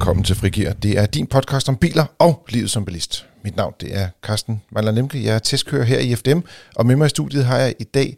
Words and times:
Velkommen 0.00 0.24
til 0.24 0.36
Frigir. 0.36 0.72
Det 0.72 0.98
er 0.98 1.06
din 1.06 1.26
podcast 1.26 1.68
om 1.68 1.76
biler 1.76 2.04
og 2.18 2.46
livet 2.48 2.70
som 2.70 2.84
bilist. 2.84 3.26
Mit 3.44 3.56
navn 3.56 3.74
det 3.80 3.96
er 3.96 4.08
Carsten 4.22 4.62
Mandler 4.70 4.92
Lemke. 4.92 5.24
Jeg 5.24 5.34
er 5.34 5.38
testkører 5.38 5.84
her 5.84 5.98
i 5.98 6.14
FDM, 6.14 6.38
og 6.76 6.86
med 6.86 6.96
mig 6.96 7.06
i 7.06 7.08
studiet 7.08 7.44
har 7.44 7.58
jeg 7.58 7.74
i 7.80 7.84
dag 7.84 8.16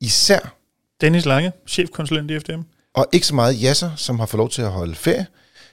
især... 0.00 0.54
Dennis 1.00 1.26
Lange, 1.26 1.52
chefkonsulent 1.66 2.30
i 2.30 2.38
FDM. 2.38 2.60
Og 2.94 3.06
ikke 3.12 3.26
så 3.26 3.34
meget 3.34 3.62
Jasser, 3.62 3.90
som 3.96 4.18
har 4.18 4.26
fået 4.26 4.38
lov 4.38 4.50
til 4.50 4.62
at 4.62 4.70
holde 4.70 4.94
ferie, 4.94 5.26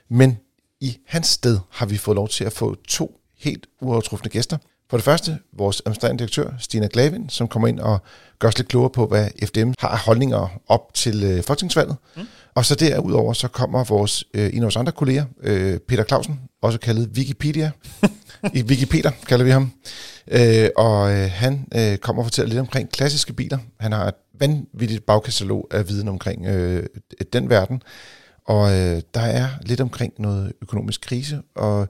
men 0.09 0.38
i 0.81 0.97
hans 1.07 1.27
sted 1.27 1.59
har 1.71 1.86
vi 1.86 1.98
fået 1.98 2.16
lov 2.16 2.30
til 2.30 2.43
at 2.43 2.54
få 2.54 2.75
to 2.88 3.20
helt 3.39 3.68
uovertrufne 3.82 4.30
gæster. 4.30 4.57
For 4.89 4.97
det 4.97 5.04
første, 5.04 5.38
vores 5.54 5.81
administrerende 5.86 6.20
direktør, 6.20 6.49
Stina 6.59 6.88
Glavin, 6.93 7.29
som 7.29 7.47
kommer 7.47 7.68
ind 7.68 7.79
og 7.79 7.99
gør 8.39 8.47
os 8.47 8.57
lidt 8.57 8.68
klogere 8.68 8.89
på, 8.89 9.07
hvad 9.07 9.27
FDM 9.45 9.71
har 9.79 9.88
af 9.88 9.97
holdninger 9.97 10.59
op 10.68 10.93
til 10.93 11.23
øh, 11.23 11.43
folketingsvalget. 11.43 11.95
Mm. 12.15 12.21
Og 12.55 12.65
så 12.65 12.75
derudover, 12.75 13.33
så 13.33 13.47
kommer 13.47 13.83
vores, 13.83 14.24
øh, 14.33 14.50
en 14.54 14.57
af 14.57 14.61
vores 14.61 14.75
andre 14.75 14.91
kolleger, 14.91 15.25
øh, 15.43 15.79
Peter 15.79 16.04
Clausen, 16.04 16.39
også 16.61 16.79
kaldet 16.79 17.10
Wikipedia. 17.18 17.71
I 18.54 18.63
Wikipedia 18.63 19.11
kalder 19.27 19.46
vi 19.46 19.51
ham. 19.51 19.71
Øh, 20.27 20.69
og 20.77 21.11
øh, 21.11 21.32
han 21.32 21.68
øh, 21.75 21.97
kommer 21.97 22.21
og 22.24 22.25
fortæller 22.25 22.49
lidt 22.49 22.60
omkring 22.60 22.91
klassiske 22.91 23.33
biler. 23.33 23.57
Han 23.79 23.91
har 23.91 24.07
et 24.07 24.15
vanvittigt 24.39 25.05
bagkatalog 25.05 25.68
af 25.71 25.89
viden 25.89 26.07
omkring 26.07 26.46
øh, 26.46 26.86
den 27.33 27.49
verden. 27.49 27.82
Og 28.46 28.71
øh, 28.71 29.02
der 29.13 29.21
er 29.21 29.47
lidt 29.61 29.82
omkring 29.82 30.13
noget 30.19 30.54
økonomisk 30.61 31.02
krise, 31.02 31.41
og 31.55 31.88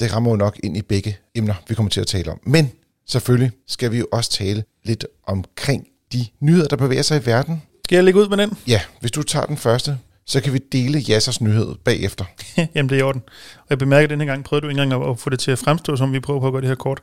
det 0.00 0.14
rammer 0.14 0.30
jo 0.30 0.36
nok 0.36 0.58
ind 0.62 0.76
i 0.76 0.82
begge 0.82 1.16
emner, 1.34 1.54
vi 1.68 1.74
kommer 1.74 1.90
til 1.90 2.00
at 2.00 2.06
tale 2.06 2.32
om. 2.32 2.40
Men 2.46 2.70
selvfølgelig 3.06 3.50
skal 3.66 3.92
vi 3.92 3.98
jo 3.98 4.06
også 4.12 4.30
tale 4.30 4.64
lidt 4.84 5.06
omkring 5.26 5.86
de 6.12 6.26
nyheder, 6.40 6.68
der 6.68 6.76
bevæger 6.76 7.02
sig 7.02 7.22
i 7.22 7.26
verden. 7.26 7.62
Skal 7.84 7.96
jeg 7.96 8.04
lægge 8.04 8.20
ud 8.20 8.28
med 8.28 8.36
den? 8.36 8.58
Ja, 8.66 8.80
hvis 9.00 9.10
du 9.10 9.22
tager 9.22 9.46
den 9.46 9.56
første, 9.56 9.98
så 10.28 10.40
kan 10.40 10.52
vi 10.52 10.58
dele 10.72 10.98
Jassers 10.98 11.40
nyhed 11.40 11.74
bagefter. 11.84 12.24
Jamen, 12.74 12.88
det 12.88 12.96
er 12.96 12.98
i 12.98 13.02
orden. 13.02 13.22
Og 13.58 13.66
jeg 13.70 13.78
bemærker, 13.78 14.04
at 14.04 14.10
denne 14.10 14.26
gang 14.26 14.44
prøvede 14.44 14.64
du 14.64 14.68
ikke 14.68 14.82
engang 14.82 15.10
at 15.10 15.18
få 15.18 15.30
det 15.30 15.38
til 15.38 15.50
at 15.50 15.58
fremstå, 15.58 15.96
som 15.96 16.12
vi 16.12 16.20
prøver 16.20 16.40
på 16.40 16.46
at 16.46 16.52
gøre 16.52 16.60
det 16.60 16.68
her 16.68 16.74
kort. 16.74 17.00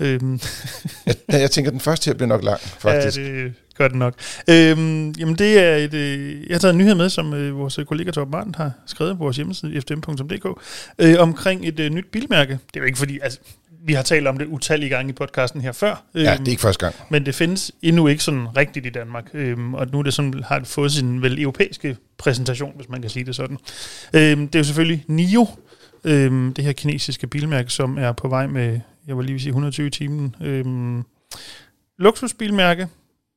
Øhm. 0.00 0.40
jeg, 1.06 1.14
jeg 1.28 1.50
tænker, 1.50 1.70
den 1.70 1.80
første 1.80 2.10
her 2.10 2.14
bliver 2.14 2.28
nok 2.28 2.44
lang, 2.44 2.60
faktisk. 2.86 3.18
Ja, 3.18 3.24
det 3.24 3.54
gør 3.76 3.88
det 3.88 3.96
nok. 3.96 4.14
Øhm, 4.50 5.10
jamen, 5.10 5.34
det 5.34 5.58
er 5.58 5.76
et, 5.76 5.94
øh, 5.94 6.40
jeg 6.48 6.54
har 6.54 6.58
taget 6.58 6.72
en 6.72 6.78
nyhed 6.78 6.94
med, 6.94 7.08
som 7.08 7.34
øh, 7.34 7.58
vores 7.58 7.78
kollega 7.88 8.10
Torben 8.10 8.30
Martin 8.30 8.54
har 8.54 8.72
skrevet 8.86 9.18
på 9.18 9.24
vores 9.24 9.36
hjemmeside, 9.36 9.80
fdm.dk, 9.80 10.60
øh, 10.98 11.14
omkring 11.18 11.68
et 11.68 11.80
øh, 11.80 11.90
nyt 11.90 12.06
bilmærke. 12.12 12.52
Det 12.52 12.76
er 12.76 12.80
jo 12.80 12.86
ikke 12.86 12.98
fordi, 12.98 13.18
altså, 13.22 13.38
vi 13.86 13.92
har 13.92 14.02
talt 14.02 14.26
om 14.26 14.38
det 14.38 14.46
utallige 14.46 14.90
gange 14.90 15.10
i 15.10 15.12
podcasten 15.12 15.60
her 15.60 15.72
før. 15.72 16.04
Ja, 16.14 16.20
det 16.20 16.26
er 16.26 16.50
ikke 16.50 16.62
første 16.62 16.84
gang. 16.84 16.94
Men 17.10 17.26
det 17.26 17.34
findes 17.34 17.72
endnu 17.82 18.06
ikke 18.06 18.22
sådan 18.22 18.56
rigtigt 18.56 18.86
i 18.86 18.90
Danmark. 18.90 19.30
Øhm, 19.34 19.74
og 19.74 19.86
nu 19.92 19.98
er 19.98 20.02
det 20.02 20.14
sådan, 20.14 20.42
har 20.42 20.58
det 20.58 20.68
fået 20.68 20.92
sin 20.92 21.22
vel 21.22 21.42
europæiske 21.42 21.96
præsentation, 22.18 22.72
hvis 22.76 22.88
man 22.88 23.00
kan 23.00 23.10
sige 23.10 23.24
det 23.24 23.36
sådan. 23.36 23.58
Øhm, 24.12 24.48
det 24.48 24.54
er 24.54 24.58
jo 24.58 24.64
selvfølgelig 24.64 25.04
NIO, 25.08 25.46
øhm, 26.04 26.54
det 26.54 26.64
her 26.64 26.72
kinesiske 26.72 27.26
bilmærke, 27.26 27.70
som 27.70 27.98
er 27.98 28.12
på 28.12 28.28
vej 28.28 28.46
med, 28.46 28.80
jeg 29.06 29.18
vil 29.18 29.26
lige 29.26 29.40
sige 29.40 29.50
120 29.50 29.90
timer. 29.90 30.28
Øhm, 30.40 31.04
luksusbilmærke, 31.98 32.88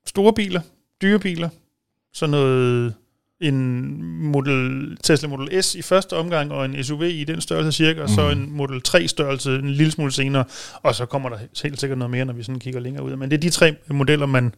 store 0.06 0.34
biler, 0.34 0.62
dyre 1.02 1.20
biler, 1.20 1.50
sådan 2.14 2.32
noget 2.32 2.94
en 3.42 4.04
Model, 4.24 4.98
Tesla 5.04 5.28
Model 5.28 5.64
S 5.64 5.76
i 5.76 5.82
første 5.82 6.14
omgang, 6.14 6.52
og 6.52 6.66
en 6.66 6.84
SUV 6.84 7.04
i 7.04 7.24
den 7.24 7.42
størrelse 7.42 7.72
cirka, 7.72 8.02
og 8.02 8.10
mm. 8.10 8.16
så 8.16 8.30
en 8.30 8.52
Model 8.52 8.82
3 8.82 9.08
størrelse 9.08 9.56
en 9.56 9.70
lille 9.70 9.92
smule 9.92 10.12
senere, 10.12 10.44
og 10.84 10.96
så 10.96 11.06
kommer 11.06 11.30
der 11.30 11.38
helt 11.64 11.80
sikkert 11.80 11.98
noget 11.98 12.12
mere, 12.12 12.26
når 12.26 12.34
vi 12.34 12.44
sådan 12.44 12.60
kigger 12.60 12.80
længere 12.80 13.04
ud. 13.04 13.16
Men 13.16 13.32
det 13.32 13.38
er 13.38 13.42
de 13.42 13.50
tre 13.50 13.76
modeller, 13.88 14.26
man 14.26 14.54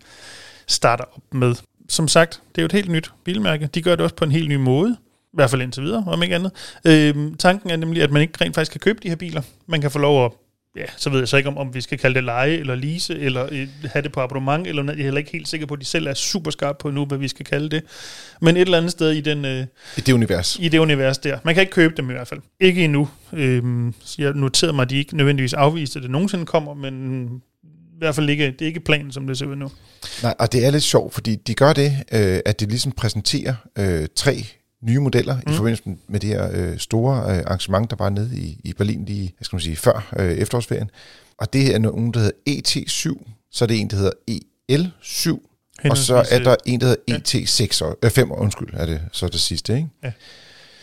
starter 0.67 1.03
op 1.03 1.33
med. 1.33 1.55
Som 1.89 2.07
sagt, 2.07 2.41
det 2.49 2.57
er 2.57 2.61
jo 2.61 2.65
et 2.65 2.71
helt 2.71 2.89
nyt 2.89 3.11
bilmærke. 3.23 3.69
De 3.75 3.81
gør 3.81 3.95
det 3.95 4.03
også 4.03 4.15
på 4.15 4.25
en 4.25 4.31
helt 4.31 4.49
ny 4.49 4.55
måde. 4.55 4.97
I 5.33 5.35
hvert 5.35 5.49
fald 5.49 5.61
indtil 5.61 5.83
videre, 5.83 6.03
om 6.07 6.23
ikke 6.23 6.35
andet. 6.35 6.51
Øhm, 6.87 7.37
tanken 7.37 7.69
er 7.69 7.75
nemlig, 7.75 8.03
at 8.03 8.11
man 8.11 8.21
ikke 8.21 8.33
rent 8.41 8.55
faktisk 8.55 8.71
kan 8.71 8.79
købe 8.79 8.99
de 9.03 9.09
her 9.09 9.15
biler. 9.15 9.41
Man 9.67 9.81
kan 9.81 9.91
få 9.91 9.99
lov 9.99 10.25
at 10.25 10.31
ja, 10.75 10.85
så 10.97 11.09
ved 11.09 11.19
jeg 11.19 11.27
så 11.27 11.37
ikke, 11.37 11.49
om, 11.49 11.57
om 11.57 11.73
vi 11.73 11.81
skal 11.81 11.97
kalde 11.97 12.15
det 12.15 12.23
leje 12.23 12.51
eller 12.51 12.75
lease, 12.75 13.19
eller 13.19 13.47
øh, 13.51 13.67
have 13.85 14.03
det 14.03 14.11
på 14.11 14.19
abonnement, 14.19 14.67
eller 14.67 14.83
noget. 14.83 14.97
Jeg 14.97 15.03
er 15.03 15.05
heller 15.05 15.19
ikke 15.19 15.31
helt 15.31 15.47
sikker 15.47 15.67
på, 15.67 15.73
at 15.73 15.79
de 15.79 15.85
selv 15.85 16.07
er 16.07 16.13
super 16.13 16.51
skarpe 16.51 16.77
på 16.81 16.91
nu, 16.91 17.05
hvad 17.05 17.17
vi 17.17 17.27
skal 17.27 17.45
kalde 17.45 17.69
det. 17.69 17.83
Men 18.41 18.57
et 18.57 18.61
eller 18.61 18.77
andet 18.77 18.91
sted 18.91 19.11
i 19.11 19.21
den... 19.21 19.45
Øh, 19.45 19.65
I 19.97 20.01
det 20.01 20.13
univers. 20.13 20.57
I 20.59 20.67
det 20.67 20.77
univers 20.77 21.17
der. 21.17 21.39
Man 21.43 21.53
kan 21.53 21.61
ikke 21.61 21.73
købe 21.73 21.93
dem 21.97 22.09
i 22.09 22.13
hvert 22.13 22.27
fald. 22.27 22.39
Ikke 22.59 22.83
endnu. 22.83 23.09
Øhm, 23.33 23.93
så 24.03 24.15
jeg 24.19 24.33
noterede 24.33 24.73
mig, 24.73 24.83
at 24.83 24.89
de 24.89 24.97
ikke 24.97 25.17
nødvendigvis 25.17 25.53
afviste, 25.53 25.99
at 25.99 26.03
det 26.03 26.11
nogensinde 26.11 26.45
kommer, 26.45 26.73
men 26.73 27.25
i 27.63 27.97
hvert 27.97 28.15
fald 28.15 28.29
ikke, 28.29 28.45
det 28.45 28.61
er 28.61 28.65
ikke 28.65 28.79
planen, 28.79 29.11
som 29.11 29.27
det 29.27 29.37
ser 29.37 29.45
ud 29.45 29.55
nu. 29.55 29.71
Nej, 30.23 30.35
og 30.39 30.51
det 30.51 30.65
er 30.65 30.71
lidt 30.71 30.83
sjovt, 30.83 31.13
fordi 31.13 31.35
de 31.35 31.53
gør 31.53 31.73
det, 31.73 31.91
øh, 32.11 32.39
at 32.45 32.59
de 32.59 32.65
ligesom 32.65 32.91
præsenterer 32.91 33.53
øh, 33.77 34.07
tre 34.15 34.45
nye 34.81 34.99
modeller 34.99 35.35
mm. 35.45 35.51
i 35.51 35.55
forbindelse 35.55 35.83
med 36.07 36.19
det 36.19 36.29
her 36.29 36.49
øh, 36.53 36.77
store 36.77 37.17
øh, 37.17 37.37
arrangement, 37.37 37.89
der 37.89 37.95
var 37.95 38.09
nede 38.09 38.37
i, 38.37 38.61
i 38.63 38.73
Berlin 38.73 39.05
lige, 39.05 39.33
jeg 39.39 39.45
skal 39.45 39.55
man 39.55 39.61
sige, 39.61 39.75
før 39.75 40.13
øh, 40.19 40.31
efterårsferien. 40.31 40.89
Og 41.37 41.53
det 41.53 41.75
er 41.75 41.79
nogen, 41.79 42.13
der 42.13 42.19
hedder 42.19 42.31
ET7, 42.49 43.31
så 43.51 43.65
er 43.65 43.67
det 43.67 43.79
en, 43.79 43.89
der 43.89 43.95
hedder 43.95 44.11
EL7, 44.31 45.29
og 45.89 45.97
så 45.97 46.25
er 46.31 46.39
der 46.39 46.55
en, 46.65 46.81
der 46.81 46.87
hedder 46.87 47.17
ET6, 47.17 47.85
ja. 47.85 48.07
øh, 48.07 48.11
5, 48.11 48.31
undskyld, 48.31 48.69
er 48.73 48.85
det 48.85 49.01
så 49.11 49.27
det 49.27 49.41
sidste, 49.41 49.75
ikke? 49.75 49.89
Ja. 50.03 50.11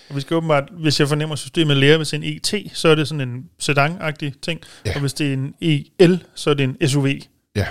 Og 0.08 0.16
vi 0.16 0.20
skal 0.20 0.36
åbenbart, 0.36 0.64
hvis 0.80 1.00
jeg 1.00 1.08
fornemmer 1.08 1.36
systemet 1.36 1.76
lærer, 1.76 1.96
hvis 1.96 2.12
en 2.12 2.22
ET, 2.22 2.54
så 2.72 2.88
er 2.88 2.94
det 2.94 3.08
sådan 3.08 3.28
en 3.28 3.44
sedan-agtig 3.58 4.32
ting, 4.42 4.60
ja. 4.86 4.94
og 4.94 5.00
hvis 5.00 5.12
det 5.12 5.28
er 5.28 5.32
en 5.32 5.54
EL, 5.60 6.24
så 6.34 6.50
er 6.50 6.54
det 6.54 6.64
en 6.64 6.88
SUV-ting. 6.88 7.30
Ja. 7.56 7.66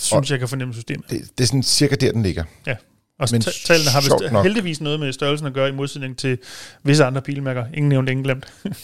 Synes 0.00 0.12
og 0.12 0.30
jeg 0.30 0.38
kan 0.38 0.48
fornemme 0.48 0.74
systemet. 0.74 1.10
Det, 1.10 1.30
det 1.38 1.44
er 1.44 1.46
sådan 1.46 1.62
cirka 1.62 1.94
der, 1.94 2.12
den 2.12 2.22
ligger. 2.22 2.44
Ja. 2.66 2.74
Og 3.18 3.28
Men 3.32 3.40
tallene 3.40 3.90
har 3.90 4.00
vist 4.00 4.32
nok. 4.32 4.44
heldigvis 4.44 4.80
noget 4.80 5.00
med 5.00 5.12
størrelsen 5.12 5.46
at 5.46 5.52
gøre, 5.52 5.68
i 5.68 5.72
modsætning 5.72 6.18
til 6.18 6.38
visse 6.82 7.04
andre 7.04 7.22
bilmærker. 7.22 7.64
Ingen 7.74 7.88
nævnt, 7.88 8.08
ingen 8.08 8.24
glemt. 8.24 8.46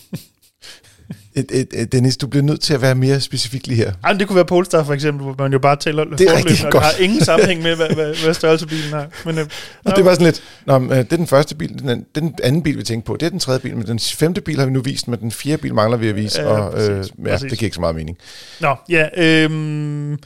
Et, 1.36 1.46
et, 1.50 1.68
et, 1.72 1.92
Dennis, 1.92 2.16
du 2.16 2.26
bliver 2.26 2.42
nødt 2.42 2.60
til 2.60 2.74
at 2.74 2.82
være 2.82 2.94
mere 2.94 3.20
specifik 3.20 3.66
lige 3.66 3.76
her. 3.76 3.92
Ej, 4.04 4.12
det 4.12 4.26
kunne 4.26 4.36
være 4.36 4.44
Polestar 4.44 4.84
for 4.84 4.92
eksempel, 4.92 5.24
hvor 5.24 5.34
man 5.38 5.52
jo 5.52 5.58
bare 5.58 5.76
tæller 5.76 6.04
det 6.04 6.20
er 6.20 6.36
rigtig 6.36 6.70
godt. 6.70 6.84
Har 6.84 6.92
ingen 7.00 7.24
sammenhæng 7.24 7.62
med, 7.62 7.76
hvad, 7.76 7.94
hvad, 7.94 8.24
hvad 8.24 8.34
størrelse 8.34 8.66
bilen 8.66 8.90
har. 8.90 9.06
Men, 9.24 9.38
øh, 9.38 9.46
og 9.84 9.96
det 9.96 10.04
var 10.04 10.14
sådan 10.14 10.26
lidt, 10.26 10.42
nå, 10.66 10.82
øh, 10.82 10.90
det 10.90 11.12
er 11.12 11.16
den 11.16 11.26
første 11.26 11.54
bil, 11.54 11.78
den, 11.78 12.06
den 12.14 12.34
anden 12.42 12.62
bil, 12.62 12.78
vi 12.78 12.82
tænker 12.82 13.04
på, 13.06 13.16
det 13.16 13.26
er 13.26 13.30
den 13.30 13.38
tredje 13.38 13.60
bil, 13.60 13.76
men 13.76 13.86
den 13.86 13.98
femte 13.98 14.40
bil 14.40 14.58
har 14.58 14.66
vi 14.66 14.72
nu 14.72 14.80
vist, 14.80 15.08
men 15.08 15.20
den 15.20 15.32
fjerde 15.32 15.62
bil 15.62 15.74
mangler 15.74 15.96
vi 15.96 16.08
at 16.08 16.16
vise, 16.16 16.42
ja, 16.42 16.48
og 16.48 16.72
præcis, 16.72 16.90
øh, 16.90 16.96
ja, 16.96 17.30
præcis. 17.30 17.50
det 17.50 17.58
giver 17.58 17.66
ikke 17.66 17.74
så 17.74 17.80
meget 17.80 17.96
mening. 17.96 18.18
Nå, 18.60 18.76
ja, 18.88 19.08
øh, 19.16 20.18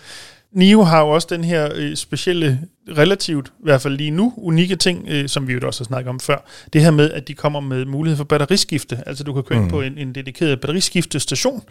NIO 0.53 0.83
har 0.83 1.01
jo 1.01 1.09
også 1.09 1.27
den 1.31 1.45
her 1.45 1.69
øh, 1.75 1.97
specielle, 1.97 2.61
relativt, 2.97 3.49
i 3.49 3.63
hvert 3.63 3.81
fald 3.81 3.97
lige 3.97 4.11
nu, 4.11 4.35
unikke 4.37 4.77
ting, 4.77 5.07
øh, 5.09 5.29
som 5.29 5.49
vi 5.49 5.53
jo 5.53 5.61
også 5.63 5.81
har 5.81 5.85
snakket 5.85 6.09
om 6.11 6.21
før. 6.21 6.49
Det 6.73 6.83
her 6.83 6.91
med, 6.91 7.11
at 7.11 7.29
de 7.29 7.35
kommer 7.35 7.61
med 7.61 7.85
mulighed 7.85 8.17
for 8.17 8.25
batteriskifte. 8.25 9.03
Altså 9.07 9.25
du 9.25 9.33
kan 9.33 9.43
køre 9.43 9.59
mm. 9.59 9.65
ind 9.65 9.71
på 9.71 9.81
en, 9.81 9.99
en 9.99 10.15
dedikeret 10.15 10.61
batteriskiftestation, 10.61 11.63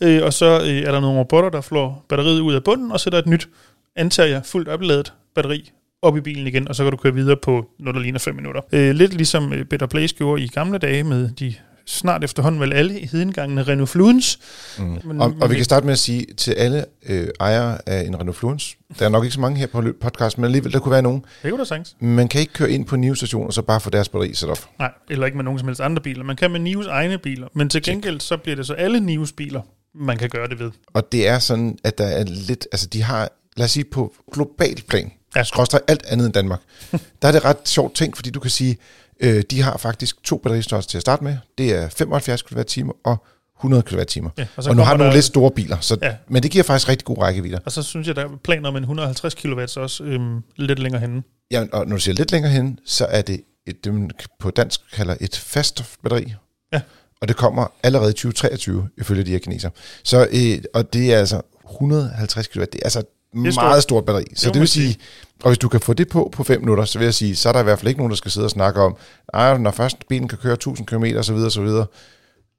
øh, 0.00 0.22
og 0.22 0.32
så 0.32 0.60
øh, 0.60 0.66
er 0.66 0.92
der 0.92 1.00
nogle 1.00 1.18
robotter, 1.18 1.50
der 1.50 1.60
flår 1.60 2.06
batteriet 2.08 2.40
ud 2.40 2.54
af 2.54 2.64
bunden, 2.64 2.92
og 2.92 3.00
sætter 3.00 3.18
et 3.18 3.26
nyt, 3.26 3.48
antager 3.96 4.28
jeg, 4.28 4.42
fuldt 4.44 4.68
opladet 4.68 5.12
batteri 5.34 5.70
op 6.02 6.16
i 6.16 6.20
bilen 6.20 6.46
igen, 6.46 6.68
og 6.68 6.74
så 6.74 6.82
kan 6.82 6.90
du 6.90 6.96
køre 6.96 7.14
videre 7.14 7.36
på 7.42 7.70
noget, 7.78 7.94
der 7.94 8.00
ligner 8.02 8.18
5 8.18 8.34
minutter. 8.34 8.60
Øh, 8.72 8.94
lidt 8.94 9.14
ligesom 9.14 9.52
øh, 9.52 9.64
Better 9.64 9.86
Place 9.86 10.14
gjorde 10.16 10.42
i 10.42 10.46
gamle 10.46 10.78
dage 10.78 11.04
med 11.04 11.30
de 11.30 11.54
snart 11.88 12.24
efterhånden 12.24 12.60
vel 12.60 12.72
alle 12.72 13.00
i 13.00 13.06
hedengangene 13.06 13.62
Renault 13.62 13.90
Fluence. 13.90 14.38
Mm. 14.78 14.98
Men, 15.04 15.20
og, 15.20 15.34
og 15.40 15.50
vi 15.50 15.54
kan 15.54 15.64
starte 15.64 15.86
med 15.86 15.92
at 15.92 15.98
sige 15.98 16.26
til 16.36 16.52
alle 16.52 16.84
øh, 17.06 17.28
ejere 17.40 17.78
af 17.86 18.06
en 18.06 18.20
Renault 18.20 18.36
Fluence, 18.36 18.76
der 18.98 19.04
er 19.04 19.08
nok 19.08 19.24
ikke 19.24 19.34
så 19.34 19.40
mange 19.40 19.58
her 19.58 19.66
på 19.66 19.82
podcast, 20.00 20.38
men 20.38 20.44
alligevel 20.44 20.72
der 20.72 20.78
kunne 20.78 20.92
være 20.92 21.02
nogen. 21.02 21.24
Det 21.42 21.50
kunne 21.50 21.58
der 21.58 21.64
sagtens. 21.64 21.96
Man 22.00 22.28
kan 22.28 22.40
ikke 22.40 22.52
køre 22.52 22.70
ind 22.70 22.84
på 22.84 22.96
Nius 22.96 23.18
station 23.18 23.46
og 23.46 23.52
så 23.52 23.62
bare 23.62 23.80
få 23.80 23.90
deres 23.90 24.08
batteri 24.08 24.34
sat 24.34 24.48
op. 24.48 24.58
Nej, 24.78 24.92
eller 25.10 25.26
ikke 25.26 25.36
med 25.36 25.44
nogen 25.44 25.58
som 25.58 25.68
helst 25.68 25.80
andre 25.80 26.02
biler. 26.02 26.24
Man 26.24 26.36
kan 26.36 26.50
med 26.50 26.60
Nius 26.60 26.86
egne 26.86 27.18
biler, 27.18 27.48
men 27.54 27.68
til 27.68 27.82
gengæld 27.82 28.20
så 28.20 28.36
bliver 28.36 28.56
det 28.56 28.66
så 28.66 28.72
alle 28.72 29.00
Nius 29.00 29.32
biler, 29.32 29.60
man 29.94 30.18
kan 30.18 30.28
gøre 30.28 30.48
det 30.48 30.58
ved. 30.58 30.70
Og 30.86 31.12
det 31.12 31.28
er 31.28 31.38
sådan, 31.38 31.78
at 31.84 31.98
der 31.98 32.06
er 32.06 32.24
lidt, 32.24 32.66
altså 32.72 32.86
de 32.86 33.02
har, 33.02 33.28
lad 33.56 33.64
os 33.64 33.70
sige 33.70 33.84
på 33.84 34.14
global 34.32 34.82
plan, 34.88 35.12
ja. 35.36 35.44
skråstrej 35.44 35.80
alt 35.88 36.06
andet 36.06 36.24
end 36.24 36.34
Danmark, 36.34 36.60
der 37.22 37.28
er 37.28 37.32
det 37.32 37.44
ret 37.44 37.68
sjovt 37.68 37.94
ting, 37.94 38.16
fordi 38.16 38.30
du 38.30 38.40
kan 38.40 38.50
sige, 38.50 38.76
Øh, 39.20 39.42
de 39.50 39.62
har 39.62 39.76
faktisk 39.76 40.22
to 40.22 40.36
batteristørrelser 40.36 40.88
til 40.88 40.98
at 40.98 41.02
starte 41.02 41.24
med. 41.24 41.36
Det 41.58 41.74
er 41.74 41.88
75 41.88 42.42
kWh 42.42 42.88
og 43.04 43.26
100 43.58 43.82
kWh. 43.82 44.30
Ja, 44.38 44.46
og, 44.56 44.64
og 44.68 44.76
nu 44.76 44.82
har 44.82 44.92
du 44.92 44.98
nogle 44.98 45.14
lidt 45.14 45.24
store 45.24 45.50
biler, 45.50 45.76
så, 45.80 45.96
ja. 46.02 46.14
men 46.28 46.42
det 46.42 46.50
giver 46.50 46.64
faktisk 46.64 46.88
rigtig 46.88 47.04
god 47.04 47.18
rækkevidde. 47.18 47.60
Og 47.64 47.72
så 47.72 47.82
synes 47.82 48.06
jeg, 48.06 48.16
der 48.16 48.24
er 48.24 48.28
planer 48.44 48.68
om 48.68 48.76
en 48.76 48.82
150 48.82 49.34
kW 49.34 49.60
også 49.76 50.04
øhm, 50.04 50.42
lidt 50.56 50.78
længere 50.78 51.00
henne. 51.00 51.22
Ja, 51.50 51.64
og 51.72 51.86
når 51.86 51.96
du 51.96 52.00
siger 52.00 52.14
lidt 52.14 52.32
længere 52.32 52.52
henne, 52.52 52.76
så 52.84 53.06
er 53.06 53.22
det 53.22 53.40
et, 53.66 53.84
det 53.84 53.94
man 53.94 54.10
på 54.38 54.50
dansk 54.50 54.80
kalder 54.92 55.16
et 55.20 55.36
fast 55.36 55.84
batteri. 56.02 56.34
Ja. 56.72 56.80
Og 57.20 57.28
det 57.28 57.36
kommer 57.36 57.66
allerede 57.82 58.10
i 58.10 58.12
2023, 58.12 58.88
ifølge 58.98 59.24
de 59.24 59.30
her 59.30 59.38
kineser. 59.38 59.70
Så, 60.04 60.28
øh, 60.32 60.62
og 60.74 60.92
det 60.92 61.14
er 61.14 61.18
altså 61.18 61.42
150 61.70 62.48
kW. 62.48 62.60
Det 62.60 62.74
er 62.74 62.84
altså 62.84 63.02
meget 63.34 63.54
stort, 63.54 63.82
stort 63.82 64.04
batteri. 64.04 64.24
Så 64.34 64.46
det, 64.46 64.54
det 64.54 64.60
vil 64.60 64.68
sige, 64.68 64.96
og 65.42 65.50
hvis 65.50 65.58
du 65.58 65.68
kan 65.68 65.80
få 65.80 65.92
det 65.92 66.08
på 66.08 66.30
på 66.32 66.44
5 66.44 66.60
minutter, 66.60 66.84
så 66.84 66.98
vil 66.98 67.04
jeg 67.04 67.14
sige, 67.14 67.36
så 67.36 67.48
er 67.48 67.52
der 67.52 67.60
i 67.60 67.62
hvert 67.62 67.78
fald 67.78 67.88
ikke 67.88 68.00
nogen, 68.00 68.10
der 68.10 68.16
skal 68.16 68.30
sidde 68.30 68.46
og 68.46 68.50
snakke 68.50 68.80
om, 68.80 68.96
nej, 69.32 69.58
når 69.58 69.70
først 69.70 70.08
bilen 70.08 70.28
kan 70.28 70.38
køre 70.38 70.54
1000 70.54 70.86
km, 70.86 71.04
så 71.22 71.32
videre, 71.32 71.50
så 71.50 71.62
videre, 71.62 71.86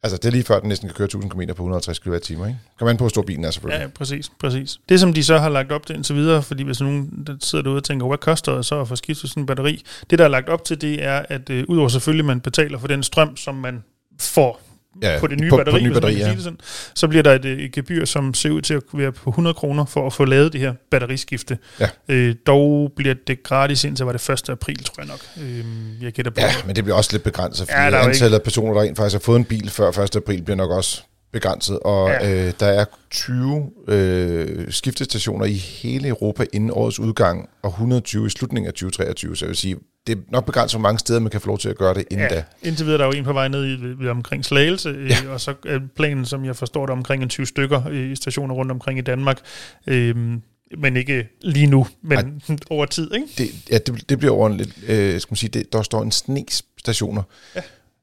Altså, 0.04 0.18
det 0.18 0.26
er 0.26 0.32
lige 0.32 0.44
før, 0.44 0.60
den 0.60 0.70
næsten 0.70 0.90
kan 0.90 0.96
køre 0.96 1.06
1000 1.06 1.32
km 1.32 1.40
på 1.40 1.64
150 1.64 2.00
kWh, 2.00 2.16
ikke? 2.30 2.58
Kom 2.80 2.88
an 2.88 2.98
på, 2.98 3.02
hvor 3.02 3.10
stor 3.10 3.22
bilen 3.22 3.46
er, 3.46 3.52
selvfølgelig. 3.52 3.82
Ja, 3.82 3.88
præcis, 3.88 4.32
præcis. 4.40 4.80
Det, 4.90 5.00
som 5.00 5.14
de 5.14 5.24
så 5.24 5.38
har 5.38 5.50
lagt 5.50 5.72
op 5.72 5.86
til 5.86 5.96
indtil 5.96 6.16
videre, 6.16 6.44
fordi 6.44 6.64
hvis 6.64 6.82
nogen 6.82 7.24
der 7.28 7.36
sidder 7.42 7.64
derude 7.64 7.78
og 7.78 7.84
tænker, 7.84 8.08
hvad 8.08 8.18
koster 8.18 8.56
det 8.56 8.66
så 8.66 8.82
at 8.82 8.88
få 8.88 8.96
skiftet 8.96 9.30
sådan 9.30 9.44
en 9.44 9.48
batteri? 9.48 9.84
Det, 10.10 10.20
der 10.20 10.26
er 10.26 10.30
lagt 10.30 10.50
op 10.50 10.66
til, 10.66 10.82
det 10.82 11.04
er, 11.04 11.26
at 11.30 11.50
øh, 11.50 11.66
udover 11.68 11.90
selvfølgelig, 11.90 12.26
man 12.26 12.42
betaler 12.42 12.80
for 12.80 12.88
den 12.88 13.04
strøm, 13.04 13.38
som 13.38 13.56
man 13.56 13.84
får 14.20 14.62
Ja, 15.02 15.20
på 15.20 15.28
det 15.28 15.40
nye 15.40 15.50
på- 15.50 15.54
på 15.54 15.58
batteri, 15.58 15.76
det 15.80 15.84
nye 15.84 15.94
batteri, 15.94 16.14
ja. 16.18 16.36
sådan, 16.40 16.58
så 16.96 17.08
bliver 17.08 17.24
der 17.24 17.34
et, 17.34 17.46
øh, 17.46 17.60
et 17.60 17.72
gebyr, 17.72 18.06
som 18.06 18.34
ser 18.34 18.50
ud 18.50 18.62
til 18.62 18.74
at 18.74 18.82
være 18.94 19.12
på 19.12 19.30
100 19.30 19.54
kroner 19.54 19.86
for 19.86 20.06
at 20.08 20.14
få 20.14 20.26
lavet 20.26 20.54
det 20.54 20.62
her 20.62 20.74
batteriskifte. 20.92 21.58
Ja. 21.80 21.90
Øh, 22.10 22.36
dog 22.48 22.92
bliver 22.96 23.16
det 23.28 23.44
gratis 23.44 23.84
indtil 23.84 24.06
var 24.06 24.12
det 24.12 24.30
1. 24.30 24.50
april, 24.50 24.84
tror 24.84 25.04
jeg 25.04 25.08
nok. 25.08 25.20
Øh, 25.44 25.66
jeg 26.04 26.12
gætter 26.14 26.32
på. 26.32 26.40
Ja, 26.40 26.52
men 26.66 26.76
det 26.76 26.84
bliver 26.84 26.98
også 26.98 27.10
lidt 27.14 27.24
begrænset, 27.24 27.68
fordi 27.68 27.82
Ja, 27.96 28.04
antallet 28.08 28.38
af 28.38 28.44
personer, 28.44 28.74
der 28.74 28.82
rent 28.82 28.98
faktisk 28.98 29.14
har 29.14 29.20
fået 29.20 29.38
en 29.40 29.46
bil 29.46 29.70
før 29.70 29.90
1. 30.00 30.16
april, 30.16 30.42
bliver 30.44 30.58
nok 30.58 30.72
også 30.72 31.02
begrænset. 31.34 31.80
Og 31.80 32.10
ja. 32.10 32.46
øh, 32.48 32.54
der 32.60 32.66
er 32.68 32.86
20 33.12 33.70
øh, 33.88 34.72
skiftestationer 34.72 35.46
i 35.46 35.54
hele 35.54 36.08
Europa 36.08 36.46
inden 36.54 36.72
årets 36.74 37.00
udgang, 37.00 37.50
og 37.64 37.70
120 37.70 38.28
i 38.28 38.30
slutningen 38.30 38.68
af 38.68 38.74
2023. 38.74 39.36
Så 39.38 39.46
jeg 39.46 39.50
vil 39.50 39.58
sige, 39.58 39.76
det 40.10 40.18
er 40.18 40.22
nok 40.32 40.46
begrænset, 40.46 40.80
hvor 40.80 40.82
mange 40.90 41.00
steder 41.00 41.20
man 41.20 41.30
kan 41.32 41.42
få 41.42 41.48
lov 41.48 41.58
til 41.58 41.70
at 41.70 41.78
gøre 41.78 41.94
det 41.94 42.06
inden 42.12 42.28
ja. 42.30 42.36
da. 42.36 42.44
Indtil 42.64 42.86
videre 42.86 42.98
der 42.98 43.04
er 43.06 43.08
jo 43.14 43.18
en 43.18 43.24
på 43.24 43.34
vej 43.34 43.48
ned 43.48 43.66
i, 43.66 44.04
ved 44.04 44.10
omkring 44.10 44.46
Slagelse, 44.46 44.90
ja. 45.10 45.18
Ja. 45.24 45.30
og 45.30 45.42
så 45.42 45.54
er 45.66 45.80
planen, 45.96 46.26
som 46.26 46.46
jeg 46.46 46.56
forstår 46.56 46.86
det, 46.86 46.94
omkring 46.94 47.24
en 47.24 47.30
20 47.30 47.46
stykker 47.46 47.88
øh, 47.90 48.12
i 48.12 48.16
stationer 48.16 48.56
rundt 48.56 48.72
omkring 48.72 49.00
i 49.00 49.02
Danmark. 49.02 49.40
Øhm, 49.88 50.42
men 50.78 50.98
ikke 50.98 51.28
lige 51.42 51.68
nu, 51.68 51.88
men 52.02 52.18
Ej. 52.50 52.56
over 52.70 52.86
tid. 52.86 53.14
Ikke? 53.14 53.28
Det, 53.38 53.50
ja, 53.72 53.78
det, 53.78 54.10
det 54.10 54.18
bliver 54.20 54.34
over 54.34 54.48
en 54.48 54.58
lidt, 54.58 54.70
øh, 54.88 55.22
skal 55.22 55.32
man 55.32 55.36
sige, 55.38 55.50
det, 55.50 55.74
der 55.74 55.82
står 55.82 56.02
en 56.04 56.12
snes 56.12 56.64
stationer. 56.80 57.24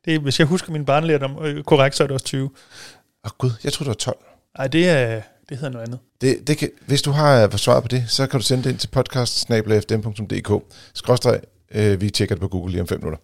Det, 0.05 0.15
er- 0.15 0.19
hvis 0.19 0.39
jeg 0.39 0.47
husker 0.47 0.73
min 0.73 0.85
barnlærdom 0.85 1.45
øh, 1.45 1.65
korrekt, 1.65 1.97
så 1.97 2.03
er 2.03 2.07
det 2.07 2.15
også 2.15 2.27
20. 2.27 2.51
Åh 3.25 3.31
gud, 3.39 3.51
jeg 3.65 3.73
tror 3.73 3.85
det 3.85 3.89
var 3.89 3.95
12. 3.95 4.17
Nej, 4.59 4.67
det, 4.67 4.89
er, 4.89 5.21
det 5.49 5.57
hedder 5.57 5.71
noget 5.73 5.87
andet. 5.87 5.99
Det, 6.21 6.49
det 6.49 6.59
kan, 6.59 6.71
hvis 6.87 7.03
du 7.03 7.11
har 7.11 7.45
øh, 7.45 7.53
svaret 7.53 7.83
på 7.83 7.89
det, 7.89 8.05
så 8.09 8.27
kan 8.27 8.41
du 8.41 8.47
sende 8.47 8.65
det 8.65 8.71
ind 8.71 8.79
til 8.79 8.89
podcast 8.89 9.49
Skråstreg, 10.95 11.41
øh, 11.75 12.01
vi 12.01 12.11
tjekker 12.11 12.35
det 12.35 12.41
på 12.41 12.49
Google 12.49 12.73
lige 12.73 12.81
om 12.81 12.89
5 12.89 12.99
minutter. 12.99 13.19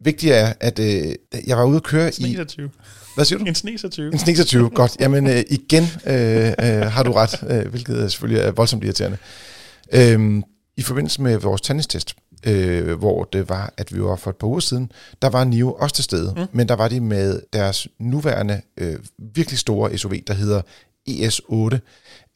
Vigtigt 0.00 0.32
er, 0.32 0.52
at 0.60 0.78
øh, 0.78 1.14
jeg 1.46 1.56
var 1.56 1.64
ude 1.64 1.76
at 1.76 1.82
køre 1.82 2.08
i... 2.08 2.12
Snes 2.12 2.38
er 2.38 2.44
20. 2.44 2.70
Hvad 3.14 3.24
siger 3.24 3.38
du? 3.38 3.44
En 3.44 3.54
snes 3.54 3.84
er 3.84 3.88
20. 3.88 4.12
En 4.12 4.18
snes 4.18 4.46
20, 4.46 4.70
godt. 4.70 4.96
Jamen 5.00 5.26
øh, 5.26 5.42
igen 5.50 5.82
øh, 6.06 6.46
øh, 6.46 6.80
har 6.80 7.02
du 7.02 7.12
ret, 7.12 7.44
øh, 7.48 7.70
hvilket 7.70 8.02
er 8.02 8.08
selvfølgelig 8.08 8.42
er 8.42 8.50
voldsomt 8.50 8.84
irriterende. 8.84 9.18
Øhm, 9.92 10.42
I 10.76 10.82
forbindelse 10.82 11.22
med 11.22 11.38
vores 11.38 11.60
tandestest, 11.60 12.16
øh, 12.46 12.98
hvor 12.98 13.24
det 13.24 13.48
var, 13.48 13.74
at 13.76 13.94
vi 13.94 14.02
var 14.02 14.16
for 14.16 14.30
et 14.30 14.36
par 14.36 14.46
uger 14.46 14.60
siden, 14.60 14.92
der 15.22 15.28
var 15.28 15.44
Nio 15.44 15.72
også 15.72 15.94
til 15.94 16.04
stede, 16.04 16.34
mm. 16.36 16.46
men 16.52 16.68
der 16.68 16.74
var 16.74 16.88
de 16.88 17.00
med 17.00 17.40
deres 17.52 17.88
nuværende 17.98 18.60
øh, 18.76 18.96
virkelig 19.18 19.58
store 19.58 19.98
SUV, 19.98 20.14
der 20.26 20.34
hedder 20.34 20.62
ES8, 21.10 21.78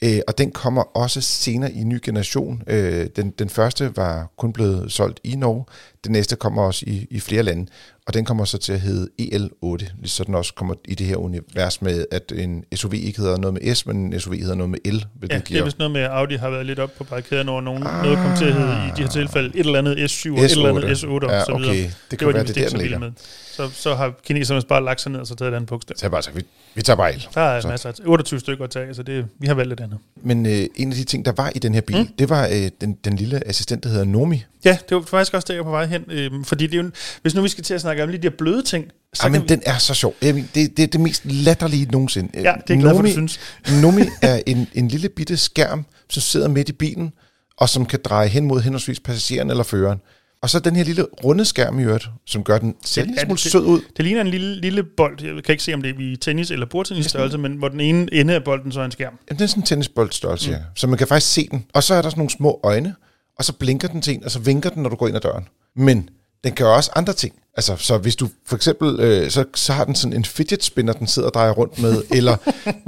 øh, 0.05 0.21
og 0.29 0.39
den 0.39 0.51
kommer 0.51 0.83
også 0.83 1.21
senere 1.21 1.73
i 1.73 1.81
en 1.81 1.89
ny 1.89 2.01
generation. 2.03 2.63
Øh, 2.67 3.07
den, 3.17 3.31
den 3.31 3.49
første 3.49 3.97
var 3.97 4.33
kun 4.37 4.53
blevet 4.53 4.93
solgt 4.93 5.21
i 5.25 5.37
Norge, 5.37 5.65
den 6.05 6.13
næste 6.13 6.37
kommer 6.37 6.63
også 6.63 6.85
i, 6.87 7.07
i 7.11 7.21
flere 7.21 7.43
lande, 7.43 7.67
og 8.09 8.15
den 8.15 8.25
kommer 8.25 8.45
så 8.45 8.59
til 8.59 8.73
at 8.73 8.81
hedde 8.81 9.09
EL8, 9.23 9.77
lige 9.77 10.09
så 10.09 10.25
den 10.25 10.35
også 10.35 10.55
kommer 10.55 10.75
i 10.85 10.95
det 10.95 11.07
her 11.07 11.17
univers 11.17 11.83
med, 11.83 12.05
at 12.11 12.33
en 12.37 12.65
SUV 12.75 12.95
ikke 12.95 13.19
hedder 13.21 13.37
noget 13.39 13.55
med 13.55 13.75
S, 13.75 13.87
men 13.87 13.97
en 13.97 14.21
SUV 14.21 14.35
hedder 14.35 14.55
noget 14.55 14.71
med 14.71 14.79
L, 14.93 15.05
Ja, 15.31 15.39
det 15.39 15.57
er 15.59 15.65
vist 15.65 15.79
noget 15.79 15.91
med, 15.93 16.01
at 16.01 16.11
Audi 16.11 16.35
har 16.37 16.51
været 16.51 16.67
lidt 16.67 16.79
op 16.79 16.91
på 16.99 17.05
parkeringen 17.05 17.49
over 17.49 17.61
nogen. 17.61 17.83
Ah. 17.87 18.03
Noget 18.03 18.19
kom 18.19 18.37
til 18.37 18.45
at 18.45 18.53
hedde 18.55 18.73
i 18.89 18.91
de 18.97 19.03
her 19.03 19.09
tilfælde 19.09 19.49
et 19.55 19.67
eller 19.67 19.79
andet 19.79 19.95
S7 20.11 20.33
og 20.33 20.39
et 20.45 20.51
eller 20.51 20.69
andet 20.69 20.99
S8 20.99 21.07
og 21.07 21.23
Ja, 21.31 21.45
så 21.45 21.57
videre. 21.57 21.71
okay. 21.71 21.83
Det 21.85 21.95
Det 22.11 22.19
kan 22.19 22.27
var 22.27 22.33
være, 22.33 22.43
de 22.43 22.49
det 22.49 22.57
er 22.57 22.61
der, 22.63 22.69
den 22.69 22.79
så 22.79 22.83
ligger. 22.83 22.99
med. 22.99 23.11
Så, 23.53 23.71
så 23.73 23.95
har 23.95 24.15
kineserne 24.25 24.63
bare 24.69 24.85
lagt 24.85 25.01
sig 25.01 25.13
ned 25.13 25.21
og 25.21 25.27
så 25.27 25.35
taget 25.35 25.53
et 25.53 25.57
andet 25.57 25.69
bogstav. 25.69 25.97
Så 25.97 26.07
jeg 26.07 26.11
bare 26.11 26.23
sagt, 26.23 26.37
vi, 26.37 26.43
vi 26.75 26.83
tager 26.83 26.97
bare 26.97 27.15
el. 27.15 27.27
Der 27.35 27.41
er 27.41 27.61
Så. 27.61 27.69
masser 27.69 27.89
af 27.89 27.95
28 28.05 28.41
stykker 28.41 28.65
at 28.65 28.71
tage, 28.71 28.95
så 28.95 29.03
det, 29.03 29.27
vi 29.39 29.47
har 29.47 29.55
valgt 29.55 29.73
et 29.73 29.81
andet. 29.81 29.99
Men 30.23 30.47
øh, 30.47 30.67
en 30.77 30.91
af 30.91 30.97
de 30.97 31.05
ting, 31.05 31.25
der 31.25 31.33
var 31.37 31.53
i 31.55 31.59
den 31.59 31.75
her 31.75 31.81
bil, 31.81 31.97
mm. 31.99 32.07
det 32.19 32.29
var 32.29 32.47
øh, 32.47 32.71
den, 32.81 32.93
den 33.05 33.17
lille 33.17 33.49
assistent, 33.49 33.83
der 33.85 33.91
hedder 33.91 34.05
Nomi. 34.05 34.45
Ja, 34.65 34.79
det 34.89 34.95
var 34.97 35.03
faktisk 35.03 35.35
også 35.35 35.47
der, 35.49 35.55
jeg 35.55 35.65
på 35.65 35.71
vej 35.71 35.87
hen. 35.87 36.05
Øhm, 36.11 36.45
fordi 36.45 36.67
det 36.67 36.79
er 36.79 36.83
jo, 36.83 36.91
hvis 37.23 37.35
nu 37.35 37.43
vi 37.43 37.49
skal 37.49 37.65
til 37.65 37.75
at 37.75 37.81
snakke 37.81 38.03
om 38.03 38.09
lige 38.09 38.23
de 38.23 38.29
her 38.29 38.37
bløde 38.39 38.63
ting, 38.63 38.85
så 39.15 39.23
Ej, 39.23 39.29
men 39.29 39.43
vi, 39.43 39.47
den 39.47 39.63
er 39.67 39.79
så 39.79 39.95
sjov. 39.95 40.15
Jeg 40.23 40.35
mener, 40.35 40.49
det, 40.55 40.77
det 40.77 40.83
er 40.83 40.87
det 40.87 41.01
mest 41.01 41.25
latterlige 41.25 41.87
nogensinde. 41.93 42.31
Ja, 42.35 42.41
det 42.41 42.47
er 42.47 42.55
jeg 42.69 42.79
glad 42.79 42.95
for, 42.95 43.03
du 43.03 43.11
synes. 43.11 43.41
Nomi 43.83 44.03
er 44.23 44.41
en, 44.47 44.69
en 44.75 44.89
lille 44.89 45.09
bitte 45.09 45.37
skærm, 45.37 45.85
som 46.11 46.21
sidder 46.21 46.49
midt 46.49 46.69
i 46.69 46.73
bilen, 46.73 47.13
og 47.57 47.69
som 47.69 47.87
kan 47.87 47.99
dreje 48.05 48.29
hen 48.29 48.45
mod 48.45 48.61
henholdsvis 48.61 49.01
passageren 49.01 49.51
eller 49.51 49.65
føreren. 49.65 49.99
Og 50.43 50.51
så 50.51 50.59
den 50.59 50.77
her 50.77 50.85
lille 50.85 51.07
runde 51.25 51.45
skærm 51.45 51.79
i 51.79 51.83
øvrigt, 51.83 52.09
som 52.27 52.45
gør 52.45 52.59
den 52.59 52.75
ser 52.85 53.03
lille 53.05 53.21
smule 53.21 53.37
det- 53.37 53.53
sød 53.53 53.61
ud. 53.65 53.81
Det 53.97 54.05
ligner 54.05 54.21
en 54.21 54.29
lille, 54.29 54.61
lille 54.61 54.83
bold. 54.97 55.23
Jeg 55.25 55.45
kan 55.45 55.53
ikke 55.53 55.65
se, 55.65 55.75
om 55.75 55.83
det 55.83 55.91
er 55.91 56.13
i 56.13 56.17
tennis 56.17 56.51
eller 56.51 56.67
bordtennis 56.67 57.07
størrelse, 57.07 57.39
men 57.39 57.53
hvor 57.55 57.69
den 57.69 57.81
ene 57.81 58.15
ende 58.15 58.35
af 58.35 58.45
bolden 58.45 58.73
så 58.73 58.81
er 58.81 58.85
en 58.85 58.91
skærm. 58.91 59.13
Jamen, 59.31 59.39
det 59.39 59.45
er 59.45 59.49
sådan 59.49 59.63
en 59.63 59.67
tennisboldstørrelse, 59.67 60.51
mm. 60.51 60.57
ja. 60.57 60.61
Så 60.75 60.87
man 60.87 60.99
kan 60.99 61.07
faktisk 61.07 61.33
se 61.33 61.49
den. 61.51 61.65
Og 61.75 61.83
så 61.83 61.95
er 61.95 62.03
der 62.03 62.11
sådan 62.11 62.19
nogle 62.19 62.31
små 62.31 62.61
øjne, 62.65 62.95
og 63.39 63.45
så 63.45 63.53
blinker 63.53 63.89
den 63.89 64.03
til 64.03 64.15
en, 64.15 64.25
og 64.25 64.31
så 64.31 64.39
vinker 64.39 64.71
den, 64.71 64.83
når 64.83 64.91
du 64.91 64.97
går 64.97 65.09
ind 65.09 65.17
ad 65.17 65.21
døren. 65.21 65.49
Men 65.77 66.11
den 66.45 66.53
kan 66.53 66.67
jo 66.67 66.75
også 66.75 66.91
andre 66.97 67.13
ting. 67.13 67.35
Altså, 67.57 67.77
så 67.77 67.99
hvis 67.99 68.17
du 68.17 68.29
for 68.47 68.57
eksempel, 68.57 69.01
øh, 69.01 69.31
så, 69.31 69.45
så 69.55 69.73
har 69.73 69.85
den 69.85 69.95
sådan 69.95 70.17
en 70.17 70.25
fidget 70.25 70.65
spinner, 70.65 70.93
den 70.93 71.07
sidder 71.07 71.29
og 71.29 71.35
drejer 71.35 71.53
rundt 71.53 71.83
med, 71.83 72.03
eller 72.17 72.37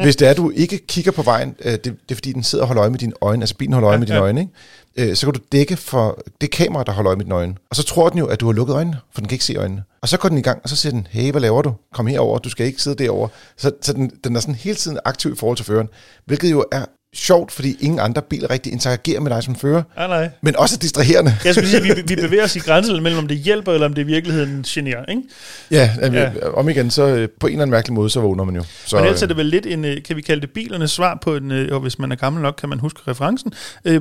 hvis 0.02 0.16
det 0.16 0.28
er, 0.28 0.34
du 0.34 0.50
ikke 0.50 0.86
kigger 0.86 1.12
på 1.12 1.22
vejen, 1.22 1.54
øh, 1.64 1.72
det, 1.72 1.84
det 1.84 2.10
er 2.10 2.14
fordi, 2.14 2.32
den 2.32 2.42
sidder 2.42 2.64
og 2.64 2.68
holder 2.68 2.80
øje 2.80 2.90
med 2.90 2.98
dine 2.98 3.12
øjne, 3.20 3.42
altså 3.42 3.56
bilen 3.56 3.72
holder 3.72 3.88
øje 3.88 3.94
Ja, 3.94 3.98
med 3.98 4.06
dine 4.06 4.16
ja. 4.16 4.22
øjne, 4.22 4.40
ikke? 4.40 5.10
Øh, 5.10 5.16
så 5.16 5.26
kan 5.26 5.34
du 5.34 5.40
dække 5.52 5.76
for 5.76 6.22
det 6.40 6.50
kamera, 6.50 6.84
der 6.84 6.92
holder 6.92 7.08
øje 7.08 7.16
med 7.16 7.24
dine 7.24 7.34
øjne. 7.34 7.54
Og 7.70 7.76
så 7.76 7.82
tror 7.82 8.08
den 8.08 8.18
jo, 8.18 8.26
at 8.26 8.40
du 8.40 8.46
har 8.46 8.52
lukket 8.52 8.74
øjnene, 8.74 8.96
for 9.12 9.20
den 9.20 9.28
kan 9.28 9.34
ikke 9.34 9.44
se 9.44 9.54
øjnene. 9.56 9.82
Og 10.02 10.08
så 10.08 10.18
går 10.18 10.28
den 10.28 10.38
i 10.38 10.42
gang, 10.42 10.60
og 10.62 10.68
så 10.68 10.76
siger 10.76 10.92
den, 10.92 11.06
hey, 11.10 11.30
hvad 11.30 11.40
laver 11.40 11.62
du? 11.62 11.74
Kom 11.94 12.06
herover, 12.06 12.38
du 12.38 12.50
skal 12.50 12.66
ikke 12.66 12.82
sidde 12.82 13.04
derovre. 13.04 13.28
Så, 13.56 13.70
så 13.82 13.92
den, 13.92 14.10
den 14.24 14.36
er 14.36 14.40
sådan 14.40 14.54
hele 14.54 14.76
tiden 14.76 14.98
aktiv 15.04 15.32
i 15.32 15.36
forhold 15.36 15.56
til 15.56 15.66
føreren, 15.66 15.88
hvilket 16.26 16.50
jo 16.50 16.64
er 16.72 16.84
sjovt, 17.14 17.52
fordi 17.52 17.76
ingen 17.80 18.00
andre 18.00 18.22
biler 18.22 18.50
rigtig 18.50 18.72
interagerer 18.72 19.20
med 19.20 19.30
dig 19.30 19.42
som 19.42 19.54
fører, 19.56 19.82
Nej, 19.96 20.06
nej. 20.06 20.30
men 20.42 20.56
også 20.56 20.76
distraherende. 20.76 21.36
Jeg 21.44 21.54
skulle 21.54 21.68
sige, 21.68 21.90
at 21.90 21.96
vi, 21.96 22.02
vi 22.14 22.20
bevæger 22.26 22.44
os 22.44 22.56
i 22.56 22.58
grænsen 22.58 23.02
mellem, 23.02 23.18
om 23.18 23.26
det 23.28 23.36
hjælper, 23.38 23.72
eller 23.72 23.86
om 23.86 23.94
det 23.94 24.02
i 24.02 24.06
virkeligheden 24.06 24.62
generer. 24.68 25.04
Ikke? 25.04 25.22
Ja, 25.70 25.90
ja. 26.12 26.30
Om 26.54 26.68
igen, 26.68 26.90
så 26.90 27.06
øh, 27.06 27.28
på 27.40 27.46
en 27.46 27.52
eller 27.52 27.62
anden 27.62 27.70
mærkelig 27.70 27.94
måde, 27.94 28.10
så 28.10 28.20
vågner 28.20 28.44
man 28.44 28.56
jo. 28.56 28.62
Så, 28.86 28.96
Men 28.96 29.04
ellers 29.04 29.22
er 29.22 29.26
øh, 29.26 29.28
det 29.28 29.36
vel 29.36 29.46
lidt 29.46 29.66
en, 29.66 29.84
øh, 29.84 30.02
kan 30.02 30.16
vi 30.16 30.22
kalde 30.22 30.40
det 30.40 30.50
bilernes 30.50 30.90
svar 30.90 31.18
på 31.22 31.36
en, 31.36 31.52
og 31.52 31.80
hvis 31.80 31.98
man 31.98 32.12
er 32.12 32.16
gammel 32.16 32.42
nok, 32.42 32.54
kan 32.60 32.68
man 32.68 32.78
huske 32.78 33.00
referencen, 33.08 33.52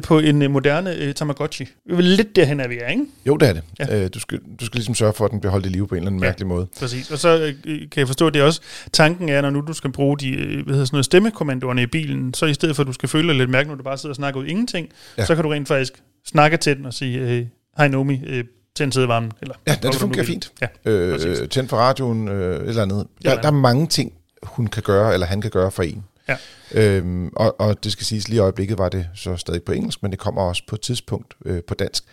på 0.04 0.20
en 0.20 0.52
moderne 0.52 1.14
Tamagotchi. 1.14 1.64
Det 1.86 1.92
er 1.92 1.96
vel 1.96 2.06
lidt 2.06 2.36
derhen 2.36 2.60
er 2.60 2.68
vi 2.68 2.78
er, 2.78 2.88
ikke? 2.88 3.04
jo, 3.26 3.38
det 3.38 3.50
er 3.50 3.54
det. 3.54 3.62
Ja. 3.80 4.08
Du, 4.08 4.20
skal, 4.20 4.40
du 4.60 4.66
skal 4.66 4.78
ligesom 4.78 4.96
sørge 4.96 5.14
for, 5.14 5.26
at 5.26 5.32
den 5.32 5.40
bliver 5.40 5.52
holdt 5.52 5.66
i 5.66 5.70
live 5.70 5.88
på 5.88 5.96
en 5.96 6.00
eller 6.00 6.08
anden 6.08 6.22
Ja. 6.24 6.28
mærkelig 6.28 6.48
måde. 6.48 6.68
Præcis. 6.80 7.12
Og 7.12 7.18
så 7.20 7.54
kan 7.64 7.88
jeg 7.98 8.08
forstå, 8.08 8.28
at 8.28 8.34
det 8.34 8.40
er 8.40 8.44
også 8.46 8.62
tanken 8.94 9.30
er, 9.30 9.42
når 9.42 9.50
nu 9.50 9.62
du 9.68 9.74
skal 9.74 9.92
bruge 9.92 10.18
de 10.18 10.36
hvad 10.36 10.74
hedder 10.74 10.86
sådan 10.86 10.88
noget, 10.92 11.06
stemmekommandoerne 11.06 11.82
i 11.82 11.86
bilen, 11.86 12.34
så 12.34 12.46
i 12.46 12.54
stedet 12.54 12.76
for, 12.76 12.84
at 12.84 12.88
du 12.88 12.94
skal 13.00 13.10
føle 13.10 13.28
dig 13.28 13.36
lidt 13.36 13.50
mærke, 13.50 13.70
når 13.70 13.76
du 13.76 13.84
bare 13.84 13.98
sidder 13.98 14.12
og 14.12 14.16
snakker 14.16 14.40
ud 14.40 14.46
ingenting, 14.46 14.90
ja. 15.18 15.26
Så 15.26 15.36
kan 15.36 15.44
du 15.44 15.50
rent 15.50 15.68
faktisk 15.68 15.94
snakke 16.28 16.58
til 16.58 16.78
den 16.78 16.86
og 16.86 16.94
sige, 16.94 17.50
hej 17.78 17.88
Nomi, 17.88 18.22
øh, 18.26 18.44
tænd 18.76 18.92
sædevarmen. 18.92 19.32
Eller, 19.42 19.56
Ja, 19.68 19.76
det 19.84 19.94
du 19.94 19.98
fungerer 19.98 20.26
fint. 20.26 20.52
Ja. 20.62 20.68
Øh, 20.86 21.50
tænd 21.50 21.68
for 21.68 21.78
radioen, 21.78 22.28
øh, 22.28 22.68
eller 22.68 22.82
andet. 22.82 23.08
Der, 23.24 23.42
der 23.42 23.48
er 23.48 23.52
mange 23.52 23.88
ting, 23.88 24.14
hun 24.44 24.68
kan 24.68 24.84
gøre, 24.84 25.14
eller 25.14 25.28
han 25.28 25.42
kan 25.42 25.52
gøre 25.52 25.72
for 25.72 25.84
en. 25.84 26.04
Ja. 26.30 26.38
Øhm, 26.72 27.28
og, 27.36 27.60
og 27.60 27.84
det 27.84 27.92
skal 27.92 28.06
siges, 28.06 28.28
lige 28.28 28.38
i 28.38 28.40
øjeblikket 28.40 28.78
var 28.78 28.90
det 28.90 29.08
så 29.16 29.36
stadig 29.36 29.64
på 29.64 29.72
engelsk, 29.72 30.04
men 30.04 30.12
det 30.12 30.20
kommer 30.20 30.42
også 30.42 30.64
på 30.68 30.76
et 30.76 30.82
tidspunkt 30.82 31.34
øh, 31.46 31.64
på 31.68 31.74
dansk. 31.74 32.04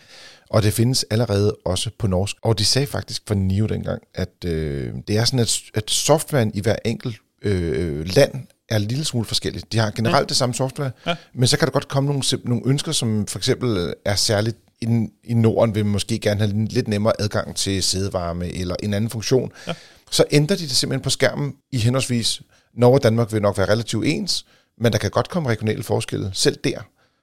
Og 0.50 0.62
det 0.62 0.72
findes 0.72 1.04
allerede 1.10 1.56
også 1.64 1.90
på 1.98 2.06
norsk. 2.06 2.36
Og 2.42 2.58
de 2.58 2.64
sagde 2.64 2.86
faktisk 2.86 3.22
for 3.26 3.34
NIO 3.34 3.66
dengang, 3.66 4.02
at 4.14 4.44
øh, 4.44 4.92
det 5.08 5.18
er 5.18 5.24
sådan, 5.24 5.40
at, 5.40 5.60
at 5.74 5.90
softwaren 5.90 6.50
i 6.54 6.60
hver 6.60 6.76
enkelt 6.84 7.16
øh, 7.42 8.06
land 8.06 8.46
er 8.68 8.76
en 8.76 8.82
lille 8.82 9.04
smule 9.04 9.26
forskelligt. 9.26 9.72
De 9.72 9.78
har 9.78 9.90
generelt 9.90 10.22
Mm. 10.24 10.26
det 10.28 10.36
samme 10.36 10.54
software, 10.54 10.90
Ja. 11.06 11.16
men 11.34 11.46
så 11.48 11.58
kan 11.58 11.66
der 11.66 11.72
godt 11.72 11.88
komme 11.88 12.06
nogle, 12.06 12.22
nogle 12.44 12.62
ønsker, 12.66 12.92
som 12.92 13.26
for 13.26 13.38
eksempel 13.38 13.94
er 14.04 14.14
særligt 14.14 14.56
i, 14.80 15.06
i 15.24 15.34
Norden, 15.34 15.74
vil 15.74 15.84
man 15.84 15.92
måske 15.92 16.18
gerne 16.18 16.40
have 16.40 16.64
lidt 16.66 16.88
nemmere 16.88 17.12
adgang 17.18 17.56
til 17.56 17.82
sædevarme 17.82 18.52
eller 18.52 18.76
en 18.82 18.94
anden 18.94 19.10
funktion. 19.10 19.52
Ja. 19.66 19.74
Så 20.10 20.24
ændrer 20.30 20.56
de 20.56 20.62
det 20.62 20.70
simpelthen 20.70 21.02
på 21.02 21.10
skærmen 21.10 21.52
i 21.72 21.78
henholdsvis 21.78 22.42
Norge 22.74 22.94
og 22.98 23.02
Danmark 23.02 23.32
vil 23.32 23.42
nok 23.42 23.58
være 23.58 23.68
relativt 23.68 24.06
ens, 24.06 24.46
men 24.80 24.92
der 24.92 24.98
kan 24.98 25.10
godt 25.10 25.28
komme 25.28 25.48
regionale 25.48 25.82
forskelle 25.82 26.30
selv 26.34 26.56
der. 26.64 26.78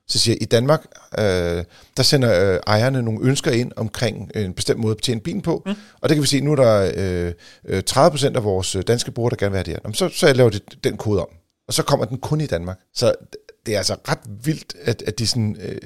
Så 0.07 0.19
siger 0.19 0.35
jeg, 0.35 0.41
i 0.41 0.45
Danmark, 0.45 0.85
øh, 1.19 1.63
der 1.97 2.03
sender 2.03 2.53
øh, 2.53 2.59
ejerne 2.67 3.01
nogle 3.01 3.19
ønsker 3.27 3.51
ind 3.51 3.71
omkring 3.75 4.31
en 4.35 4.53
bestemt 4.53 4.79
måde 4.79 4.91
at 4.91 4.97
betjene 4.97 5.21
bilen 5.21 5.41
på, 5.41 5.63
mm. 5.65 5.71
og 6.01 6.09
det 6.09 6.15
kan 6.15 6.21
vi 6.21 6.27
se, 6.27 6.41
nu 6.41 6.51
er 6.51 6.55
der 6.55 6.91
øh, 6.95 7.33
øh, 7.67 7.83
30% 7.89 8.35
af 8.35 8.43
vores 8.43 8.75
øh, 8.75 8.83
danske 8.87 9.11
brugere, 9.11 9.29
der 9.29 9.35
gerne 9.35 9.51
vil 9.51 9.57
have 9.57 9.63
det 9.63 9.73
her. 9.73 9.79
Jamen, 9.83 9.93
så, 9.95 10.09
så 10.15 10.33
laver 10.33 10.49
de 10.49 10.59
den 10.83 10.97
kode 10.97 11.21
om, 11.21 11.27
og 11.67 11.73
så 11.73 11.83
kommer 11.83 12.05
den 12.05 12.17
kun 12.17 12.41
i 12.41 12.45
Danmark. 12.45 12.79
Så 12.95 13.13
det 13.65 13.73
er 13.73 13.77
altså 13.77 13.95
ret 14.09 14.19
vildt, 14.43 14.73
at, 14.83 15.03
at 15.07 15.19
de 15.19 15.27
sådan, 15.27 15.57
øh, 15.61 15.77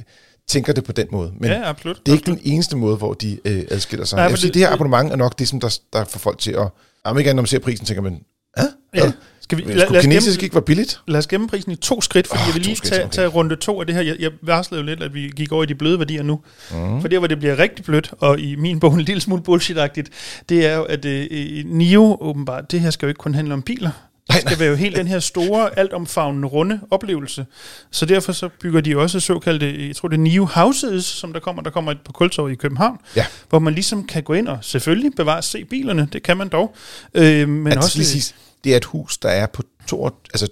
tænker 0.47 0.73
det 0.73 0.83
på 0.83 0.91
den 0.91 1.07
måde. 1.11 1.33
Men 1.39 1.49
ja, 1.51 1.69
absolut. 1.69 2.01
det 2.05 2.11
er 2.11 2.15
ikke 2.15 2.31
den 2.31 2.39
eneste 2.43 2.75
måde, 2.77 2.97
hvor 2.97 3.13
de 3.13 3.39
øh, 3.45 3.65
adskiller 3.71 4.05
sig. 4.05 4.15
Nej, 4.17 4.23
jeg 4.23 4.31
vil 4.31 4.39
sige, 4.39 4.47
det- 4.47 4.53
det 4.53 4.61
her 4.67 4.73
abonnement 4.73 5.11
er 5.11 5.15
nok 5.15 5.39
det, 5.39 5.47
som 5.47 5.59
der, 5.59 5.79
der 5.93 6.05
får 6.05 6.19
folk 6.19 6.39
til 6.39 6.51
at... 6.51 6.67
Om 7.03 7.17
ikke 7.17 7.29
andet, 7.29 7.35
når 7.35 7.41
man 7.41 7.47
ser 7.47 7.59
prisen, 7.59 7.85
tænker 7.85 8.01
man, 8.01 8.21
Hæ? 8.57 8.63
Ja. 8.93 9.11
Skal 9.49 9.57
vi, 9.57 9.79
Skulle 9.79 10.01
kinesisk 10.01 10.43
ikke 10.43 10.55
være 10.55 10.61
billigt? 10.61 11.01
lad 11.07 11.17
os 11.19 11.27
gemme 11.27 11.47
prisen 11.47 11.71
i 11.71 11.75
to 11.75 12.01
skridt, 12.01 12.27
fordi 12.27 12.41
oh, 12.41 12.47
jeg 12.47 12.55
vil 12.55 12.63
lige 12.63 12.75
skridt, 12.75 12.93
tage, 12.93 13.03
okay. 13.05 13.13
tage 13.13 13.27
runde 13.27 13.55
to 13.55 13.79
af 13.79 13.85
det 13.85 13.95
her. 13.95 14.01
Jeg, 14.01 14.15
jeg 14.19 14.31
varslede 14.41 14.81
jo 14.81 14.85
lidt, 14.85 15.03
at 15.03 15.13
vi 15.13 15.31
gik 15.35 15.51
over 15.51 15.63
i 15.63 15.65
de 15.65 15.75
bløde 15.75 15.99
værdier 15.99 16.23
nu. 16.23 16.39
Mm. 16.71 17.01
For 17.01 17.07
der, 17.07 17.17
hvor 17.19 17.27
det 17.27 17.39
bliver 17.39 17.59
rigtig 17.59 17.85
blødt, 17.85 18.13
og 18.19 18.39
i 18.39 18.55
min 18.55 18.79
bog 18.79 18.93
en 18.93 19.01
lille 19.01 19.21
smule 19.21 19.41
bullshit-agtigt, 19.49 20.07
det 20.49 20.65
er 20.65 20.75
jo, 20.75 20.83
at 20.83 21.05
øh, 21.05 21.27
øh, 21.31 21.65
NIO 21.65 22.17
åbenbart, 22.21 22.71
det 22.71 22.79
her 22.81 22.89
skal 22.89 23.05
jo 23.05 23.09
ikke 23.09 23.19
kun 23.19 23.33
handle 23.35 23.53
om 23.53 23.61
biler. 23.61 23.89
Det 24.31 24.35
skal 24.41 24.59
være 24.59 24.69
jo 24.69 24.75
helt 24.75 24.95
den 24.95 25.07
her 25.07 25.19
store, 25.19 25.79
altomfavnende, 25.79 26.47
runde 26.47 26.79
oplevelse. 26.91 27.45
Så 27.91 28.05
derfor 28.05 28.31
så 28.31 28.49
bygger 28.61 28.81
de 28.81 28.97
også 28.97 29.19
såkaldte, 29.19 29.87
jeg 29.87 29.95
tror 29.95 30.07
det 30.09 30.15
er 30.17 30.21
NIO 30.21 30.45
Houses, 30.45 31.05
som 31.05 31.33
der 31.33 31.39
kommer. 31.39 31.61
Der 31.63 31.69
kommer 31.69 31.91
et 31.91 31.97
på 32.05 32.11
Kultorvet 32.11 32.51
i 32.51 32.55
København, 32.55 32.97
Ja. 33.15 33.25
hvor 33.49 33.59
man 33.59 33.73
ligesom 33.73 34.03
kan 34.07 34.23
gå 34.23 34.33
ind 34.33 34.47
og 34.47 34.57
selvfølgelig 34.61 35.11
bevare 35.17 35.41
se 35.41 35.65
bilerne, 35.65 36.07
det 36.13 36.23
kan 36.23 36.37
man 36.37 36.47
dog. 36.49 36.75
Øh, 37.13 37.23
men 37.49 37.63
Men 37.63 37.77
også, 37.77 38.03
siges, 38.03 38.35
det 38.67 38.73
er 38.73 38.77
et 38.77 38.85
hus, 38.85 39.17
der 39.17 39.29
er 39.29 39.45
på 39.45 39.63
to, 39.87 40.05
altså 40.05 40.47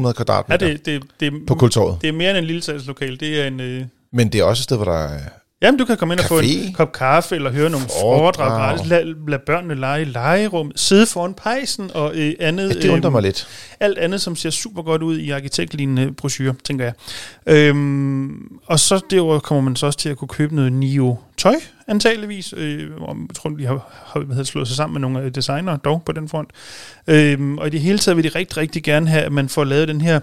2.200 0.00 0.06
ja, 0.06 0.12
kvadratmeter 0.12 0.66
det, 0.66 0.86
det, 0.86 1.02
det, 1.20 1.32
på 1.46 1.54
Kultorvet. 1.54 2.02
det 2.02 2.08
er 2.08 2.12
mere 2.12 2.30
end 2.30 2.38
en 2.38 2.44
lille 2.44 2.62
salgslokale. 2.62 3.16
Det 3.16 3.40
er 3.40 3.46
en... 3.46 3.60
Øh, 3.60 3.84
Men 4.12 4.32
det 4.32 4.40
er 4.40 4.44
også 4.44 4.60
et 4.60 4.64
sted, 4.64 4.76
hvor 4.76 4.84
der 4.84 4.98
er... 4.98 5.18
Jamen, 5.62 5.78
du 5.78 5.84
kan 5.84 5.96
komme 5.96 6.14
ind 6.14 6.20
og 6.20 6.26
få 6.26 6.40
Café. 6.40 6.66
en 6.66 6.72
kop 6.72 6.92
kaffe, 6.92 7.34
eller 7.36 7.52
høre 7.52 7.70
nogle 7.70 7.86
Foredrag. 8.00 8.20
foredrag 8.20 8.48
gratis. 8.48 8.86
Lad, 8.90 9.28
lad 9.28 9.38
børnene 9.46 9.74
lege 9.74 10.02
i 10.02 10.04
legerum, 10.04 10.72
sidde 10.76 11.06
foran 11.06 11.34
pejsen 11.34 11.90
og 11.94 12.12
øh, 12.14 12.34
andet. 12.40 12.68
Ja, 12.74 12.80
det 12.80 12.88
undrer 12.88 13.10
mig 13.10 13.22
lidt. 13.22 13.48
Alt 13.80 13.98
andet, 13.98 14.20
som 14.20 14.36
ser 14.36 14.50
super 14.50 14.82
godt 14.82 15.02
ud 15.02 15.18
i 15.18 15.30
arkitektlignende 15.30 16.12
brochurer, 16.12 16.52
tænker 16.64 16.84
jeg. 16.84 16.94
Øhm, 17.46 18.58
og 18.66 18.80
så 18.80 19.00
derudover 19.10 19.38
kommer 19.38 19.62
man 19.62 19.76
så 19.76 19.86
også 19.86 19.98
til 19.98 20.08
at 20.08 20.16
kunne 20.16 20.28
købe 20.28 20.54
noget 20.54 20.72
Nio 20.72 21.16
tøj, 21.36 21.54
antageligvis. 21.88 22.54
Øh, 22.56 22.80
jeg 22.80 22.88
tror, 23.34 23.50
de 23.50 23.66
har, 23.66 23.88
har 24.04 24.20
hvad 24.20 24.26
hedder 24.26 24.36
det, 24.36 24.46
slået 24.46 24.68
sig 24.68 24.76
sammen 24.76 24.92
med 24.94 25.00
nogle 25.00 25.26
øh, 25.26 25.34
designere 25.34 25.78
dog 25.84 26.02
på 26.06 26.12
den 26.12 26.28
front. 26.28 26.50
Øhm, 27.06 27.58
og 27.58 27.66
i 27.66 27.70
det 27.70 27.80
hele 27.80 27.98
taget 27.98 28.16
vil 28.16 28.24
de 28.24 28.28
rigtig, 28.38 28.56
rigtig 28.56 28.82
gerne 28.82 29.08
have, 29.08 29.22
at 29.22 29.32
man 29.32 29.48
får 29.48 29.64
lavet 29.64 29.88
den 29.88 30.00
her 30.00 30.20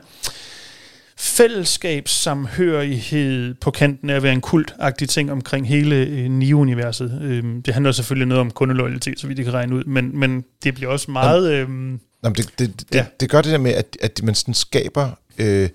fællesskabssamhørighed 1.19 3.53
på 3.53 3.71
kanten 3.71 4.09
af 4.09 4.15
at 4.15 4.23
være 4.23 4.33
en 4.33 4.41
kultagtig 4.41 5.09
ting 5.09 5.31
omkring 5.31 5.67
hele 5.67 5.95
øh, 5.95 6.29
NIO-universet. 6.31 7.19
Øhm, 7.21 7.61
det 7.61 7.73
handler 7.73 7.91
selvfølgelig 7.91 8.27
noget 8.27 8.41
om 8.41 8.51
kundeloyalitet, 8.51 9.19
så 9.19 9.27
vidt 9.27 9.37
det 9.37 9.45
kan 9.45 9.53
regne 9.53 9.75
ud, 9.75 9.83
men, 9.83 10.19
men 10.19 10.43
det 10.63 10.75
bliver 10.75 10.91
også 10.91 11.11
meget... 11.11 11.51
Øhm, 11.53 11.99
Nå, 12.23 12.29
men 12.29 12.35
det, 12.35 12.49
det, 12.59 12.79
det, 12.79 12.95
ja. 12.95 13.05
det 13.19 13.29
gør 13.29 13.41
det 13.41 13.51
der 13.51 13.57
med, 13.57 13.71
at, 13.73 13.97
at 14.01 14.21
man 14.23 14.35
sådan 14.35 14.53
skaber, 14.53 15.09
øh, 15.37 15.69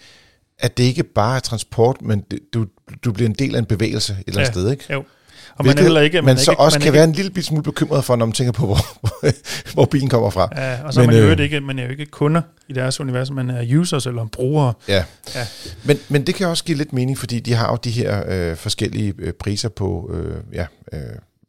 at 0.58 0.76
det 0.76 0.84
ikke 0.84 1.02
bare 1.02 1.36
er 1.36 1.40
transport, 1.40 2.02
men 2.02 2.24
det, 2.30 2.38
du, 2.54 2.66
du 3.04 3.12
bliver 3.12 3.28
en 3.28 3.34
del 3.34 3.54
af 3.54 3.58
en 3.58 3.66
bevægelse 3.66 4.12
et 4.12 4.18
eller 4.26 4.40
andet 4.40 4.48
Ja. 4.48 4.52
sted, 4.52 4.70
ikke? 4.70 4.84
jo. 4.92 5.04
Og 5.56 5.66
man 5.66 5.78
er 5.78 5.82
heller 5.82 6.00
ikke... 6.00 6.22
man, 6.22 6.24
Man 6.24 6.38
så 6.38 6.50
ikke, 6.50 6.60
også 6.60 6.76
man 6.76 6.80
kan 6.80 6.88
ikke, 6.88 6.96
være 6.96 7.04
en 7.04 7.12
lille 7.12 7.30
bit 7.30 7.44
smule 7.44 7.62
bekymret 7.62 8.04
for, 8.04 8.16
når 8.16 8.26
man 8.26 8.32
tænker 8.32 8.52
på, 8.52 8.66
hvor, 8.66 8.78
hvor 9.74 9.84
bilen 9.84 10.08
kommer 10.08 10.30
fra. 10.30 10.48
Ja, 10.56 10.82
og 10.84 10.94
så 10.94 11.00
Men, 11.00 11.10
man, 11.10 11.18
øh, 11.18 11.30
øh, 11.30 11.40
ikke, 11.40 11.60
man 11.60 11.78
er 11.78 11.84
jo 11.84 11.90
ikke 11.90 12.06
kunder 12.06 12.42
i 12.68 12.72
deres 12.72 13.00
univers, 13.00 13.30
man 13.30 13.50
er 13.50 13.78
users 13.78 14.06
eller 14.06 14.26
brugere. 14.26 14.72
Ja. 14.88 15.04
Ja. 15.34 15.46
Men, 15.84 15.98
men 16.08 16.26
det 16.26 16.34
kan 16.34 16.46
også 16.46 16.64
give 16.64 16.78
lidt 16.78 16.92
mening, 16.92 17.18
fordi 17.18 17.40
de 17.40 17.54
har 17.54 17.70
jo 17.70 17.78
de 17.84 17.90
her 17.90 18.22
øh, 18.28 18.56
forskellige 18.56 19.14
øh, 19.18 19.32
priser 19.32 19.68
på 19.68 20.10
øh, 20.14 20.36
ja, 20.52 20.66
øh, 20.92 21.00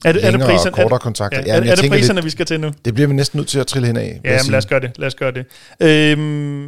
Er 0.06 0.12
det, 0.12 0.26
er 0.26 0.32
det, 0.32 0.40
priser, 0.42 0.70
og 0.70 0.74
kortere 0.74 0.94
er, 0.94 0.98
kontakter. 0.98 1.44
ja, 1.46 1.56
er, 1.56 1.60
men 1.60 1.70
er 1.70 1.76
det 1.76 1.90
priserne, 1.92 2.24
vi 2.24 2.30
skal 2.30 2.46
til 2.46 2.60
nu? 2.60 2.68
Lidt, 2.68 2.86
det 2.86 2.94
bliver 2.94 3.08
vi 3.08 3.14
næsten 3.14 3.38
nødt 3.38 3.48
til 3.48 3.60
at 3.60 3.68
trille 3.68 3.88
hen 3.88 3.98
af. 3.98 4.20
Ja, 4.24 4.40
men 4.44 4.52
lad 4.52 4.58
os 4.58 4.66
gøre 4.66 4.80
det. 4.80 4.92
Lad 4.98 5.08
os 5.08 5.16
gøre 5.16 5.32
det. 5.32 5.46
Øhm, 5.80 6.68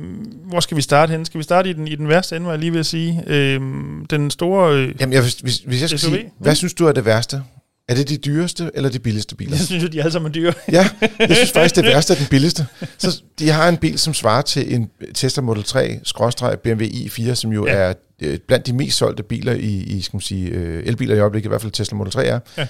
hvor 0.50 0.60
skal 0.60 0.78
vi 0.78 0.82
starte 0.82 1.12
hen? 1.12 1.26
Skal 1.26 1.38
vi 1.38 1.44
starte 1.44 1.70
i 1.70 1.74
den, 1.74 1.88
i 1.88 1.96
den 1.96 2.08
værste 2.10 2.36
ende, 2.36 2.46
var 2.46 2.54
jeg 2.54 2.60
lige 2.60 2.72
ved 2.74 2.80
at 2.80 2.86
sige? 2.86 3.24
Øhm, 3.28 4.06
den 4.10 4.32
store... 4.32 4.76
Øh, 4.76 4.94
Jamen, 5.00 5.14
jeg, 5.14 5.22
hvis, 5.22 5.34
hvis, 5.34 5.58
hvis 5.58 5.82
jeg 5.82 5.90
skal 5.90 6.00
SUV? 6.00 6.14
sige, 6.14 6.32
hvad 6.40 6.56
synes 6.56 6.74
du 6.74 6.86
er 6.88 6.92
det 6.92 7.06
værste? 7.06 7.42
Er 7.90 7.96
det 7.96 8.10
de 8.10 8.18
dyreste 8.18 8.72
eller 8.74 8.90
de 8.90 9.00
billigste 9.00 9.36
biler? 9.36 9.52
jeg 9.58 9.60
synes 9.66 9.84
jo, 9.84 9.88
de 9.88 10.00
alle 10.00 10.12
sammen 10.12 10.30
er 10.30 10.34
dyre. 10.34 10.54
Ja, 10.72 10.90
jeg 11.20 11.36
synes 11.36 11.52
faktisk, 11.52 11.76
det 11.76 11.84
værste 11.84 12.14
er 12.14 12.18
den 12.18 12.28
billigste. 12.30 12.66
Så 12.98 13.22
de 13.40 13.50
har 13.50 13.70
en 13.70 13.78
bil, 13.78 14.00
som 14.00 14.14
svarer 14.14 14.42
til 14.42 14.76
en 14.76 14.90
Tesla 15.14 15.44
Model 15.44 15.64
3 15.64 16.00
skråstreg 16.04 16.60
BMW 16.60 16.84
i4, 16.86 17.34
som 17.36 17.52
jo 17.52 17.68
Ja. 17.68 17.74
ja. 17.74 17.90
er 17.90 17.94
øh, 18.22 18.38
blandt 18.48 18.68
de 18.68 18.74
mest 18.74 18.98
solgte 18.98 19.24
biler 19.24 19.54
i, 19.54 19.74
i 19.84 20.02
skal 20.02 20.16
man 20.16 20.22
sige, 20.22 20.50
øh, 20.50 20.84
elbiler 20.86 21.16
i 21.16 21.20
øjeblikket, 21.20 21.48
i 21.48 21.50
hvert 21.50 21.62
fald 21.62 21.72
Tesla 21.72 21.98
Model 21.98 22.12
3 22.12 22.26
er. 22.26 22.40
Ja. 22.58 22.68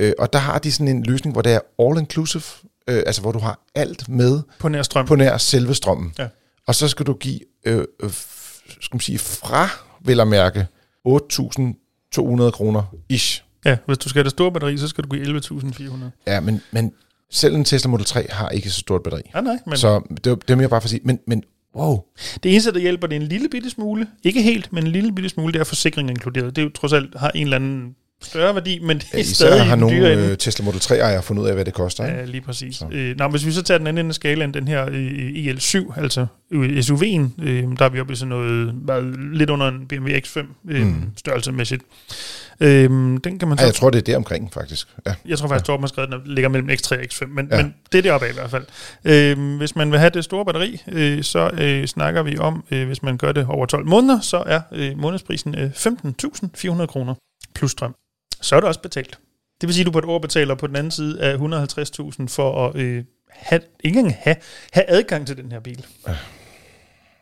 Øh, 0.00 0.12
og 0.18 0.32
der 0.32 0.38
har 0.38 0.58
de 0.58 0.72
sådan 0.72 0.88
en 0.88 1.02
løsning, 1.02 1.34
hvor 1.34 1.42
det 1.42 1.52
er 1.52 1.60
all-inclusive, 1.82 2.64
øh, 2.88 3.02
altså 3.06 3.20
hvor 3.22 3.32
du 3.32 3.38
har 3.38 3.58
alt 3.74 4.08
med 4.08 4.42
På 4.58 4.68
nær 4.68 4.82
strøm. 4.82 5.06
på 5.06 5.16
nær 5.16 5.36
selve 5.36 5.74
strømmen. 5.74 6.12
Ja. 6.18 6.28
Og 6.66 6.74
så 6.74 6.88
skal 6.88 7.06
du 7.06 7.12
give, 7.14 7.40
øh, 7.66 7.84
øh, 8.02 8.10
skal 8.80 8.94
man 8.94 9.00
sige, 9.00 9.18
fra, 9.18 9.68
vil 10.04 10.16
jeg 10.16 10.28
mærke, 10.28 10.66
8.200 11.08 12.50
kroner 12.50 12.82
ish. 13.08 13.44
Ja, 13.64 13.76
hvis 13.86 13.98
du 13.98 14.08
skal 14.08 14.18
have 14.18 14.24
det 14.24 14.30
store 14.30 14.52
batteri, 14.52 14.78
så 14.78 14.88
skal 14.88 15.04
du 15.04 15.08
give 15.08 15.40
11.400. 15.40 16.22
Ja, 16.26 16.40
men, 16.40 16.60
men 16.70 16.92
selv 17.30 17.54
en 17.54 17.64
Tesla 17.64 17.90
Model 17.90 18.06
3 18.06 18.26
har 18.30 18.48
ikke 18.48 18.70
så 18.70 18.78
stort 18.80 19.02
batteri. 19.02 19.22
Ja, 19.34 19.40
nej, 19.40 19.58
men 19.66 19.76
Så 19.76 20.00
det, 20.10 20.24
det 20.24 20.50
er 20.50 20.54
mere 20.56 20.68
bare 20.68 20.80
for 20.80 20.86
at 20.86 20.90
sige, 20.90 21.00
men, 21.04 21.18
men 21.26 21.42
wow, 21.76 22.00
det 22.42 22.50
eneste, 22.52 22.72
der 22.72 22.78
hjælper, 22.80 23.06
det 23.06 23.16
er 23.16 23.20
en 23.20 23.26
lille 23.26 23.48
bitte 23.48 23.70
smule. 23.70 24.06
Ikke 24.22 24.42
helt, 24.42 24.72
men 24.72 24.84
en 24.86 24.92
lille 24.92 25.12
bitte 25.12 25.28
smule, 25.30 25.52
det 25.52 25.60
er 25.60 25.64
forsikringen 25.64 26.10
inkluderet. 26.10 26.56
Det 26.56 26.62
er 26.62 26.66
jo 26.66 26.72
trods 26.74 26.92
alt 26.92 27.18
har 27.18 27.30
en 27.30 27.42
eller 27.42 27.56
anden 27.56 27.94
større 28.22 28.54
værdi, 28.54 28.78
men 28.78 28.98
det 28.98 29.06
er 29.12 29.18
ja, 29.18 29.22
stadig 29.22 29.56
især 29.56 29.64
har 29.64 29.76
nogle 29.76 29.96
dyre 29.96 30.16
øh, 30.16 30.36
Tesla 30.36 30.64
Model 30.64 30.80
3 30.80 30.98
ejere 30.98 31.22
fundet 31.22 31.42
ud 31.42 31.48
af, 31.48 31.54
hvad 31.54 31.64
det 31.64 31.74
koster. 31.74 32.06
ikke? 32.06 32.18
Ja, 32.18 32.24
lige 32.24 32.40
præcis. 32.40 32.76
Så. 32.76 32.86
Øh, 32.92 33.16
nå, 33.16 33.28
hvis 33.28 33.46
vi 33.46 33.52
så 33.52 33.62
tager 33.62 33.78
den 33.78 33.86
anden 33.86 34.04
ende 34.04 34.08
af 34.08 34.14
skalaen, 34.14 34.54
den 34.54 34.68
her 34.68 34.86
øh, 34.90 35.28
EL7, 35.28 36.00
altså 36.00 36.26
øh, 36.52 36.78
SUV'en, 36.78 37.42
øh, 37.42 37.64
der 37.78 37.84
er 37.84 37.88
vi 37.88 38.00
oppe 38.00 38.12
i 38.12 38.16
sådan 38.16 38.28
noget, 38.28 38.74
lidt 39.32 39.50
under 39.50 39.68
en 39.68 39.86
BMW 39.88 40.08
X5 40.08 40.38
øh, 40.68 40.86
mm. 40.86 41.02
Størrelsesmæssigt. 41.16 41.82
Øh, 42.60 42.90
den 43.24 43.38
kan 43.38 43.48
man 43.48 43.58
så... 43.58 43.64
Ja, 43.64 43.66
jeg 43.66 43.74
tror, 43.74 43.90
det 43.90 43.98
er 43.98 44.02
der 44.02 44.16
omkring, 44.16 44.52
faktisk. 44.52 44.88
Ja. 45.06 45.14
Jeg 45.26 45.38
tror 45.38 45.48
faktisk, 45.48 45.66
Torben 45.66 45.82
har 45.82 45.88
skrevet, 45.88 46.14
at 46.14 46.20
den 46.24 46.34
ligger 46.34 46.48
mellem 46.48 46.70
X3 46.70 46.96
og 46.96 47.02
X5, 47.02 47.26
men, 47.26 47.48
ja. 47.50 47.56
Ja. 47.56 47.62
men 47.62 47.74
det 47.92 47.98
er 47.98 48.02
deroppe 48.02 48.26
af 48.26 48.30
i 48.30 48.34
hvert 48.34 48.50
fald. 48.50 48.64
Øh, 49.04 49.56
hvis 49.56 49.76
man 49.76 49.90
vil 49.90 49.98
have 49.98 50.10
det 50.10 50.24
store 50.24 50.44
batteri, 50.44 50.82
øh, 50.88 51.22
så 51.22 51.50
øh, 51.60 51.86
snakker 51.86 52.22
vi 52.22 52.38
om, 52.38 52.64
øh, 52.70 52.86
hvis 52.86 53.02
man 53.02 53.16
gør 53.16 53.32
det 53.32 53.46
over 53.46 53.66
12 53.66 53.86
måneder, 53.86 54.20
så 54.20 54.42
er 54.46 54.60
øh, 54.72 54.98
månedsprisen 54.98 55.58
øh, 55.58 55.70
15.400 55.74 56.86
kroner 56.86 57.14
plus 57.54 57.70
strøm. 57.70 57.94
Så 58.40 58.56
er 58.56 58.60
det 58.60 58.68
også 58.68 58.80
betalt. 58.80 59.18
Det 59.60 59.66
vil 59.66 59.74
sige, 59.74 59.82
at 59.82 59.86
du 59.86 59.90
på 59.92 59.98
et 59.98 60.04
år 60.04 60.18
betaler 60.18 60.54
på 60.54 60.66
den 60.66 60.76
anden 60.76 60.90
side 60.90 61.20
af 61.20 61.34
150.000 61.36 62.26
for 62.28 62.68
at 62.68 62.76
øh, 62.76 63.04
have, 63.30 63.60
ikke 63.84 63.98
engang 63.98 64.16
have, 64.20 64.36
have 64.72 64.84
adgang 64.90 65.26
til 65.26 65.36
den 65.36 65.52
her 65.52 65.60
bil. 65.60 65.86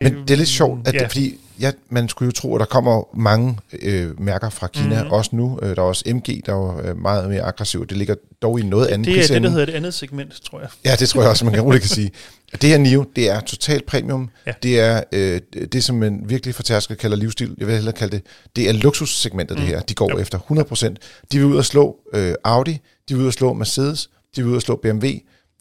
Men 0.01 0.13
det 0.21 0.31
er 0.31 0.35
lidt 0.37 0.49
sjovt, 0.49 0.87
at 0.87 0.93
ja. 0.93 0.99
det, 0.99 1.07
fordi 1.11 1.39
ja, 1.59 1.71
man 1.89 2.09
skulle 2.09 2.27
jo 2.27 2.31
tro, 2.31 2.55
at 2.55 2.59
der 2.59 2.65
kommer 2.65 3.17
mange 3.17 3.57
øh, 3.81 4.21
mærker 4.21 4.49
fra 4.49 4.67
Kina, 4.67 4.87
Mhm. 4.87 4.95
mm-hmm. 4.97 5.11
også 5.11 5.29
nu. 5.33 5.59
Øh, 5.61 5.75
der 5.75 5.81
er 5.81 5.85
også 5.85 6.03
MG, 6.15 6.41
der 6.45 6.53
er 6.53 6.89
øh, 6.89 6.97
meget 6.97 7.29
mere 7.29 7.41
aggressiv. 7.41 7.87
Det 7.87 7.97
ligger 7.97 8.15
dog 8.41 8.59
i 8.59 8.63
noget 8.63 8.87
anden 8.87 9.05
Det 9.05 9.23
er 9.23 9.27
det, 9.33 9.43
der 9.43 9.49
hedder 9.49 9.65
det 9.65 9.73
andet 9.73 9.93
segment, 9.93 10.41
tror 10.45 10.59
jeg. 10.59 10.69
Ja, 10.85 10.95
det 10.99 11.09
tror 11.09 11.21
jeg 11.21 11.29
også, 11.29 11.45
man 11.45 11.53
kan 11.53 11.63
roligt 11.63 11.81
kan 11.81 11.89
sige. 11.89 12.11
Det 12.61 12.69
her 12.69 12.77
NIO, 12.77 13.05
det 13.15 13.29
er 13.29 13.39
totalt 13.39 13.85
premium. 13.85 14.29
Ja. 14.45 14.53
Det 14.63 14.79
er 14.79 15.03
øh, 15.11 15.41
det, 15.73 15.83
som 15.83 15.95
man 15.95 16.21
virkelig 16.25 16.55
fortærsker 16.55 16.95
kalder 16.95 17.17
livsstil. 17.17 17.55
Jeg 17.57 17.67
vil 17.67 17.75
hellere 17.75 17.95
kalde 17.95 18.15
det, 18.15 18.25
det 18.55 18.69
er 18.69 18.73
luksussegmentet, 18.73 19.57
mm. 19.57 19.61
det 19.61 19.69
her. 19.69 19.81
De 19.81 19.93
går 19.93 20.11
Jo. 20.11 20.17
efter 20.17 20.39
100%. 20.39 20.95
De 21.31 21.37
vil 21.37 21.47
ud 21.47 21.57
og 21.57 21.65
slå 21.65 21.97
øh, 22.13 22.33
Audi, 22.43 22.79
de 23.09 23.13
vil 23.13 23.21
ud 23.21 23.27
og 23.27 23.33
slå 23.33 23.53
Mercedes, 23.53 24.09
de 24.35 24.41
vil 24.43 24.51
ud 24.51 24.55
og 24.55 24.61
slå 24.61 24.75
BMW, 24.75 25.07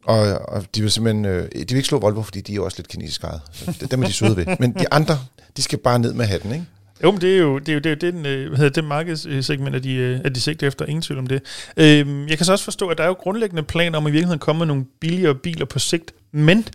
og, 0.04 0.18
og 0.48 0.64
de 0.74 0.82
vil 0.82 0.90
simpelthen, 0.90 1.24
øh, 1.24 1.42
de 1.42 1.66
vil 1.68 1.76
ikke 1.76 1.88
slå 1.88 1.98
Volvo, 1.98 2.22
fordi 2.22 2.40
de 2.40 2.52
er 2.52 2.56
jo 2.56 2.64
også 2.64 2.78
lidt 2.78 2.88
kinesisk 2.88 3.24
ejet. 3.24 3.40
Så 3.52 3.76
det, 3.80 3.90
dem 3.90 4.02
er 4.02 4.06
de 4.06 4.12
søde 4.12 4.36
ved. 4.36 4.46
Men 4.58 4.72
de 4.72 4.92
andre, 4.92 5.18
de 5.56 5.62
skal 5.62 5.78
bare 5.78 5.98
ned 5.98 6.12
med 6.14 6.24
hatten, 6.24 6.52
ikke? 6.52 6.66
Jo, 7.02 7.10
men 7.10 7.20
det 7.20 7.34
er 7.34 7.38
jo 7.38 7.58
det, 7.58 7.68
er 7.68 7.72
jo, 7.72 7.78
det, 7.78 7.86
er 7.86 8.08
jo 8.08 8.12
den, 8.12 8.26
øh, 8.26 8.48
hvad 8.48 8.58
hedder 8.58 8.70
det 8.72 8.84
markedssegment, 8.84 9.76
at 9.76 9.84
de, 9.84 9.94
øh, 9.94 10.20
at 10.24 10.34
de 10.34 10.40
sigter 10.40 10.66
efter. 10.66 10.84
Ingen 10.84 11.02
tvivl 11.02 11.18
om 11.18 11.26
det. 11.26 11.42
Øhm, 11.76 12.28
jeg 12.28 12.36
kan 12.36 12.46
så 12.46 12.52
også 12.52 12.64
forstå, 12.64 12.88
at 12.88 12.98
der 12.98 13.04
er 13.04 13.08
jo 13.08 13.12
grundlæggende 13.12 13.62
planer 13.62 13.98
om 13.98 14.06
at 14.06 14.10
i 14.10 14.12
virkeligheden 14.12 14.38
komme 14.38 14.58
med 14.58 14.66
nogle 14.66 14.84
billigere 15.00 15.34
biler 15.34 15.64
på 15.64 15.78
sigt, 15.78 16.12
men 16.32 16.66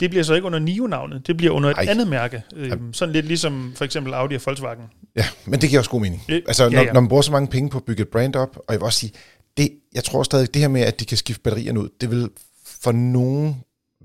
det 0.00 0.10
bliver 0.10 0.22
så 0.24 0.34
ikke 0.34 0.46
under 0.46 0.58
NIO-navnet. 0.58 1.26
Det 1.26 1.36
bliver 1.36 1.52
under 1.52 1.70
et 1.70 1.76
Ej. 1.76 1.86
andet 1.88 2.08
mærke. 2.08 2.42
Øhm, 2.56 2.92
sådan 2.92 3.12
lidt 3.12 3.26
ligesom 3.26 3.72
for 3.76 3.84
eksempel 3.84 4.14
Audi 4.14 4.34
og 4.34 4.40
Volkswagen. 4.46 4.84
Ja, 5.16 5.24
men 5.44 5.60
det 5.60 5.68
giver 5.68 5.80
også 5.80 5.90
god 5.90 6.00
mening. 6.00 6.22
Øh, 6.28 6.42
Altså, 6.46 6.64
ja, 6.64 6.70
når, 6.70 6.80
ja. 6.82 6.92
når 6.92 7.00
man 7.00 7.08
bruger 7.08 7.22
så 7.22 7.32
mange 7.32 7.48
penge 7.48 7.70
på 7.70 7.78
at 7.78 7.84
bygge 7.84 8.02
et 8.02 8.08
brand 8.08 8.36
op, 8.36 8.56
og 8.56 8.64
jeg 8.72 8.80
vil 8.80 8.84
også 8.84 8.98
sige, 8.98 9.12
det, 9.56 9.70
jeg 9.94 10.04
tror 10.04 10.22
stadig, 10.22 10.54
det 10.54 10.62
her 10.62 10.68
med, 10.68 10.80
at 10.80 11.00
de 11.00 11.04
kan 11.04 11.16
skifte 11.16 11.42
batterierne 11.42 11.80
ud, 11.80 11.88
det 12.00 12.10
vil 12.10 12.28
for 12.66 12.92
nogen 12.92 13.56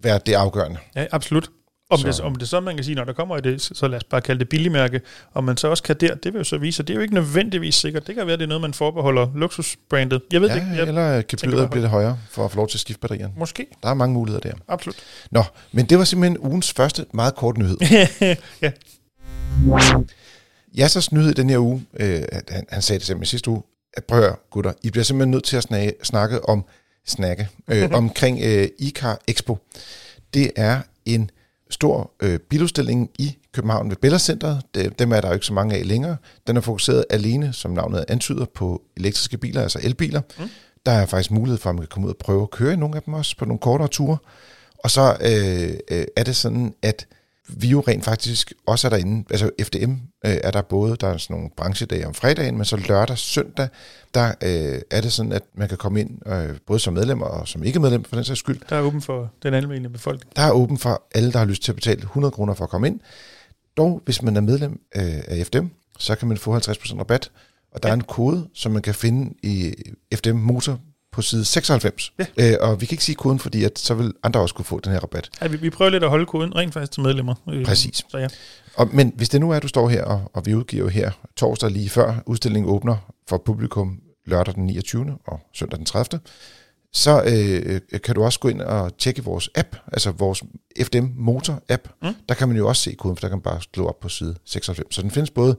være 0.03 0.19
det 0.25 0.33
afgørende. 0.33 0.77
Ja, 0.95 1.05
absolut. 1.11 1.49
Om, 1.89 1.99
Så- 1.99 2.07
det, 2.07 2.19
om 2.21 2.35
det 2.35 2.49
så, 2.49 2.59
man 2.59 2.75
kan 2.75 2.83
sige, 2.83 2.95
når 2.95 3.03
der 3.03 3.13
kommer 3.13 3.37
i 3.37 3.41
det, 3.41 3.61
så 3.61 3.87
lad 3.87 3.97
os 3.97 4.03
bare 4.03 4.21
kalde 4.21 4.39
det 4.39 4.49
billigmærke, 4.49 5.01
om 5.33 5.43
man 5.43 5.57
så 5.57 5.67
også 5.67 5.83
kan 5.83 5.95
der, 5.99 6.15
det 6.15 6.33
vil 6.33 6.39
jo 6.39 6.43
så 6.43 6.57
vise, 6.57 6.83
det 6.83 6.89
er 6.89 6.95
jo 6.95 7.01
ikke 7.01 7.13
nødvendigvis 7.13 7.75
sikkert. 7.75 8.07
Det 8.07 8.15
kan 8.15 8.27
være, 8.27 8.37
det 8.37 8.43
er 8.43 8.47
noget, 8.47 8.61
man 8.61 8.73
forbeholder 8.73 9.27
luksusbrandet. 9.35 10.21
Jeg 10.31 10.41
ved 10.41 10.49
det 10.49 10.55
Ja, 10.55 10.61
ikke. 10.61 10.75
Jeg, 10.77 10.87
eller 10.87 11.21
gebyret 11.27 11.69
bliver 11.69 11.81
lidt 11.83 11.91
højere 11.91 12.19
for 12.29 12.45
at 12.45 12.51
få 12.51 12.57
lov 12.57 12.67
til 12.67 12.75
at 12.77 12.79
skifte 12.79 12.99
batterierne. 12.99 13.33
måske. 13.37 13.65
Der 13.83 13.89
er 13.89 13.93
mange 13.93 14.13
muligheder 14.13 14.49
der. 14.49 14.55
Absolut. 14.67 14.95
Nå, 15.31 15.43
men 15.71 15.85
det 15.85 15.97
var 15.97 16.03
simpelthen 16.03 16.37
ugens 16.39 16.73
første 16.73 17.05
meget 17.13 17.35
kort 17.35 17.57
nyhed. 17.57 17.77
ja. 18.61 18.71
Jassers 20.77 21.11
nyhed 21.11 21.33
den 21.33 21.49
her 21.49 21.57
uge, 21.59 21.85
øh, 21.99 22.21
han, 22.49 22.65
han 22.69 22.81
sagde 22.81 22.99
det 22.99 23.07
simpelthen 23.07 23.25
sidste 23.29 23.49
uge, 23.49 23.63
at 23.93 24.03
prøv 24.05 24.17
at 24.19 24.23
høre, 24.25 24.35
gutter, 24.51 24.73
I 24.83 24.89
bliver 24.91 25.03
simpelthen 25.03 25.31
nødt 25.31 25.43
til 25.43 25.57
at 25.57 25.63
snakke, 25.63 25.93
snakke 26.03 26.49
om 26.49 26.65
snakke, 27.07 27.47
øh, 27.67 27.89
omkring 28.01 28.39
øh, 28.43 28.67
ICAR 28.79 29.19
Expo. 29.27 29.57
Det 30.33 30.51
er 30.55 30.79
en 31.05 31.29
stor 31.69 32.11
øh, 32.19 32.39
biludstilling 32.39 33.09
i 33.19 33.37
København 33.53 33.89
ved 33.89 33.95
Bella 33.95 34.17
Centeret. 34.17 34.61
Det, 34.75 34.99
dem 34.99 35.11
er 35.11 35.21
der 35.21 35.27
jo 35.27 35.33
ikke 35.33 35.45
så 35.45 35.53
mange 35.53 35.75
af 35.75 35.87
længere. 35.87 36.17
Den 36.47 36.57
er 36.57 36.61
fokuseret 36.61 37.05
alene, 37.09 37.53
som 37.53 37.71
navnet 37.71 38.05
antyder, 38.07 38.45
på 38.55 38.81
elektriske 38.97 39.37
biler, 39.37 39.61
altså 39.61 39.79
elbiler. 39.83 40.21
Mm. 40.39 40.49
Der 40.85 40.91
er 40.91 41.05
faktisk 41.05 41.31
mulighed 41.31 41.57
for, 41.57 41.69
at 41.69 41.75
man 41.75 41.81
kan 41.81 41.89
komme 41.89 42.07
ud 42.07 42.13
og 42.13 42.17
prøve 42.17 42.41
at 42.41 42.49
køre 42.49 42.73
i 42.73 42.75
nogle 42.75 42.95
af 42.95 43.01
dem 43.01 43.13
også 43.13 43.37
på 43.37 43.45
nogle 43.45 43.59
kortere 43.59 43.87
ture. 43.87 44.17
Og 44.83 44.91
så 44.91 45.17
øh, 45.21 45.97
øh, 45.97 46.05
er 46.15 46.23
det 46.23 46.35
sådan, 46.35 46.73
at 46.81 47.07
vi 47.47 47.67
jo 47.67 47.83
rent 47.87 48.05
faktisk 48.05 48.53
også 48.65 48.87
er 48.87 48.89
derinde, 48.89 49.25
altså 49.29 49.49
FDM 49.61 49.91
øh, 50.25 50.37
er 50.43 50.51
der 50.51 50.61
både, 50.61 50.95
der 50.95 51.07
er 51.07 51.17
sådan 51.17 51.33
nogle 51.33 51.49
branchedage 51.57 52.07
om 52.07 52.13
fredagen, 52.13 52.55
men 52.55 52.65
så 52.65 52.77
lørdag, 52.77 53.17
søndag, 53.17 53.67
der 54.13 54.27
øh, 54.43 54.81
er 54.91 55.01
det 55.01 55.11
sådan, 55.13 55.31
at 55.31 55.43
man 55.53 55.67
kan 55.69 55.77
komme 55.77 55.99
ind, 55.99 56.27
øh, 56.27 56.57
både 56.67 56.79
som 56.79 56.93
medlem 56.93 57.21
og 57.21 57.47
som 57.47 57.63
ikke 57.63 57.79
medlem 57.79 58.03
for 58.03 58.15
den 58.15 58.25
sags 58.25 58.39
skyld. 58.39 58.59
Der 58.69 58.75
er 58.75 58.81
åben 58.81 59.01
for 59.01 59.31
den 59.43 59.53
almindelige 59.53 59.91
befolkning. 59.91 60.35
Der 60.35 60.41
er 60.41 60.51
åben 60.51 60.77
for 60.77 61.03
alle, 61.15 61.31
der 61.31 61.37
har 61.39 61.45
lyst 61.45 61.63
til 61.63 61.71
at 61.71 61.75
betale 61.75 62.01
100 62.01 62.31
kroner 62.31 62.53
for 62.53 62.63
at 62.63 62.69
komme 62.69 62.87
ind. 62.87 62.99
Dog, 63.77 64.01
hvis 64.05 64.21
man 64.21 64.37
er 64.37 64.41
medlem 64.41 64.81
øh, 64.95 65.03
af 65.27 65.45
FDM, 65.45 65.65
så 65.99 66.15
kan 66.15 66.27
man 66.27 66.37
få 66.37 66.57
50% 66.57 66.99
rabat, 66.99 67.31
og 67.71 67.83
der 67.83 67.89
ja. 67.89 67.93
er 67.93 67.97
en 67.97 68.03
kode, 68.03 68.47
som 68.53 68.71
man 68.71 68.81
kan 68.81 68.95
finde 68.95 69.33
i 69.43 69.73
FDM 70.13 70.35
Motor 70.35 70.79
på 71.17 71.21
side 71.21 71.45
96. 71.45 72.13
Ja. 72.19 72.25
Øh, 72.37 72.57
og 72.61 72.81
vi 72.81 72.85
kan 72.85 72.93
ikke 72.93 73.03
sige 73.03 73.15
koden, 73.15 73.39
fordi 73.39 73.63
at 73.63 73.79
så 73.79 73.93
vil 73.93 74.13
andre 74.23 74.39
også 74.39 74.55
kunne 74.55 74.65
få 74.65 74.79
den 74.79 74.91
her 74.91 74.99
rabat. 74.99 75.29
Ja, 75.41 75.47
vi, 75.47 75.57
vi 75.57 75.69
prøver 75.69 75.91
lidt 75.91 76.03
at 76.03 76.09
holde 76.09 76.25
koden 76.25 76.55
rent 76.55 76.73
faktisk 76.73 76.91
til 76.91 77.01
medlemmer. 77.01 77.35
Øh, 77.49 77.65
Præcis. 77.65 78.05
Så 78.09 78.17
ja. 78.17 78.27
og, 78.75 78.89
men 78.93 79.13
hvis 79.15 79.29
det 79.29 79.41
nu 79.41 79.51
er, 79.51 79.55
at 79.55 79.63
du 79.63 79.67
står 79.67 79.89
her, 79.89 80.03
og, 80.03 80.31
og 80.33 80.45
vi 80.45 80.55
udgiver 80.55 80.83
jo 80.83 80.89
her 80.89 81.11
torsdag 81.35 81.71
lige 81.71 81.89
før 81.89 82.23
udstillingen 82.25 82.71
åbner 82.71 82.95
for 83.29 83.37
publikum 83.45 83.99
lørdag 84.25 84.55
den 84.55 84.65
29. 84.65 85.17
og 85.27 85.39
søndag 85.53 85.77
den 85.77 85.85
30 85.85 86.19
så 86.93 87.23
øh, 87.23 88.01
kan 88.03 88.15
du 88.15 88.23
også 88.23 88.39
gå 88.39 88.47
ind 88.47 88.61
og 88.61 88.97
tjekke 88.97 89.23
vores 89.23 89.49
app, 89.55 89.75
altså 89.87 90.11
vores 90.11 90.43
FDM 90.81 91.07
Motor 91.15 91.63
app. 91.69 91.87
Mm. 92.01 92.13
Der 92.29 92.35
kan 92.35 92.47
man 92.47 92.57
jo 92.57 92.67
også 92.67 92.81
se 92.81 92.93
koden, 92.93 93.15
for 93.15 93.21
der 93.21 93.27
kan 93.27 93.37
man 93.37 93.41
bare 93.41 93.61
slå 93.73 93.87
op 93.87 93.99
på 93.99 94.09
side 94.09 94.35
96. 94.45 94.95
Så 94.95 95.01
den 95.01 95.11
findes 95.11 95.29
både 95.29 95.57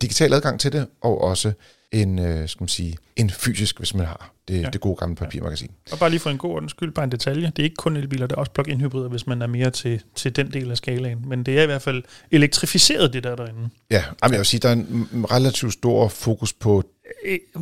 digital 0.00 0.32
adgang 0.32 0.60
til 0.60 0.72
det, 0.72 0.86
og 1.00 1.20
også 1.20 1.52
en, 1.94 2.18
øh, 2.18 2.48
skal 2.48 2.62
man 2.62 2.68
sige, 2.68 2.96
en 3.16 3.30
fysisk, 3.30 3.78
hvis 3.78 3.94
man 3.94 4.06
har 4.06 4.34
det, 4.48 4.62
ja. 4.62 4.68
det 4.72 4.80
gode 4.80 4.96
gamle 4.96 5.16
papirmagasin. 5.16 5.70
Ja. 5.88 5.92
Og 5.92 5.98
bare 5.98 6.10
lige 6.10 6.20
for 6.20 6.30
en 6.30 6.38
god 6.38 6.50
ordens 6.50 6.70
skyld, 6.70 6.92
bare 6.92 7.04
en 7.04 7.12
detalje. 7.12 7.46
Det 7.46 7.58
er 7.58 7.64
ikke 7.64 7.76
kun 7.76 7.96
elbiler, 7.96 8.26
der 8.26 8.34
er 8.36 8.40
også 8.40 8.52
plug-in 8.52 8.80
hybrider, 8.80 9.08
hvis 9.08 9.26
man 9.26 9.42
er 9.42 9.46
mere 9.46 9.70
til, 9.70 10.02
til 10.14 10.36
den 10.36 10.52
del 10.52 10.70
af 10.70 10.76
skalaen. 10.76 11.18
Men 11.28 11.42
det 11.42 11.58
er 11.58 11.62
i 11.62 11.66
hvert 11.66 11.82
fald 11.82 12.02
elektrificeret, 12.30 13.12
det 13.12 13.24
der 13.24 13.36
derinde. 13.36 13.68
Ja, 13.90 14.04
jeg 14.22 14.30
vil 14.30 14.44
sige, 14.44 14.60
der 14.60 14.68
er 14.68 14.72
en 14.72 15.26
relativt 15.30 15.72
stor 15.72 16.08
fokus 16.08 16.52
på 16.52 16.82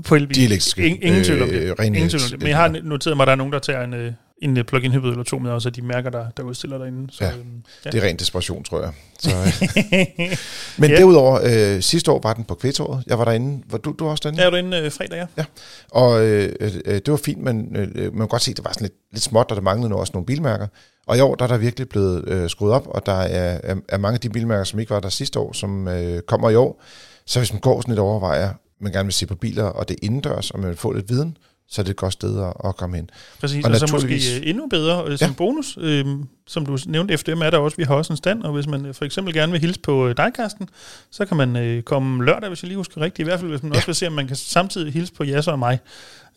på 0.04 0.14
elbiler. 0.14 0.40
De 0.40 0.44
elektriske. 0.44 0.86
Ingen 0.86 1.24
tvivl 1.24 1.42
om 1.42 1.48
det. 1.48 1.74
Øh, 1.78 1.86
Ingen 1.86 2.08
tvivl 2.08 2.22
om 2.24 2.30
det. 2.30 2.38
Men 2.38 2.48
jeg 2.48 2.56
har 2.56 2.68
noteret 2.82 3.16
mig, 3.16 3.24
at 3.24 3.26
der 3.26 3.32
er 3.32 3.36
nogen, 3.36 3.52
der 3.52 3.58
tager 3.58 3.84
en, 3.84 3.94
øh, 3.94 4.12
en 4.42 4.64
plug-in 4.64 4.92
hybrid 4.92 5.10
eller 5.10 5.24
to 5.24 5.38
med, 5.38 5.50
også 5.50 5.70
de 5.70 5.82
mærker, 5.82 6.10
der, 6.10 6.26
der 6.36 6.42
udstiller 6.42 6.78
derinde. 6.78 7.12
Så, 7.12 7.24
ja, 7.24 7.30
øhm, 7.30 7.62
ja, 7.84 7.90
det 7.90 8.02
er 8.02 8.06
ren 8.08 8.16
desperation, 8.16 8.64
tror 8.64 8.80
jeg. 8.82 8.92
Så, 9.18 9.30
Men 10.80 10.90
ja. 10.90 10.96
derudover, 10.96 11.40
øh, 11.44 11.82
sidste 11.82 12.10
år 12.10 12.20
var 12.22 12.32
den 12.34 12.44
på 12.44 12.54
kvætåret. 12.54 13.04
Jeg 13.06 13.18
var 13.18 13.24
derinde. 13.24 13.62
Var 13.70 13.78
du, 13.78 13.94
du 13.98 14.08
også 14.08 14.20
derinde? 14.22 14.40
Ja, 14.40 14.44
jeg 14.44 14.52
var 14.52 14.58
derinde 14.58 14.78
øh, 14.78 14.92
fredag, 14.92 15.16
ja. 15.18 15.26
ja. 15.36 15.44
Og 15.90 16.24
øh, 16.24 16.52
øh, 16.60 16.94
det 16.94 17.10
var 17.10 17.16
fint, 17.16 17.42
men 17.42 17.76
øh, 17.76 17.94
man 17.94 18.18
kan 18.18 18.28
godt 18.28 18.42
se, 18.42 18.50
at 18.50 18.56
det 18.56 18.64
var 18.64 18.72
sådan 18.72 18.84
lidt, 18.84 18.94
lidt 19.12 19.22
småt, 19.22 19.46
og 19.50 19.56
der 19.56 19.62
manglede 19.62 19.94
også 19.94 20.10
nogle 20.14 20.26
bilmærker. 20.26 20.66
Og 21.06 21.16
i 21.16 21.20
år 21.20 21.34
der 21.34 21.44
er 21.44 21.48
der 21.48 21.56
virkelig 21.56 21.88
blevet 21.88 22.28
øh, 22.28 22.50
skruet 22.50 22.72
op, 22.72 22.86
og 22.86 23.06
der 23.06 23.12
er, 23.12 23.60
er, 23.62 23.76
er 23.88 23.98
mange 23.98 24.14
af 24.14 24.20
de 24.20 24.28
bilmærker, 24.28 24.64
som 24.64 24.80
ikke 24.80 24.90
var 24.90 25.00
der 25.00 25.08
sidste 25.08 25.38
år, 25.38 25.52
som 25.52 25.88
øh, 25.88 26.22
kommer 26.22 26.50
i 26.50 26.54
år. 26.54 26.82
Så 27.26 27.40
hvis 27.40 27.52
man 27.52 27.60
går 27.60 27.80
sådan 27.80 27.92
lidt 27.92 28.00
overvejer, 28.00 28.52
man 28.80 28.92
gerne 28.92 29.06
vil 29.06 29.12
se 29.12 29.26
på 29.26 29.34
biler, 29.34 29.64
og 29.64 29.88
det 29.88 29.96
indendørs, 30.02 30.50
og 30.50 30.60
man 30.60 30.68
vil 30.68 30.76
få 30.76 30.92
lidt 30.92 31.08
viden, 31.08 31.36
så 31.72 31.80
er 31.80 31.82
det 31.82 31.90
et 31.90 31.96
godt 31.96 32.12
sted 32.12 32.52
at, 32.64 32.76
komme 32.76 32.96
hen. 32.96 33.10
Præcis, 33.40 33.64
og, 33.64 33.70
og 33.70 33.76
så 33.76 33.88
måske 33.92 34.14
øh, 34.14 34.48
endnu 34.48 34.66
bedre 34.66 35.04
øh, 35.06 35.18
som 35.18 35.28
ja. 35.28 35.34
bonus, 35.34 35.78
øh, 35.80 36.06
som 36.46 36.66
du 36.66 36.78
nævnte, 36.86 37.18
FDM 37.18 37.42
er 37.42 37.50
der 37.50 37.58
også, 37.58 37.76
vi 37.76 37.82
har 37.82 37.94
også 37.94 38.12
en 38.12 38.16
stand, 38.16 38.42
og 38.42 38.52
hvis 38.52 38.66
man 38.66 38.86
øh, 38.86 38.94
for 38.94 39.04
eksempel 39.04 39.34
gerne 39.34 39.52
vil 39.52 39.60
hilse 39.60 39.80
på 39.80 40.12
dig, 40.12 40.32
Karsten, 40.34 40.68
så 41.10 41.26
kan 41.26 41.36
man 41.36 41.56
øh, 41.56 41.82
komme 41.82 42.24
lørdag, 42.24 42.48
hvis 42.48 42.62
jeg 42.62 42.68
lige 42.68 42.76
husker 42.76 43.00
rigtigt, 43.00 43.26
i 43.26 43.28
hvert 43.28 43.40
fald 43.40 43.50
hvis 43.50 43.62
man 43.62 43.72
ja. 43.72 43.76
også 43.76 43.86
vil 43.86 43.94
se, 43.94 44.06
om 44.06 44.12
man 44.12 44.26
kan 44.26 44.36
samtidig 44.36 44.92
hilse 44.92 45.12
på 45.12 45.24
Jasser 45.24 45.52
og 45.52 45.58
mig. 45.58 45.78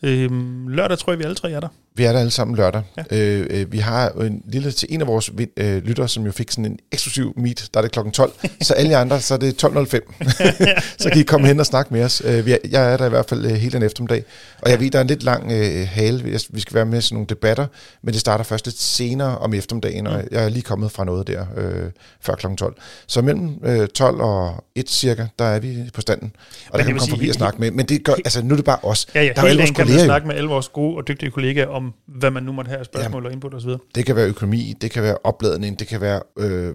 Øhm, 0.02 0.68
lørdag 0.68 0.98
tror 0.98 1.12
jeg, 1.12 1.18
vi 1.18 1.24
alle 1.24 1.36
tre 1.36 1.50
er 1.50 1.60
der. 1.60 1.68
Vi 1.96 2.04
er 2.04 2.12
der 2.12 2.18
alle 2.18 2.30
sammen 2.30 2.56
lørdag. 2.56 2.82
Ja. 2.96 3.16
Øh, 3.16 3.46
øh, 3.50 3.72
vi 3.72 3.78
har 3.78 4.08
en 4.08 4.42
lille 4.48 4.70
til 4.70 4.88
en 4.90 5.00
af 5.00 5.06
vores 5.06 5.30
øh, 5.56 5.84
lyttere, 5.84 6.08
som 6.08 6.26
jo 6.26 6.32
fik 6.32 6.50
sådan 6.50 6.64
en 6.64 6.78
eksklusiv 6.92 7.32
meet, 7.36 7.68
der 7.74 7.80
er 7.80 7.82
det 7.82 7.92
klokken 7.92 8.12
12. 8.12 8.32
så 8.60 8.74
alle 8.74 8.90
jer 8.90 9.00
andre, 9.00 9.20
så 9.20 9.34
er 9.34 9.38
det 9.38 9.64
12.05. 9.64 10.24
så 11.02 11.10
kan 11.10 11.20
I 11.20 11.22
komme 11.22 11.46
hen 11.46 11.60
og 11.60 11.66
snakke 11.66 11.94
med 11.94 12.04
os. 12.04 12.22
Øh, 12.24 12.46
vi 12.46 12.52
er, 12.52 12.56
jeg 12.70 12.92
er 12.92 12.96
der 12.96 13.06
i 13.06 13.08
hvert 13.08 13.28
fald 13.28 13.44
øh, 13.44 13.52
hele 13.52 13.72
den 13.72 13.82
eftermiddag. 13.82 14.24
Og 14.62 14.70
jeg 14.70 14.80
ved, 14.80 14.90
der 14.90 14.98
er 14.98 15.02
en 15.02 15.08
lidt 15.08 15.22
lang 15.22 15.52
øh, 15.52 15.88
hale. 15.88 16.22
Vi 16.50 16.60
skal 16.60 16.74
være 16.74 16.86
med 16.86 17.00
sådan 17.00 17.14
nogle 17.14 17.26
debatter, 17.26 17.66
men 18.02 18.12
det 18.12 18.20
starter 18.20 18.44
først 18.44 18.66
lidt 18.66 18.80
senere 18.80 19.38
om 19.38 19.54
eftermiddagen, 19.54 20.06
og 20.06 20.18
mm. 20.18 20.28
jeg 20.30 20.44
er 20.44 20.48
lige 20.48 20.62
kommet 20.62 20.92
fra 20.92 21.04
noget 21.04 21.26
der 21.26 21.46
øh, 21.56 21.90
før 22.20 22.34
klokken 22.34 22.56
12. 22.56 22.76
Så 23.06 23.22
mellem 23.22 23.58
øh, 23.64 23.88
12 23.88 24.20
og 24.20 24.64
1 24.74 24.90
cirka, 24.90 25.26
der 25.38 25.44
er 25.44 25.58
vi 25.58 25.90
på 25.94 26.00
standen. 26.00 26.32
Og 26.70 26.70
men 26.72 26.78
der 26.78 26.84
kan 26.84 26.94
man 26.94 27.00
komme 27.00 27.10
forbi 27.10 27.28
og 27.28 27.34
snakke 27.34 27.60
med. 27.60 27.70
Men 27.70 27.86
det 27.86 28.04
gør, 28.04 28.12
altså, 28.12 28.42
nu 28.42 28.54
er 28.54 28.56
det 28.56 28.64
bare 28.64 28.78
os. 28.82 29.06
Ja, 29.14 29.22
ja, 29.22 29.32
der 29.36 29.42
er 29.42 29.54
dagen 29.54 29.74
kan 29.74 29.88
man 29.88 30.00
snakke 30.00 30.26
med 30.26 30.34
alle 30.36 30.48
vores 30.48 30.68
gode 30.68 30.96
og 30.96 31.08
dygtige 31.08 31.30
kollegaer 31.30 31.68
om, 31.68 31.85
hvad 32.06 32.30
man 32.30 32.42
nu 32.42 32.52
måtte 32.52 32.68
have 32.68 32.84
spørgsmål 32.84 33.22
Jamen, 33.22 33.26
og 33.26 33.32
input 33.32 33.54
osv. 33.54 33.70
Det 33.94 34.06
kan 34.06 34.16
være 34.16 34.26
økonomi, 34.26 34.74
det 34.80 34.90
kan 34.90 35.02
være 35.02 35.16
opladning, 35.24 35.78
det 35.78 35.86
kan 35.86 36.00
være... 36.00 36.20
Øh, 36.38 36.74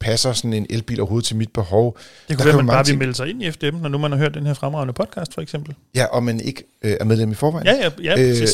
passer 0.00 0.32
sådan 0.32 0.52
en 0.52 0.66
elbil 0.70 1.00
overhovedet 1.00 1.26
til 1.26 1.36
mit 1.36 1.52
behov. 1.52 1.98
Det 2.28 2.36
kunne 2.36 2.44
være, 2.44 2.54
at 2.54 2.64
man 2.64 2.66
bare 2.66 2.86
vil 2.86 2.98
melde 2.98 3.14
sig 3.14 3.30
ind 3.30 3.42
i 3.42 3.50
FDM, 3.50 3.76
når 3.76 3.88
nu 3.88 3.98
man 3.98 4.12
har 4.12 4.18
hørt 4.18 4.34
den 4.34 4.46
her 4.46 4.54
fremragende 4.54 4.92
podcast, 4.92 5.34
for 5.34 5.40
eksempel. 5.40 5.74
Ja, 5.94 6.04
og 6.04 6.22
man 6.22 6.40
ikke 6.40 6.64
øh, 6.82 6.96
er 7.00 7.04
medlem 7.04 7.30
i 7.30 7.34
forvejen. 7.34 7.66
Ja, 7.66 7.74
ja, 7.74 7.90
ja 8.02 8.22
øh, 8.22 8.48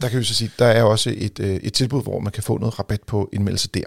Der 0.00 0.08
kan 0.08 0.18
vi 0.18 0.24
så 0.24 0.34
sige, 0.34 0.50
der 0.58 0.66
er 0.66 0.82
også 0.82 1.14
et, 1.16 1.40
øh, 1.40 1.56
et 1.56 1.72
tilbud, 1.72 2.02
hvor 2.02 2.20
man 2.20 2.32
kan 2.32 2.42
få 2.42 2.58
noget 2.58 2.78
rabat 2.78 3.02
på 3.02 3.28
indmeldelse 3.32 3.68
der. 3.68 3.82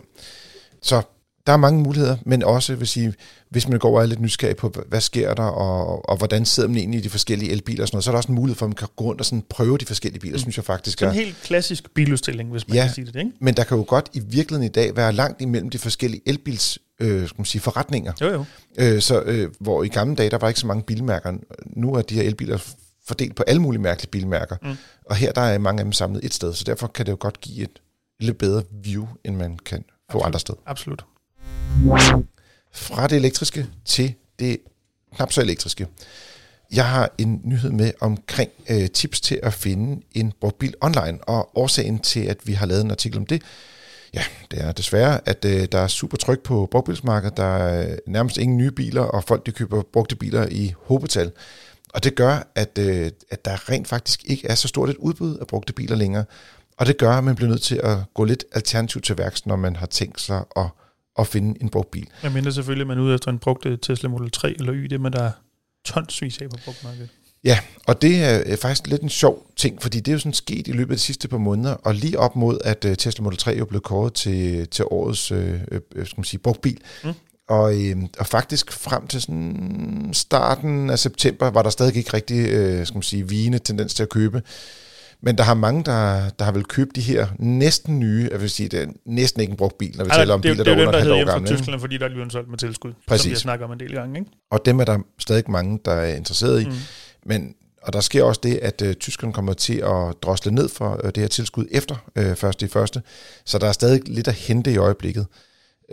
Så 0.82 1.02
der 1.48 1.54
er 1.54 1.58
mange 1.58 1.82
muligheder, 1.82 2.18
men 2.26 2.44
også 2.44 2.76
vil 2.76 2.88
sige, 2.88 3.14
hvis 3.50 3.68
man 3.68 3.80
går 3.80 3.96
og 3.96 4.02
er 4.02 4.06
lidt 4.06 4.20
nysgerrig 4.20 4.56
på, 4.56 4.74
hvad 4.88 5.02
sker 5.02 5.34
der, 5.34 5.44
og, 5.44 6.10
og 6.10 6.18
hvordan 6.18 6.46
sidder 6.46 6.70
man 6.70 6.78
egentlig 6.78 7.00
i 7.00 7.04
de 7.04 7.10
forskellige 7.10 7.52
elbiler 7.52 7.82
og 7.82 7.88
sådan 7.88 7.96
noget, 7.96 8.04
så 8.04 8.10
er 8.10 8.14
der 8.14 8.18
også 8.18 8.30
en 8.30 8.36
mulighed 8.36 8.58
for, 8.58 8.66
at 8.66 8.70
man 8.70 8.76
kan 8.76 8.88
gå 8.96 9.04
rundt 9.04 9.22
og 9.22 9.26
sådan 9.26 9.44
prøve 9.50 9.78
de 9.78 9.86
forskellige 9.86 10.20
biler, 10.20 10.36
mm. 10.36 10.40
synes 10.40 10.58
jeg 10.58 10.66
faktisk 10.66 11.00
Så 11.00 11.06
en 11.06 11.14
helt 11.14 11.36
klassisk 11.44 11.94
biludstilling, 11.94 12.52
hvis 12.52 12.68
man 12.68 12.76
ja, 12.76 12.84
kan 12.84 12.94
sige 12.94 13.06
det, 13.06 13.16
ikke? 13.16 13.32
men 13.40 13.54
der 13.54 13.64
kan 13.64 13.78
jo 13.78 13.86
godt 13.88 14.10
i 14.14 14.20
virkeligheden 14.20 14.66
i 14.66 14.74
dag 14.74 14.96
være 14.96 15.14
langt 15.14 15.42
imellem 15.42 15.70
de 15.70 15.78
forskellige 15.78 16.22
elbils 16.26 16.80
øh, 17.02 17.28
skal 17.28 17.40
man 17.40 17.46
sige, 17.46 17.62
forretninger. 17.62 18.14
Jo, 18.22 18.28
jo. 18.28 18.46
Øh, 18.78 19.02
så, 19.02 19.22
øh, 19.22 19.50
hvor 19.60 19.84
i 19.84 19.88
gamle 19.88 20.16
dage, 20.16 20.30
der 20.30 20.38
var 20.38 20.48
ikke 20.48 20.60
så 20.60 20.68
mange 20.68 20.84
bilmærker. 20.84 21.34
Nu 21.66 21.94
er 21.94 22.02
de 22.02 22.16
her 22.16 22.24
elbiler 22.24 22.58
fordelt 23.08 23.36
på 23.36 23.44
alle 23.44 23.62
mulige 23.62 23.82
mærkelige 23.82 24.12
bilmærker. 24.12 24.56
Mm. 24.62 24.76
Og 25.06 25.16
her 25.16 25.32
der 25.32 25.42
er 25.42 25.58
mange 25.58 25.80
af 25.80 25.86
dem 25.86 25.94
samlet 25.94 26.26
et 26.26 26.34
sted, 26.34 26.54
så 26.54 26.64
derfor 26.64 26.88
kan 26.88 27.06
det 27.06 27.12
jo 27.12 27.18
godt 27.20 27.42
give 27.42 27.64
et 27.64 27.82
lidt 28.20 28.38
bedre 28.38 28.64
view, 28.84 29.08
end 29.26 29.36
man 29.36 29.58
kan 29.58 29.78
få 29.80 30.18
Absolut. 30.18 30.26
andre 30.26 30.40
steder. 30.40 30.60
Absolut. 30.66 31.06
Fra 32.74 33.08
det 33.08 33.16
elektriske 33.16 33.68
til 33.86 34.14
det 34.40 34.58
knap 35.16 35.32
så 35.32 35.42
elektriske. 35.42 35.88
Jeg 36.74 36.90
har 36.90 37.12
en 37.18 37.42
nyhed 37.44 37.72
med 37.72 37.92
omkring 38.00 38.52
øh, 38.70 38.90
tips 38.90 39.22
til 39.22 39.40
at 39.44 39.54
finde 39.54 40.02
en 40.12 40.34
brugt 40.42 40.60
bil 40.60 40.74
online, 40.82 41.20
og 41.24 41.58
årsagen 41.58 42.00
til, 42.00 42.20
at 42.20 42.38
vi 42.44 42.54
har 42.54 42.66
lavet 42.66 42.82
en 42.82 42.92
artikel 42.92 43.18
om 43.18 43.26
det, 43.26 43.42
ja, 44.14 44.24
det 44.52 44.62
er 44.62 44.72
desværre, 44.72 45.20
at 45.26 45.46
øh, 45.46 45.68
der 45.72 45.80
er 45.80 45.88
super 45.88 46.18
tryk 46.18 46.44
på 46.44 46.68
brugtbilsmarkedet. 46.72 47.38
Der 47.38 47.44
er 47.58 47.92
øh, 47.92 47.98
nærmest 48.08 48.38
ingen 48.38 48.58
nye 48.58 48.72
biler, 48.72 49.02
og 49.02 49.24
folk 49.24 49.46
de 49.46 49.52
køber 49.52 49.84
brugte 49.94 50.16
biler 50.16 50.48
i 50.52 50.74
hobetal. 50.84 51.32
Og 51.94 52.04
det 52.04 52.16
gør, 52.16 52.52
at, 52.56 52.78
øh, 52.78 53.12
at 53.32 53.46
der 53.46 53.70
rent 53.70 53.88
faktisk 53.88 54.22
ikke 54.26 54.48
er 54.48 54.56
så 54.56 54.68
stort 54.68 54.90
et 54.90 54.98
udbud 54.98 55.38
af 55.38 55.48
brugte 55.48 55.74
biler 55.74 55.96
længere. 55.96 56.26
Og 56.78 56.86
det 56.86 56.98
gør, 56.98 57.12
at 57.12 57.24
man 57.24 57.36
bliver 57.36 57.50
nødt 57.50 57.62
til 57.62 57.82
at 57.84 57.98
gå 58.14 58.24
lidt 58.24 58.46
alternativt 58.52 59.06
til 59.06 59.18
værks, 59.18 59.46
når 59.46 59.56
man 59.56 59.76
har 59.76 59.86
tænkt 59.86 60.22
sig 60.22 60.44
at 60.56 60.66
at 61.20 61.28
finde 61.28 61.62
en 61.62 61.70
brugt 61.70 61.92
bil. 61.92 62.08
Jeg 62.24 62.32
mener 62.32 62.52
selvfølgelig, 62.52 62.84
at 62.84 62.88
man 62.88 62.98
er 62.98 63.02
ude 63.02 63.16
efter 63.16 63.32
en 63.32 63.40
brugt 63.40 63.68
Tesla 63.82 64.10
Model 64.10 64.32
3 64.32 64.56
eller 64.60 64.74
Y, 64.74 64.84
det 64.84 65.02
man 65.02 65.14
der 65.14 65.24
er 65.24 65.32
tonsvis 65.86 66.42
af 66.42 66.50
på 66.50 66.58
brugtmarkedet. 66.66 67.10
Ja, 67.44 67.60
og 67.88 68.02
det 68.02 68.24
er 68.24 68.56
faktisk 68.56 68.88
lidt 68.88 69.02
en 69.02 69.10
sjov 69.10 69.46
ting, 69.58 69.82
fordi 69.82 70.00
det 70.00 70.08
er 70.08 70.14
jo 70.14 70.20
sådan 70.20 70.34
sket 70.34 70.68
i 70.68 70.72
løbet 70.72 70.94
af 70.94 70.98
de 70.98 71.04
sidste 71.04 71.28
par 71.28 71.38
måneder, 71.38 71.74
og 71.74 71.96
lige 71.96 72.20
op 72.20 72.36
mod, 72.36 72.58
at 72.64 72.86
øh, 72.86 72.96
Tesla 72.96 73.24
Model 73.24 73.38
3 73.38 73.56
er 73.56 73.66
blevet 73.66 73.84
kåret 73.84 74.14
til, 74.14 74.68
til 74.68 74.86
årets 74.86 75.32
øh, 75.32 75.60
øh, 75.72 75.82
skal 76.06 76.18
man 76.18 76.24
sige, 76.24 76.40
brugtbil. 76.40 76.78
Mm. 77.04 77.14
Og, 77.50 77.76
øh, 77.76 77.96
og 78.20 78.28
faktisk 78.28 78.72
frem 78.72 79.08
til 79.08 79.22
sådan 79.22 80.10
starten 80.14 80.90
af 80.90 81.00
september 81.00 81.50
var 81.50 81.62
der 81.62 81.70
stadig 81.70 81.96
ikke 81.96 82.14
rigtig 82.14 82.50
øh, 82.50 82.86
skal 82.86 82.96
man 82.96 83.04
sige, 83.04 83.30
vigende 83.30 83.60
tendens 83.60 83.94
til 83.94 84.04
at 84.04 84.10
købe. 84.10 84.42
Men 85.24 85.38
der 85.38 85.44
har 85.44 85.54
mange, 85.54 85.84
der, 85.84 86.30
der 86.30 86.46
har 86.46 86.52
vel 86.52 86.64
købt 86.64 86.96
de 86.96 87.02
her 87.02 87.28
næsten 87.40 88.00
nye, 88.00 88.30
jeg 88.32 88.42
vil 88.42 88.50
sige, 88.50 88.70
det 88.70 88.82
er 88.82 88.88
næsten 89.06 89.42
ikke 89.42 89.52
en 89.52 89.58
brugt 89.58 89.78
bil, 89.78 89.98
når 89.98 90.04
vi 90.04 90.10
Ej, 90.10 90.18
taler 90.18 90.34
om 90.34 90.42
det, 90.42 90.52
biler, 90.52 90.64
der 90.64 90.76
er 90.76 90.88
under 90.88 91.00
halvt 91.00 91.14
år 91.14 91.26
gamle. 91.26 91.50
Er 91.50 91.56
Tyskland, 91.56 91.80
fordi 91.80 91.98
der 91.98 92.06
er 92.06 92.10
blevet 92.10 92.32
solgt 92.32 92.50
med 92.50 92.58
tilskud, 92.58 92.94
Præcis. 93.08 93.24
som 93.24 93.30
vi 93.30 93.34
har 93.34 93.40
snakket 93.40 93.66
om 93.66 93.72
en 93.72 93.80
del 93.80 93.94
gange. 93.94 94.20
Ikke? 94.20 94.32
Og 94.52 94.66
dem 94.66 94.80
er 94.80 94.86
der 94.86 95.00
stadig 95.20 95.52
mange, 95.52 95.80
der 95.86 95.92
er 95.92 96.16
interesseret 96.16 96.62
i. 96.62 96.66
Mm. 96.66 96.72
Men, 97.26 97.56
og 97.82 97.94
der 97.94 98.00
sker 98.00 98.24
også 98.24 98.42
det, 98.44 98.56
at 98.56 98.82
uh, 98.82 98.94
tyskerne 98.94 99.34
kommer 99.34 99.54
til 99.54 99.78
at 99.78 100.16
drosle 100.22 100.52
ned 100.52 100.70
for 100.70 101.02
uh, 101.04 101.10
det 101.10 101.18
her 101.18 101.28
tilskud 101.28 101.66
efter 101.72 101.96
uh, 102.20 102.36
første 102.36 102.66
i 102.66 102.70
første. 102.70 103.02
Så 103.46 103.58
der 103.58 103.68
er 103.68 103.72
stadig 103.72 104.02
lidt 104.06 104.28
at 104.28 104.34
hente 104.34 104.72
i 104.72 104.78
øjeblikket. 104.78 105.26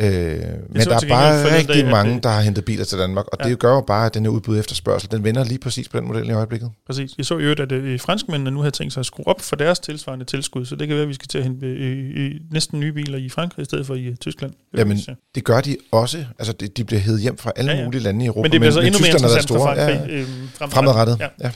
Øh, 0.01 0.09
men 0.09 0.83
der 0.83 0.95
er 0.95 1.09
bare 1.09 1.57
rigtig 1.57 1.75
dag, 1.75 1.91
mange, 1.91 2.15
det... 2.15 2.23
der 2.23 2.29
har 2.29 2.41
hentet 2.41 2.65
biler 2.65 2.85
til 2.85 2.99
Danmark, 2.99 3.27
og 3.27 3.39
ja. 3.41 3.49
det 3.49 3.59
gør 3.59 3.75
jo 3.75 3.81
bare, 3.81 4.07
at 4.07 4.15
den 4.15 4.25
her 4.25 4.31
udbud 4.31 4.59
efterspørgsel, 4.59 5.11
den 5.11 5.25
vender 5.25 5.45
lige 5.45 5.59
præcis 5.59 5.89
på 5.89 5.99
den 5.99 6.07
model 6.07 6.29
i 6.29 6.33
øjeblikket. 6.33 6.71
Præcis. 6.87 7.15
Jeg 7.19 7.27
så 7.27 7.39
jo, 7.39 7.51
at 7.51 7.71
de 7.71 7.75
øh, 7.75 8.01
franskmændene 8.01 8.51
nu 8.51 8.61
har 8.61 8.71
tænkt 8.71 8.93
sig 8.93 9.01
at 9.01 9.07
skrue 9.07 9.29
op 9.29 9.41
for 9.41 9.57
deres 9.57 9.79
tilsvarende 9.79 10.25
tilskud, 10.25 10.65
så 10.65 10.77
det 10.77 10.89
kan 10.89 10.97
være, 10.97 11.03
at 11.03 11.09
vi 11.09 11.15
skal 11.15 11.29
til 11.29 11.39
at 11.39 11.45
hente 11.45 11.67
i, 11.67 11.71
øh, 11.71 12.17
i 12.17 12.39
næsten 12.51 12.81
nye 12.81 12.93
biler 12.93 13.19
i 13.19 13.29
Frankrig 13.29 13.63
i 13.63 13.65
stedet 13.65 13.87
for 13.87 13.95
i 13.95 14.05
øh, 14.05 14.17
Tyskland. 14.17 14.53
Jamen, 14.77 14.99
det 15.35 15.45
gør 15.45 15.61
de 15.61 15.77
også. 15.93 16.25
Altså, 16.39 16.53
de, 16.53 16.69
de 16.69 16.85
bliver 16.85 17.01
hævet 17.01 17.21
hjem 17.21 17.39
fra 17.39 17.53
alle 17.57 17.73
ja, 17.73 17.79
ja. 17.79 17.85
mulige 17.85 18.03
lande 18.03 18.25
i 18.25 18.29
Europa. 18.29 18.43
Men 18.43 18.53
det 18.53 18.61
bliver 18.61 18.73
så 18.73 18.81
endnu 18.81 18.99
mere 19.01 19.11
interessant 19.11 19.49
for 19.49 19.59
Frankrig 19.59 20.27
ja, 20.61 20.67
fremadrettet. 20.67 21.17
Ja. 21.21 21.29
Ja. 21.41 21.51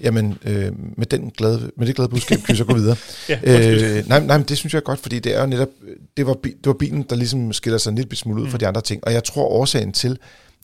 Jamen, 0.00 0.38
øh, 0.44 0.72
med, 0.96 1.06
den 1.06 1.30
glade, 1.30 1.70
med 1.76 1.86
det 1.86 1.96
glade 1.96 2.08
budskab 2.08 2.38
kan 2.38 2.52
vi 2.52 2.56
så 2.56 2.64
gå 2.64 2.74
videre. 2.74 2.96
Ja, 3.28 3.38
øh, 3.44 4.08
nej, 4.08 4.20
nej, 4.20 4.38
men 4.38 4.46
det 4.48 4.58
synes 4.58 4.74
jeg 4.74 4.80
er 4.80 4.84
godt, 4.84 5.00
fordi 5.00 5.18
det 5.18 5.36
er 5.36 5.40
jo 5.40 5.46
netop, 5.46 5.68
det 6.16 6.26
var, 6.26 6.34
det 6.34 6.66
var 6.66 6.72
bilen, 6.72 7.02
der 7.02 7.16
ligesom 7.16 7.52
skiller 7.52 7.78
sig 7.78 7.90
en 7.90 7.96
lille 7.96 8.16
smule 8.16 8.40
ud 8.40 8.46
mm. 8.46 8.50
fra 8.50 8.58
de 8.58 8.66
andre 8.66 8.80
ting. 8.80 9.04
Og 9.04 9.12
jeg 9.12 9.24
tror, 9.24 9.44
årsagen 9.44 9.92
til, 9.92 10.18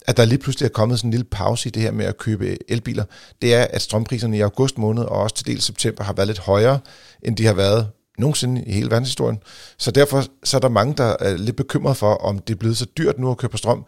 at 0.07 0.17
der 0.17 0.25
lige 0.25 0.39
pludselig 0.39 0.67
er 0.67 0.71
kommet 0.71 0.99
sådan 0.99 1.09
en 1.09 1.11
lille 1.11 1.25
pause 1.25 1.69
i 1.69 1.73
det 1.73 1.83
her 1.83 1.93
med 1.93 2.05
at 2.05 2.19
købe 2.19 2.59
elbiler, 2.69 3.05
det 3.43 3.55
er, 3.55 3.67
at 3.71 3.83
strømpriserne 3.83 4.37
i 4.37 4.41
august 4.41 4.79
måned 4.79 5.03
og 5.03 5.21
også 5.21 5.35
til 5.35 5.47
del 5.47 5.61
september 5.61 6.05
har 6.05 6.13
været 6.13 6.27
lidt 6.27 6.39
højere, 6.39 6.79
end 7.23 7.37
de 7.37 7.47
har 7.47 7.55
været 7.55 7.89
nogensinde 8.19 8.65
i 8.65 8.73
hele 8.73 8.91
verdenshistorien. 8.91 9.39
Så 9.79 9.91
derfor 9.91 10.25
så 10.45 10.57
er 10.57 10.61
der 10.61 10.69
mange, 10.69 10.95
der 10.97 11.17
er 11.21 11.37
lidt 11.37 11.57
bekymret 11.57 11.97
for, 11.97 12.15
om 12.15 12.39
det 12.39 12.55
er 12.55 12.59
blevet 12.59 12.77
så 12.77 12.87
dyrt 12.99 13.19
nu 13.19 13.31
at 13.31 13.37
købe 13.37 13.59
strøm, 13.59 13.85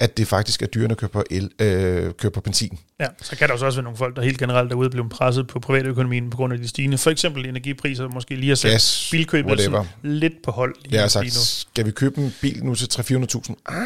at 0.00 0.16
det 0.16 0.28
faktisk 0.28 0.62
er 0.62 0.66
dyrere 0.66 0.90
at 0.90 0.96
køre 0.96 1.10
på, 1.10 1.24
el, 1.30 1.50
øh, 1.58 2.12
køre 2.12 2.30
på 2.30 2.40
benzin. 2.40 2.78
Ja, 3.00 3.06
så 3.22 3.36
kan 3.36 3.48
der 3.48 3.52
også 3.52 3.70
være 3.70 3.82
nogle 3.82 3.98
folk, 3.98 4.16
der 4.16 4.22
helt 4.22 4.38
generelt 4.38 4.72
er 4.72 4.76
ude 4.76 4.90
blevet 4.90 5.10
presset 5.10 5.46
på 5.46 5.60
privatøkonomien 5.60 6.30
på 6.30 6.36
grund 6.36 6.52
af 6.52 6.58
de 6.58 6.68
stigende, 6.68 6.98
for 6.98 7.10
eksempel 7.10 7.46
energipriser, 7.46 8.08
måske 8.08 8.34
lige 8.34 8.52
at 8.52 8.58
sætte 8.58 8.78
bilkøbet 9.10 9.80
lidt 10.02 10.42
på 10.44 10.50
hold. 10.50 10.74
Lige 10.82 10.94
jeg 10.94 11.02
har 11.02 11.08
sagt, 11.08 11.24
nu. 11.24 11.30
skal 11.70 11.86
vi 11.86 11.90
købe 11.90 12.20
en 12.20 12.34
bil 12.40 12.64
nu 12.64 12.74
til 12.74 12.86
300-400.000? 12.86 13.54
Ah. 13.66 13.82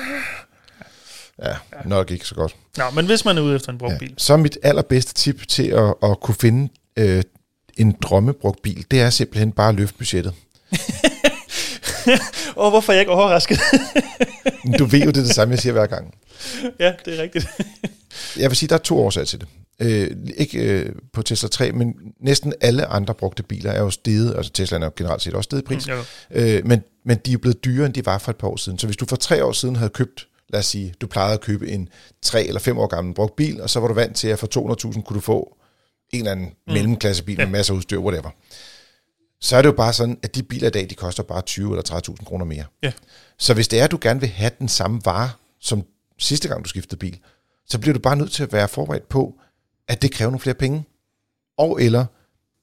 Ja, 1.39 1.49
ja, 1.49 1.55
nok 1.85 2.11
ikke 2.11 2.27
så 2.27 2.35
godt. 2.35 2.57
Nå, 2.77 2.85
men 2.95 3.07
hvis 3.07 3.25
man 3.25 3.39
er 3.39 3.43
ude 3.43 3.57
efter 3.57 3.73
en 3.73 3.79
brugt 3.79 3.93
ja. 3.93 3.99
bil. 3.99 4.15
Så 4.19 4.37
mit 4.37 4.59
allerbedste 4.63 5.15
tip 5.15 5.49
til 5.49 5.67
at, 5.67 5.95
at 6.03 6.21
kunne 6.21 6.35
finde 6.35 6.69
øh, 6.97 7.23
en 7.77 7.97
drømmebrugt 8.03 8.63
bil, 8.63 8.87
det 8.91 9.01
er 9.01 9.11
simpelthen 9.11 9.53
bare 9.53 9.69
at 9.69 9.75
løfte 9.75 9.99
budgettet. 9.99 10.35
Og 12.63 12.71
hvorfor 12.71 12.93
er 12.93 12.97
jeg 12.97 13.01
ikke 13.01 13.13
overrasket? 13.13 13.61
du 14.79 14.85
ved 14.85 15.01
jo, 15.01 15.07
det 15.07 15.17
er 15.17 15.23
det 15.23 15.35
samme, 15.35 15.53
jeg 15.53 15.59
siger 15.59 15.73
hver 15.73 15.87
gang. 15.87 16.15
Ja, 16.81 16.93
det 17.05 17.19
er 17.19 17.23
rigtigt. 17.23 17.47
jeg 18.43 18.51
vil 18.51 18.57
sige, 18.57 18.69
der 18.69 18.75
er 18.75 18.79
to 18.79 18.99
årsager 18.99 19.25
til 19.25 19.41
det. 19.41 19.49
Øh, 19.81 20.11
ikke 20.37 20.59
øh, 20.59 20.93
på 21.13 21.23
Tesla 21.23 21.49
3, 21.49 21.73
men 21.73 21.95
næsten 22.21 22.53
alle 22.61 22.87
andre 22.87 23.15
brugte 23.15 23.43
biler 23.43 23.71
er 23.71 23.81
jo 23.81 23.91
steget, 23.91 24.37
altså 24.37 24.53
Tesla 24.53 24.79
er 24.79 24.85
jo 24.85 24.91
generelt 24.97 25.23
set 25.23 25.35
også 25.35 25.45
steget 25.45 25.63
i 25.63 25.65
pris, 25.65 25.87
mm, 25.87 25.93
øh, 26.31 26.67
men, 26.67 26.83
men 27.05 27.19
de 27.27 27.33
er 27.33 27.39
blevet 27.39 27.65
dyrere, 27.65 27.87
end 27.87 27.95
de 27.95 28.07
var 28.07 28.19
for 28.19 28.31
et 28.31 28.37
par 28.37 28.49
år 28.49 28.57
siden. 28.57 28.79
Så 28.79 28.87
hvis 28.87 28.97
du 28.97 29.07
for 29.07 29.17
tre 29.17 29.45
år 29.45 29.53
siden 29.53 29.77
havde 29.77 29.91
købt, 29.91 30.29
lad 30.49 30.59
os 30.59 30.67
sige, 30.67 30.95
du 31.01 31.07
plejede 31.07 31.35
at 31.35 31.41
købe 31.41 31.69
en 31.69 31.89
tre 32.23 32.45
eller 32.45 32.61
fem 32.61 32.79
år 32.79 32.87
gammel 32.87 33.15
brugt 33.15 33.37
bil, 33.37 33.61
og 33.61 33.71
så 33.71 33.81
var 33.81 33.89
du 33.89 33.95
vant 33.95 34.17
til, 34.17 34.29
at 34.29 34.39
for 34.39 34.47
200.000 34.93 35.03
kunne 35.03 35.15
du 35.15 35.21
få 35.21 35.57
en 36.13 36.19
eller 36.19 36.33
anden 36.33 36.47
mm. 36.47 36.73
mellemklassebil 36.73 37.39
med 37.39 37.47
masser 37.47 37.75
af 37.75 37.77
udstyr, 37.77 37.99
whatever 37.99 38.31
så 39.43 39.57
er 39.57 39.63
det 39.63 39.69
jo 39.69 39.73
bare 39.73 39.93
sådan, 39.93 40.19
at 40.23 40.35
de 40.35 40.43
biler 40.43 40.69
i 40.69 40.71
dag, 40.71 40.91
de 40.91 40.95
koster 40.95 41.23
bare 41.23 41.43
20 41.43 41.71
eller 41.71 42.01
30.000 42.11 42.25
kroner 42.25 42.45
mere. 42.45 42.65
Ja. 42.83 42.93
Så 43.39 43.55
hvis 43.55 43.69
det 43.69 43.81
er, 43.81 43.85
at 43.85 43.91
du 43.91 43.99
gerne 44.01 44.21
vil 44.21 44.29
have 44.29 44.51
den 44.59 44.69
samme 44.69 45.01
vare, 45.05 45.31
som 45.61 45.85
sidste 46.19 46.49
gang 46.49 46.65
du 46.65 46.69
skiftede 46.69 46.99
bil, 46.99 47.19
så 47.67 47.79
bliver 47.79 47.95
du 47.95 48.01
bare 48.01 48.17
nødt 48.17 48.33
til 48.33 48.43
at 48.43 48.53
være 48.53 48.69
forberedt 48.69 49.09
på, 49.09 49.35
at 49.89 50.03
det 50.03 50.13
kræver 50.13 50.31
nogle 50.31 50.41
flere 50.41 50.55
penge. 50.55 50.85
Og 51.59 51.83
eller, 51.83 52.07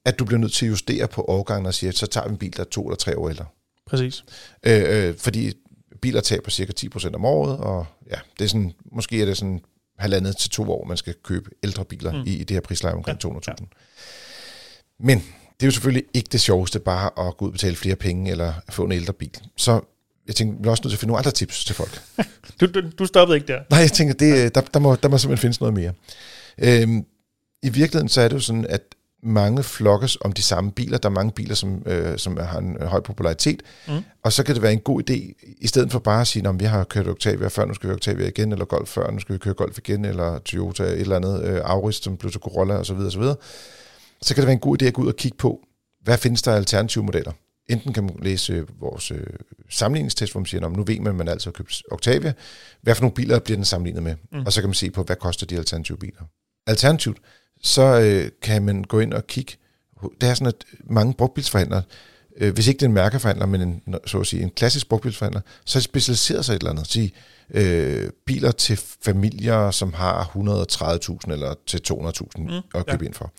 at 0.05 0.19
du 0.19 0.25
bliver 0.25 0.39
nødt 0.39 0.53
til 0.53 0.65
at 0.65 0.69
justere 0.69 1.07
på 1.07 1.25
årgangen 1.27 1.65
og 1.65 1.73
sige, 1.73 1.89
at 1.89 1.97
så 1.97 2.07
tager 2.07 2.27
vi 2.27 2.31
en 2.31 2.37
bil, 2.37 2.57
der 2.57 2.63
er 2.63 2.69
to 2.71 2.83
eller 2.83 2.97
tre 2.97 3.17
år 3.17 3.29
ældre. 3.29 3.45
Præcis. 3.85 4.23
Øh, 4.63 5.07
øh, 5.07 5.17
fordi 5.17 5.53
biler 6.01 6.21
taber 6.21 6.49
cirka 6.51 6.71
10% 6.79 7.15
om 7.15 7.25
året, 7.25 7.57
og 7.57 7.85
ja, 8.09 8.19
det 8.39 8.45
er 8.45 8.49
sådan, 8.49 8.73
måske 8.91 9.21
er 9.21 9.25
det 9.25 9.37
sådan 9.37 9.61
halvandet 9.97 10.37
til 10.37 10.49
to 10.49 10.71
år, 10.71 10.85
man 10.85 10.97
skal 10.97 11.15
købe 11.23 11.49
ældre 11.63 11.85
biler 11.85 12.11
mm. 12.11 12.23
i, 12.27 12.35
i 12.35 12.43
det 12.43 12.55
her 12.55 12.61
prisleje 12.61 12.95
omkring 12.95 13.19
ja. 13.23 13.29
200.000. 13.29 13.43
Ja. 13.47 13.53
Men 14.99 15.23
det 15.59 15.65
er 15.65 15.67
jo 15.67 15.71
selvfølgelig 15.71 16.03
ikke 16.13 16.29
det 16.31 16.41
sjoveste 16.41 16.79
bare 16.79 17.27
at 17.27 17.37
gå 17.37 17.45
ud 17.45 17.49
og 17.49 17.53
betale 17.53 17.75
flere 17.75 17.95
penge 17.95 18.31
eller 18.31 18.53
få 18.69 18.85
en 18.85 18.91
ældre 18.91 19.13
bil. 19.13 19.37
Så 19.57 19.81
jeg 20.27 20.35
tænkte, 20.35 20.63
vi 20.63 20.67
er 20.67 20.71
også 20.71 20.81
nødt 20.83 20.91
til 20.91 20.95
at 20.95 20.99
finde 20.99 21.09
nogle 21.09 21.19
andre 21.19 21.31
tips 21.31 21.65
til 21.65 21.75
folk. 21.75 22.01
du, 22.61 22.65
du, 22.65 22.81
du 22.99 23.05
stoppede 23.05 23.37
ikke 23.37 23.47
der? 23.47 23.59
Nej, 23.69 23.79
jeg 23.79 23.91
tænker, 23.91 24.13
det, 24.13 24.55
der, 24.55 24.61
der, 24.61 24.79
må, 24.79 24.95
der 24.95 25.09
må 25.09 25.17
simpelthen 25.17 25.41
findes 25.41 25.61
noget 25.61 25.73
mere. 25.73 25.93
Øhm, 26.57 27.05
I 27.63 27.69
virkeligheden 27.69 28.09
så 28.09 28.21
er 28.21 28.27
det 28.27 28.35
jo 28.35 28.39
sådan, 28.39 28.65
at 28.69 28.81
mange 29.23 29.63
flokkes 29.63 30.17
om 30.21 30.33
de 30.33 30.41
samme 30.41 30.71
biler. 30.71 30.97
Der 30.97 31.09
er 31.09 31.13
mange 31.13 31.31
biler, 31.31 31.55
som, 31.55 31.83
øh, 31.85 32.17
som 32.17 32.37
har 32.37 32.59
en 32.59 32.77
høj 32.81 32.99
popularitet. 32.99 33.63
Mm. 33.87 33.93
Og 34.23 34.33
så 34.33 34.43
kan 34.43 34.55
det 34.55 34.61
være 34.61 34.73
en 34.73 34.79
god 34.79 35.09
idé, 35.09 35.45
i 35.57 35.67
stedet 35.67 35.91
for 35.91 35.99
bare 35.99 36.21
at 36.21 36.27
sige, 36.27 36.47
at 36.47 36.59
vi 36.59 36.65
har 36.65 36.83
kørt 36.83 37.07
Octavia 37.07 37.47
før, 37.47 37.65
nu 37.65 37.73
skal 37.73 37.89
vi 37.89 37.93
Octavia 37.93 38.27
igen, 38.27 38.51
eller 38.51 38.65
Golf 38.65 38.89
før, 38.89 39.11
nu 39.11 39.19
skal 39.19 39.33
vi 39.33 39.39
køre 39.39 39.53
Golf 39.53 39.77
igen, 39.77 40.05
eller 40.05 40.39
Toyota, 40.39 40.83
et 40.83 40.99
eller 40.99 41.15
andet, 41.15 41.43
øh, 41.43 41.61
Auris, 41.63 41.95
som 41.95 42.17
blev 42.17 42.31
til 42.31 42.41
Corolla 42.41 42.73
osv. 42.73 42.95
osv 42.95 43.23
så 44.21 44.35
kan 44.35 44.41
det 44.41 44.47
være 44.47 44.53
en 44.53 44.59
god 44.59 44.81
idé 44.81 44.85
at 44.85 44.93
gå 44.93 45.01
ud 45.01 45.07
og 45.07 45.15
kigge 45.15 45.37
på, 45.37 45.65
hvad 46.03 46.17
findes 46.17 46.41
der 46.41 46.51
af 46.51 46.55
alternative 46.55 47.03
modeller. 47.03 47.31
Enten 47.69 47.93
kan 47.93 48.03
man 48.03 48.15
læse 48.21 48.65
vores 48.79 49.11
øh, 49.11 49.27
sammenligningstest, 49.69 50.31
hvor 50.31 50.39
man 50.39 50.45
siger, 50.45 50.69
nu 50.69 50.83
ved 50.83 50.99
man, 50.99 51.07
at 51.07 51.15
man 51.15 51.27
altså 51.27 51.49
har 51.49 51.51
købt 51.51 51.83
Octavia. 51.91 52.33
Hvad 52.81 52.95
for 52.95 53.01
nogle 53.01 53.15
biler 53.15 53.39
bliver 53.39 53.57
den 53.57 53.65
sammenlignet 53.65 54.03
med? 54.03 54.15
Mm. 54.31 54.45
Og 54.45 54.53
så 54.53 54.61
kan 54.61 54.69
man 54.69 54.73
se 54.73 54.91
på, 54.91 55.03
hvad 55.03 55.15
koster 55.15 55.45
de 55.45 55.57
alternative 55.57 55.97
biler. 55.97 56.21
Alternativt, 56.67 57.17
så 57.61 57.99
øh, 58.01 58.31
kan 58.41 58.65
man 58.65 58.83
gå 58.83 58.99
ind 58.99 59.13
og 59.13 59.27
kigge. 59.27 59.53
Det 60.21 60.29
er 60.29 60.33
sådan, 60.33 60.47
at 60.47 60.65
mange 60.89 61.13
brugtbilsforhandlere, 61.13 61.81
øh, 62.37 62.53
hvis 62.53 62.67
ikke 62.67 62.79
det 62.79 62.85
er 62.85 62.89
en 62.89 62.93
mærkeforhandler, 62.93 63.45
men 63.45 63.61
en, 63.61 63.95
så 64.05 64.19
at 64.19 64.27
sige, 64.27 64.43
en 64.43 64.49
klassisk 64.49 64.89
brugtbilsforhandler, 64.89 65.41
så 65.65 65.79
er 65.79 65.81
de 65.81 65.83
specialiseret 65.83 66.45
sig 66.45 66.53
et 66.53 66.59
eller 66.59 66.71
andet. 66.71 66.87
Så 66.87 67.09
øh, 67.53 68.09
biler 68.25 68.51
til 68.51 68.79
familier, 69.01 69.71
som 69.71 69.93
har 69.93 70.23
130.000 70.23 71.31
eller 71.31 71.53
til 71.67 71.81
200.000 71.91 72.41
mm, 72.41 72.49
at 72.75 72.85
købe 72.85 73.03
ja. 73.03 73.07
ind 73.07 73.13
for 73.13 73.33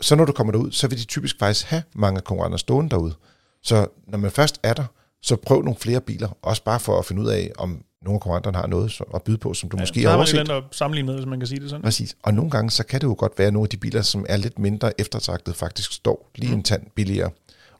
så 0.00 0.14
når 0.14 0.24
du 0.24 0.32
kommer 0.32 0.52
derud, 0.52 0.72
så 0.72 0.88
vil 0.88 0.98
de 0.98 1.04
typisk 1.04 1.38
faktisk 1.38 1.66
have 1.66 1.82
mange 1.94 2.20
konkurrenter 2.20 2.58
stående 2.58 2.90
derude. 2.90 3.14
Så 3.62 3.86
når 4.06 4.18
man 4.18 4.30
først 4.30 4.60
er 4.62 4.72
der, 4.74 4.84
så 5.22 5.36
prøv 5.36 5.62
nogle 5.62 5.76
flere 5.80 6.00
biler, 6.00 6.28
også 6.42 6.64
bare 6.64 6.80
for 6.80 6.98
at 6.98 7.04
finde 7.04 7.22
ud 7.22 7.28
af, 7.28 7.52
om 7.58 7.84
nogle 8.02 8.16
af 8.16 8.20
konkurrenterne 8.20 8.56
har 8.56 8.66
noget 8.66 9.00
at 9.14 9.22
byde 9.22 9.38
på, 9.38 9.54
som 9.54 9.68
du 9.68 9.76
ja, 9.76 9.82
måske 9.82 10.02
har 10.02 10.16
overset. 10.16 10.30
Så 10.30 10.52
har 10.52 10.60
man 10.60 10.64
at 10.70 10.76
sammenligne 10.76 11.06
med, 11.06 11.14
hvis 11.14 11.26
man 11.26 11.40
kan 11.40 11.46
sige 11.46 11.60
det 11.60 11.70
sådan. 11.70 11.82
Præcis. 11.82 12.16
Og 12.22 12.34
nogle 12.34 12.50
gange, 12.50 12.70
så 12.70 12.86
kan 12.86 13.00
det 13.00 13.06
jo 13.06 13.14
godt 13.18 13.32
være, 13.38 13.46
at 13.46 13.52
nogle 13.52 13.64
af 13.64 13.68
de 13.68 13.76
biler, 13.76 14.02
som 14.02 14.26
er 14.28 14.36
lidt 14.36 14.58
mindre 14.58 15.00
eftertragtet, 15.00 15.56
faktisk 15.56 15.92
står 15.92 16.30
lige 16.34 16.50
mm. 16.50 16.56
en 16.56 16.62
tand 16.62 16.82
billigere. 16.94 17.30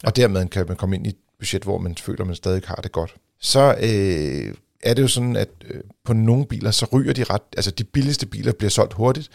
Ja. 0.03 0.09
Og 0.09 0.17
dermed 0.17 0.47
kan 0.47 0.65
man 0.69 0.77
komme 0.77 0.97
ind 0.97 1.07
i 1.07 1.09
et 1.09 1.17
budget, 1.39 1.63
hvor 1.63 1.79
man 1.79 1.97
føler, 1.97 2.21
at 2.21 2.27
man 2.27 2.37
stadig 2.37 2.63
har 2.67 2.75
det 2.75 2.93
godt. 2.93 3.15
Så 3.41 3.75
øh, 3.83 4.55
er 4.83 4.95
det 4.95 5.03
jo 5.03 5.09
sådan, 5.09 5.37
at 5.37 5.49
øh, 5.71 5.81
på 6.05 6.13
nogle 6.13 6.47
biler, 6.47 6.71
så 6.71 6.87
ryger 6.93 7.13
de 7.13 7.25
ret, 7.25 7.43
altså 7.57 7.71
de 7.71 7.85
billigste 7.85 8.27
biler 8.27 8.53
bliver 8.53 8.71
solgt 8.71 8.93
hurtigt, 8.93 9.31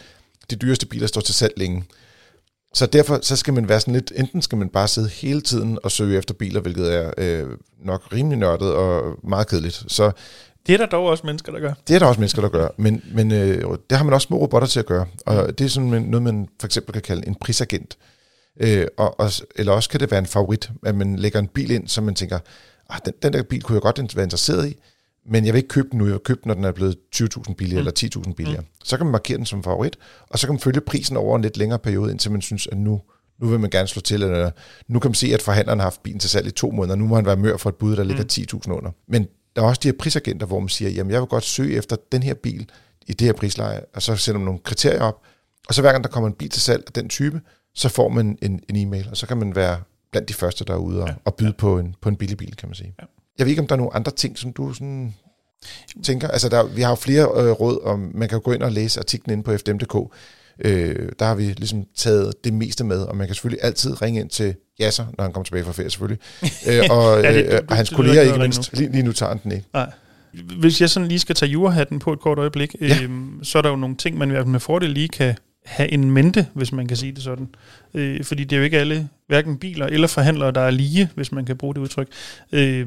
de 0.50 0.56
dyreste 0.56 0.86
biler 0.86 1.06
står 1.06 1.20
til 1.20 1.34
salg 1.34 1.52
længe. 1.56 1.84
Så 2.76 2.86
derfor 2.86 3.18
så 3.22 3.36
skal 3.36 3.54
man 3.54 3.68
være 3.68 3.80
sådan 3.80 3.94
lidt, 3.94 4.12
enten 4.16 4.42
skal 4.42 4.58
man 4.58 4.68
bare 4.68 4.88
sidde 4.88 5.08
hele 5.08 5.40
tiden 5.40 5.78
og 5.82 5.90
søge 5.90 6.18
efter 6.18 6.34
biler, 6.34 6.60
hvilket 6.60 6.94
er 6.94 7.12
øh, 7.18 7.46
nok 7.84 8.12
rimelig 8.12 8.38
nørdet 8.38 8.72
og 8.74 9.18
meget 9.22 9.48
kedeligt. 9.48 9.84
Så 9.88 10.10
det 10.66 10.72
er 10.72 10.78
der 10.78 10.86
dog 10.86 11.06
også 11.06 11.26
mennesker, 11.26 11.52
der 11.52 11.60
gør. 11.60 11.72
Det 11.88 11.94
er 11.94 11.98
der 11.98 12.06
også 12.06 12.20
mennesker, 12.20 12.42
der 12.42 12.48
gør, 12.48 12.68
men, 12.76 13.02
men 13.12 13.32
øh, 13.32 13.62
det 13.90 13.98
har 13.98 14.04
man 14.04 14.14
også 14.14 14.26
små 14.26 14.36
robotter 14.36 14.68
til 14.68 14.78
at 14.80 14.86
gøre. 14.86 15.06
Og 15.26 15.44
mm. 15.46 15.54
det 15.54 15.64
er 15.64 15.68
sådan 15.68 15.88
noget, 15.88 16.22
man 16.22 16.48
for 16.60 16.66
eksempel 16.66 16.92
kan 16.92 17.02
kalde 17.02 17.26
en 17.26 17.34
prisagent. 17.34 17.98
Øh, 18.60 18.86
og, 18.96 19.20
og, 19.20 19.30
eller 19.56 19.72
også 19.72 19.90
kan 19.90 20.00
det 20.00 20.10
være 20.10 20.18
en 20.18 20.26
favorit, 20.26 20.70
at 20.86 20.94
man 20.94 21.16
lægger 21.16 21.38
en 21.38 21.48
bil 21.48 21.70
ind, 21.70 21.88
som 21.88 22.04
man 22.04 22.14
tænker, 22.14 22.38
ah, 22.90 23.00
den, 23.04 23.12
den 23.22 23.32
der 23.32 23.42
bil 23.42 23.62
kunne 23.62 23.74
jeg 23.74 23.82
godt 23.82 24.16
være 24.16 24.24
interesseret 24.24 24.68
i, 24.68 24.76
men 25.28 25.44
jeg 25.44 25.54
vil 25.54 25.58
ikke 25.58 25.68
købe 25.68 25.88
den 25.90 25.98
nu, 25.98 26.04
jeg 26.04 26.12
vil 26.12 26.20
købe 26.20 26.40
den, 26.44 26.48
når 26.48 26.54
den 26.54 26.64
er 26.64 26.72
blevet 26.72 26.96
20.000 27.16 27.54
billigere 27.54 27.82
mm. 27.82 27.88
eller 27.88 28.20
10.000 28.26 28.32
billigere. 28.34 28.60
Mm. 28.60 28.66
Så 28.84 28.96
kan 28.96 29.06
man 29.06 29.12
markere 29.12 29.36
den 29.36 29.46
som 29.46 29.62
favorit, 29.62 29.96
og 30.30 30.38
så 30.38 30.46
kan 30.46 30.54
man 30.54 30.60
følge 30.60 30.80
prisen 30.80 31.16
over 31.16 31.36
en 31.36 31.42
lidt 31.42 31.56
længere 31.56 31.78
periode, 31.78 32.10
indtil 32.10 32.30
man 32.30 32.42
synes, 32.42 32.66
at 32.66 32.78
nu, 32.78 33.00
nu 33.38 33.48
vil 33.48 33.60
man 33.60 33.70
gerne 33.70 33.88
slå 33.88 34.00
til, 34.00 34.22
eller 34.22 34.50
nu 34.88 34.98
kan 34.98 35.08
man 35.08 35.14
se, 35.14 35.34
at 35.34 35.42
forhandleren 35.42 35.78
har 35.78 35.86
haft 35.86 36.02
bilen 36.02 36.20
til 36.20 36.30
salg 36.30 36.46
i 36.46 36.50
to 36.50 36.70
måneder, 36.70 36.96
nu 36.96 37.06
må 37.06 37.14
han 37.14 37.26
være 37.26 37.36
mør 37.36 37.56
for 37.56 37.68
et 37.68 37.76
bud, 37.76 37.96
der 37.96 38.04
ligger 38.04 38.22
mm. 38.22 38.58
10.000 38.66 38.72
under. 38.72 38.90
Men 39.08 39.26
der 39.56 39.62
er 39.62 39.66
også 39.66 39.80
de 39.82 39.88
her 39.88 39.96
prisagenter, 39.98 40.46
hvor 40.46 40.60
man 40.60 40.68
siger, 40.68 40.90
jamen 40.90 41.12
jeg 41.12 41.20
vil 41.20 41.28
godt 41.28 41.44
søge 41.44 41.76
efter 41.76 41.96
den 42.12 42.22
her 42.22 42.34
bil 42.34 42.70
i 43.06 43.12
det 43.12 43.26
her 43.26 43.32
prisleje, 43.32 43.80
og 43.94 44.02
så 44.02 44.16
sætter 44.16 44.38
man 44.38 44.44
nogle 44.44 44.60
kriterier 44.64 45.02
op, 45.02 45.22
og 45.68 45.74
så 45.74 45.80
hver 45.80 45.92
gang 45.92 46.04
der 46.04 46.10
kommer 46.10 46.28
en 46.28 46.34
bil 46.34 46.50
til 46.50 46.62
salg 46.62 46.82
af 46.86 46.92
den 46.92 47.08
type, 47.08 47.40
så 47.74 47.88
får 47.88 48.08
man 48.08 48.38
en, 48.42 48.60
en 48.68 48.76
e-mail, 48.76 49.08
og 49.10 49.16
så 49.16 49.26
kan 49.26 49.36
man 49.36 49.56
være 49.56 49.80
blandt 50.10 50.28
de 50.28 50.34
første, 50.34 50.64
der 50.64 50.74
er 50.74 50.78
ude 50.78 51.02
og, 51.02 51.08
ja. 51.08 51.14
og 51.24 51.34
byde 51.34 51.52
på 51.52 51.78
en, 51.78 51.94
på 52.00 52.08
en 52.08 52.16
billig 52.16 52.36
bil, 52.36 52.56
kan 52.56 52.68
man 52.68 52.74
sige. 52.74 52.94
Ja. 53.00 53.04
Jeg 53.38 53.46
ved 53.46 53.50
ikke, 53.50 53.62
om 53.62 53.68
der 53.68 53.74
er 53.74 53.78
nogle 53.78 53.94
andre 53.94 54.12
ting, 54.12 54.38
som 54.38 54.52
du 54.52 54.72
sådan 54.72 55.14
tænker. 56.04 56.28
Altså, 56.28 56.48
der, 56.48 56.66
vi 56.66 56.82
har 56.82 56.90
jo 56.90 56.94
flere 56.94 57.22
øh, 57.22 57.50
råd, 57.50 57.80
og 57.82 57.98
man 57.98 58.28
kan 58.28 58.40
gå 58.40 58.52
ind 58.52 58.62
og 58.62 58.72
læse 58.72 59.00
artiklen 59.00 59.32
inde 59.32 59.42
på 59.42 59.56
fdm.dk. 59.56 60.12
Øh, 60.64 61.08
der 61.18 61.24
har 61.24 61.34
vi 61.34 61.42
ligesom 61.42 61.84
taget 61.96 62.44
det 62.44 62.52
meste 62.52 62.84
med, 62.84 63.02
og 63.02 63.16
man 63.16 63.26
kan 63.26 63.34
selvfølgelig 63.34 63.64
altid 63.64 64.02
ringe 64.02 64.20
ind 64.20 64.30
til 64.30 64.54
Jasser, 64.78 65.06
når 65.18 65.24
han 65.24 65.32
kommer 65.32 65.44
tilbage 65.44 65.64
fra 65.64 65.72
ferie 65.72 65.90
selvfølgelig. 65.90 66.20
øh, 66.68 66.82
og, 66.90 67.22
ja, 67.22 67.34
det, 67.34 67.52
øh, 67.52 67.60
og 67.68 67.76
hans 67.76 67.90
kolleger 67.90 68.22
ikke 68.22 68.38
mindst. 68.38 68.72
Lige, 68.72 68.92
lige 68.92 69.02
nu 69.02 69.12
tager 69.12 69.30
han 69.30 69.40
den 69.44 69.52
ikke. 69.52 69.66
Nej. 69.72 69.90
Hvis 70.58 70.80
jeg 70.80 70.90
sådan 70.90 71.08
lige 71.08 71.18
skal 71.18 71.34
tage 71.34 71.50
jurahatten 71.50 71.98
på 71.98 72.12
et 72.12 72.20
kort 72.20 72.38
øjeblik, 72.38 72.74
ja. 72.80 73.02
øh, 73.02 73.10
så 73.42 73.58
er 73.58 73.62
der 73.62 73.70
jo 73.70 73.76
nogle 73.76 73.96
ting, 73.96 74.18
man 74.18 74.48
med 74.48 74.60
fordel 74.60 74.90
lige 74.90 75.08
kan 75.08 75.34
have 75.66 75.92
en 75.92 76.10
mente, 76.10 76.46
hvis 76.54 76.72
man 76.72 76.88
kan 76.88 76.96
sige 76.96 77.12
det 77.12 77.22
sådan. 77.22 77.48
Øh, 77.94 78.24
fordi 78.24 78.44
det 78.44 78.56
er 78.56 78.58
jo 78.58 78.64
ikke 78.64 78.78
alle, 78.78 79.08
hverken 79.26 79.58
biler 79.58 79.86
eller 79.86 80.06
forhandlere, 80.06 80.50
der 80.50 80.60
er 80.60 80.70
lige, 80.70 81.10
hvis 81.14 81.32
man 81.32 81.44
kan 81.44 81.56
bruge 81.56 81.74
det 81.74 81.80
udtryk. 81.80 82.08
Øh, 82.52 82.86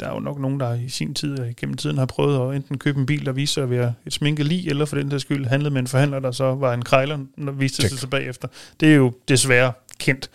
der 0.00 0.06
er 0.06 0.14
jo 0.14 0.20
nok 0.20 0.40
nogen, 0.40 0.60
der 0.60 0.74
i 0.74 0.88
sin 0.88 1.14
tid 1.14 1.38
og 1.38 1.46
gennem 1.56 1.76
tiden 1.76 1.98
har 1.98 2.06
prøvet 2.06 2.50
at 2.50 2.56
enten 2.56 2.78
købe 2.78 3.00
en 3.00 3.06
bil, 3.06 3.26
der 3.26 3.32
viser 3.32 3.52
sig 3.54 3.62
at 3.62 3.70
være 3.70 3.94
et 4.06 4.12
sminket 4.12 4.46
lig, 4.46 4.68
eller 4.68 4.84
for 4.84 4.96
den 4.96 5.10
der 5.10 5.18
skyld 5.18 5.46
handlet 5.46 5.72
med 5.72 5.80
en 5.80 5.86
forhandler, 5.86 6.20
der 6.20 6.30
så 6.30 6.54
var 6.54 6.74
en 6.74 6.82
krejler, 6.82 7.18
når 7.36 7.52
viste 7.52 7.88
sig 7.88 8.10
bagefter. 8.10 8.48
Det 8.80 8.90
er 8.90 8.94
jo 8.94 9.12
desværre 9.28 9.72
kendt. 9.98 10.30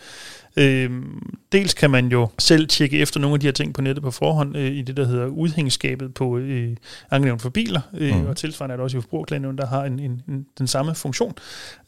Øhm, 0.56 1.36
dels 1.56 1.74
kan 1.74 1.90
man 1.90 2.08
jo 2.08 2.28
selv 2.38 2.68
tjekke 2.68 2.98
efter 2.98 3.20
nogle 3.20 3.34
af 3.34 3.40
de 3.40 3.46
her 3.46 3.52
ting 3.52 3.74
på 3.74 3.82
nettet 3.82 4.04
på 4.04 4.10
forhånd, 4.10 4.56
øh, 4.56 4.72
i 4.72 4.82
det, 4.82 4.96
der 4.96 5.06
hedder 5.06 5.26
udhængsskabet 5.26 6.14
på 6.14 6.38
øh, 6.38 6.76
ankenævn 7.10 7.38
for 7.38 7.50
biler, 7.50 7.80
øh, 7.94 8.16
mm. 8.16 8.26
og 8.26 8.36
tilsvarende 8.36 8.72
er 8.72 8.76
der 8.76 8.84
også 8.84 8.98
i 8.98 9.00
forbrugerklagenævn, 9.00 9.58
der 9.58 9.66
har 9.66 9.84
en, 9.84 9.98
en, 9.98 10.22
en, 10.28 10.46
den 10.58 10.66
samme 10.66 10.94
funktion. 10.94 11.34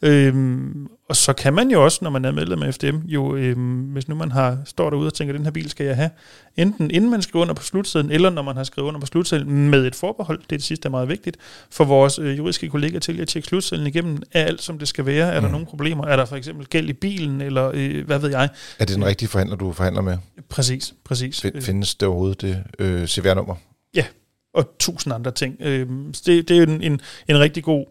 Øhm, 0.01 0.87
og 1.09 1.15
så 1.15 1.33
kan 1.33 1.53
man 1.53 1.71
jo 1.71 1.83
også, 1.83 1.99
når 2.01 2.09
man 2.09 2.25
er 2.25 2.31
medlem 2.31 2.63
af 2.63 2.73
FDM, 2.73 2.97
jo, 3.07 3.35
øhm, 3.35 3.81
hvis 3.81 4.07
nu 4.07 4.15
man 4.15 4.31
har, 4.31 4.57
står 4.65 4.89
derude 4.89 5.07
og 5.07 5.13
tænker, 5.13 5.33
den 5.33 5.43
her 5.43 5.51
bil 5.51 5.69
skal 5.69 5.85
jeg 5.85 5.95
have, 5.95 6.09
enten 6.57 6.91
inden 6.91 7.11
man 7.11 7.21
skriver 7.21 7.41
under 7.41 7.53
på 7.53 7.63
slutsedlen, 7.63 8.11
eller 8.11 8.29
når 8.29 8.41
man 8.41 8.55
har 8.55 8.63
skrevet 8.63 8.87
under 8.87 8.99
på 8.99 9.05
slutsedlen 9.05 9.69
med 9.69 9.87
et 9.87 9.95
forbehold, 9.95 10.39
det 10.39 10.51
er 10.51 10.57
det 10.57 10.63
sidste, 10.63 10.83
der 10.83 10.89
er 10.89 10.91
meget 10.91 11.09
vigtigt, 11.09 11.37
for 11.71 11.83
vores 11.83 12.19
øh, 12.19 12.37
juridiske 12.37 12.69
kollegaer 12.69 12.99
til 12.99 13.21
at 13.21 13.27
tjekke 13.27 13.47
slutsedlen 13.47 13.87
igennem, 13.87 14.21
er 14.31 14.43
alt 14.43 14.61
som 14.61 14.79
det 14.79 14.87
skal 14.87 15.05
være, 15.05 15.33
er 15.33 15.39
mm. 15.39 15.45
der 15.45 15.51
nogle 15.51 15.65
problemer, 15.65 16.05
er 16.05 16.15
der 16.15 16.25
for 16.25 16.35
eksempel 16.35 16.65
gæld 16.65 16.89
i 16.89 16.93
bilen, 16.93 17.41
eller 17.41 17.71
øh, 17.73 18.05
hvad 18.05 18.19
ved 18.19 18.29
jeg. 18.29 18.49
Er 18.79 18.85
det 18.85 18.95
den 18.95 19.05
rigtige 19.05 19.29
forhandler, 19.29 19.55
du 19.59 19.71
forhandler 19.71 20.01
med? 20.01 20.17
Præcis, 20.49 20.93
præcis. 21.03 21.45
F- 21.45 21.61
findes 21.61 21.95
det 21.95 22.07
overhovedet 22.07 22.41
det 22.41 22.63
øh, 22.79 23.07
CVR-nummer? 23.07 23.55
Ja, 23.93 24.05
og 24.53 24.75
tusind 24.79 25.13
andre 25.13 25.31
ting. 25.31 25.57
Øh, 25.59 25.89
det, 26.25 26.47
det 26.47 26.51
er 26.51 26.63
en, 26.63 26.81
en, 26.81 27.01
en 27.27 27.39
rigtig 27.39 27.63
god 27.63 27.85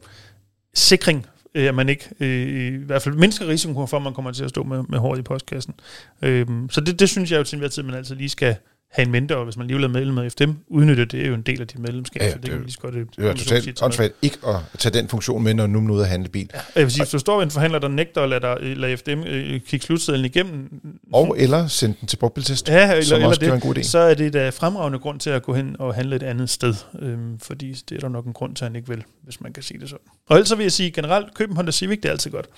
sikring 0.74 1.26
øh, 1.54 1.68
at 1.68 1.74
man 1.74 1.88
ikke 1.88 2.09
øh, 2.20 2.74
i 2.83 2.85
hvert 2.85 3.02
fald 3.02 3.14
mindsker 3.14 3.48
risikoen 3.48 3.88
for, 3.88 3.96
at 3.96 4.02
man 4.02 4.14
kommer 4.14 4.33
til 4.33 4.44
at 4.44 4.50
stå 4.50 4.62
med, 4.62 4.83
med 4.88 4.98
håret 4.98 5.18
i 5.18 5.22
postkassen. 5.22 5.74
Øh, 6.22 6.46
så 6.70 6.81
det, 6.81 7.00
det 7.00 7.09
synes 7.09 7.31
jeg 7.31 7.38
jo 7.38 7.44
til 7.44 7.57
enhver 7.57 7.68
tid, 7.68 7.83
man 7.83 7.94
altid 7.94 8.16
lige 8.16 8.28
skal 8.28 8.57
have 8.90 9.07
en 9.07 9.12
mente, 9.12 9.37
og 9.37 9.44
hvis 9.44 9.57
man 9.57 9.64
alligevel 9.64 9.85
er 9.85 9.88
medlem 9.88 10.18
af 10.18 10.33
FDM, 10.33 10.51
udnytte 10.68 11.05
det, 11.05 11.22
er 11.22 11.29
jo 11.29 11.35
en 11.35 11.42
del 11.42 11.61
af 11.61 11.66
dit 11.66 11.79
medlemskab, 11.79 12.22
Ja, 12.22 12.31
så 12.31 12.35
det, 12.37 12.42
det 12.42 12.51
kan 12.51 12.61
lige 12.61 12.72
så 12.72 12.79
godt... 12.79 12.94
øh, 12.94 13.07
Det 13.16 13.24
er 13.27 13.35
totalt 13.35 13.83
åndssvagt 13.83 14.12
ikke 14.22 14.38
at 14.46 14.57
tage 14.79 14.92
den 14.98 15.09
funktion 15.09 15.42
med, 15.44 15.55
når 15.55 15.66
nu 15.66 15.79
er 15.87 15.90
ude 15.94 16.03
at 16.03 16.09
handle 16.09 16.29
bil. 16.29 16.51
Ja, 16.55 16.61
jeg 16.77 16.83
vil 16.85 16.92
sige, 16.92 17.03
hvis 17.03 17.11
du 17.11 17.18
står 17.18 17.37
ved 17.37 17.44
en 17.44 17.51
forhandler, 17.51 17.79
der 17.79 17.88
nægter 17.88 18.22
at 18.22 18.29
lade, 18.29 18.40
dig, 18.40 18.77
lade 18.77 18.96
FDM 18.96 19.22
øh, 19.22 19.61
kigge 19.61 19.87
slutsedlen 19.87 20.24
igennem, 20.24 20.81
Og 21.12 21.37
eller 21.38 21.66
sende 21.66 21.96
den 22.01 22.09
til 22.09 22.16
brugtbiltest, 22.16 22.68
ja, 22.68 22.90
eller, 22.90 23.05
som 23.05 23.14
eller 23.16 23.29
også 23.29 23.40
være 23.40 23.51
en 23.51 23.55
det, 23.55 23.62
god 23.62 23.77
idé. 23.79 23.83
så 23.83 23.98
er 23.98 24.14
det 24.14 24.33
da 24.33 24.48
fremragende 24.51 24.98
grund 24.98 25.20
til 25.20 25.31
at 25.31 25.42
gå 25.42 25.55
hen 25.55 25.77
og 25.79 25.94
handle 25.94 26.16
et 26.16 26.22
andet 26.22 26.51
sted. 26.51 26.74
Øhm, 26.98 27.38
fordi 27.38 27.72
det 27.88 27.96
er 27.96 28.01
der 28.01 28.09
nok 28.09 28.24
en 28.27 28.33
grund 28.33 28.57
til, 28.57 28.64
at 28.64 28.70
han 28.70 28.77
ikke 28.77 28.88
vil, 28.88 29.05
hvis 29.22 29.40
man 29.40 29.53
kan 29.53 29.62
sige 29.62 29.81
det 29.81 29.88
sådan. 29.88 30.05
Og 30.27 30.37
ellers 30.37 30.48
så 30.48 30.57
vil 30.57 30.64
jeg 30.64 30.72
sige, 30.72 30.90
generelt, 30.90 31.35
køb 31.35 31.51
en 31.51 31.57
Honda 31.57 31.72
Civic, 31.72 31.98
det 32.01 32.05
er 32.09 32.12
altid 32.12 32.31
godt. 32.31 32.48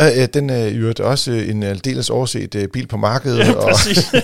Øh, 0.00 0.06
øh, 0.22 0.28
den 0.34 0.50
er 0.50 0.66
i 0.66 0.74
øvrigt 0.76 1.00
også 1.00 1.32
øh, 1.32 1.48
en 1.48 1.62
aldeles 1.62 2.10
overset 2.10 2.54
øh, 2.54 2.68
bil 2.68 2.86
på 2.86 2.96
markedet. 2.96 3.38
Ja, 3.38 3.52
og 3.52 3.70
præcis. 3.70 3.98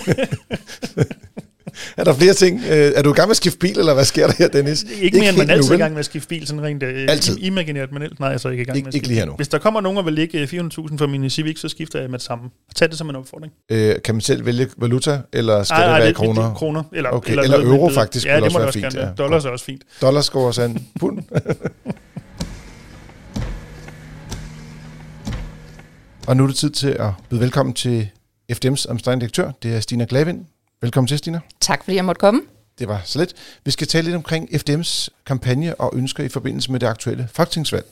er 1.97 2.03
der 2.03 2.13
flere 2.13 2.33
ting? 2.33 2.61
Øh, 2.69 2.91
er 2.95 3.01
du 3.01 3.09
i 3.09 3.13
gang 3.13 3.27
med 3.27 3.31
at 3.31 3.37
skifte 3.37 3.59
bil, 3.59 3.79
eller 3.79 3.93
hvad 3.93 4.05
sker 4.05 4.27
der 4.27 4.33
her, 4.37 4.47
Dennis? 4.47 4.85
ikke 5.01 5.17
mere, 5.19 5.29
end 5.29 5.37
man 5.37 5.49
altid 5.49 5.71
er 5.71 5.75
i 5.75 5.77
gang 5.77 5.91
med 5.93 5.99
at 5.99 6.05
skifte 6.05 6.27
bil, 6.27 6.47
sådan 6.47 6.63
rent 6.63 6.83
øh, 6.83 7.05
Altid. 7.09 7.37
imaginært, 7.37 7.91
men 7.91 8.01
ellers, 8.01 8.19
nej, 8.19 8.27
jeg 8.29 8.33
er 8.33 8.37
så 8.37 8.49
ikke 8.49 8.61
i 8.61 8.65
gang 8.65 8.77
Ikke- 8.77 8.85
med 8.85 8.91
at 8.91 8.95
ikke 8.95 9.05
skifte 9.05 9.11
lige 9.13 9.19
her 9.19 9.25
nu. 9.25 9.33
Hvis 9.35 9.47
der 9.47 9.57
kommer 9.57 9.81
nogen 9.81 9.97
og 9.97 10.05
vil 10.05 10.13
lægge 10.13 10.37
øh, 10.39 10.47
400.000 10.53 10.97
for 10.97 11.07
min 11.07 11.29
Civic, 11.29 11.59
så 11.59 11.69
skifter 11.69 11.99
jeg 12.01 12.09
med 12.09 12.19
det 12.19 12.25
samme. 12.25 12.49
Tag 12.75 12.89
det 12.89 12.97
som 12.97 13.09
en 13.09 13.15
opfordring. 13.15 13.53
Øh, 13.71 13.95
kan 14.05 14.15
man 14.15 14.21
selv 14.21 14.45
vælge 14.45 14.67
valuta, 14.77 15.19
eller 15.33 15.63
skal 15.63 15.75
Ej, 15.75 15.83
det 15.83 15.91
ej, 15.91 15.97
være 15.99 16.07
det, 16.07 16.15
kroner? 16.15 16.47
Det, 16.47 16.55
kroner. 16.57 16.83
Eller, 16.93 17.09
Okay, 17.09 17.31
eller 17.31 17.57
med 17.57 17.67
euro 17.67 17.89
faktisk 17.89 18.25
Ja, 18.25 18.35
det 18.35 18.43
også 18.43 18.53
må 18.53 18.59
være 18.59 18.67
også 18.67 18.79
fint, 18.79 18.85
gerne 18.93 18.97
være. 18.97 19.07
ja. 19.17 19.23
Dollars 19.23 19.45
er 19.45 19.49
også 19.49 19.65
fint. 19.65 19.81
Dollar 20.01 20.21
score 20.21 20.53
sand. 20.53 20.77
Pund. 20.99 21.19
og 26.27 26.37
nu 26.37 26.43
er 26.43 26.47
det 26.47 26.55
tid 26.55 26.69
til 26.69 26.87
at 26.87 27.09
byde 27.29 27.41
velkommen 27.41 27.73
til 27.73 28.09
FDM's 28.51 28.85
administrerende 28.85 29.21
direktør. 29.21 29.51
Det 29.63 29.75
er 29.75 29.79
Stina 29.79 30.05
Glavin. 30.09 30.47
Velkommen 30.81 31.07
til, 31.07 31.17
Stina. 31.17 31.39
Tak 31.59 31.83
fordi 31.83 31.97
jeg 31.97 32.05
måtte 32.05 32.19
komme. 32.19 32.41
Det 32.79 32.87
var 32.87 33.01
så 33.05 33.19
lidt. 33.19 33.33
Vi 33.65 33.71
skal 33.71 33.87
tale 33.87 34.03
lidt 34.03 34.15
omkring 34.15 34.49
FDM's 34.49 35.07
kampagne 35.25 35.75
og 35.75 35.91
ønsker 35.95 36.23
i 36.23 36.29
forbindelse 36.29 36.71
med 36.71 36.79
det 36.79 36.87
aktuelle 36.87 37.29
folketingsvalg. 37.33 37.85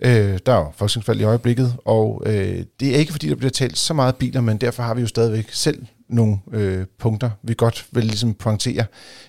Øh, 0.00 0.38
der 0.46 0.52
er 0.52 0.56
jo 0.56 0.72
folketingsvalg 0.76 1.20
i 1.20 1.24
øjeblikket, 1.24 1.74
og 1.84 2.22
øh, 2.26 2.64
det 2.80 2.94
er 2.94 2.96
ikke 2.96 3.12
fordi, 3.12 3.28
der 3.28 3.34
bliver 3.34 3.50
talt 3.50 3.78
så 3.78 3.94
meget 3.94 4.16
biler, 4.16 4.40
men 4.40 4.58
derfor 4.58 4.82
har 4.82 4.94
vi 4.94 5.00
jo 5.00 5.06
stadigvæk 5.06 5.46
selv 5.52 5.86
nogle 6.08 6.38
øh, 6.52 6.86
punkter, 6.98 7.30
vi 7.42 7.54
godt 7.56 7.86
vil 7.92 8.04
ligesom 8.04 8.34
pointere. 8.34 8.84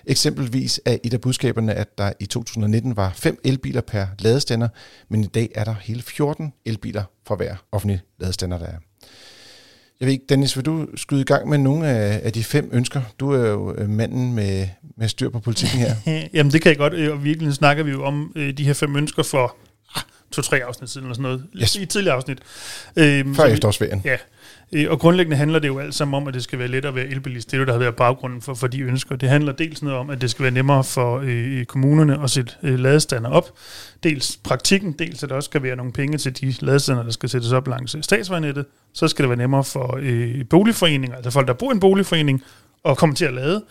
Eksempelvis 0.06 0.80
er 0.84 0.96
et 1.04 1.14
af 1.14 1.20
budskaberne, 1.20 1.74
at 1.74 1.98
der 1.98 2.12
i 2.20 2.26
2019 2.26 2.96
var 2.96 3.12
5 3.16 3.40
elbiler 3.44 3.80
per 3.80 4.06
ladestander, 4.18 4.68
men 5.08 5.24
i 5.24 5.26
dag 5.26 5.48
er 5.54 5.64
der 5.64 5.74
hele 5.82 6.02
14 6.02 6.52
elbiler 6.64 7.04
for 7.26 7.36
hver 7.36 7.56
offentlig 7.72 8.00
ladestander, 8.18 8.58
der 8.58 8.66
er. 8.66 8.76
Jeg 10.00 10.06
ved 10.06 10.12
ikke, 10.12 10.24
Dennis, 10.28 10.56
vil 10.56 10.64
du 10.66 10.86
skyde 10.96 11.20
i 11.20 11.24
gang 11.24 11.48
med 11.48 11.58
nogle 11.58 11.88
af, 11.88 12.20
af 12.24 12.32
de 12.32 12.44
fem 12.44 12.70
ønsker? 12.72 13.02
Du 13.20 13.30
er 13.30 13.48
jo 13.48 13.74
øh, 13.74 13.88
manden 13.88 14.32
med, 14.34 14.68
med 14.96 15.08
styr 15.08 15.30
på 15.30 15.40
politikken 15.40 15.78
her. 15.78 15.94
Jamen, 16.34 16.52
det 16.52 16.62
kan 16.62 16.68
jeg 16.70 16.78
godt. 16.78 16.94
øh, 16.94 17.12
Og 17.12 17.24
virkelig 17.24 17.52
snakker 17.54 17.82
vi 17.84 17.90
jo 17.90 18.04
om 18.04 18.32
øh, 18.36 18.52
de 18.58 18.64
her 18.64 18.72
fem 18.72 18.96
ønsker 18.96 19.22
for 19.22 19.56
ah, 19.96 20.02
to-tre 20.32 20.64
afsnit 20.64 20.90
siden, 20.90 21.04
eller 21.06 21.14
sådan 21.14 21.22
noget. 21.22 21.46
Yes. 21.62 21.76
I 21.76 21.82
et 21.82 21.88
tidligere 21.88 22.16
afsnit. 22.16 22.38
Øhm, 22.96 23.34
Før 23.34 23.44
efterårsferien. 23.44 24.02
Ja, 24.04 24.16
Øh, 24.72 24.86
og 24.90 24.98
grundlæggende 24.98 25.36
handler 25.36 25.58
det 25.58 25.68
jo 25.68 25.78
alt 25.78 25.94
sammen 25.94 26.14
om, 26.14 26.28
at 26.28 26.34
det 26.34 26.42
skal 26.42 26.58
være 26.58 26.68
let 26.68 26.84
at 26.84 26.94
være 26.94 27.06
elbilist. 27.06 27.50
Det 27.50 27.56
er 27.56 27.58
jo, 27.58 27.66
der 27.66 27.72
har 27.72 27.78
været 27.78 27.96
baggrunden 27.96 28.42
for, 28.42 28.54
for 28.54 28.66
de 28.66 28.80
ønsker. 28.80 29.16
Det 29.16 29.28
handler 29.28 29.52
dels 29.52 29.82
noget 29.82 29.98
om, 29.98 30.10
at 30.10 30.20
det 30.20 30.30
skal 30.30 30.42
være 30.42 30.52
nemmere 30.52 30.84
for 30.84 31.20
øh, 31.24 31.64
kommunerne 31.64 32.22
at 32.22 32.30
sætte 32.30 32.52
øh, 32.62 32.78
ladestander 32.78 33.30
op. 33.30 33.58
Dels 34.02 34.36
praktikken, 34.44 34.92
dels 34.92 35.22
at 35.22 35.28
der 35.28 35.34
også 35.34 35.46
skal 35.46 35.62
være 35.62 35.76
nogle 35.76 35.92
penge 35.92 36.18
til 36.18 36.40
de 36.40 36.54
ladestander, 36.60 37.02
der 37.02 37.10
skal 37.10 37.28
sættes 37.28 37.52
op 37.52 37.68
langs 37.68 37.94
øh, 37.94 38.02
statsvejnettet. 38.02 38.66
Så 38.92 39.08
skal 39.08 39.22
det 39.22 39.28
være 39.28 39.38
nemmere 39.38 39.64
for 39.64 39.98
øh, 40.02 40.44
boligforeninger, 40.50 41.16
altså 41.16 41.30
folk, 41.30 41.48
der 41.48 41.54
bor 41.54 41.70
i 41.70 41.74
en 41.74 41.80
boligforening, 41.80 42.42
at 42.86 42.96
komme 42.96 43.14
til 43.14 43.24
at 43.24 43.34
lade. 43.34 43.62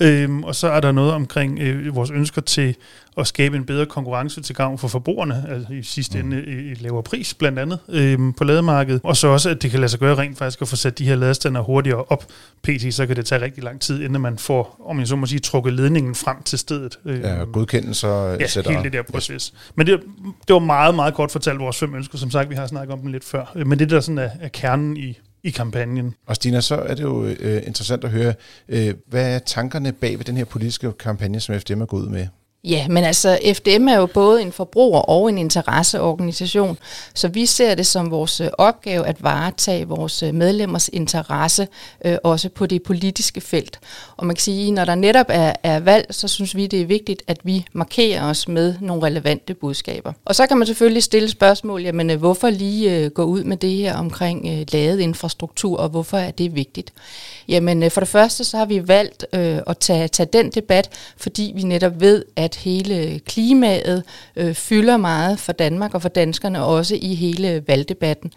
Øhm, 0.00 0.44
og 0.44 0.54
så 0.54 0.68
er 0.68 0.80
der 0.80 0.92
noget 0.92 1.12
omkring 1.12 1.58
øh, 1.58 1.94
vores 1.94 2.10
ønsker 2.10 2.40
til 2.40 2.74
at 3.18 3.26
skabe 3.26 3.56
en 3.56 3.64
bedre 3.64 3.86
konkurrence 3.86 4.40
til 4.42 4.54
gavn 4.54 4.78
for 4.78 4.88
forbrugerne, 4.88 5.44
altså 5.48 5.72
i 5.72 5.82
sidste 5.82 6.18
ende 6.18 6.36
øh, 6.36 6.72
et 6.72 6.80
lavere 6.82 7.02
pris 7.02 7.34
blandt 7.34 7.58
andet 7.58 7.78
øhm, 7.88 8.32
på 8.32 8.44
lademarkedet. 8.44 9.00
Og 9.04 9.16
så 9.16 9.28
også, 9.28 9.50
at 9.50 9.62
det 9.62 9.70
kan 9.70 9.80
lade 9.80 9.88
sig 9.88 10.00
gøre 10.00 10.14
rent 10.14 10.38
faktisk 10.38 10.62
at 10.62 10.68
få 10.68 10.76
sat 10.76 10.98
de 10.98 11.04
her 11.04 11.14
ladestander 11.16 11.60
hurtigere 11.60 12.04
op. 12.08 12.24
PT, 12.62 12.94
så 12.94 13.06
kan 13.06 13.16
det 13.16 13.26
tage 13.26 13.40
rigtig 13.40 13.64
lang 13.64 13.80
tid, 13.80 14.02
inden 14.02 14.22
man 14.22 14.38
får, 14.38 14.84
om 14.88 14.98
jeg 14.98 15.08
så 15.08 15.16
må 15.16 15.26
sige, 15.26 15.38
trukket 15.38 15.72
ledningen 15.72 16.14
frem 16.14 16.42
til 16.42 16.58
stedet. 16.58 16.98
Øhm, 17.04 17.20
Ja, 17.20 17.34
godkendelser, 17.52 18.24
Ja, 18.28 18.34
etc. 18.34 18.54
hele 18.68 18.82
det 18.82 18.92
der 18.92 19.02
proces. 19.02 19.54
Men 19.74 19.86
det, 19.86 20.00
det 20.48 20.54
var 20.54 20.58
meget, 20.60 20.94
meget 20.94 21.14
kort 21.14 21.30
fortalt 21.30 21.58
vores 21.58 21.78
fem 21.78 21.94
ønsker. 21.94 22.18
Som 22.18 22.30
sagt, 22.30 22.50
vi 22.50 22.54
har 22.54 22.66
snakket 22.66 22.92
om 22.92 22.98
dem 23.00 23.12
lidt 23.12 23.24
før. 23.24 23.52
Øh, 23.56 23.66
Men 23.66 23.78
det 23.78 23.90
der 23.90 24.00
sådan 24.00 24.18
er, 24.18 24.30
er 24.40 24.48
kernen 24.48 24.96
i, 24.96 25.18
i 25.44 25.50
kampagnen. 25.50 26.14
Og 26.26 26.36
Stina, 26.36 26.60
så 26.60 26.74
er 26.74 26.94
det 26.94 27.02
jo 27.02 27.24
øh, 27.24 27.62
interessant 27.66 28.04
at 28.04 28.10
høre, 28.10 28.34
øh, 28.68 28.94
hvad 29.06 29.34
er 29.34 29.38
tankerne 29.38 29.92
bag 29.92 30.18
ved 30.18 30.24
den 30.24 30.36
her 30.36 30.44
politiske 30.44 30.92
kampagne, 30.92 31.40
som 31.40 31.60
FDM 31.60 31.80
er 31.80 31.86
gået 31.86 32.02
ud 32.02 32.08
med? 32.08 32.26
Ja, 32.64 32.88
men 32.88 33.04
altså 33.04 33.38
FDM 33.54 33.88
er 33.88 33.96
jo 33.96 34.06
både 34.06 34.42
en 34.42 34.52
forbruger 34.52 35.00
og 35.00 35.28
en 35.28 35.38
interesseorganisation, 35.38 36.78
så 37.14 37.28
vi 37.28 37.46
ser 37.46 37.74
det 37.74 37.86
som 37.86 38.10
vores 38.10 38.40
øh, 38.40 38.48
opgave 38.58 39.06
at 39.06 39.22
varetage 39.22 39.88
vores 39.88 40.22
øh, 40.22 40.34
medlemmers 40.34 40.90
interesse, 40.92 41.68
øh, 42.04 42.16
også 42.22 42.48
på 42.48 42.66
det 42.66 42.82
politiske 42.82 43.40
felt. 43.40 43.78
Og 44.16 44.26
man 44.26 44.36
kan 44.36 44.40
sige, 44.40 44.70
når 44.70 44.84
der 44.84 44.94
netop 44.94 45.26
er, 45.28 45.52
er 45.62 45.80
valg, 45.80 46.06
så 46.10 46.28
synes 46.28 46.56
vi, 46.56 46.66
det 46.66 46.80
er 46.80 46.86
vigtigt, 46.86 47.22
at 47.26 47.38
vi 47.42 47.66
markerer 47.72 48.30
os 48.30 48.48
med 48.48 48.74
nogle 48.80 49.02
relevante 49.02 49.54
budskaber. 49.54 50.12
Og 50.24 50.34
så 50.34 50.46
kan 50.46 50.58
man 50.58 50.66
selvfølgelig 50.66 51.02
stille 51.02 51.28
spørgsmål, 51.30 51.82
jamen 51.82 52.10
øh, 52.10 52.18
hvorfor 52.18 52.50
lige 52.50 52.98
øh, 52.98 53.10
gå 53.10 53.22
ud 53.24 53.44
med 53.44 53.56
det 53.56 53.70
her 53.70 53.96
omkring 53.96 54.46
øh, 54.46 54.66
ladeinfrastruktur, 54.72 55.78
og 55.78 55.88
hvorfor 55.88 56.18
er 56.18 56.30
det 56.30 56.54
vigtigt? 56.54 56.92
Jamen 57.48 57.82
øh, 57.82 57.90
for 57.90 58.00
det 58.00 58.08
første, 58.08 58.44
så 58.44 58.56
har 58.56 58.66
vi 58.66 58.88
valgt 58.88 59.26
øh, 59.32 59.58
at 59.66 59.78
tage, 59.78 60.08
tage 60.08 60.28
den 60.32 60.50
debat, 60.50 60.90
fordi 61.16 61.52
vi 61.56 61.62
netop 61.62 62.00
ved, 62.00 62.24
at 62.36 62.53
hele 62.56 63.18
klimaet 63.18 64.02
øh, 64.36 64.54
fylder 64.54 64.96
meget 64.96 65.38
for 65.38 65.52
Danmark 65.52 65.94
og 65.94 66.02
for 66.02 66.08
danskerne, 66.08 66.64
også 66.64 66.98
i 67.02 67.14
hele 67.14 67.64
valgdebatten. 67.66 68.32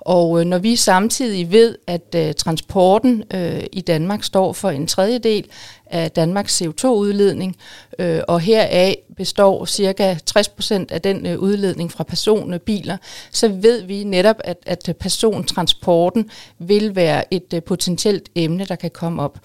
Og 0.00 0.40
øh, 0.40 0.46
når 0.46 0.58
vi 0.58 0.76
samtidig 0.76 1.52
ved, 1.52 1.78
at 1.86 2.14
øh, 2.16 2.34
transporten 2.34 3.24
øh, 3.34 3.62
i 3.72 3.80
Danmark 3.80 4.24
står 4.24 4.52
for 4.52 4.70
en 4.70 4.86
tredjedel 4.86 5.46
af 5.86 6.10
Danmarks 6.10 6.62
CO2-udledning, 6.62 7.56
øh, 7.98 8.20
og 8.28 8.40
heraf 8.40 8.96
består 9.16 9.64
cirka 9.64 10.16
60% 10.38 10.84
af 10.90 11.02
den 11.02 11.26
øh, 11.26 11.38
udledning 11.38 11.92
fra 11.92 12.04
personbiler, 12.04 12.96
så 13.30 13.48
ved 13.48 13.82
vi 13.82 14.04
netop, 14.04 14.36
at, 14.44 14.56
at 14.66 14.96
persontransporten 15.00 16.30
vil 16.58 16.96
være 16.96 17.34
et 17.34 17.54
øh, 17.54 17.62
potentielt 17.62 18.28
emne, 18.34 18.64
der 18.64 18.76
kan 18.76 18.90
komme 18.90 19.22
op. 19.22 19.38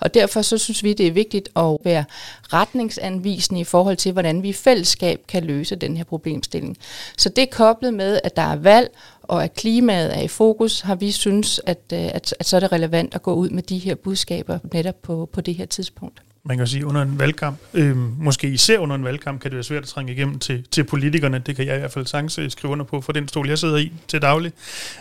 Og 0.00 0.14
derfor 0.14 0.42
så 0.42 0.58
synes 0.58 0.84
vi, 0.84 0.92
det 0.92 1.06
er 1.06 1.12
vigtigt 1.12 1.48
at 1.56 1.76
være 1.84 2.04
retningsanvisende 2.52 3.60
i 3.60 3.64
forhold 3.64 3.96
til, 3.96 4.12
hvordan 4.12 4.42
vi 4.42 4.48
i 4.48 4.52
fællesskab 4.52 5.20
kan 5.28 5.44
løse 5.44 5.76
den 5.76 5.96
her 5.96 6.04
problemstilling. 6.04 6.76
Så 7.18 7.28
det 7.28 7.50
koblet 7.50 7.94
med, 7.94 8.20
at 8.24 8.36
der 8.36 8.42
er 8.42 8.56
valg, 8.56 8.90
og 9.30 9.44
at 9.44 9.54
klimaet 9.54 10.16
er 10.16 10.20
i 10.20 10.28
fokus, 10.28 10.80
har 10.80 10.94
vi 10.94 11.10
synes, 11.10 11.60
at, 11.66 11.80
øh, 11.92 11.98
at, 11.98 12.34
at 12.40 12.46
så 12.46 12.56
er 12.56 12.60
det 12.60 12.72
relevant 12.72 13.14
at 13.14 13.22
gå 13.22 13.34
ud 13.34 13.50
med 13.50 13.62
de 13.62 13.78
her 13.78 13.94
budskaber 13.94 14.58
netop 14.72 15.02
på, 15.02 15.28
på 15.32 15.40
det 15.40 15.54
her 15.54 15.66
tidspunkt 15.66 16.22
man 16.44 16.58
kan 16.58 16.66
sige, 16.66 16.86
under 16.86 17.02
en 17.02 17.18
valgkamp. 17.18 17.58
Øhm, 17.74 18.14
måske 18.18 18.48
især 18.48 18.78
under 18.78 18.96
en 18.96 19.04
valgkamp 19.04 19.40
kan 19.40 19.50
det 19.50 19.56
være 19.56 19.64
svært 19.64 19.82
at 19.82 19.88
trænge 19.88 20.12
igennem 20.12 20.38
til, 20.38 20.64
til 20.70 20.84
politikerne. 20.84 21.38
Det 21.38 21.56
kan 21.56 21.66
jeg 21.66 21.76
i 21.76 21.78
hvert 21.78 21.92
fald 21.92 22.06
sagtens 22.06 22.38
øh, 22.38 22.50
skrive 22.50 22.72
under 22.72 22.84
på 22.84 23.00
for 23.00 23.12
den 23.12 23.28
stol, 23.28 23.48
jeg 23.48 23.58
sidder 23.58 23.76
i 23.76 23.92
til 24.08 24.22
daglig. 24.22 24.52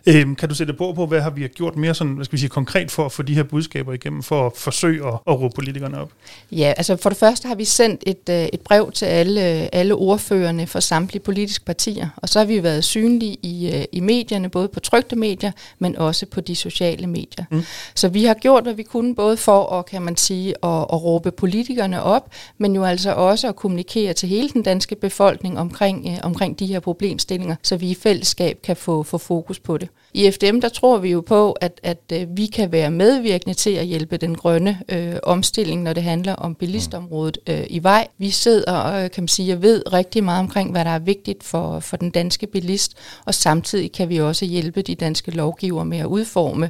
Øhm, 0.05 0.35
kan 0.35 0.49
du 0.49 0.55
sætte 0.55 0.73
på 0.73 0.93
på, 0.93 1.05
hvad 1.05 1.21
har 1.21 1.29
vi 1.29 1.47
gjort 1.47 1.75
mere 1.75 1.93
sådan, 1.93 2.13
hvad 2.13 2.25
skal 2.25 2.33
vi 2.33 2.39
sige, 2.39 2.49
konkret 2.49 2.91
for 2.91 3.05
at 3.05 3.11
få 3.11 3.23
de 3.23 3.35
her 3.35 3.43
budskaber 3.43 3.93
igennem, 3.93 4.23
for 4.23 4.45
at 4.45 4.51
forsøge 4.55 5.07
at, 5.07 5.13
at 5.13 5.39
råbe 5.39 5.55
politikerne 5.55 5.99
op? 5.99 6.11
Ja, 6.51 6.73
altså 6.77 6.97
for 6.97 7.09
det 7.09 7.17
første 7.17 7.47
har 7.47 7.55
vi 7.55 7.65
sendt 7.65 8.03
et, 8.07 8.29
øh, 8.29 8.45
et 8.53 8.61
brev 8.61 8.91
til 8.91 9.05
alle, 9.05 9.41
alle 9.75 9.95
ordførerne 9.95 10.67
for 10.67 10.79
samtlige 10.79 11.23
politiske 11.23 11.65
partier, 11.65 12.09
og 12.15 12.29
så 12.29 12.39
har 12.39 12.45
vi 12.45 12.63
været 12.63 12.83
synlige 12.83 13.37
i, 13.43 13.71
øh, 13.75 13.83
i 13.91 13.99
medierne, 13.99 14.49
både 14.49 14.67
på 14.67 14.79
trygte 14.79 15.15
medier, 15.15 15.51
men 15.79 15.95
også 15.95 16.25
på 16.25 16.41
de 16.41 16.55
sociale 16.55 17.07
medier. 17.07 17.45
Mm. 17.51 17.63
Så 17.95 18.07
vi 18.07 18.23
har 18.23 18.33
gjort, 18.33 18.63
hvad 18.63 18.73
vi 18.73 18.83
kunne, 18.83 19.15
både 19.15 19.37
for 19.37 19.79
at, 19.79 19.85
kan 19.85 20.01
man 20.01 20.17
sige, 20.17 20.49
at, 20.49 20.69
at 20.69 21.03
råbe 21.03 21.31
politikerne 21.39 22.03
op, 22.03 22.31
men 22.57 22.75
jo 22.75 22.83
altså 22.83 23.13
også 23.13 23.47
at 23.47 23.55
kommunikere 23.55 24.13
til 24.13 24.29
hele 24.29 24.49
den 24.49 24.63
danske 24.63 24.95
befolkning 24.95 25.59
omkring, 25.59 26.07
øh, 26.07 26.17
omkring 26.23 26.59
de 26.59 26.65
her 26.65 26.79
problemstillinger, 26.79 27.55
så 27.63 27.77
vi 27.77 27.89
i 27.89 27.95
fællesskab 27.95 28.61
kan 28.63 28.75
få, 28.75 29.03
få 29.03 29.17
fokus 29.17 29.59
på 29.59 29.77
det. 29.77 29.89
I 30.13 30.31
FDM 30.31 30.59
der 30.59 30.69
tror 30.69 30.97
vi 30.97 31.11
jo 31.11 31.21
på, 31.21 31.51
at, 31.51 31.79
at 31.83 32.01
øh, 32.13 32.27
vi 32.37 32.45
kan 32.45 32.71
være 32.71 32.91
medvirkende 32.91 33.53
til 33.53 33.69
at 33.69 33.85
hjælpe 33.85 34.17
den 34.17 34.35
grønne 34.35 34.79
øh, 34.89 35.15
omstilling, 35.23 35.83
når 35.83 35.93
det 35.93 36.03
handler 36.03 36.35
om 36.35 36.55
bilistområdet 36.55 37.37
øh, 37.47 37.63
i 37.69 37.83
vej. 37.83 38.07
Vi 38.17 38.29
sidder 38.29 38.73
og 38.73 39.11
kan 39.11 39.23
man 39.23 39.27
sige, 39.27 39.47
jeg 39.47 39.61
ved 39.61 39.93
rigtig 39.93 40.23
meget 40.23 40.39
omkring, 40.39 40.71
hvad 40.71 40.85
der 40.85 40.91
er 40.91 40.99
vigtigt 40.99 41.43
for, 41.43 41.79
for 41.79 41.97
den 41.97 42.09
danske 42.09 42.47
bilist, 42.47 42.97
og 43.25 43.33
samtidig 43.33 43.91
kan 43.91 44.09
vi 44.09 44.17
også 44.19 44.45
hjælpe 44.45 44.81
de 44.81 44.95
danske 44.95 45.31
lovgiver 45.31 45.83
med 45.83 45.97
at 45.97 46.05
udforme 46.05 46.69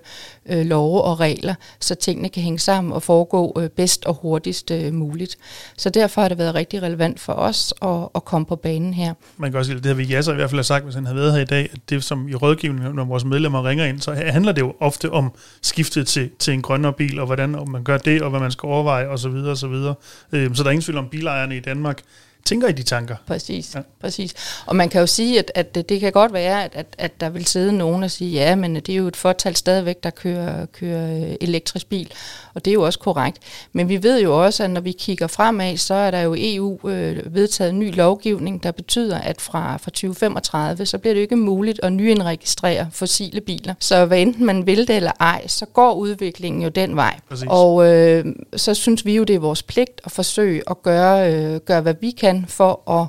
øh, 0.49 0.65
love 0.65 1.01
og 1.01 1.19
regler, 1.19 1.55
så 1.79 1.95
tingene 1.95 2.29
kan 2.29 2.43
hænge 2.43 2.59
sammen 2.59 2.93
og 2.93 3.03
foregå 3.03 3.53
øh, 3.57 3.69
bedst 3.69 4.05
og 4.05 4.13
hurtigst 4.21 4.71
øh, 4.71 4.93
muligt. 4.93 5.37
Så 5.77 5.89
derfor 5.89 6.21
har 6.21 6.29
det 6.29 6.37
været 6.37 6.55
rigtig 6.55 6.81
relevant 6.81 7.19
for 7.19 7.33
os 7.33 7.73
at, 7.81 8.07
at 8.15 8.25
komme 8.25 8.45
på 8.45 8.55
banen 8.55 8.93
her. 8.93 9.13
Man 9.37 9.51
kan 9.51 9.57
også 9.59 9.71
sige, 9.71 9.77
det 9.77 9.85
har 9.85 9.93
vi 9.93 10.03
Jasser 10.03 10.31
i 10.31 10.35
hvert 10.35 10.49
fald 10.49 10.59
har 10.59 10.63
sagt, 10.63 10.83
hvis 10.83 10.95
han 10.95 11.05
havde 11.05 11.17
været 11.17 11.33
her 11.33 11.41
i 11.41 11.45
dag, 11.45 11.69
at 11.73 11.79
det 11.89 12.03
som 12.03 12.27
i 12.27 12.35
rådgivningen, 12.35 12.95
når 12.95 13.05
vores 13.05 13.25
medlemmer 13.29 13.69
ringer 13.69 13.85
ind, 13.85 14.01
så 14.01 14.13
handler 14.13 14.51
det 14.51 14.61
jo 14.61 14.75
ofte 14.79 15.11
om 15.11 15.31
skiftet 15.61 16.07
til, 16.07 16.29
til 16.39 16.53
en 16.53 16.61
grønnere 16.61 16.93
bil, 16.93 17.19
og 17.19 17.25
hvordan 17.25 17.49
man 17.49 17.83
gør 17.83 17.97
det, 17.97 18.21
og 18.21 18.29
hvad 18.29 18.39
man 18.39 18.51
skal 18.51 18.67
overveje 18.67 19.07
osv. 19.07 19.17
Så, 19.17 19.29
videre, 19.29 19.51
og 19.51 19.57
så, 19.57 19.67
videre. 19.67 19.95
Øhm, 20.31 20.55
så 20.55 20.63
der 20.63 20.67
er 20.67 20.71
ingen 20.71 20.83
tvivl 20.83 20.97
om 20.97 21.09
bilejerne 21.09 21.57
i 21.57 21.59
Danmark 21.59 22.01
tænker 22.45 22.67
i 22.67 22.71
de 22.71 22.83
tanker. 22.83 23.15
Præcis, 23.27 23.75
ja. 23.75 23.79
præcis. 24.01 24.33
Og 24.65 24.75
man 24.75 24.89
kan 24.89 25.01
jo 25.01 25.07
sige, 25.07 25.39
at, 25.39 25.51
at 25.55 25.75
det 25.89 25.99
kan 25.99 26.11
godt 26.11 26.33
være, 26.33 26.63
at, 26.63 26.71
at, 26.75 26.85
at 26.97 27.21
der 27.21 27.29
vil 27.29 27.45
sidde 27.45 27.73
nogen 27.73 28.03
og 28.03 28.11
sige, 28.11 28.31
ja, 28.31 28.55
men 28.55 28.75
det 28.75 28.89
er 28.89 28.95
jo 28.95 29.07
et 29.07 29.15
fortal 29.15 29.55
stadigvæk, 29.55 30.03
der 30.03 30.09
kører, 30.09 30.65
kører 30.65 31.35
elektrisk 31.41 31.87
bil, 31.87 32.11
og 32.53 32.65
det 32.65 32.71
er 32.71 32.73
jo 32.73 32.81
også 32.81 32.99
korrekt. 32.99 33.37
Men 33.73 33.89
vi 33.89 34.03
ved 34.03 34.21
jo 34.21 34.45
også, 34.45 34.63
at 34.63 34.69
når 34.69 34.81
vi 34.81 34.91
kigger 34.91 35.27
fremad, 35.27 35.77
så 35.77 35.93
er 35.93 36.11
der 36.11 36.21
jo 36.21 36.35
EU 36.37 36.89
øh, 36.89 37.35
vedtaget 37.35 37.75
ny 37.75 37.95
lovgivning, 37.95 38.63
der 38.63 38.71
betyder, 38.71 39.17
at 39.17 39.41
fra, 39.41 39.77
fra 39.77 39.91
2035, 39.91 40.85
så 40.85 40.97
bliver 40.97 41.13
det 41.13 41.19
jo 41.19 41.21
ikke 41.21 41.35
muligt 41.35 41.79
at 41.83 41.93
nyindregistrere 41.93 42.87
fossile 42.91 43.41
biler. 43.41 43.73
Så 43.79 44.05
hvad 44.05 44.19
enten 44.19 44.45
man 44.45 44.65
vil 44.65 44.87
det 44.87 44.95
eller 44.95 45.11
ej, 45.19 45.47
så 45.47 45.65
går 45.65 45.93
udviklingen 45.93 46.61
jo 46.61 46.69
den 46.69 46.95
vej. 46.95 47.19
Præcis. 47.29 47.47
Og 47.49 47.87
øh, 47.87 48.25
så 48.55 48.73
synes 48.73 49.05
vi 49.05 49.15
jo, 49.15 49.23
det 49.23 49.35
er 49.35 49.39
vores 49.39 49.63
pligt 49.63 50.01
at 50.05 50.11
forsøge 50.11 50.61
at 50.69 50.81
gøre, 50.83 51.33
øh, 51.33 51.59
gøre 51.59 51.81
hvad 51.81 51.95
vi 52.01 52.11
kan 52.11 52.28
for 52.47 52.91
at, 52.91 53.07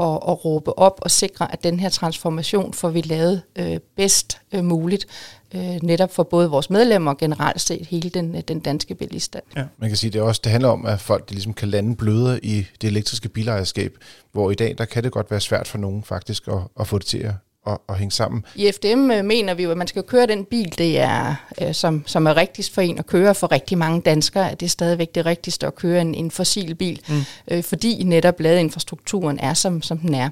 at, 0.00 0.30
at 0.30 0.44
råbe 0.44 0.78
op 0.78 1.00
og 1.02 1.10
sikre, 1.10 1.52
at 1.52 1.64
den 1.64 1.80
her 1.80 1.88
transformation 1.88 2.72
får 2.72 2.88
vi 2.88 3.00
lavet 3.00 3.42
øh, 3.56 3.76
bedst 3.96 4.40
øh, 4.52 4.64
muligt, 4.64 5.06
øh, 5.54 5.82
netop 5.82 6.14
for 6.14 6.22
både 6.22 6.50
vores 6.50 6.70
medlemmer 6.70 7.10
og 7.10 7.18
generelt 7.18 7.60
set 7.60 7.86
hele 7.86 8.10
den, 8.10 8.36
øh, 8.36 8.42
den 8.48 8.60
danske 8.60 8.94
biliststand. 8.94 9.44
Ja. 9.56 9.64
Man 9.78 9.90
kan 9.90 9.96
sige, 9.96 10.10
det 10.10 10.20
også 10.20 10.40
det 10.44 10.52
handler 10.52 10.68
om, 10.68 10.86
at 10.86 11.00
folk 11.00 11.28
de 11.28 11.34
ligesom 11.34 11.54
kan 11.54 11.68
lande 11.68 11.96
bløde 11.96 12.40
i 12.42 12.66
det 12.80 12.88
elektriske 12.88 13.28
bilejerskab, 13.28 13.96
hvor 14.32 14.50
i 14.50 14.54
dag 14.54 14.74
der 14.78 14.84
kan 14.84 15.04
det 15.04 15.12
godt 15.12 15.30
være 15.30 15.40
svært 15.40 15.68
for 15.68 15.78
nogen 15.78 16.02
faktisk 16.02 16.48
at, 16.48 16.58
at 16.80 16.86
få 16.86 16.98
det 16.98 17.06
til 17.06 17.18
at 17.18 17.32
at, 17.66 17.78
at 17.88 17.98
hænge 17.98 18.12
sammen. 18.12 18.44
I 18.54 18.72
FDM 18.72 19.10
øh, 19.10 19.24
mener 19.24 19.54
vi 19.54 19.62
jo, 19.62 19.70
at 19.70 19.76
man 19.76 19.86
skal 19.86 20.02
køre 20.02 20.26
den 20.26 20.44
bil, 20.44 20.78
det 20.78 21.00
er, 21.00 21.34
øh, 21.62 21.74
som, 21.74 22.02
som 22.06 22.26
er 22.26 22.36
rigtigst 22.36 22.74
for 22.74 22.80
en 22.80 22.98
at 22.98 23.06
køre. 23.06 23.34
For 23.34 23.52
rigtig 23.52 23.78
mange 23.78 24.00
danskere 24.00 24.50
at 24.50 24.60
det 24.60 24.66
er 24.66 24.70
stadigvæk 24.70 25.14
det 25.14 25.26
rigtigste 25.26 25.66
at 25.66 25.74
køre 25.74 26.00
en, 26.00 26.14
en 26.14 26.30
fossil 26.30 26.74
bil, 26.74 27.00
mm. 27.08 27.14
øh, 27.50 27.62
fordi 27.62 28.02
netop 28.02 28.40
ladeinfrastrukturen 28.40 29.38
er, 29.38 29.54
som, 29.54 29.82
som 29.82 29.98
den 29.98 30.14
er. 30.14 30.28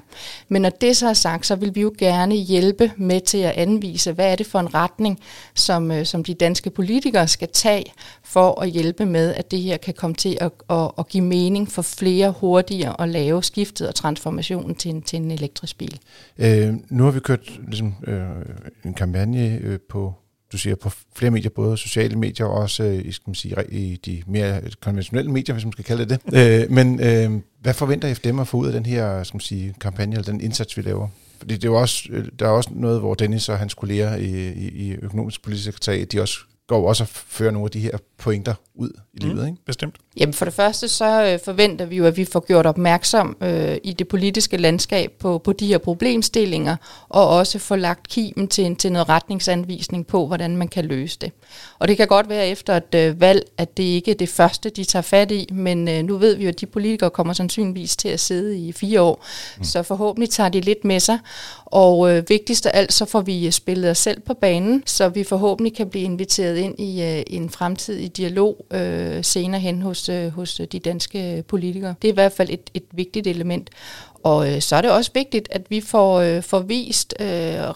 Men 0.49 0.61
når 0.61 0.69
det 0.69 0.97
så 0.97 1.09
er 1.09 1.13
sagt, 1.13 1.45
så 1.45 1.55
vil 1.55 1.75
vi 1.75 1.81
jo 1.81 1.93
gerne 1.97 2.35
hjælpe 2.35 2.91
med 2.97 3.21
til 3.21 3.37
at 3.37 3.51
anvise, 3.51 4.11
hvad 4.11 4.31
er 4.31 4.35
det 4.35 4.47
for 4.47 4.59
en 4.59 4.73
retning, 4.73 5.19
som, 5.53 5.91
øh, 5.91 6.05
som 6.05 6.23
de 6.23 6.33
danske 6.33 6.69
politikere 6.69 7.27
skal 7.27 7.47
tage 7.53 7.85
for 8.23 8.61
at 8.61 8.69
hjælpe 8.69 9.05
med, 9.05 9.33
at 9.33 9.51
det 9.51 9.59
her 9.59 9.77
kan 9.77 9.93
komme 9.93 10.15
til 10.15 10.37
at, 10.41 10.51
at, 10.69 10.91
at 10.97 11.07
give 11.07 11.23
mening 11.23 11.71
for 11.71 11.81
flere 11.81 12.33
hurtigere 12.39 12.95
og 12.95 13.07
lave 13.07 13.43
skiftet 13.43 13.87
og 13.87 13.95
transformationen 13.95 14.75
til 14.75 14.91
en, 14.91 15.01
til 15.01 15.19
en 15.19 15.31
elektrisk 15.31 15.77
bil. 15.77 15.99
Øh, 16.37 16.73
nu 16.89 17.03
har 17.03 17.11
vi 17.11 17.19
kørt 17.23 17.59
ligesom, 17.67 17.95
øh, 18.07 18.25
en 18.85 18.93
kampagne 18.93 19.59
øh, 19.63 19.79
på 19.89 20.13
du 20.53 20.57
siger, 20.57 20.75
på 20.75 20.91
flere 21.15 21.31
medier, 21.31 21.49
både 21.49 21.77
sociale 21.77 22.15
medier 22.15 22.45
og 22.45 22.53
også 22.53 22.83
øh, 22.83 23.13
skal 23.13 23.29
man 23.29 23.35
sige, 23.35 23.55
i 23.69 23.99
de 24.05 24.23
mere 24.27 24.61
konventionelle 24.81 25.31
medier, 25.31 25.53
hvis 25.53 25.65
man 25.65 25.71
skal 25.71 25.85
kalde 25.85 26.05
det 26.05 26.21
det. 26.25 26.63
Øh, 26.63 26.71
men 26.71 26.99
øh, 26.99 27.41
hvad 27.61 27.73
forventer 27.73 28.13
FDM 28.13 28.39
at 28.39 28.47
få 28.47 28.57
ud 28.57 28.67
af 28.67 28.73
den 28.73 28.85
her 28.85 29.23
skal 29.23 29.35
man 29.35 29.41
sige, 29.41 29.73
kampagne, 29.81 30.15
eller 30.15 30.31
den 30.31 30.41
indsats, 30.41 30.77
vi 30.77 30.81
laver? 30.81 31.07
Fordi 31.37 31.55
det 31.55 31.63
er 31.63 31.69
jo 31.69 31.75
også, 31.75 32.03
øh, 32.09 32.25
der 32.39 32.45
er 32.45 32.49
også 32.49 32.69
noget, 32.73 32.99
hvor 32.99 33.13
Dennis 33.13 33.49
og 33.49 33.57
hans 33.57 33.73
kolleger 33.73 34.15
i, 34.15 34.51
i, 34.51 34.67
i 34.67 34.91
økonomisk 35.01 35.43
politisk 35.43 35.65
sekretariat, 35.65 36.11
de 36.11 36.21
også 36.21 36.37
går 36.67 36.87
også 36.87 37.03
at 37.03 37.09
føre 37.09 37.51
nogle 37.51 37.65
af 37.65 37.71
de 37.71 37.79
her 37.79 37.97
pointer 38.17 38.53
ud 38.75 38.89
i 39.13 39.19
livet, 39.19 39.35
mm, 39.35 39.45
ikke? 39.45 39.57
Bestemt. 39.65 39.95
Jamen 40.17 40.33
for 40.33 40.45
det 40.45 40.53
første, 40.53 40.87
så 40.87 41.25
øh, 41.25 41.39
forventer 41.45 41.85
vi 41.85 41.95
jo, 41.95 42.05
at 42.05 42.17
vi 42.17 42.25
får 42.25 42.39
gjort 42.39 42.65
opmærksom 42.65 43.37
øh, 43.41 43.77
i 43.83 43.93
det 43.93 44.07
politiske 44.07 44.57
landskab 44.57 45.11
på, 45.19 45.37
på 45.37 45.53
de 45.53 45.67
her 45.67 45.77
problemstillinger, 45.77 46.75
og 47.09 47.29
også 47.29 47.59
få 47.59 47.75
lagt 47.75 48.07
kimen 48.07 48.47
til, 48.47 48.75
til 48.75 48.91
noget 48.91 49.09
retningsanvisning 49.09 50.07
på, 50.07 50.27
hvordan 50.27 50.57
man 50.57 50.67
kan 50.67 50.85
løse 50.85 51.17
det. 51.21 51.31
Og 51.79 51.87
det 51.87 51.97
kan 51.97 52.07
godt 52.07 52.29
være 52.29 52.47
efter 52.47 52.77
et 52.77 52.95
øh, 52.95 53.21
valg, 53.21 53.43
at 53.57 53.77
det 53.77 53.83
ikke 53.83 54.11
er 54.11 54.15
det 54.15 54.29
første, 54.29 54.69
de 54.69 54.83
tager 54.83 55.03
fat 55.03 55.31
i, 55.31 55.49
men 55.51 55.87
øh, 55.87 56.03
nu 56.03 56.17
ved 56.17 56.35
vi 56.35 56.43
jo, 56.43 56.49
at 56.49 56.61
de 56.61 56.65
politikere 56.65 57.09
kommer 57.09 57.33
sandsynligvis 57.33 57.97
til 57.97 58.09
at 58.09 58.19
sidde 58.19 58.57
i 58.57 58.71
fire 58.71 59.01
år, 59.01 59.25
mm. 59.57 59.63
så 59.63 59.83
forhåbentlig 59.83 60.29
tager 60.29 60.49
de 60.49 60.61
lidt 60.61 60.85
med 60.85 60.99
sig. 60.99 61.19
Og 61.65 62.11
øh, 62.11 62.23
vigtigst 62.29 62.65
af 62.65 62.79
alt, 62.79 62.93
så 62.93 63.05
får 63.05 63.21
vi 63.21 63.51
spillet 63.51 63.91
os 63.91 63.97
selv 63.97 64.21
på 64.21 64.33
banen, 64.33 64.83
så 64.85 65.09
vi 65.09 65.23
forhåbentlig 65.23 65.75
kan 65.75 65.89
blive 65.89 66.05
inviteret 66.05 66.57
ind 66.57 66.79
i, 66.79 67.01
øh, 67.03 67.19
i 67.27 67.35
en 67.35 67.49
fremtidig 67.49 68.17
dialog 68.17 68.65
øh, 68.73 69.02
Øh, 69.03 69.23
senere 69.23 69.61
hen 69.61 69.81
hos, 69.81 70.09
øh, 70.09 70.31
hos 70.31 70.61
de 70.71 70.79
danske 70.79 71.43
politikere. 71.47 71.95
Det 72.01 72.07
er 72.07 72.11
i 72.11 72.13
hvert 72.13 72.31
fald 72.31 72.49
et, 72.49 72.69
et 72.73 72.83
vigtigt 72.91 73.27
element. 73.27 73.69
Og 74.23 74.53
øh, 74.53 74.61
så 74.61 74.75
er 74.75 74.81
det 74.81 74.91
også 74.91 75.11
vigtigt, 75.13 75.47
at 75.51 75.61
vi 75.69 75.81
får, 75.81 76.19
øh, 76.19 76.43
får 76.43 76.59
vist 76.59 77.13
øh, 77.19 77.27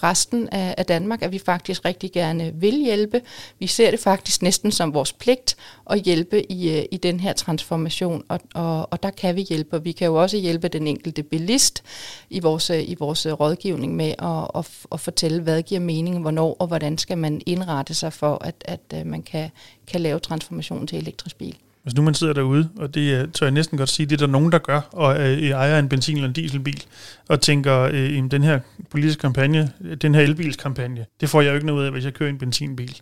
resten 0.04 0.50
af, 0.50 0.76
af 0.78 0.86
Danmark, 0.86 1.22
at 1.22 1.32
vi 1.32 1.40
faktisk 1.40 1.86
rigtig 1.86 2.12
gerne 2.12 2.52
vil 2.56 2.74
hjælpe. 2.74 3.22
Vi 3.60 3.68
ser 3.68 3.92
det 3.92 4.00
faktisk 4.00 4.42
næsten 4.42 4.72
som 4.72 4.94
vores 4.94 5.14
pligt 5.14 5.58
at 5.90 6.02
hjælpe 6.02 6.52
i, 6.52 6.78
øh, 6.78 6.86
i 6.92 6.98
den 6.98 7.20
her 7.20 7.34
transformation, 7.34 8.24
og, 8.30 8.40
og, 8.54 8.88
og 8.92 9.04
der 9.04 9.10
kan 9.10 9.36
vi 9.36 9.42
hjælpe. 9.42 9.76
Og 9.76 9.86
vi 9.86 9.92
kan 9.92 10.08
jo 10.08 10.16
også 10.16 10.38
hjælpe 10.38 10.68
den 10.68 10.88
enkelte 10.88 11.24
bilist 11.24 11.84
i 12.30 12.40
vores, 12.40 12.70
øh, 12.70 12.90
i 12.90 12.96
vores 13.00 13.28
rådgivning 13.28 13.96
med 13.96 14.14
at, 14.20 14.48
at, 14.56 14.70
at 14.92 15.00
fortælle, 15.00 15.42
hvad 15.42 15.64
giver 15.64 15.82
mening, 15.82 16.22
hvornår 16.22 16.56
og 16.60 16.68
hvordan 16.68 16.98
skal 16.98 17.18
man 17.18 17.42
indrette 17.46 17.94
sig 17.94 18.14
for, 18.14 18.38
at, 18.44 18.56
at, 18.66 18.80
øh, 18.94 19.06
man 19.06 19.22
kan, 19.22 19.50
kan 19.88 20.02
lave 20.02 20.20
transformationen 20.20 20.88
til 20.88 20.98
elektrisk 20.98 21.38
bil. 21.38 21.58
Hvis 21.88 21.96
nu 21.96 22.02
man 22.02 22.14
sidder 22.14 22.34
derude, 22.34 22.70
og 22.78 22.96
det 22.96 23.22
øh, 23.22 23.28
tør 23.34 23.46
jeg 23.46 23.52
næsten 23.52 23.78
godt 23.78 23.90
sige, 23.90 24.06
det 24.06 24.22
er 24.22 24.26
der 24.26 24.32
nogen, 24.32 24.52
der 24.52 24.58
gør, 24.58 24.82
og 24.92 25.20
øh, 25.20 25.50
ejer 25.50 25.80
en 25.80 25.90
benzin- 25.94 26.16
eller 26.16 26.28
en 26.28 26.34
dieselbil, 26.34 26.84
og 27.28 27.42
tænker, 27.42 27.80
øh, 27.94 28.32
den 28.32 28.44
her 28.44 28.60
politiske 28.92 29.22
kampagne, 29.22 29.72
den 30.02 30.16
her 30.16 30.22
elbilskampagne, 30.22 31.06
det 31.22 31.30
får 31.30 31.42
jeg 31.42 31.50
jo 31.50 31.56
ikke 31.56 31.68
noget 31.68 31.86
af, 31.86 31.92
hvis 31.92 32.06
jeg 32.06 32.14
kører 32.14 32.30
en 32.30 32.38
benzinbil. 32.38 32.98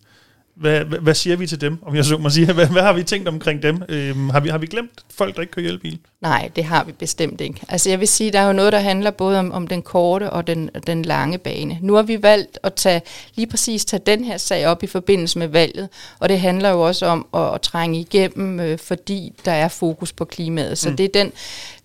Hvad, 0.56 0.86
hvad, 0.86 1.00
hvad 1.00 1.14
siger 1.14 1.36
vi 1.36 1.48
til 1.48 1.62
dem, 1.62 1.78
om 1.82 1.96
jeg 1.96 2.06
så 2.06 2.18
må 2.18 2.30
sige? 2.30 2.54
Hvad, 2.54 2.68
hvad 2.68 2.82
har 2.82 2.94
vi 2.94 3.04
tænkt 3.04 3.28
omkring 3.28 3.64
dem? 3.64 3.82
Øhm, 3.90 4.30
har, 4.30 4.40
vi, 4.40 4.50
har 4.50 4.58
vi 4.58 4.68
glemt 4.68 5.06
folk, 5.16 5.36
der 5.36 5.42
ikke 5.42 5.52
kører 5.52 5.70
elbil? 5.70 6.00
Nej, 6.22 6.50
det 6.56 6.64
har 6.64 6.84
vi 6.84 6.92
bestemt 6.92 7.42
ikke. 7.42 7.62
Altså 7.70 7.90
jeg 7.90 8.00
vil 8.00 8.08
sige, 8.08 8.32
der 8.32 8.40
er 8.40 8.48
jo 8.48 8.54
noget, 8.54 8.74
der 8.74 8.80
handler 8.80 9.12
både 9.12 9.40
om, 9.40 9.52
om 9.52 9.68
den 9.68 9.82
korte 9.82 10.30
og 10.30 10.48
den, 10.48 10.70
den 10.88 11.06
lange 11.06 11.38
bane. 11.38 11.80
Nu 11.82 11.94
har 11.94 12.04
vi 12.04 12.24
valgt 12.24 12.60
at 12.64 12.74
tage 12.74 13.02
lige 13.36 13.48
præcis 13.48 13.86
tage 13.86 14.02
den 14.06 14.24
her 14.24 14.38
sag 14.38 14.68
op 14.68 14.84
i 14.84 14.88
forbindelse 14.88 15.40
med 15.40 15.48
valget, 15.48 15.90
og 16.20 16.30
det 16.30 16.40
handler 16.40 16.70
jo 16.70 16.82
også 16.82 17.06
om 17.06 17.28
at, 17.34 17.54
at 17.54 17.62
trænge 17.62 18.00
igennem, 18.00 18.60
øh, 18.60 18.80
fordi 18.80 19.34
der 19.46 19.52
er 19.52 19.68
fokus 19.68 20.14
på 20.14 20.26
klimaet. 20.26 20.78
Så 20.78 20.90
mm. 20.90 20.98
det, 20.98 21.04
er 21.04 21.24
den, 21.24 21.32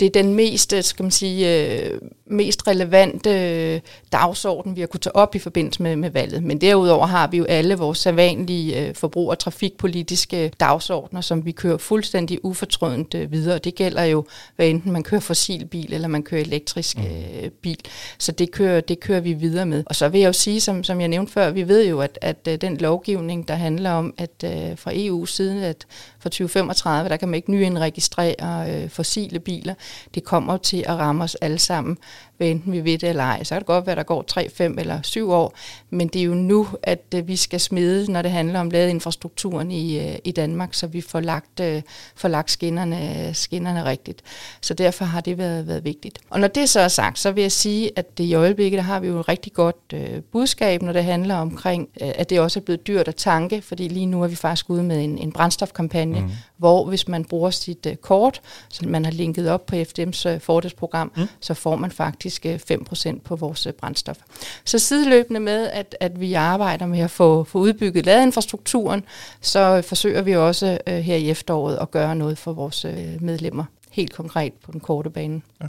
det 0.01 0.07
er 0.07 0.23
den 0.23 0.35
mest, 0.35 0.73
øh, 0.73 0.83
skal 0.83 1.03
man 1.03 1.11
sige, 1.11 1.67
øh, 1.73 2.01
mest 2.27 2.67
relevante 2.67 3.31
øh, 3.31 3.81
dagsorden, 4.13 4.77
vi 4.77 4.81
har 4.81 4.87
kunnet 4.87 5.03
tage 5.03 5.17
op 5.17 5.35
i 5.35 5.39
forbindelse 5.39 5.83
med, 5.83 5.97
med 5.97 6.11
valget. 6.11 6.43
Men 6.43 6.61
derudover 6.61 7.07
har 7.07 7.27
vi 7.27 7.37
jo 7.37 7.45
alle 7.45 7.75
vores 7.75 7.99
sædvanlige 7.99 8.87
øh, 8.87 8.95
forbrug- 8.95 9.31
og 9.31 9.39
trafikpolitiske 9.39 10.53
dagsordner, 10.61 11.21
som 11.21 11.45
vi 11.45 11.53
kører 11.53 11.79
fuldstændig 11.79 12.45
ufortrødent 12.45 13.15
øh, 13.15 13.33
videre. 13.33 13.59
Det 13.59 13.75
gælder 13.75 14.05
jo, 14.05 14.25
hvad 14.57 14.69
enten 14.69 14.93
man 14.93 15.03
kører 15.03 15.21
fossilbil 15.21 15.95
eller 15.95 16.09
man 16.09 16.23
kører 16.23 16.41
elektrisk 16.41 16.99
mm. 16.99 17.05
øh, 17.05 17.51
bil. 17.51 17.79
Så 18.19 18.33
det 18.33 18.51
kører, 18.51 18.81
det 18.81 19.01
kører 19.01 19.21
vi 19.21 19.33
videre 19.33 19.67
med. 19.67 19.85
Og 19.87 19.95
så 19.95 20.09
vil 20.09 20.21
jeg 20.21 20.29
jo 20.29 20.33
sige, 20.33 20.61
som, 20.61 20.85
som 20.85 21.01
jeg 21.01 21.09
nævnte 21.09 21.33
før, 21.33 21.51
vi 21.51 21.69
ved 21.69 21.89
jo, 21.89 22.01
at, 22.01 22.19
at 22.23 22.49
øh, 22.49 22.61
den 22.61 22.77
lovgivning, 22.77 23.49
der 23.49 23.55
handler 23.55 23.91
om, 23.91 24.15
at 24.19 24.45
øh, 24.45 24.79
fra 24.79 24.93
EU's 24.93 25.27
side, 25.27 25.67
at 25.67 25.87
for 26.21 26.29
2035, 26.29 27.09
der 27.09 27.17
kan 27.17 27.29
man 27.29 27.35
ikke 27.35 27.51
nyindregistrere 27.51 28.83
øh, 28.83 28.91
fossile 28.91 29.41
biler. 29.41 29.75
Det 30.15 30.25
kommer 30.25 30.57
til 30.57 30.85
at 30.87 30.99
ramme 30.99 31.25
os 31.25 31.35
alle 31.35 31.59
sammen, 31.59 31.99
hvad 32.41 32.51
enten 32.51 32.73
vi 32.73 32.85
ved 32.85 32.99
det 32.99 33.09
eller 33.09 33.25
ej. 33.25 33.45
Så 33.45 33.55
kan 33.55 33.59
det 33.59 33.67
godt 33.67 33.87
være, 33.87 33.93
at 33.93 33.97
der 33.97 34.03
går 34.03 34.23
3, 34.23 34.49
5 34.55 34.79
eller 34.79 35.03
7 35.03 35.31
år, 35.31 35.55
men 35.91 36.09
det 36.09 36.21
er 36.21 36.25
jo 36.25 36.35
nu, 36.35 36.69
at 36.83 37.05
øh, 37.15 37.29
vi 37.29 37.37
skal 37.37 37.61
smide, 37.61 38.13
når 38.13 38.23
det 38.23 38.31
handler 38.31 38.61
om 38.61 38.71
ladeinfrastrukturen 38.71 39.71
i, 39.71 39.99
øh, 39.99 40.19
i 40.25 40.33
Danmark, 40.33 40.75
så 40.75 40.87
vi 40.87 41.01
får 41.01 41.21
lagt, 41.21 41.61
øh, 41.61 41.83
får 42.17 42.29
lagt 42.29 42.51
skinnerne, 42.51 43.31
skinnerne 43.35 43.85
rigtigt. 43.85 44.23
Så 44.61 44.75
derfor 44.75 45.05
har 45.05 45.21
det 45.21 45.39
været, 45.39 45.67
været 45.67 45.85
vigtigt. 45.85 46.19
Og 46.31 46.41
når 46.41 46.49
det 46.49 46.69
så 46.69 46.81
er 46.81 46.89
sagt, 46.89 47.19
så 47.19 47.33
vil 47.33 47.43
jeg 47.43 47.53
sige, 47.53 47.91
at 47.97 48.19
det 48.19 48.25
i 48.25 48.35
øjeblikket 48.35 48.79
der 48.79 48.85
har 48.85 49.01
vi 49.01 49.09
jo 49.09 49.21
et 49.21 49.29
rigtig 49.29 49.53
godt 49.53 49.77
øh, 49.95 50.23
budskab, 50.33 50.83
når 50.83 50.93
det 50.93 51.05
handler 51.05 51.35
omkring, 51.35 51.89
øh, 52.01 52.11
at 52.15 52.31
det 52.31 52.41
også 52.41 52.61
er 52.61 52.65
blevet 52.65 52.87
dyrt 52.87 53.09
at 53.09 53.15
tanke, 53.15 53.63
fordi 53.63 53.89
lige 53.89 54.07
nu 54.07 54.23
er 54.23 54.29
vi 54.29 54.37
faktisk 54.37 54.71
ude 54.71 54.83
med 54.83 55.05
en, 55.05 55.19
en 55.19 55.33
brændstofkampagne, 55.33 56.21
mm. 56.21 56.31
hvor 56.57 56.85
hvis 56.85 57.09
man 57.09 57.25
bruger 57.25 57.51
sit 57.51 57.87
øh, 57.87 57.97
kort, 57.97 58.41
som 58.69 58.89
man 58.89 59.05
har 59.05 59.13
linket 59.13 59.51
op 59.51 59.67
på 59.67 59.77
FDM's 59.77 60.29
øh, 60.29 60.41
fordelsprogram, 60.41 61.13
mm. 61.17 61.27
så 61.41 61.55
får 61.55 61.77
man 61.77 61.91
faktisk 61.91 62.30
øh, 62.45 62.61
5% 62.73 63.21
på 63.25 63.37
vores 63.37 63.67
øh, 63.67 63.73
brændstof. 63.73 64.17
Så 64.65 64.79
sideløbende 64.79 65.41
med, 65.41 65.67
at, 65.67 65.97
at 66.01 66.21
vi 66.21 66.35
arbejder 66.35 66.87
med 66.87 66.99
at 66.99 67.11
få, 67.11 67.45
få 67.45 67.59
udbygget 67.59 68.07
ladeinfrastrukturen, 68.07 69.05
så 69.41 69.83
forsøger 69.83 70.23
vi 70.23 70.37
også 70.37 70.79
øh, 70.87 70.95
her 70.95 71.17
i 71.17 71.31
efteråret 71.31 71.79
at 71.81 71.91
gøre 71.91 72.17
noget 72.17 72.39
for 72.39 72.53
vores 72.53 72.85
øh, 72.85 73.23
medlemmer, 73.23 73.65
helt 73.91 74.13
konkret 74.13 74.53
på 74.65 74.73
den 74.73 74.81
korte 74.81 75.11
bane. 75.11 75.43
Ja. 75.63 75.67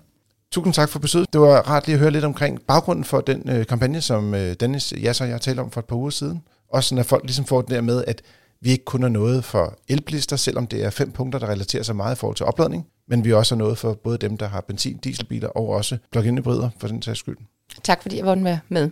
Tusind 0.52 0.74
tak 0.74 0.90
for 0.90 1.00
besøget. 1.00 1.34
Det 1.34 1.42
var 1.42 1.70
rart 1.70 1.88
lige 1.88 1.94
at 1.94 2.00
høre 2.00 2.12
lidt 2.12 2.26
omkring 2.26 2.62
baggrunden 2.62 3.06
for 3.06 3.22
den 3.22 3.50
øh, 3.50 3.66
kampagne, 3.66 4.02
som 4.02 4.34
øh, 4.34 4.56
Dennis 4.60 4.94
Jasser 5.02 5.26
og 5.26 5.32
jeg 5.32 5.42
talte 5.42 5.60
om 5.60 5.72
for 5.72 5.80
et 5.80 5.86
par 5.86 5.96
uger 5.96 6.10
siden. 6.10 6.44
Også 6.70 6.88
sådan, 6.90 7.00
at 7.00 7.06
folk 7.06 7.24
ligesom 7.24 7.46
får 7.46 7.62
det 7.62 7.70
der 7.70 7.82
med, 7.82 8.04
at 8.08 8.22
vi 8.62 8.70
ikke 8.70 8.86
kun 8.86 9.04
er 9.04 9.10
noget 9.10 9.44
for 9.44 9.78
elblister, 9.90 10.36
selvom 10.36 10.68
det 10.68 10.84
er 10.84 10.90
fem 10.90 11.12
punkter, 11.12 11.40
der 11.40 11.50
relaterer 11.50 11.84
sig 11.84 11.96
meget 11.96 12.16
i 12.16 12.20
forhold 12.20 12.36
til 12.36 12.46
opladning, 12.46 12.88
men 13.12 13.26
vi 13.26 13.34
også 13.34 13.56
er 13.56 13.58
noget 13.58 13.78
for 13.78 13.94
både 13.94 14.18
dem, 14.18 14.38
der 14.38 14.48
har 14.48 14.62
benzin- 14.62 15.00
dieselbiler 15.00 15.48
og 15.48 15.68
også 15.68 15.98
plug-in 16.12 16.38
hybrider 16.38 16.70
for 16.80 16.88
den 16.88 17.02
sags 17.02 17.20
skyld. 17.20 17.38
Tak 17.84 18.02
fordi 18.02 18.18
jeg 18.18 18.26
var 18.26 18.36
med. 18.70 18.90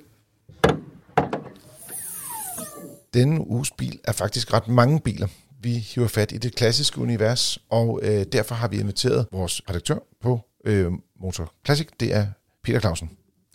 Denne 3.13 3.47
uges 3.47 3.71
bil 3.71 3.99
er 4.03 4.11
faktisk 4.11 4.53
ret 4.53 4.67
mange 4.67 4.99
biler. 4.99 5.27
Vi 5.61 5.73
hiver 5.73 6.07
fat 6.07 6.31
i 6.31 6.37
det 6.37 6.55
klassiske 6.55 7.01
univers, 7.01 7.59
og 7.69 7.99
øh, 8.03 8.25
derfor 8.31 8.55
har 8.55 8.67
vi 8.67 8.79
inviteret 8.79 9.27
vores 9.31 9.61
redaktør 9.69 9.97
på 10.21 10.39
øh, 10.65 10.91
Motor 11.21 11.53
Classic. 11.65 11.87
Det 11.99 12.13
er 12.15 12.27
Peter 12.63 12.79
Clausen. 12.79 13.09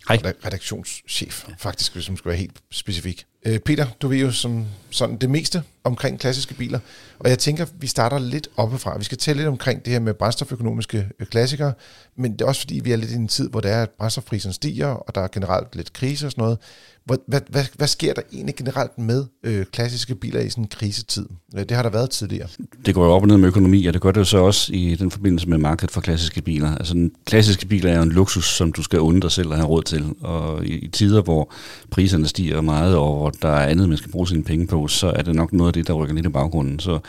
Hej. 0.07 0.17
Redaktionschef, 0.45 1.45
faktisk, 1.57 1.93
hvis 1.93 2.09
man 2.09 2.17
skal 2.17 2.29
være 2.29 2.37
helt 2.37 2.61
specifik. 2.71 3.25
Øh, 3.45 3.59
Peter, 3.59 3.85
du 4.01 4.07
ved 4.07 4.17
jo 4.17 4.31
som 4.31 4.65
sådan 4.89 5.17
det 5.17 5.29
meste 5.29 5.63
omkring 5.83 6.19
klassiske 6.19 6.53
biler, 6.53 6.79
og 7.19 7.29
jeg 7.29 7.39
tænker, 7.39 7.65
vi 7.79 7.87
starter 7.87 8.19
lidt 8.19 8.47
oppefra. 8.57 8.97
Vi 8.97 9.03
skal 9.03 9.17
tale 9.17 9.37
lidt 9.37 9.47
omkring 9.47 9.85
det 9.85 9.93
her 9.93 9.99
med 9.99 10.13
brændstoføkonomiske 10.13 11.07
øh, 11.19 11.27
klassikere, 11.27 11.73
men 12.17 12.33
det 12.33 12.41
er 12.41 12.45
også 12.45 12.61
fordi, 12.61 12.79
vi 12.83 12.91
er 12.91 12.95
lidt 12.95 13.11
i 13.11 13.15
en 13.15 13.27
tid, 13.27 13.49
hvor 13.49 13.61
der 13.61 13.69
er, 13.69 13.83
at 13.83 13.89
brændstofprisen 13.89 14.53
stiger, 14.53 14.87
og 14.87 15.15
der 15.15 15.21
er 15.21 15.27
generelt 15.27 15.75
lidt 15.75 15.93
krise 15.93 16.25
og 16.27 16.31
sådan 16.31 16.41
noget. 16.41 16.57
Hvad, 17.05 17.17
hvad, 17.27 17.41
hvad, 17.49 17.63
hvad 17.75 17.87
sker 17.87 18.13
der 18.13 18.21
egentlig 18.33 18.55
generelt 18.55 18.97
med 18.97 19.25
øh, 19.43 19.65
klassiske 19.65 20.15
biler 20.15 20.39
i 20.39 20.49
sådan 20.49 20.63
en 20.63 20.67
krisetid? 20.67 21.25
Øh, 21.55 21.59
det 21.59 21.71
har 21.71 21.83
der 21.83 21.89
været 21.89 22.09
tidligere. 22.09 22.47
Det 22.85 22.95
går 22.95 23.05
jo 23.05 23.11
op 23.11 23.21
og 23.21 23.27
ned 23.27 23.37
med 23.37 23.47
økonomi, 23.47 23.85
og 23.85 23.93
det 23.93 24.01
gør 24.01 24.11
det 24.11 24.19
jo 24.19 24.25
så 24.25 24.37
også 24.37 24.73
i 24.73 24.95
den 24.95 25.11
forbindelse 25.11 25.49
med 25.49 25.57
markedet 25.57 25.91
for 25.91 26.01
klassiske 26.01 26.41
biler. 26.41 26.75
Altså 26.77 26.93
den 26.93 27.11
klassiske 27.25 27.65
biler 27.65 27.91
er 27.91 27.95
jo 27.95 28.01
en 28.01 28.11
luksus, 28.11 28.45
som 28.45 28.71
du 28.71 28.83
skal 28.83 28.99
unde 28.99 29.21
dig 29.21 29.31
selv 29.31 29.51
at 29.51 29.57
have 29.57 29.67
råd 29.67 29.83
til. 29.83 30.13
Og 30.21 30.65
i, 30.65 30.77
i 30.77 30.87
tider, 30.87 31.21
hvor 31.21 31.53
priserne 31.91 32.27
stiger 32.27 32.61
meget, 32.61 32.95
og 32.95 33.17
hvor 33.17 33.31
der 33.41 33.49
er 33.49 33.67
andet, 33.67 33.89
man 33.89 33.97
skal 33.97 34.11
bruge 34.11 34.27
sine 34.27 34.43
penge 34.43 34.67
på, 34.67 34.87
så 34.87 35.07
er 35.07 35.21
det 35.21 35.35
nok 35.35 35.53
noget 35.53 35.69
af 35.69 35.73
det, 35.73 35.87
der 35.87 35.93
rykker 35.93 36.15
lidt 36.15 36.25
i 36.25 36.29
baggrunden. 36.29 36.79
Så 36.79 36.99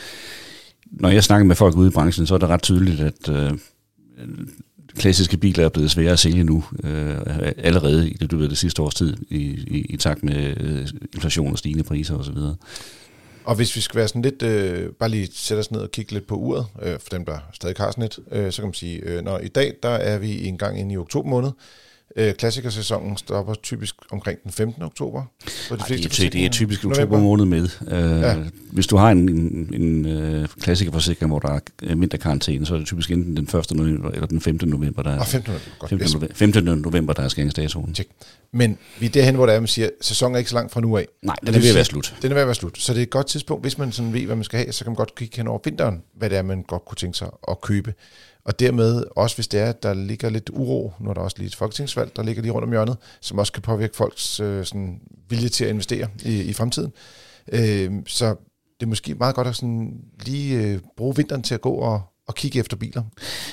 når 0.91 1.09
jeg 1.09 1.25
snakker 1.25 1.47
med 1.47 1.57
folk 1.57 1.77
ude 1.77 1.89
i 1.89 1.91
branchen, 1.93 2.27
så 2.27 2.35
er 2.35 2.39
det 2.39 2.49
ret 2.49 2.63
tydeligt, 2.63 3.01
at 3.01 3.29
øh, 3.29 3.53
klassiske 4.97 5.37
biler 5.37 5.65
er 5.65 5.69
blevet 5.69 5.91
svære 5.91 6.13
at 6.13 6.19
sælge 6.19 6.45
nu, 6.45 6.65
øh, 6.85 7.17
allerede 7.59 8.11
i 8.11 8.17
det, 8.21 8.31
du 8.31 8.37
ved, 8.37 8.49
det 8.49 8.59
sidste 8.59 8.83
års 8.83 8.95
tid, 8.95 9.17
i, 9.31 9.37
i, 9.67 9.87
i 9.89 9.97
takt 9.97 10.25
med 10.25 10.55
øh, 10.61 10.89
inflation 11.15 11.53
og 11.53 11.59
stigende 11.59 11.85
priser 11.85 12.15
osv. 12.17 12.37
Og 13.45 13.55
hvis 13.55 13.77
vi 13.77 13.81
skal 13.81 13.99
være 13.99 14.09
sådan 14.09 14.23
lidt, 14.23 14.43
øh, 14.43 14.93
bare 14.93 15.09
lige 15.09 15.29
sætte 15.33 15.61
os 15.61 15.71
ned 15.71 15.81
og 15.81 15.91
kigge 15.91 16.13
lidt 16.13 16.27
på 16.27 16.35
uret, 16.35 16.67
øh, 16.83 16.99
for 17.01 17.09
dem, 17.11 17.25
der 17.25 17.39
stadig 17.53 17.77
har 17.79 17.91
sådan 17.91 18.05
et, 18.05 18.19
øh, 18.33 18.53
så 18.53 18.63
kan 18.63 18.67
man 18.67 18.75
sige, 18.75 19.01
øh, 19.01 19.25
når 19.25 19.39
i 19.39 19.49
dag, 19.49 19.75
der 19.83 19.89
er 19.89 20.19
vi 20.19 20.47
en 20.47 20.59
gang 20.59 20.81
inde 20.81 20.95
i 20.95 20.97
oktober 20.97 21.31
måned, 21.31 21.51
Øh, 22.17 22.35
klassikersæsonen 22.35 23.17
stopper 23.17 23.55
typisk 23.55 23.95
omkring 24.11 24.43
den 24.43 24.53
15. 24.53 24.83
oktober. 24.83 25.23
For 25.69 25.77
de 25.77 25.83
Ej, 25.83 25.87
det, 25.89 26.25
er, 26.25 26.31
det 26.31 26.45
er 26.45 26.51
typisk 26.51 26.85
oktober 26.85 27.21
måned 27.21 27.45
med. 27.45 27.69
Øh, 27.89 28.21
ja. 28.21 28.37
Hvis 28.73 28.87
du 28.87 28.97
har 28.97 29.11
en, 29.11 29.29
en, 29.29 29.75
en 29.83 30.41
uh, 30.41 30.47
klassikerforsikring, 30.61 31.31
hvor 31.31 31.39
der 31.39 31.61
er 31.83 31.95
mindre 31.95 32.19
karantæne, 32.19 32.67
så 32.67 32.75
er 32.75 32.79
det 32.79 32.87
typisk 32.87 33.11
enten 33.11 33.37
den 33.37 33.59
1. 33.59 33.73
november 33.73 34.11
eller 34.11 34.27
den 34.27 34.41
5. 34.41 34.59
november, 34.63 35.03
der 35.03 35.11
er, 35.11 35.21
ah, 35.21 35.27
15. 35.27 35.51
november, 35.51 35.71
godt. 35.79 35.89
15. 35.89 36.09
November, 36.13 36.35
15. 36.35 36.65
november, 36.65 37.13
der 37.13 37.23
er 37.23 37.29
skæringsdatoen. 37.29 37.95
Check. 37.95 38.11
Men 38.53 38.79
vi 39.01 39.07
er 39.07 39.11
derhen, 39.11 39.35
hvor 39.35 39.47
der 39.47 39.53
er, 39.53 39.61
man 39.61 39.67
siger, 39.67 39.89
sæsonen 40.01 40.35
er 40.35 40.39
ikke 40.39 40.51
så 40.51 40.57
langt 40.57 40.73
fra 40.73 40.81
nu 40.81 40.97
af. 40.97 41.07
Nej, 41.23 41.37
den 41.41 41.55
er 41.55 41.59
ved 41.59 41.69
at 41.69 41.75
være 41.75 41.85
slut. 41.85 42.15
Den 42.23 42.31
er 42.31 42.35
ved 42.35 42.43
at 42.43 42.49
være 42.49 42.55
slut. 42.55 42.79
Så 42.79 42.93
det 42.93 42.99
er 42.99 43.03
et 43.03 43.11
godt 43.11 43.27
tidspunkt, 43.27 43.65
hvis 43.65 43.79
man 43.79 43.93
sådan 43.93 44.13
ved, 44.13 44.27
hvad 44.27 44.37
man 44.37 44.45
skal 44.45 44.59
have, 44.59 44.73
så 44.73 44.85
kan 44.85 44.91
man 44.91 44.97
godt 44.97 45.15
kigge 45.15 45.37
hen 45.37 45.49
over 45.49 45.59
vinteren, 45.65 46.03
hvad 46.17 46.31
det 46.31 46.39
er, 46.39 46.43
man 46.43 46.63
godt 46.63 46.85
kunne 46.85 46.97
tænke 46.97 47.19
sig 47.19 47.29
at 47.49 47.61
købe. 47.61 47.95
Og 48.47 48.61
dermed, 48.61 49.05
også 49.17 49.37
hvis 49.37 49.49
det 49.49 49.61
er, 49.61 49.67
at 49.67 49.83
der 49.83 49.95
ligger 49.95 50.31
lidt 50.31 50.51
uro, 50.53 50.93
nu 51.01 51.11
er 51.11 51.15
der 51.15 51.21
også 51.21 51.37
lige 51.39 51.47
et 51.47 51.55
folketingsvalg, 51.55 52.17
der 52.17 52.23
ligger 52.23 52.43
lige 52.43 52.53
rundt 52.53 52.65
om 52.65 52.71
hjørnet, 52.71 52.97
som 53.21 53.39
også 53.39 53.53
kan 53.53 53.63
påvirke 53.63 53.97
folks 53.97 54.41
øh, 54.41 54.65
sådan, 54.65 55.01
vilje 55.29 55.49
til 55.49 55.65
at 55.65 55.71
investere 55.71 56.09
i, 56.25 56.43
i 56.43 56.53
fremtiden. 56.53 56.93
Øh, 57.53 57.91
så 58.07 58.27
det 58.81 58.87
er 58.87 58.87
måske 58.87 59.15
meget 59.15 59.35
godt 59.35 59.49
at 59.49 59.57
sådan 59.57 59.95
lige 60.25 60.63
øh, 60.63 60.79
bruge 60.97 61.17
vinteren 61.17 61.43
til 61.43 61.55
at 61.55 61.61
gå 61.61 61.71
og, 61.71 62.03
og 62.29 62.35
kigge 62.35 62.59
efter 62.59 62.77
biler. 62.77 63.03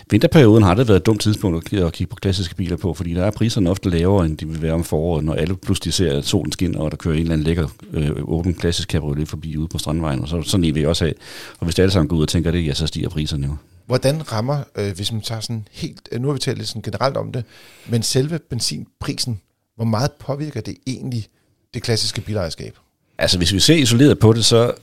Vinterperioden 0.09 0.63
har 0.63 0.73
det 0.73 0.87
været 0.87 0.99
et 0.99 1.05
dumt 1.05 1.21
tidspunkt 1.21 1.73
at 1.73 1.93
kigge 1.93 2.09
på 2.09 2.15
klassiske 2.15 2.55
biler 2.55 2.77
på, 2.77 2.93
fordi 2.93 3.13
der 3.13 3.23
er 3.23 3.31
priserne 3.31 3.69
ofte 3.69 3.89
lavere, 3.89 4.25
end 4.25 4.37
de 4.37 4.47
vil 4.47 4.61
være 4.61 4.73
om 4.73 4.83
foråret, 4.83 5.25
når 5.25 5.33
alle 5.33 5.55
pludselig 5.55 5.93
ser, 5.93 6.17
at 6.17 6.25
solen 6.25 6.51
skinner, 6.51 6.79
og 6.79 6.91
der 6.91 6.97
kører 6.97 7.15
en 7.15 7.21
eller 7.21 7.33
anden 7.33 7.45
lækker 7.45 7.67
øh, 7.93 8.11
åben 8.23 8.53
klassisk 8.53 8.89
cabriolet 8.89 9.27
forbi 9.27 9.57
ude 9.57 9.67
på 9.67 9.77
Strandvejen, 9.77 10.21
og 10.21 10.27
så, 10.27 10.41
sådan 10.41 10.75
vil 10.75 10.81
jeg 10.81 10.89
også 10.89 11.05
have. 11.05 11.13
Og 11.59 11.65
hvis 11.65 11.75
det 11.75 11.83
alle 11.83 11.93
sammen 11.93 12.09
går 12.09 12.17
ud 12.17 12.21
og 12.21 12.29
tænker 12.29 12.51
det, 12.51 12.65
ja, 12.67 12.73
så 12.73 12.87
stiger 12.87 13.09
priserne 13.09 13.47
jo. 13.47 13.55
Hvordan 13.85 14.31
rammer, 14.31 14.63
øh, 14.75 14.95
hvis 14.95 15.11
man 15.11 15.21
tager 15.21 15.41
sådan 15.41 15.67
helt, 15.71 16.09
øh, 16.11 16.21
nu 16.21 16.27
har 16.27 16.33
vi 16.33 16.39
talt 16.39 16.57
lidt 16.57 16.69
sådan 16.69 16.81
generelt 16.81 17.17
om 17.17 17.31
det, 17.31 17.45
men 17.87 18.03
selve 18.03 18.39
benzinprisen, 18.49 19.41
hvor 19.75 19.85
meget 19.85 20.11
påvirker 20.11 20.61
det 20.61 20.75
egentlig 20.87 21.27
det 21.73 21.83
klassiske 21.83 22.21
bilejerskab? 22.21 22.77
Altså 23.17 23.37
hvis 23.37 23.53
vi 23.53 23.59
ser 23.59 23.75
isoleret 23.75 24.19
på 24.19 24.33
det, 24.33 24.45
så 24.45 24.73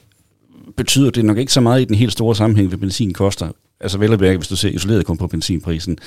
betyder 0.77 1.11
det 1.11 1.25
nok 1.25 1.39
ikke 1.39 1.53
så 1.53 1.61
meget 1.61 1.81
i 1.81 1.85
den 1.85 1.95
helt 1.95 2.13
store 2.13 2.37
sammenhæng, 2.37 2.69
hvad 2.69 2.79
benzin 2.79 3.13
koster. 3.13 3.49
Altså 3.81 3.99
vel 3.99 4.37
hvis 4.37 4.49
du 4.49 4.57
ser 4.57 4.69
isoleret 4.69 5.07
kun 5.07 5.17
på 5.17 5.27
benzinprisen. 5.27 5.99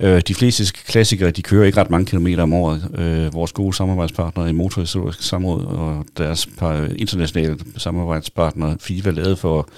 Ja. 0.00 0.08
Øh, 0.08 0.22
de 0.28 0.34
fleste 0.34 0.64
klassikere, 0.86 1.30
de 1.30 1.42
kører 1.42 1.66
ikke 1.66 1.80
ret 1.80 1.90
mange 1.90 2.06
kilometer 2.06 2.42
om 2.42 2.52
året. 2.52 2.90
Øh, 2.98 3.34
vores 3.34 3.52
gode 3.52 3.74
samarbejdspartnere 3.74 4.48
i 4.48 4.52
Motorhistorisk 4.52 5.22
Samråd 5.22 5.64
og 5.64 6.06
deres 6.18 6.46
par 6.46 6.88
internationale 6.96 7.58
samarbejdspartnere, 7.76 8.76
FIVA, 8.80 9.10
lavet 9.10 9.38
for 9.38 9.68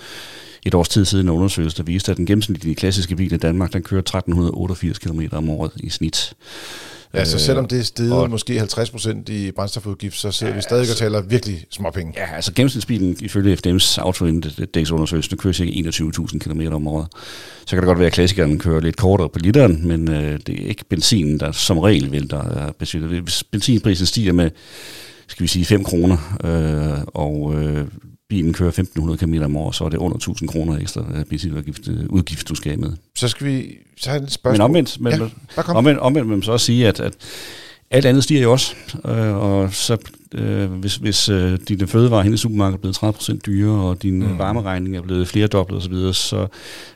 et 0.64 0.74
års 0.74 0.88
tid 0.88 1.04
siden 1.04 1.26
en 1.26 1.30
undersøgelse, 1.30 1.76
der 1.76 1.82
viste, 1.82 2.10
at 2.10 2.16
den 2.16 2.26
gennemsnitlige 2.26 2.74
klassiske 2.74 3.16
bil 3.16 3.32
i 3.32 3.36
Danmark, 3.36 3.72
den 3.72 3.82
kører 3.82 4.00
1388 4.00 4.98
km 4.98 5.20
om 5.32 5.50
året 5.50 5.70
i 5.76 5.90
snit. 5.90 6.34
Ja, 7.14 7.24
så 7.24 7.38
selvom 7.38 7.66
det 7.66 7.78
er 7.78 7.82
steget 7.82 8.12
og, 8.12 8.30
måske 8.30 8.60
50% 8.60 9.32
i 9.32 9.50
brændstofudgift, 9.50 10.16
så 10.16 10.32
ser 10.32 10.48
ja, 10.48 10.54
vi 10.54 10.60
stadig 10.60 10.80
altså, 10.80 10.94
og 10.94 10.98
taler 10.98 11.22
virkelig 11.22 11.66
små 11.70 11.90
penge. 11.90 12.12
Ja, 12.16 12.34
altså 12.34 12.52
gennemsnitsbilen 12.52 13.16
ifølge 13.20 13.58
FDM's 13.66 14.00
autoindex-undersøgelse, 14.00 15.36
kører 15.36 15.52
cirka 15.52 15.70
21.000 15.70 16.38
km 16.38 16.60
om 16.72 16.86
året. 16.86 17.06
Så 17.66 17.70
kan 17.70 17.78
det 17.78 17.86
godt 17.86 17.98
være, 17.98 18.06
at 18.06 18.12
klassikeren 18.12 18.58
kører 18.58 18.80
lidt 18.80 18.96
kortere 18.96 19.28
på 19.28 19.38
literen, 19.38 19.88
men 19.88 20.08
øh, 20.08 20.38
det 20.46 20.62
er 20.62 20.68
ikke 20.68 20.84
benzinen, 20.84 21.40
der 21.40 21.52
som 21.52 21.78
regel 21.78 22.12
vil, 22.12 22.30
der 22.30 22.42
er 22.42 22.72
besøgt. 22.72 23.04
Hvis 23.04 23.44
benzinprisen 23.44 24.06
stiger 24.06 24.32
med, 24.32 24.50
skal 25.26 25.42
vi 25.42 25.48
sige, 25.48 25.64
5 25.64 25.84
kroner, 25.84 26.38
øh, 26.44 27.04
og 27.14 27.54
øh, 27.54 27.86
bilen 28.34 28.52
kører 28.52 28.70
1.500 28.70 29.16
km 29.16 29.34
om 29.42 29.56
året, 29.56 29.74
så 29.74 29.84
er 29.84 29.88
det 29.88 29.98
under 29.98 30.18
1.000 30.18 30.46
kroner 30.46 30.78
ekstra 30.78 31.04
benzinudgift, 31.30 31.88
øh, 31.88 32.06
udgift, 32.08 32.48
du 32.48 32.54
skal 32.54 32.70
have 32.70 32.80
med. 32.80 32.92
Så 33.16 33.28
skal 33.28 33.46
vi 33.46 33.78
så 33.96 34.10
have 34.10 34.22
et 34.22 34.32
spørgsmål. 34.32 34.52
Men 34.52 34.60
omvendt, 34.60 35.00
men, 35.00 35.12
ja, 35.12 35.62
omvendt, 35.74 36.00
omvendt 36.00 36.28
vil 36.28 36.36
man 36.36 36.42
så 36.42 36.52
også 36.52 36.66
sige, 36.66 36.88
at, 36.88 37.00
at 37.00 37.12
alt 37.90 38.06
andet 38.06 38.24
stiger 38.24 38.42
jo 38.42 38.52
også, 38.52 38.74
øh, 39.04 39.36
og 39.36 39.74
så 39.74 39.96
øh, 40.34 40.70
hvis, 40.70 40.96
hvis 40.96 41.28
øh, 41.28 41.58
dine 41.68 41.86
fødevarer 41.86 42.22
hen 42.22 42.34
i 42.34 42.36
supermarkedet 42.36 42.78
er 42.78 42.80
blevet 42.80 43.36
30% 43.36 43.38
dyrere, 43.46 43.88
og 43.88 44.02
din 44.02 44.18
mm. 44.18 44.38
varmeregning 44.38 44.96
er 44.96 45.02
blevet 45.02 45.28
flere 45.28 45.46
dobbelt 45.46 45.78
osv., 45.78 45.94
så, 45.94 46.12
så 46.12 46.46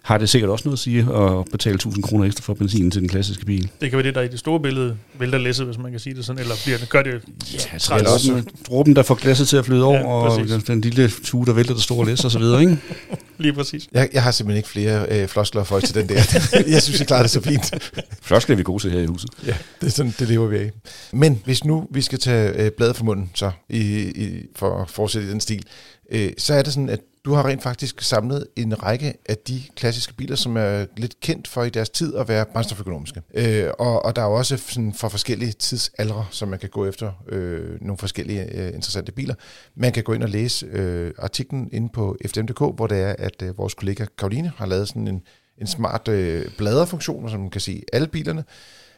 har 0.02 0.18
det 0.18 0.28
sikkert 0.28 0.50
også 0.50 0.68
noget 0.68 0.76
at 0.76 0.80
sige 0.80 1.00
at 1.00 1.44
betale 1.52 1.74
1000 1.74 2.02
kroner 2.02 2.24
ekstra 2.24 2.42
for 2.42 2.54
benzin 2.54 2.90
til 2.90 3.00
den 3.00 3.08
klassiske 3.08 3.46
bil. 3.46 3.70
Det 3.80 3.90
kan 3.90 3.96
være 3.96 4.06
det, 4.06 4.14
der 4.14 4.22
i 4.22 4.28
det 4.28 4.38
store 4.38 4.60
billede 4.60 4.96
vælter 5.18 5.38
læsset, 5.38 5.66
hvis 5.66 5.78
man 5.78 5.90
kan 5.90 6.00
sige 6.00 6.14
det 6.14 6.24
sådan, 6.24 6.40
eller 6.40 6.54
bliver 6.64 6.78
det, 6.78 6.88
gør 6.88 7.02
det 7.02 7.22
Ja, 7.54 7.58
altså, 7.72 7.96
eller 7.96 8.10
også 8.10 8.42
dråben, 8.68 8.96
der 8.96 9.02
får 9.02 9.14
glasset 9.14 9.48
til 9.48 9.56
at 9.56 9.64
flyde 9.64 9.84
over, 9.84 9.98
ja, 9.98 10.54
og 10.54 10.66
den 10.66 10.80
lille 10.80 11.10
tue, 11.24 11.46
der 11.46 11.52
vælter 11.52 11.74
det 11.74 11.82
store 11.82 12.06
læs 12.06 12.24
og 12.24 12.30
så 12.30 12.38
videre, 12.38 12.60
ikke? 12.60 12.78
Lige 13.38 13.52
præcis. 13.52 13.88
Jeg, 13.92 14.08
jeg 14.12 14.22
har 14.22 14.30
simpelthen 14.30 14.56
ikke 14.56 14.68
flere 14.68 15.06
øh, 15.10 15.28
floskler 15.28 15.64
for 15.64 15.80
til 15.80 15.94
den 15.94 16.08
der. 16.08 16.14
jeg 16.74 16.82
synes, 16.82 16.98
jeg 16.98 17.06
klarer 17.06 17.22
det 17.22 17.30
så 17.30 17.40
fint. 17.40 17.94
Floskler 18.22 18.54
er 18.54 18.56
vi 18.56 18.62
gode 18.62 18.82
til 18.82 18.90
her 18.90 19.00
i 19.00 19.06
huset. 19.06 19.30
Ja, 19.46 19.54
det, 19.80 19.86
er 19.86 19.90
sådan, 19.90 20.14
det 20.18 20.28
lever 20.28 20.46
vi 20.46 20.56
af. 20.56 20.70
Men 21.12 21.40
hvis 21.44 21.64
nu 21.64 21.86
vi 21.90 22.02
skal 22.02 22.18
tage 22.18 22.64
øh, 22.64 22.70
bladet 22.70 22.96
fra 22.96 23.04
munden, 23.04 23.27
så 23.34 23.50
i, 23.68 23.80
i, 24.02 24.46
for 24.56 24.82
at 24.82 24.90
fortsætte 24.90 25.28
i 25.28 25.30
den 25.30 25.40
stil, 25.40 25.64
øh, 26.10 26.32
så 26.38 26.54
er 26.54 26.62
det 26.62 26.72
sådan, 26.72 26.88
at 26.88 27.00
du 27.24 27.34
har 27.34 27.46
rent 27.46 27.62
faktisk 27.62 28.02
samlet 28.02 28.46
en 28.56 28.82
række 28.82 29.14
af 29.28 29.36
de 29.36 29.62
klassiske 29.76 30.14
biler, 30.14 30.36
som 30.36 30.56
er 30.56 30.86
lidt 30.96 31.20
kendt 31.20 31.48
for 31.48 31.62
i 31.64 31.70
deres 31.70 31.90
tid 31.90 32.14
at 32.14 32.28
være 32.28 32.46
brændstoføkonomiske. 32.46 33.22
Øh, 33.34 33.70
og, 33.78 34.04
og 34.04 34.16
der 34.16 34.22
er 34.22 34.26
også 34.26 34.56
sådan 34.56 34.94
for 34.94 35.08
forskellige 35.08 35.52
tidsaldre, 35.52 36.26
som 36.30 36.48
man 36.48 36.58
kan 36.58 36.68
gå 36.68 36.86
efter 36.86 37.12
øh, 37.28 37.80
nogle 37.80 37.98
forskellige 37.98 38.42
øh, 38.42 38.66
interessante 38.66 39.12
biler. 39.12 39.34
Man 39.74 39.92
kan 39.92 40.02
gå 40.02 40.12
ind 40.12 40.22
og 40.22 40.28
læse 40.28 40.66
øh, 40.66 41.12
artiklen 41.18 41.68
inde 41.72 41.88
på 41.88 42.16
FDM.dk, 42.26 42.58
hvor 42.58 42.86
det 42.86 42.98
er, 42.98 43.14
at 43.18 43.42
øh, 43.42 43.58
vores 43.58 43.74
kollega 43.74 44.04
Karoline 44.18 44.52
har 44.56 44.66
lavet 44.66 44.88
sådan 44.88 45.08
en, 45.08 45.22
en 45.58 45.66
smart 45.66 46.08
øh, 46.08 46.50
bladerfunktion, 46.58 47.30
som 47.30 47.40
man 47.40 47.50
kan 47.50 47.60
se 47.60 47.82
alle 47.92 48.06
bilerne. 48.08 48.44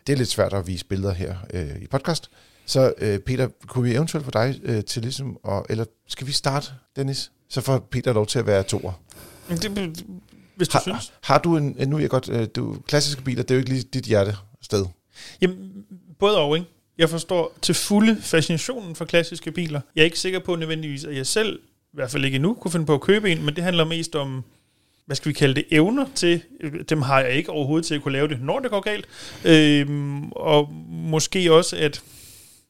Det 0.07 0.12
er 0.12 0.16
lidt 0.16 0.28
svært 0.28 0.53
at 0.53 0.66
vise 0.66 0.87
billeder 0.87 1.12
her 1.12 1.37
øh, 1.55 1.83
i 1.83 1.87
podcast. 1.87 2.31
Så 2.71 2.93
øh, 2.99 3.18
Peter, 3.18 3.49
kunne 3.66 3.89
vi 3.89 3.95
eventuelt 3.95 4.25
få 4.25 4.31
dig 4.31 4.61
øh, 4.62 4.85
til 4.85 5.03
ligesom, 5.03 5.39
og, 5.43 5.66
eller 5.68 5.85
skal 6.09 6.27
vi 6.27 6.33
starte, 6.33 6.66
Dennis? 6.97 7.31
Så 7.49 7.61
får 7.61 7.79
Peter 7.79 8.12
lov 8.12 8.27
til 8.27 8.39
at 8.39 8.47
være 8.47 8.62
toer. 8.62 8.93
Det, 9.49 10.05
hvis 10.57 10.68
du 10.68 10.73
Har, 10.73 10.81
synes. 10.83 11.12
har 11.23 11.39
du 11.39 11.57
en, 11.57 11.77
nu 11.87 11.97
er 11.97 12.01
jeg 12.01 12.11
godt, 12.11 12.29
øh, 12.29 12.49
du, 12.57 12.77
klassiske 12.87 13.23
biler, 13.23 13.43
det 13.43 13.51
er 13.51 13.55
jo 13.55 13.59
ikke 13.59 13.71
lige 13.71 13.83
dit 13.83 14.05
hjerte 14.05 14.37
sted. 14.62 14.87
Jamen, 15.41 15.73
både 16.18 16.39
og, 16.39 16.57
ikke? 16.57 16.68
Jeg 16.99 17.11
forstår 17.11 17.59
til 17.62 17.75
fulde 17.75 18.16
fascinationen 18.23 18.95
for 18.95 19.05
klassiske 19.05 19.53
biler. 19.53 19.81
Jeg 19.97 20.01
er 20.01 20.05
ikke 20.05 20.18
sikker 20.18 20.39
på 20.39 20.57
nødvendigvis, 20.57 21.05
at 21.05 21.16
jeg 21.16 21.27
selv, 21.27 21.59
i 21.93 21.93
hvert 21.93 22.11
fald 22.11 22.25
ikke 22.25 22.35
endnu, 22.35 22.55
kunne 22.55 22.73
finde 22.73 22.87
på 22.87 22.95
at 22.95 23.01
købe 23.01 23.33
en, 23.33 23.45
men 23.45 23.57
det 23.57 23.64
handler 23.64 23.85
mest 23.85 24.16
om, 24.16 24.45
hvad 25.07 25.16
skal 25.16 25.29
vi 25.29 25.33
kalde 25.33 25.55
det, 25.55 25.64
evner 25.71 26.07
til. 26.14 26.43
Dem 26.89 27.03
har 27.03 27.21
jeg 27.21 27.33
ikke 27.33 27.51
overhovedet 27.51 27.87
til 27.87 27.95
at 27.95 28.03
kunne 28.03 28.12
lave 28.12 28.29
det, 28.29 28.41
når 28.43 28.59
det 28.59 28.71
går 28.71 28.81
galt. 28.81 29.07
Øhm, 29.45 30.33
og 30.33 30.73
måske 30.89 31.53
også, 31.53 31.77
at 31.77 32.03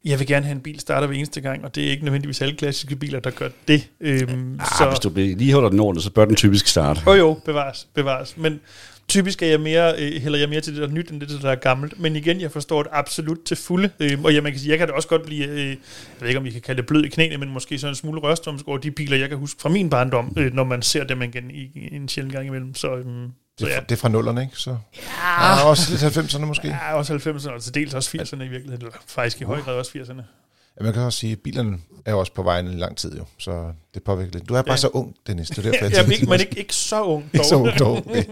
jeg 0.05 0.19
vil 0.19 0.27
gerne 0.27 0.47
have 0.47 0.55
en 0.55 0.61
bil 0.61 0.81
starter 0.81 1.07
hver 1.07 1.17
eneste 1.17 1.41
gang, 1.41 1.65
og 1.65 1.75
det 1.75 1.87
er 1.87 1.91
ikke 1.91 2.05
nødvendigvis 2.05 2.43
alle 2.43 2.55
klassiske 2.57 2.97
biler, 2.97 3.21
der 3.21 3.31
gør 3.31 3.49
det. 3.69 3.89
Øhm, 4.01 4.61
Ah, 4.81 4.89
hvis 4.89 4.99
du 4.99 5.11
lige 5.15 5.53
holder 5.53 5.69
den 5.69 5.81
ordentligt, 5.81 6.05
så 6.05 6.11
bør 6.11 6.25
den 6.25 6.37
typisk 6.37 6.67
starte. 6.67 7.01
Jo 7.07 7.13
jo, 7.13 7.41
bevares, 7.45 7.87
bevares. 7.95 8.37
Men 8.37 8.61
typisk 9.09 9.43
er 9.43 9.47
jeg 9.47 9.61
mere, 9.61 9.95
øh, 9.99 10.23
hælder 10.23 10.39
jeg 10.39 10.49
mere 10.49 10.61
til 10.61 10.73
det 10.73 10.83
der 10.83 10.89
er 10.89 10.93
nyt, 10.93 11.11
end 11.11 11.21
det 11.21 11.43
der 11.43 11.51
er 11.51 11.55
gammelt. 11.55 12.01
Men 12.01 12.17
igen, 12.17 12.41
jeg 12.41 12.53
forstår 12.53 12.83
det 12.83 12.91
absolut 12.95 13.39
til 13.45 13.57
fulde. 13.57 13.91
Øh, 14.01 14.19
og 14.25 14.35
jeg, 14.35 14.43
man 14.43 14.53
kan 14.53 14.61
sige, 14.61 14.71
jeg 14.71 14.79
kan 14.79 14.89
da 14.89 14.95
også 14.95 15.09
godt 15.09 15.23
blive, 15.23 15.47
øh, 15.47 15.67
jeg 15.69 15.77
ved 16.21 16.29
ikke 16.29 16.39
om 16.39 16.45
vi 16.45 16.51
kan 16.51 16.61
kalde 16.61 16.81
det 16.81 16.87
blød 16.87 17.05
i 17.05 17.09
knæene, 17.09 17.37
men 17.39 17.51
måske 17.51 17.79
sådan 17.79 17.93
en 17.93 17.97
smule 17.97 18.21
rørstrømsk 18.21 18.69
over 18.69 18.79
de 18.79 18.91
biler, 18.91 19.17
jeg 19.17 19.29
kan 19.29 19.39
huske 19.39 19.61
fra 19.63 19.69
min 19.69 19.91
barndom, 19.91 20.33
øh, 20.37 20.55
når 20.55 20.65
man 20.65 20.83
ser 20.83 21.05
dem 21.05 21.23
igen 21.23 21.51
i, 21.51 21.71
i 21.75 21.95
en 21.95 22.09
sjældent 22.09 22.35
gang 22.35 22.47
imellem. 22.47 22.75
Så, 22.75 22.97
øh, 22.97 23.05
så 23.61 23.67
Det, 23.67 23.73
ja. 23.73 23.77
er, 23.77 23.81
det 23.81 23.93
er 23.93 23.97
fra 23.97 24.09
nullerne, 24.09 24.43
ikke? 24.43 24.57
Så, 24.57 24.71
ja. 24.97 25.57
ja 25.57 25.63
også 25.65 25.91
lidt 25.91 26.35
90'erne 26.35 26.39
måske. 26.45 26.69
Ja. 26.69 26.75
Ja, 26.89 26.95
også 26.95 27.15
90'erne, 27.15 27.51
og 27.51 27.63
til 27.63 27.75
dels 27.75 27.95
også 27.95 28.19
80'erne 28.19 28.37
i 28.43 28.49
virkeligheden, 28.49 28.73
eller 28.87 28.99
faktisk 29.07 29.41
i 29.41 29.45
høj 29.45 29.61
grad 29.61 29.75
også 29.75 29.91
80'erne. 29.99 30.23
Man 30.83 30.93
kan 30.93 31.03
også 31.03 31.19
sige, 31.19 31.33
at 31.33 31.39
bilerne 31.39 31.79
er 32.05 32.11
jo 32.13 32.19
også 32.19 32.33
på 32.35 32.43
vejen 32.43 32.67
i 32.67 32.75
lang 32.75 32.97
tid 32.97 33.17
jo, 33.17 33.25
så 33.39 33.73
det 33.95 34.03
påvirker 34.03 34.33
lidt. 34.33 34.49
Du 34.49 34.55
er 34.55 34.63
bare 34.63 34.73
Ja. 34.73 34.77
så 34.77 34.89
ung, 34.89 35.15
Dennis. 35.27 35.49
Det 35.49 35.59
er 35.59 35.63
derfor, 35.63 35.85
jeg 35.85 35.93
Ja, 35.93 35.97
tænkte, 35.97 36.15
ikke, 36.15 36.27
men 36.27 36.41
ikke, 36.41 36.59
ikke 36.59 36.75
så 36.75 37.03
ung. 37.03 37.25
ikke 37.25 37.39
dog. 37.39 37.45
så 37.47 37.55
ung 37.57 37.79
dog. 37.79 37.97
Okay. 38.07 38.25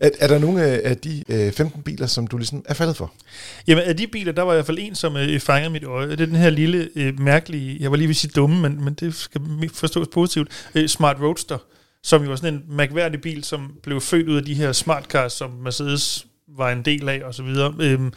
er, 0.00 0.10
er 0.20 0.26
der 0.26 0.38
nogle 0.38 0.62
af 0.64 0.80
af 0.90 0.96
de 0.96 1.22
øh, 1.28 1.52
15 1.52 1.82
biler, 1.82 2.06
som 2.06 2.26
du 2.26 2.36
ligesom 2.36 2.64
er 2.68 2.74
faldet 2.74 2.96
for? 2.96 3.12
Jamen, 3.66 3.84
af 3.84 3.96
de 3.96 4.06
biler, 4.06 4.32
der 4.32 4.42
var 4.42 4.52
i 4.52 4.56
hvert 4.56 4.66
fald 4.66 4.78
en, 4.80 4.94
som 4.94 5.16
øh, 5.16 5.40
fangede 5.40 5.70
mit 5.70 5.84
øje. 5.84 6.06
Det 6.10 6.20
er 6.20 6.26
den 6.26 6.36
her 6.36 6.50
lille, 6.50 6.88
øh, 6.96 7.20
mærkelige, 7.20 7.76
jeg 7.80 7.90
var 7.90 7.96
lige 7.96 8.08
ved 8.08 8.12
at 8.12 8.16
sige 8.16 8.30
dumme, 8.36 8.60
men, 8.60 8.84
men 8.84 8.94
det 8.94 9.14
skal 9.14 9.40
forstås 9.74 10.06
positivt, 10.12 10.48
øh, 10.74 10.88
Smart 10.88 11.16
Roadster, 11.20 11.58
som 12.06 12.22
jo 12.22 12.28
var 12.28 12.36
sådan 12.36 12.54
en 12.54 12.64
mærkværdig 12.68 13.20
bil, 13.20 13.44
som 13.44 13.72
blev 13.82 14.00
født 14.00 14.28
ud 14.28 14.36
af 14.36 14.44
de 14.44 14.54
her 14.54 14.72
smart 14.72 15.04
cars, 15.04 15.32
som 15.32 15.50
Mercedes 15.50 16.26
var 16.48 16.70
en 16.70 16.82
del 16.82 17.08
af, 17.08 17.22
og 17.24 17.34
så 17.34 17.42
videre. 17.42 17.74
Øhm, 17.80 18.12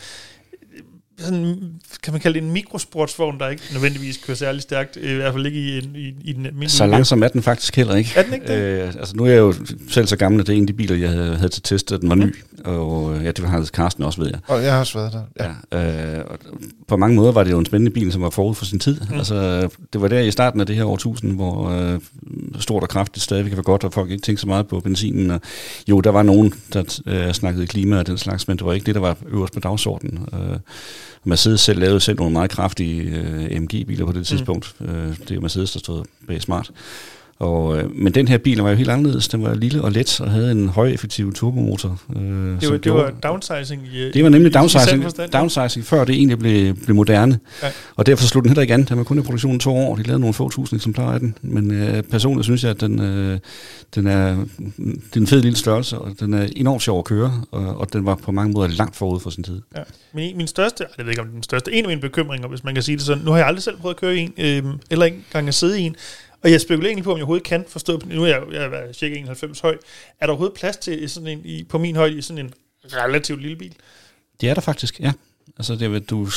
sådan, 1.20 1.58
kan 2.04 2.14
man 2.14 2.22
kalde 2.22 2.40
det 2.40 2.46
en 2.46 2.52
mikrosportsvogn, 2.52 3.40
der 3.40 3.48
ikke 3.50 3.64
nødvendigvis 3.74 4.18
kører 4.18 4.38
særlig 4.38 4.62
stærkt, 4.62 4.98
i 4.98 5.14
hvert 5.14 5.34
fald 5.34 5.46
ikke 5.46 5.60
i, 5.60 5.78
en, 5.78 5.96
i, 5.96 6.14
i 6.24 6.34
den 6.34 6.46
almindelige... 6.46 6.70
Så 6.70 6.88
langsom 6.88 7.24
er 7.24 7.28
den 7.28 7.42
faktisk 7.42 7.76
heller 7.76 7.96
ikke. 7.96 8.12
Er 8.16 8.24
den 8.24 8.34
ikke 8.34 8.48
det? 8.48 8.62
Øh, 8.62 8.88
altså 8.88 9.16
nu 9.16 9.24
er 9.24 9.30
jeg 9.30 9.38
jo 9.40 9.54
selv 9.90 10.08
så 10.08 10.16
gammel, 10.16 10.42
at 10.42 10.48
det 10.48 10.54
er 10.54 10.58
en 10.58 10.64
af 10.64 10.68
de 10.68 10.74
biler, 10.74 10.96
jeg 10.96 11.10
havde, 11.10 11.36
havde 11.36 11.50
til 11.50 11.64
test, 11.64 11.90
den 11.90 12.10
var 12.10 12.16
ny. 12.16 12.36
Og 12.64 13.16
øh, 13.16 13.26
ja, 13.26 13.32
det 13.32 13.50
har 13.50 13.66
Carsten 13.66 14.04
også, 14.04 14.22
ved 14.22 14.30
jeg. 14.30 14.40
Og 14.48 14.64
jeg 14.64 14.72
har 14.72 14.80
også 14.80 14.98
været 14.98 15.14
der. 15.14 15.22
Ja. 15.40 15.80
Ja, 15.80 16.18
øh, 16.18 16.26
og 16.28 16.40
på 16.88 16.98
mange 16.98 17.16
måder 17.16 17.32
var 17.32 17.44
det 17.44 17.52
jo 17.52 17.60
en 17.60 17.66
spændende 17.66 17.92
bil, 17.92 18.12
som 18.12 18.22
var 18.22 18.30
forud 18.30 18.56
for 18.56 18.66
sin 18.66 18.80
tid. 18.80 19.00
Mm. 19.10 19.18
Altså, 19.18 19.70
det 19.94 20.02
var 20.02 20.08
der 20.08 20.20
i 20.20 20.32
starten 20.32 20.60
af 20.60 20.66
det 20.66 20.76
her 20.76 20.86
årtusind, 20.86 21.36
hvor 21.36 21.70
øh, 21.70 22.00
stort 22.60 22.84
og 22.84 22.90
kraftigt 22.90 23.24
stadigvæk 23.24 23.56
var 23.56 23.62
godt, 23.62 23.84
og 23.84 23.94
folk 23.94 24.12
ikke 24.12 24.22
tænkte 24.22 24.42
så 24.42 24.48
meget 24.48 24.68
på 24.68 24.80
benzinen. 24.80 25.32
Og, 25.32 25.42
jo, 25.88 26.02
der 26.02 26.10
var 26.10 26.24
nogen, 26.24 26.54
der 26.74 27.00
øh, 27.06 27.34
snakkede 27.34 27.68
klima 27.68 28.00
og 28.00 28.08
den 28.08 28.18
slags, 28.18 28.48
men 28.48 28.58
det 28.58 28.66
var 28.66 28.74
ikke 28.74 28.86
det, 28.86 28.96
der 28.96 29.02
var 29.02 29.18
øverst 29.28 29.54
på 29.54 29.60
dagsordenen. 29.60 30.28
Øh, 30.34 30.58
Mercedes 31.24 31.62
selv 31.62 31.80
lavede 31.80 32.00
selv 32.00 32.18
nogle 32.18 32.34
meget 32.34 32.52
kraftige 32.52 33.02
øh, 33.02 33.56
AMG-biler 33.56 34.06
på 34.06 34.12
det 34.12 34.28
tidspunkt. 34.28 34.76
Mm. 34.80 34.90
Øh, 34.90 35.18
det 35.18 35.32
er 35.32 35.40
Mercedes, 35.40 35.72
der 35.72 35.80
stod 35.80 36.04
bag 36.28 36.42
Smart. 36.42 36.72
Og, 37.40 37.78
øh, 37.78 37.96
men 37.96 38.14
den 38.14 38.28
her 38.28 38.38
bil 38.38 38.58
var 38.58 38.70
jo 38.70 38.76
helt 38.76 38.90
anderledes. 38.90 39.28
Den 39.28 39.44
var 39.44 39.54
lille 39.54 39.82
og 39.82 39.92
let 39.92 40.22
og 40.22 40.32
havde 40.32 40.52
en 40.52 40.70
højeffektiv 40.70 41.34
turbomotor. 41.34 42.02
Øh, 42.16 42.22
det, 42.22 42.64
var, 42.64 42.72
det 42.72 42.82
gjorde- 42.82 43.04
var 43.04 43.12
downsizing 43.12 43.88
i 43.94 44.12
det 44.12 44.24
var 44.24 44.30
nemlig 44.30 44.50
i- 44.50 44.54
downsizing, 44.54 45.06
downsizing 45.34 45.86
før 45.86 46.04
det 46.06 46.16
egentlig 46.16 46.40
blev, 46.40 46.76
blev 46.76 46.96
moderne. 46.96 47.40
Ja. 47.64 47.68
Og 47.96 48.06
derfor 48.06 48.24
slog 48.26 48.44
den 48.44 48.50
heller 48.50 48.62
ikke 48.62 48.74
an. 48.74 48.84
Den 48.84 48.98
var 48.98 49.04
kun 49.04 49.20
i 49.20 49.22
produktion 49.22 49.56
i 49.56 49.60
to 49.60 49.76
år. 49.78 49.96
De 49.96 50.04
lavede 50.04 50.20
nogle 50.20 50.34
få 50.34 50.50
tusind 50.50 50.78
eksemplarer 50.78 51.14
af 51.14 51.20
den. 51.20 51.36
Men 51.42 51.72
øh, 51.72 52.04
personligt 52.04 52.46
synes 52.46 52.64
jeg, 52.64 52.72
at 52.72 52.82
den, 52.82 53.00
øh, 53.02 53.40
den 53.96 54.08
er, 54.08 54.36
det 54.78 55.16
er 55.16 55.20
en 55.20 55.28
fed 55.28 55.42
lille 55.42 55.58
størrelse, 55.58 55.98
og 55.98 56.12
den 56.20 56.34
er 56.34 56.48
enormt 56.56 56.82
sjov 56.84 57.00
at 57.00 57.06
køre, 57.06 57.42
og, 57.52 57.78
og 57.78 57.94
den 57.94 58.06
var 58.06 58.16
på 58.16 58.32
mange 58.32 58.54
måder 58.54 58.68
langt 58.70 58.96
forud 58.96 59.20
for 59.20 59.30
sin 59.30 59.44
tid. 59.44 59.62
Ja. 59.78 59.82
Min, 60.14 60.38
min 60.38 60.48
største, 60.48 60.84
jeg 60.98 61.06
ved 61.06 61.12
ikke 61.12 61.22
om 61.22 61.28
den 61.28 61.44
største, 61.44 61.74
en 61.74 61.84
af 61.86 61.88
mine 61.90 62.02
bekymringer, 62.02 62.48
hvis 62.48 62.64
man 62.64 62.74
kan 62.74 62.84
sige 62.84 62.98
det 62.98 63.06
sådan, 63.06 63.24
nu 63.24 63.32
har 63.32 63.38
jeg 63.38 63.48
aldrig 63.48 63.64
selv 63.64 63.78
prøvet 63.78 63.96
at 63.96 64.02
køre 64.02 64.16
i 64.16 64.20
en, 64.20 64.34
øh, 64.38 64.74
eller 64.92 65.06
ikke 65.06 65.18
engang 65.30 65.48
at 65.48 65.54
sidde 65.54 65.80
i 65.82 65.84
en, 65.84 65.96
og 66.44 66.52
jeg 66.52 66.62
spekulerer 66.62 66.90
egentlig 66.90 67.04
på, 67.04 67.12
om 67.12 67.18
jeg 67.18 67.24
overhovedet 67.24 67.48
kan 67.48 67.66
forstå, 67.68 68.02
nu 68.06 68.24
er 68.24 68.28
jeg, 68.28 68.42
jeg 68.52 68.64
er 68.64 68.94
cirka 68.94 69.16
91 69.16 69.60
høj, 69.60 69.78
er 70.20 70.26
der 70.26 70.28
overhovedet 70.28 70.58
plads 70.58 70.78
til 70.78 71.10
sådan 71.10 71.28
en, 71.28 71.42
i, 71.44 71.64
på 71.64 71.78
min 71.78 71.96
højde 71.96 72.18
i 72.18 72.22
sådan 72.22 72.46
en 72.46 72.54
relativt 72.86 73.42
lille 73.42 73.56
bil? 73.56 73.74
Det 74.42 74.50
er 74.50 74.54
der 74.54 74.62
faktisk, 74.62 75.00
ja. 75.00 75.12
Altså, 75.58 75.76
det 75.76 75.96
er, 75.96 76.00
du, 76.00 76.30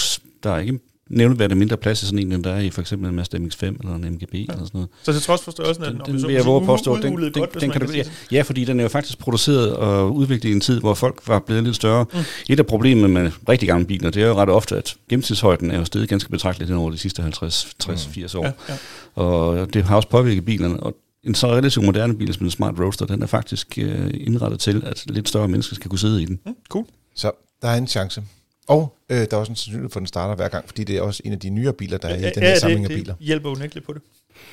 der 0.42 0.50
er 0.50 0.58
ikke 0.58 0.78
nævneværdigt 1.12 1.58
mindre 1.58 1.76
plads 1.76 2.02
i 2.02 2.06
sådan 2.06 2.18
en, 2.18 2.32
end 2.32 2.44
der 2.44 2.52
er 2.52 2.60
i 2.60 2.70
for 2.70 2.80
eksempel 2.80 3.08
en 3.08 3.16
Mazda 3.16 3.38
MX-5 3.38 3.64
eller 3.64 3.94
en 3.94 4.12
MGB 4.12 4.34
ja. 4.34 4.38
eller 4.38 4.52
sådan 4.52 4.68
noget. 4.72 4.88
Så 5.02 5.12
til 5.12 5.22
trods 5.22 5.42
for 5.42 5.50
størrelsen, 5.50 5.84
er 5.84 5.90
Den, 5.90 6.00
den 6.06 6.20
så 6.20 6.26
vil 6.26 6.34
jeg 6.34 6.44
våge 6.44 6.66
påstå, 6.66 6.96
den, 6.96 7.02
den, 7.02 7.32
godt, 7.32 7.60
den 7.60 7.70
kan 7.70 7.80
du, 7.80 7.86
sige 7.86 8.04
ja, 8.30 8.36
ja, 8.36 8.42
fordi 8.42 8.64
den 8.64 8.80
er 8.80 8.82
jo 8.82 8.88
faktisk 8.88 9.18
produceret 9.18 9.76
og 9.76 10.14
udviklet 10.14 10.50
i 10.50 10.52
en 10.52 10.60
tid, 10.60 10.80
hvor 10.80 10.94
folk 10.94 11.22
var 11.26 11.38
blevet 11.38 11.64
lidt 11.64 11.76
større. 11.76 12.06
Mm. 12.12 12.18
Et 12.48 12.58
af 12.58 12.66
problemerne 12.66 13.14
med 13.14 13.30
rigtig 13.48 13.68
gamle 13.68 13.86
biler, 13.86 14.10
det 14.10 14.22
er 14.22 14.26
jo 14.26 14.34
ret 14.34 14.48
ofte, 14.48 14.76
at 14.76 14.94
gennemsnitshøjden 15.08 15.70
er 15.70 15.78
jo 15.78 15.84
steget 15.84 16.08
ganske 16.08 16.30
betragteligt 16.30 16.72
over 16.72 16.90
de 16.90 16.98
sidste 16.98 17.22
50, 17.22 17.74
60, 17.78 18.06
80 18.06 18.34
år. 18.34 18.44
Ja, 18.44 18.52
ja. 18.68 18.74
Og 19.14 19.74
det 19.74 19.84
har 19.84 19.96
også 19.96 20.08
påvirket 20.08 20.44
bilerne. 20.44 20.82
Og 20.82 20.96
en 21.22 21.34
så 21.34 21.46
relativt 21.46 21.84
moderne 21.84 22.16
bil 22.16 22.34
som 22.34 22.46
en 22.46 22.50
Smart 22.50 22.74
Roadster, 22.80 23.06
den 23.06 23.22
er 23.22 23.26
faktisk 23.26 23.78
øh, 23.78 24.10
indrettet 24.14 24.60
til, 24.60 24.82
at 24.86 25.04
lidt 25.06 25.28
større 25.28 25.48
mennesker 25.48 25.74
skal 25.74 25.88
kunne 25.88 25.98
sidde 25.98 26.22
i 26.22 26.24
den. 26.24 26.40
Mm, 26.46 26.56
cool. 26.68 26.86
Så 27.14 27.30
der 27.62 27.68
er 27.68 27.76
en 27.76 27.86
chance. 27.86 28.22
Og 28.68 28.96
øh, 29.08 29.16
der 29.16 29.26
er 29.30 29.36
også 29.36 29.52
en 29.52 29.56
sandsynlighed 29.56 29.90
for, 29.90 29.96
at 29.96 30.00
den 30.00 30.06
starter 30.06 30.34
hver 30.34 30.48
gang, 30.48 30.66
fordi 30.66 30.84
det 30.84 30.96
er 30.96 31.02
også 31.02 31.22
en 31.24 31.32
af 31.32 31.40
de 31.40 31.50
nyere 31.50 31.72
biler, 31.72 31.98
der 31.98 32.08
er 32.08 32.16
i 32.16 32.30
den 32.34 32.42
her 32.42 32.58
samling 32.58 32.88
det, 32.88 32.94
af 32.94 33.00
biler. 33.00 33.14
det 33.14 33.26
hjælper 33.26 33.50
unægteligt 33.50 33.86
på 33.86 33.92
det. 33.92 34.02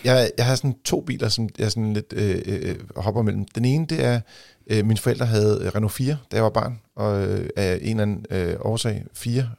Jeg, 0.04 0.32
jeg 0.38 0.46
har 0.46 0.56
sådan 0.56 0.76
to 0.86 1.02
biler, 1.02 1.30
som 1.30 1.50
jeg 1.58 1.72
sådan 1.72 1.94
lidt 1.94 2.14
øh, 2.16 2.42
øh, 2.46 2.76
hopper 2.96 3.22
mellem. 3.22 3.46
Den 3.46 3.66
ene, 3.66 3.86
det 3.86 4.04
er, 4.04 4.20
øh, 4.68 4.86
mine 4.86 4.98
forældre 4.98 5.26
havde 5.26 5.62
øh, 5.62 5.76
Renault 5.76 5.94
4, 5.94 6.18
da 6.32 6.36
jeg 6.36 6.44
var 6.44 6.50
barn, 6.50 6.80
og 6.96 7.28
øh, 7.28 7.50
af 7.56 7.80
en 7.82 7.90
eller 7.90 8.02
anden 8.02 8.26
øh, 8.30 8.56
årsag, 8.60 9.06
4 9.14 9.50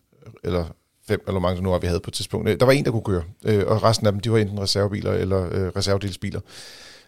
eller 0.44 0.64
fem, 1.10 1.20
eller 1.26 1.40
hvor 1.40 1.48
mange 1.48 1.62
nu 1.62 1.70
var, 1.70 1.78
vi 1.78 1.86
havde 1.86 2.00
på 2.00 2.10
et 2.10 2.14
tidspunkt. 2.14 2.48
Øh, 2.48 2.60
Der 2.60 2.66
var 2.66 2.72
en, 2.72 2.84
der 2.84 2.90
kunne 2.90 3.02
køre, 3.02 3.22
øh, 3.44 3.62
og 3.66 3.82
resten 3.82 4.06
af 4.06 4.12
dem, 4.12 4.20
de 4.20 4.30
var 4.32 4.38
enten 4.38 4.60
reservebiler 4.60 5.12
eller 5.12 5.42
øh, 5.52 5.68
reservedelsbiler. 5.76 6.40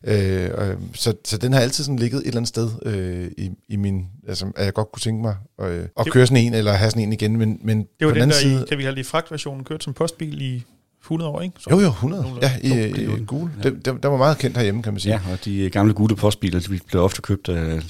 Øh, 0.05 0.45
øh, 0.45 0.77
så, 0.95 1.15
så 1.25 1.37
den 1.39 1.53
har 1.53 1.61
altid 1.61 1.85
sådan 1.85 1.99
ligget 1.99 2.19
et 2.21 2.27
eller 2.27 2.37
andet 2.37 2.49
sted 2.49 2.71
øh, 2.87 3.31
i, 3.39 3.51
i 3.69 3.77
min, 3.77 4.07
altså 4.29 4.47
at 4.57 4.65
jeg 4.65 4.75
godt 4.75 4.93
kunne 4.93 5.01
tænke 5.01 5.23
mig 5.23 5.37
øh, 5.61 5.67
at 5.99 6.05
Det- 6.05 6.13
køre 6.13 6.27
sådan 6.27 6.45
en, 6.45 6.55
eller 6.55 6.73
have 6.73 6.91
sådan 6.91 7.03
en 7.03 7.13
igen, 7.13 7.37
men, 7.37 7.59
men 7.63 7.79
Det 7.79 7.87
på 8.01 8.05
var 8.05 8.07
den 8.07 8.15
den, 8.15 8.23
anden 8.23 8.31
der 8.35 8.41
side... 8.41 8.63
i, 8.63 8.69
kan 8.69 8.79
vi 8.79 8.83
have 8.83 8.95
det 8.95 9.01
i 9.01 9.05
fragtversionen, 9.05 9.65
kørt 9.65 9.85
som 9.85 9.95
postbil 9.95 10.43
i 10.43 10.63
100 11.03 11.31
år, 11.31 11.41
ikke? 11.41 11.55
Så. 11.59 11.71
Jo, 11.71 11.81
jo, 11.81 11.89
100. 11.89 12.23
Nogenlunde. 12.23 12.47
Ja, 12.65 12.75
i, 12.75 12.87
i, 12.87 13.03
i 13.03 13.07
den. 13.07 13.27
gule. 13.27 13.51
Ja. 13.65 13.69
Den, 13.71 13.81
den 13.85 13.99
var 14.03 14.17
meget 14.17 14.39
kendt 14.39 14.57
herhjemme, 14.57 14.83
kan 14.83 14.93
man 14.93 15.01
sige. 15.01 15.13
Ja, 15.27 15.33
og 15.33 15.45
de 15.45 15.71
gamle 15.71 15.95
gule 15.95 16.17
postbiler, 16.17 16.61
de 16.61 16.81
blev 16.89 17.03
ofte 17.03 17.23
købt 17.23 17.49
af 17.49 17.83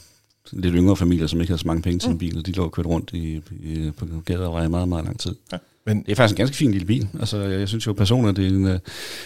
lidt 0.53 0.75
yngre 0.75 0.97
familier, 0.97 1.27
som 1.27 1.41
ikke 1.41 1.51
havde 1.51 1.61
så 1.61 1.67
mange 1.67 1.83
penge 1.83 1.99
til 1.99 2.11
en 2.11 2.19
bil, 2.19 2.39
og 2.39 2.47
de 2.47 2.53
lå 2.53 2.69
kørt 2.69 2.87
rundt 2.87 3.11
i, 3.13 3.43
i, 3.61 3.91
på 3.99 4.07
gader 4.27 4.47
og 4.47 4.53
veje 4.55 4.67
i 4.67 4.69
meget, 4.69 4.89
meget 4.89 5.05
lang 5.05 5.21
tid. 5.21 5.35
Ja. 5.53 5.57
Men 5.87 6.03
Det 6.03 6.13
er 6.13 6.17
faktisk 6.17 6.33
en 6.35 6.37
ganske 6.37 6.57
fin 6.57 6.71
lille 6.73 6.87
bil. 6.87 7.09
Altså, 7.21 7.39
jeg, 7.39 7.61
jeg 7.61 7.69
synes 7.69 7.87
jo 7.87 7.93
personligt, 7.93 8.37
det, 8.37 8.45
er 8.47 8.51
en, 8.51 8.67
øh, 8.67 8.79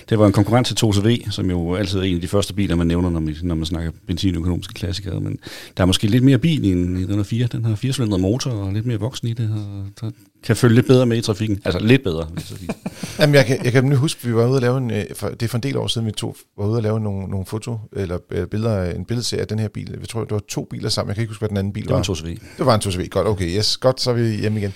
det 0.08 0.18
var 0.18 0.26
en 0.26 0.32
konkurrent 0.32 0.66
til 0.66 0.86
2CV, 0.86 1.30
som 1.30 1.50
jo 1.50 1.74
altid 1.74 1.98
er 1.98 2.02
en 2.02 2.14
af 2.14 2.20
de 2.20 2.28
første 2.28 2.54
biler, 2.54 2.74
man 2.76 2.86
nævner, 2.86 3.10
når 3.10 3.20
man, 3.20 3.36
når 3.42 3.54
man 3.54 3.66
snakker 3.66 3.90
benzinøkonomiske 4.06 4.74
klassikere. 4.74 5.20
Men 5.20 5.38
der 5.76 5.82
er 5.82 5.86
måske 5.86 6.06
lidt 6.06 6.24
mere 6.24 6.38
bil 6.38 6.64
i 6.64 6.72
en, 6.72 6.96
i 6.96 7.04
den 7.06 7.14
her 7.14 7.22
4. 7.22 7.46
Den 7.46 7.64
har 7.64 7.74
firecylindret 7.76 8.20
motor 8.20 8.50
og 8.50 8.72
lidt 8.72 8.86
mere 8.86 8.98
voksen 9.00 9.28
i 9.28 9.32
det, 9.32 9.50
og 9.50 9.86
der 10.00 10.10
kan 10.42 10.56
følge 10.56 10.74
lidt 10.74 10.86
bedre 10.86 11.06
med 11.06 11.16
i 11.16 11.20
trafikken. 11.20 11.60
Altså 11.64 11.78
lidt 11.80 12.02
bedre. 12.02 12.24
Hvis 12.32 12.50
jeg 12.50 12.58
sige. 12.58 12.70
Jamen, 13.20 13.34
jeg 13.34 13.46
kan, 13.46 13.64
jeg 13.64 13.72
kan 13.72 13.84
nemlig 13.84 13.98
huske, 13.98 14.18
at 14.22 14.28
vi 14.28 14.34
var 14.34 14.46
ude 14.46 14.56
at 14.56 14.62
lave 14.62 14.78
en, 14.78 14.90
øh, 14.90 15.04
for, 15.14 15.28
det 15.28 15.42
er 15.42 15.48
for 15.48 15.58
en 15.58 15.62
del 15.62 15.76
år 15.76 15.86
siden, 15.86 16.06
vi 16.06 16.12
to 16.12 16.36
var 16.58 16.66
ude 16.66 16.76
at 16.76 16.82
lave 16.82 17.00
nogle, 17.00 17.28
nogle 17.28 17.46
foto, 17.46 17.78
eller 17.96 18.18
øh, 18.30 18.46
billeder, 18.46 18.90
en 18.90 19.04
billedserie 19.04 19.40
af 19.40 19.48
den 19.48 19.58
her 19.58 19.68
bil. 19.68 19.96
Jeg 20.00 20.08
tror, 20.08 20.20
det 20.20 20.30
var 20.32 20.42
to 20.48 20.64
biler 20.70 20.88
sammen. 20.88 21.08
Jeg 21.08 21.14
kan 21.16 21.22
ikke 21.22 21.30
huske, 21.30 21.40
hvad 21.40 21.48
den 21.48 21.56
anden 21.56 21.72
bil 21.72 21.82
Det 21.82 21.90
var 21.90 21.96
var. 21.96 22.24
en 22.24 22.36
2CV. 22.36 22.38
Det 22.58 22.66
var 22.66 22.74
en 22.74 22.80
2CV. 22.80 23.08
Godt, 23.08 23.26
okay, 23.26 23.56
yes, 23.56 23.76
godt, 23.76 24.00
så 24.00 24.10
er 24.10 24.14
vi 24.14 24.36
hjemme 24.36 24.58
igen. 24.60 24.74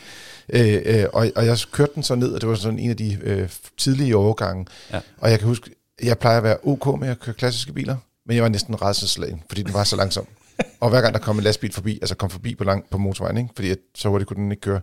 Øh, 0.53 0.82
øh, 0.84 1.07
og, 1.12 1.30
og 1.36 1.46
jeg 1.46 1.59
kørte 1.72 1.92
den 1.94 2.03
så 2.03 2.14
ned, 2.14 2.32
og 2.32 2.40
det 2.40 2.48
var 2.48 2.55
sådan 2.55 2.78
en 2.78 2.90
af 2.90 2.96
de 2.96 3.18
øh, 3.22 3.48
tidlige 3.76 4.16
overgange. 4.16 4.66
Ja. 4.92 5.01
Og 5.18 5.30
jeg 5.30 5.38
kan 5.38 5.48
huske, 5.48 5.70
jeg 6.03 6.18
plejer 6.18 6.36
at 6.36 6.44
være 6.44 6.57
ok 6.62 7.01
med 7.01 7.09
at 7.09 7.20
køre 7.20 7.34
klassiske 7.34 7.72
biler. 7.72 7.96
Men 8.26 8.34
jeg 8.34 8.42
var 8.42 8.48
næsten 8.48 8.82
redselslagen, 8.82 9.42
fordi 9.48 9.62
den 9.62 9.74
var 9.74 9.84
så 9.84 9.96
langsom. 9.96 10.26
og 10.80 10.90
hver 10.90 11.01
gang 11.01 11.14
der 11.14 11.20
kom 11.20 11.38
en 11.38 11.44
lastbil 11.44 11.72
forbi, 11.72 11.98
altså 12.03 12.14
kom 12.14 12.30
forbi 12.30 12.55
på, 12.55 12.64
lang, 12.64 12.84
på 12.90 12.98
motorvejen, 12.98 13.36
ikke? 13.36 13.51
fordi 13.55 13.70
at, 13.70 13.78
så 13.94 14.09
hurtigt 14.09 14.28
kunne 14.28 14.42
den 14.42 14.51
ikke 14.51 14.61
køre, 14.61 14.80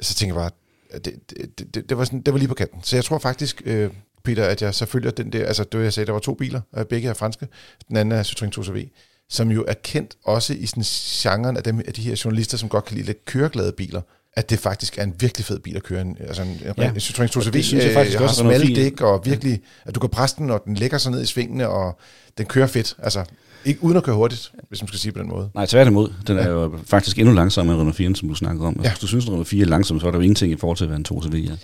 så 0.00 0.14
tænkte 0.14 0.34
jeg 0.34 0.42
bare, 0.42 0.50
at 0.90 1.04
det, 1.04 1.30
det, 1.30 1.74
det, 1.74 1.88
det, 1.88 1.98
var 1.98 2.04
sådan, 2.04 2.20
det 2.20 2.32
var 2.34 2.38
lige 2.38 2.48
på 2.48 2.54
kanten. 2.54 2.82
Så 2.82 2.96
jeg 2.96 3.04
tror 3.04 3.18
faktisk, 3.18 3.62
øh, 3.64 3.90
Peter, 4.24 4.44
at 4.44 4.62
jeg 4.62 4.74
så 4.74 4.86
følger 4.86 5.10
den 5.10 5.32
der, 5.32 5.46
altså 5.46 5.64
det 5.64 5.82
jeg 5.82 5.92
sagde, 5.92 6.06
der 6.06 6.12
var 6.12 6.20
to 6.20 6.34
biler, 6.34 6.60
øh, 6.76 6.84
begge 6.84 7.08
er 7.08 7.14
franske, 7.14 7.48
den 7.88 7.96
anden 7.96 8.18
er 8.18 8.22
Citroën 8.22 8.50
2 8.50 8.64
CV, 8.64 8.88
som 9.28 9.50
jo 9.50 9.64
er 9.68 9.74
kendt 9.74 10.16
også 10.24 10.54
i 10.54 10.66
sådan 10.66 10.82
genren 10.86 11.56
af, 11.56 11.62
dem, 11.62 11.78
af 11.86 11.94
de 11.94 12.02
her 12.02 12.22
journalister, 12.24 12.58
som 12.58 12.68
godt 12.68 12.84
kan 12.84 12.96
lide 12.96 13.06
lidt 13.06 13.24
køreglade 13.24 13.72
biler 13.72 14.00
at 14.36 14.50
det 14.50 14.58
faktisk 14.58 14.98
er 14.98 15.02
en 15.02 15.14
virkelig 15.18 15.46
fed 15.46 15.58
bil 15.58 15.76
at 15.76 15.82
køre. 15.82 16.00
En, 16.00 16.16
altså 16.20 16.42
en, 16.42 16.60
ja. 16.78 16.88
en 16.90 16.96
Citroën 16.96 17.26
2 17.26 17.40
CV 17.42 17.62
synes 17.62 17.84
jeg 17.84 17.94
faktisk 17.94 18.20
øh, 18.20 18.26
har 18.26 18.32
smalle 18.34 18.76
dæk, 18.76 19.00
og 19.00 19.22
virkelig, 19.24 19.60
at 19.84 19.94
du 19.94 20.00
kan 20.00 20.10
presse 20.10 20.36
den, 20.36 20.50
og 20.50 20.62
den 20.64 20.74
lægger 20.74 20.98
sig 20.98 21.12
ned 21.12 21.22
i 21.22 21.26
svingene, 21.26 21.68
og 21.68 21.98
den 22.38 22.46
kører 22.46 22.66
fedt. 22.66 22.96
Altså, 23.02 23.24
ikke 23.64 23.84
uden 23.84 23.96
at 23.96 24.02
køre 24.02 24.16
hurtigt, 24.16 24.52
hvis 24.68 24.82
man 24.82 24.88
skal 24.88 25.00
sige 25.00 25.12
på 25.12 25.18
den 25.18 25.28
måde. 25.28 25.50
Nej, 25.54 25.66
tværtimod. 25.66 26.12
Den 26.26 26.38
er 26.38 26.42
ja. 26.42 26.48
jo 26.48 26.78
faktisk 26.84 27.18
endnu 27.18 27.34
langsommere 27.34 27.74
end 27.74 27.80
Renault 27.80 27.96
4, 27.96 28.14
som 28.14 28.28
du 28.28 28.34
snakker 28.34 28.66
om. 28.66 28.68
Altså, 28.68 28.82
ja. 28.82 28.90
Hvis 28.90 29.00
du 29.00 29.06
synes, 29.06 29.24
at 29.24 29.30
Renault 29.30 29.48
4 29.48 29.62
er 29.62 29.68
langsom, 29.68 30.00
så 30.00 30.06
er 30.06 30.10
der 30.10 30.18
jo 30.18 30.22
ingenting 30.22 30.52
i 30.52 30.56
forhold 30.56 30.76
til, 30.76 30.86
hvad 30.86 30.96
en 30.96 31.04
2 31.04 31.22
CV 31.22 31.48
er. 31.50 31.56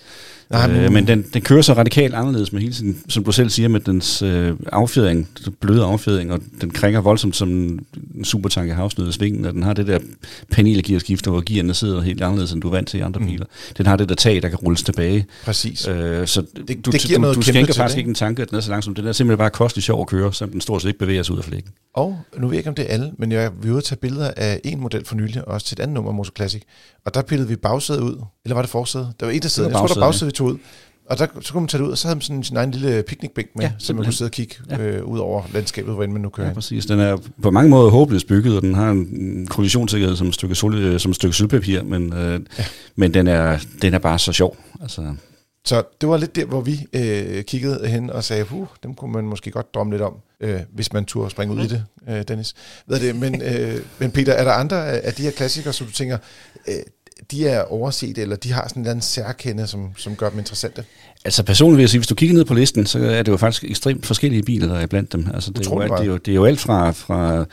Nej, 0.50 0.66
men, 0.66 0.76
øh, 0.76 0.92
men 0.92 1.06
den, 1.06 1.24
den 1.34 1.42
kører 1.42 1.62
så 1.62 1.72
radikalt 1.72 2.14
anderledes 2.14 2.52
med 2.52 2.60
hele 2.60 2.74
sin, 2.74 2.96
som 3.08 3.24
du 3.24 3.32
selv 3.32 3.50
siger, 3.50 3.68
med 3.68 3.80
dens 3.80 4.22
øh, 4.22 4.52
affjedring, 4.72 5.28
bløde 5.60 5.84
affjedring, 5.84 6.32
og 6.32 6.40
den 6.60 6.70
krænger 6.70 7.00
voldsomt 7.00 7.36
som 7.36 7.48
en 7.48 8.24
supertank 8.24 8.68
i 8.68 8.72
havsnød 8.72 9.12
svingen, 9.12 9.44
og 9.44 9.52
den 9.52 9.62
har 9.62 9.72
det 9.72 9.86
der 9.86 9.98
panelgearskifter, 10.50 11.30
hvor 11.30 11.42
gearne 11.46 11.74
sidder 11.74 12.00
helt 12.00 12.22
anderledes, 12.22 12.52
end 12.52 12.62
du 12.62 12.68
er 12.68 12.72
vant 12.72 12.88
til 12.88 12.98
i 12.98 13.02
andre 13.02 13.20
mm. 13.20 13.26
biler. 13.26 13.46
Den 13.78 13.86
har 13.86 13.96
det 13.96 14.08
der 14.08 14.14
tag, 14.14 14.42
der 14.42 14.48
kan 14.48 14.58
rulles 14.58 14.82
tilbage. 14.82 15.26
Præcis. 15.44 15.88
Øh, 15.88 16.26
så 16.26 16.42
det, 16.68 16.86
du, 16.86 16.90
det 16.90 17.00
giver 17.00 17.18
du, 17.18 17.20
noget 17.20 17.36
du 17.36 17.42
skænker 17.42 17.74
faktisk 17.74 17.94
det, 17.94 17.98
ikke 17.98 18.08
en 18.08 18.14
tanke, 18.14 18.42
at 18.42 18.50
den 18.50 18.56
er 18.56 18.60
så 18.60 18.70
langsom. 18.70 18.94
Den 18.94 19.06
er 19.06 19.12
simpelthen 19.12 19.38
bare 19.38 19.50
kostelig 19.50 19.82
sjov 19.82 20.00
at 20.00 20.06
køre, 20.06 20.32
så 20.32 20.46
den 20.46 20.60
stort 20.60 20.82
set 20.82 20.88
ikke 20.88 20.98
bevæger 20.98 21.22
sig 21.22 21.32
ud 21.32 21.38
af 21.38 21.44
flækken. 21.44 21.72
Og 21.94 22.18
nu 22.38 22.46
ved 22.46 22.54
jeg 22.54 22.58
ikke, 22.58 22.68
om 22.68 22.74
det 22.74 22.84
er 22.84 22.92
alle, 22.92 23.12
men 23.18 23.32
jeg 23.32 23.50
vil 23.62 23.70
ude 23.70 23.78
at 23.78 23.84
tage 23.84 23.98
billeder 23.98 24.30
af 24.36 24.60
en 24.64 24.80
model 24.80 25.04
for 25.04 25.14
nylig, 25.14 25.48
også 25.48 25.66
til 25.66 25.74
et 25.74 25.80
andet 25.80 25.94
nummer 25.94 26.10
af 26.10 26.14
Motor 26.14 26.32
Classic. 26.36 26.62
Og 27.04 27.14
der 27.14 27.22
pillede 27.22 27.48
vi 27.48 27.56
bagsædet 27.56 28.00
ud. 28.00 28.24
Eller 28.44 28.54
var 28.54 28.62
det 28.62 28.70
forsædet? 28.70 29.12
Der 29.20 29.26
var 29.26 29.32
et 29.32 29.44
af 29.44 29.50
sædet. 29.50 29.68
Jeg 29.68 29.78
tror, 29.78 29.86
der 29.86 30.00
bagsædet, 30.00 30.32
vi 30.32 30.36
tog 30.36 30.46
ud. 30.46 30.58
Og 31.10 31.18
der, 31.18 31.26
så 31.40 31.52
kunne 31.52 31.60
man 31.60 31.68
tage 31.68 31.78
det 31.82 31.86
ud, 31.86 31.92
og 31.92 31.98
så 31.98 32.08
havde 32.08 32.16
man 32.16 32.22
sådan 32.22 32.44
sin 32.44 32.56
egen 32.56 32.70
lille 32.70 33.02
piknikbænk 33.02 33.48
med, 33.56 33.64
ja, 33.64 33.72
så 33.78 33.94
man 33.94 34.04
kunne 34.04 34.12
sidde 34.12 34.28
og 34.28 34.32
kigge 34.32 34.54
ja. 34.70 34.78
øh, 34.78 35.04
ud 35.04 35.18
over 35.18 35.42
landskabet, 35.52 35.94
hvor 35.94 36.06
man 36.06 36.20
nu 36.20 36.28
kører 36.28 36.46
Ja, 36.46 36.54
præcis. 36.54 36.86
Den 36.86 37.00
er 37.00 37.16
på 37.42 37.50
mange 37.50 37.70
måder 37.70 37.90
håbløst 37.90 38.26
bygget, 38.26 38.56
og 38.56 38.62
den 38.62 38.74
har 38.74 38.90
en 38.90 39.46
kollisionssikkerhed 39.46 40.16
som 40.16 40.28
et 40.28 40.34
stykke, 40.34 40.54
sol, 40.54 40.74
øh, 40.74 41.00
som 41.00 41.10
et 41.10 41.16
stykke 41.16 41.36
sølvpapir, 41.36 41.82
men, 41.82 42.12
øh, 42.12 42.40
ja. 42.58 42.64
men 42.96 43.14
den, 43.14 43.26
er, 43.26 43.58
den 43.82 43.94
er 43.94 43.98
bare 43.98 44.18
så 44.18 44.32
sjov. 44.32 44.56
Altså. 44.82 45.14
Så 45.64 45.82
det 46.00 46.08
var 46.08 46.16
lidt 46.16 46.36
der, 46.36 46.44
hvor 46.44 46.60
vi 46.60 46.86
øh, 46.92 47.44
kiggede 47.44 47.86
hen 47.86 48.10
og 48.10 48.24
sagde, 48.24 48.44
huh, 48.44 48.66
dem 48.82 48.94
kunne 48.94 49.12
man 49.12 49.24
måske 49.24 49.50
godt 49.50 49.74
drømme 49.74 49.92
lidt 49.92 50.02
om, 50.02 50.14
øh, 50.40 50.60
hvis 50.74 50.92
man 50.92 51.04
turde 51.04 51.30
springe 51.30 51.54
ud 51.54 51.58
mm. 51.58 51.64
i 51.64 51.68
det, 51.68 51.84
øh, 52.08 52.22
Dennis. 52.28 52.54
Ved 52.86 53.00
det, 53.00 53.16
men, 53.16 53.42
øh, 53.42 53.80
men 53.98 54.10
Peter, 54.10 54.32
er 54.32 54.44
der 54.44 54.52
andre 54.52 55.00
af 55.00 55.12
de 55.12 55.22
her 55.22 55.30
klassikere, 55.30 55.72
som 55.72 55.86
du 55.86 55.92
tænker, 55.92 56.18
øh, 56.68 56.74
de 57.30 57.48
er 57.48 57.62
overset, 57.62 58.18
eller 58.18 58.36
de 58.36 58.52
har 58.52 58.68
sådan 58.68 58.80
en 58.80 58.84
eller 58.84 58.90
anden 58.90 59.02
særkende, 59.02 59.66
som, 59.66 59.90
som 59.96 60.16
gør 60.16 60.30
dem 60.30 60.38
interessante? 60.38 60.84
Altså 61.24 61.42
personligt 61.42 61.76
vil 61.76 61.82
jeg 61.82 61.90
sige, 61.90 61.98
hvis 61.98 62.06
du 62.06 62.14
kigger 62.14 62.34
ned 62.34 62.44
på 62.44 62.54
listen, 62.54 62.86
så 62.86 62.98
er 62.98 63.22
det 63.22 63.32
jo 63.32 63.36
faktisk 63.36 63.64
ekstremt 63.64 64.06
forskellige 64.06 64.42
biler, 64.42 64.66
der 64.66 64.74
er 64.74 64.86
blandt 64.86 65.12
dem. 65.12 65.26
Altså, 65.34 65.50
det, 65.50 65.66
er, 65.66 65.70
jo, 65.70 65.82
det, 65.82 65.90
er, 65.90 66.04
jo, 66.04 66.16
det 66.16 66.32
er 66.32 66.34
jo 66.34 66.44
alt 66.44 66.60
fra, 66.60 66.90
fra 66.90 67.44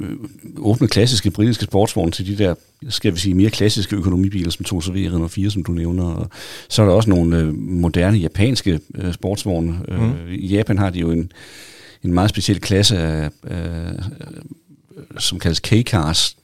øh, 0.00 0.16
åbne 0.56 0.88
klassiske 0.88 1.30
britiske 1.30 1.64
sportsvogne 1.64 2.12
til 2.12 2.26
de 2.26 2.44
der, 2.44 2.54
skal 2.88 3.14
vi 3.14 3.18
sige, 3.18 3.34
mere 3.34 3.50
klassiske 3.50 3.96
økonomibiler, 3.96 4.50
som 4.50 4.64
2 4.64 4.80
CV 4.80 5.08
Renault 5.12 5.32
4, 5.32 5.50
som 5.50 5.64
du 5.64 5.72
nævner. 5.72 6.04
Og 6.04 6.30
så 6.68 6.82
er 6.82 6.86
der 6.86 6.92
også 6.92 7.10
nogle 7.10 7.38
øh, 7.38 7.54
moderne 7.58 8.18
japanske 8.18 8.80
øh, 8.94 9.12
sportsvogne. 9.14 9.80
Mm. 9.88 10.12
Øh, 10.12 10.34
I 10.34 10.46
Japan 10.46 10.78
har 10.78 10.90
de 10.90 10.98
jo 10.98 11.10
en, 11.10 11.32
en 12.04 12.12
meget 12.12 12.30
speciel 12.30 12.60
klasse 12.60 12.98
af, 12.98 13.30
øh, 13.44 13.98
som 15.18 15.38
kaldes 15.38 15.60
K-cars. 15.60 16.36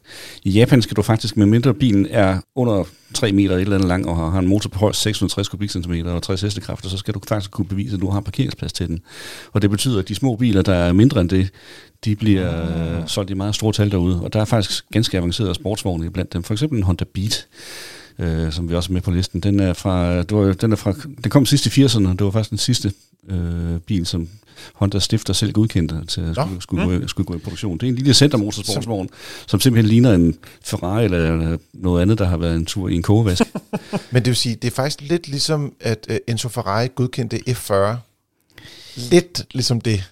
I 0.43 0.51
Japan 0.51 0.83
skal 0.83 0.97
du 0.97 1.03
faktisk, 1.03 1.37
med 1.37 1.47
mindre 1.47 1.75
bilen 1.75 2.07
er 2.11 2.41
under 2.55 2.85
3 3.15 3.33
meter 3.33 3.55
et 3.55 3.61
eller 3.61 3.75
andet 3.75 3.89
lang, 3.89 4.09
og 4.09 4.33
har 4.33 4.39
en 4.39 4.47
motor 4.47 4.71
på 4.71 4.79
højst 4.79 5.01
660 5.01 5.49
kubikcentimeter 5.49 6.13
og 6.13 6.23
60 6.23 6.43
hestekræfter, 6.43 6.89
så 6.89 6.97
skal 6.97 7.15
du 7.15 7.21
faktisk 7.29 7.51
kunne 7.51 7.67
bevise, 7.67 7.95
at 7.95 8.01
du 8.01 8.11
har 8.11 8.21
parkeringsplads 8.21 8.73
til 8.73 8.89
den. 8.89 9.01
Og 9.53 9.63
det 9.63 9.71
betyder, 9.71 9.99
at 9.99 10.09
de 10.09 10.15
små 10.15 10.37
biler, 10.37 10.63
der 10.63 10.75
er 10.75 10.93
mindre 10.93 11.21
end 11.21 11.29
det, 11.29 11.49
de 12.05 12.17
bliver 12.17 13.01
mm. 13.01 13.09
solgt 13.09 13.31
i 13.31 13.35
meget 13.35 13.55
store 13.55 13.73
tal 13.73 13.91
derude. 13.91 14.23
Og 14.23 14.33
der 14.33 14.41
er 14.41 14.45
faktisk 14.45 14.85
ganske 14.93 15.19
avancerede 15.19 15.55
sportsvogne 15.55 16.11
blandt 16.11 16.33
dem. 16.33 16.43
For 16.43 16.55
eksempel 16.55 16.79
en 16.79 16.83
Honda 16.83 17.05
Beat, 17.15 17.47
øh, 18.19 18.53
som 18.53 18.69
vi 18.69 18.75
også 18.75 18.91
er 18.91 18.93
med 18.93 19.01
på 19.01 19.11
listen. 19.11 19.41
Den 19.41 19.61
er 19.61 19.73
fra, 19.73 20.23
det 20.23 20.37
var, 20.37 20.53
den 20.53 20.73
er 20.73 20.77
fra, 20.77 20.95
den 21.23 21.31
kom 21.31 21.47
sidst 21.47 21.67
i 21.67 21.85
80'erne, 21.85 22.09
det 22.09 22.25
var 22.25 22.31
faktisk 22.31 22.51
den 22.51 22.59
sidste 22.59 22.93
øh, 23.29 23.81
bil, 23.87 24.07
som 24.07 24.29
Honda 24.75 24.99
stifter 24.99 25.33
selv 25.33 25.53
godkendte 25.53 26.07
til 26.09 26.21
at 26.21 26.37
skulle, 26.37 26.63
skulle, 26.63 26.87
mm. 26.87 27.01
gå, 27.01 27.09
skulle 27.09 27.27
gå 27.27 27.35
i 27.35 27.39
produktion. 27.39 27.79
Det 27.79 27.87
er 27.87 27.89
en 27.89 27.95
lille 27.95 28.15
centermotorsportsvogn, 28.15 29.09
som 29.47 29.61
simpelthen 29.61 29.89
ligner 29.89 30.15
en 30.15 30.35
Ferrari 30.65 31.05
eller 31.05 31.59
noget 31.73 32.03
andet, 32.03 32.19
der 32.19 32.25
har 32.25 32.37
været 32.37 32.57
en 32.57 32.67
tur 32.67 32.89
i 32.89 32.95
en 32.95 33.03
kogevask. 33.03 33.43
Men 34.13 34.23
det 34.23 34.27
vil 34.27 34.37
sige, 34.37 34.55
det 34.55 34.71
er 34.71 34.75
faktisk 34.75 35.01
lidt 35.01 35.29
ligesom, 35.29 35.73
at 35.81 36.07
uh, 36.11 36.17
Enzo 36.29 36.49
Ferrari 36.49 36.89
godkendte 36.95 37.41
F40. 37.49 37.97
Lidt 39.11 39.45
ligesom 39.53 39.81
det. 39.81 40.05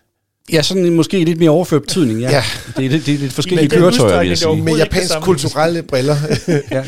Ja, 0.53 0.63
sådan 0.63 0.93
måske 0.95 1.25
lidt 1.25 1.39
mere 1.39 1.51
overført 1.51 1.83
betydning, 1.83 2.21
ja. 2.21 2.31
ja. 2.31 2.43
Det, 2.77 2.85
er, 2.85 2.89
det, 2.91 3.07
det 3.07 3.15
er 3.15 3.19
lidt 3.19 3.33
forskellige 3.33 3.69
køretøjer, 3.69 4.19
vil 4.19 4.29
jeg 4.29 4.39
sige. 4.39 4.63
Med 4.63 4.77
japansk 4.77 5.21
kulturelle 5.21 5.83
briller. 5.83 6.17
ja. 6.71 6.85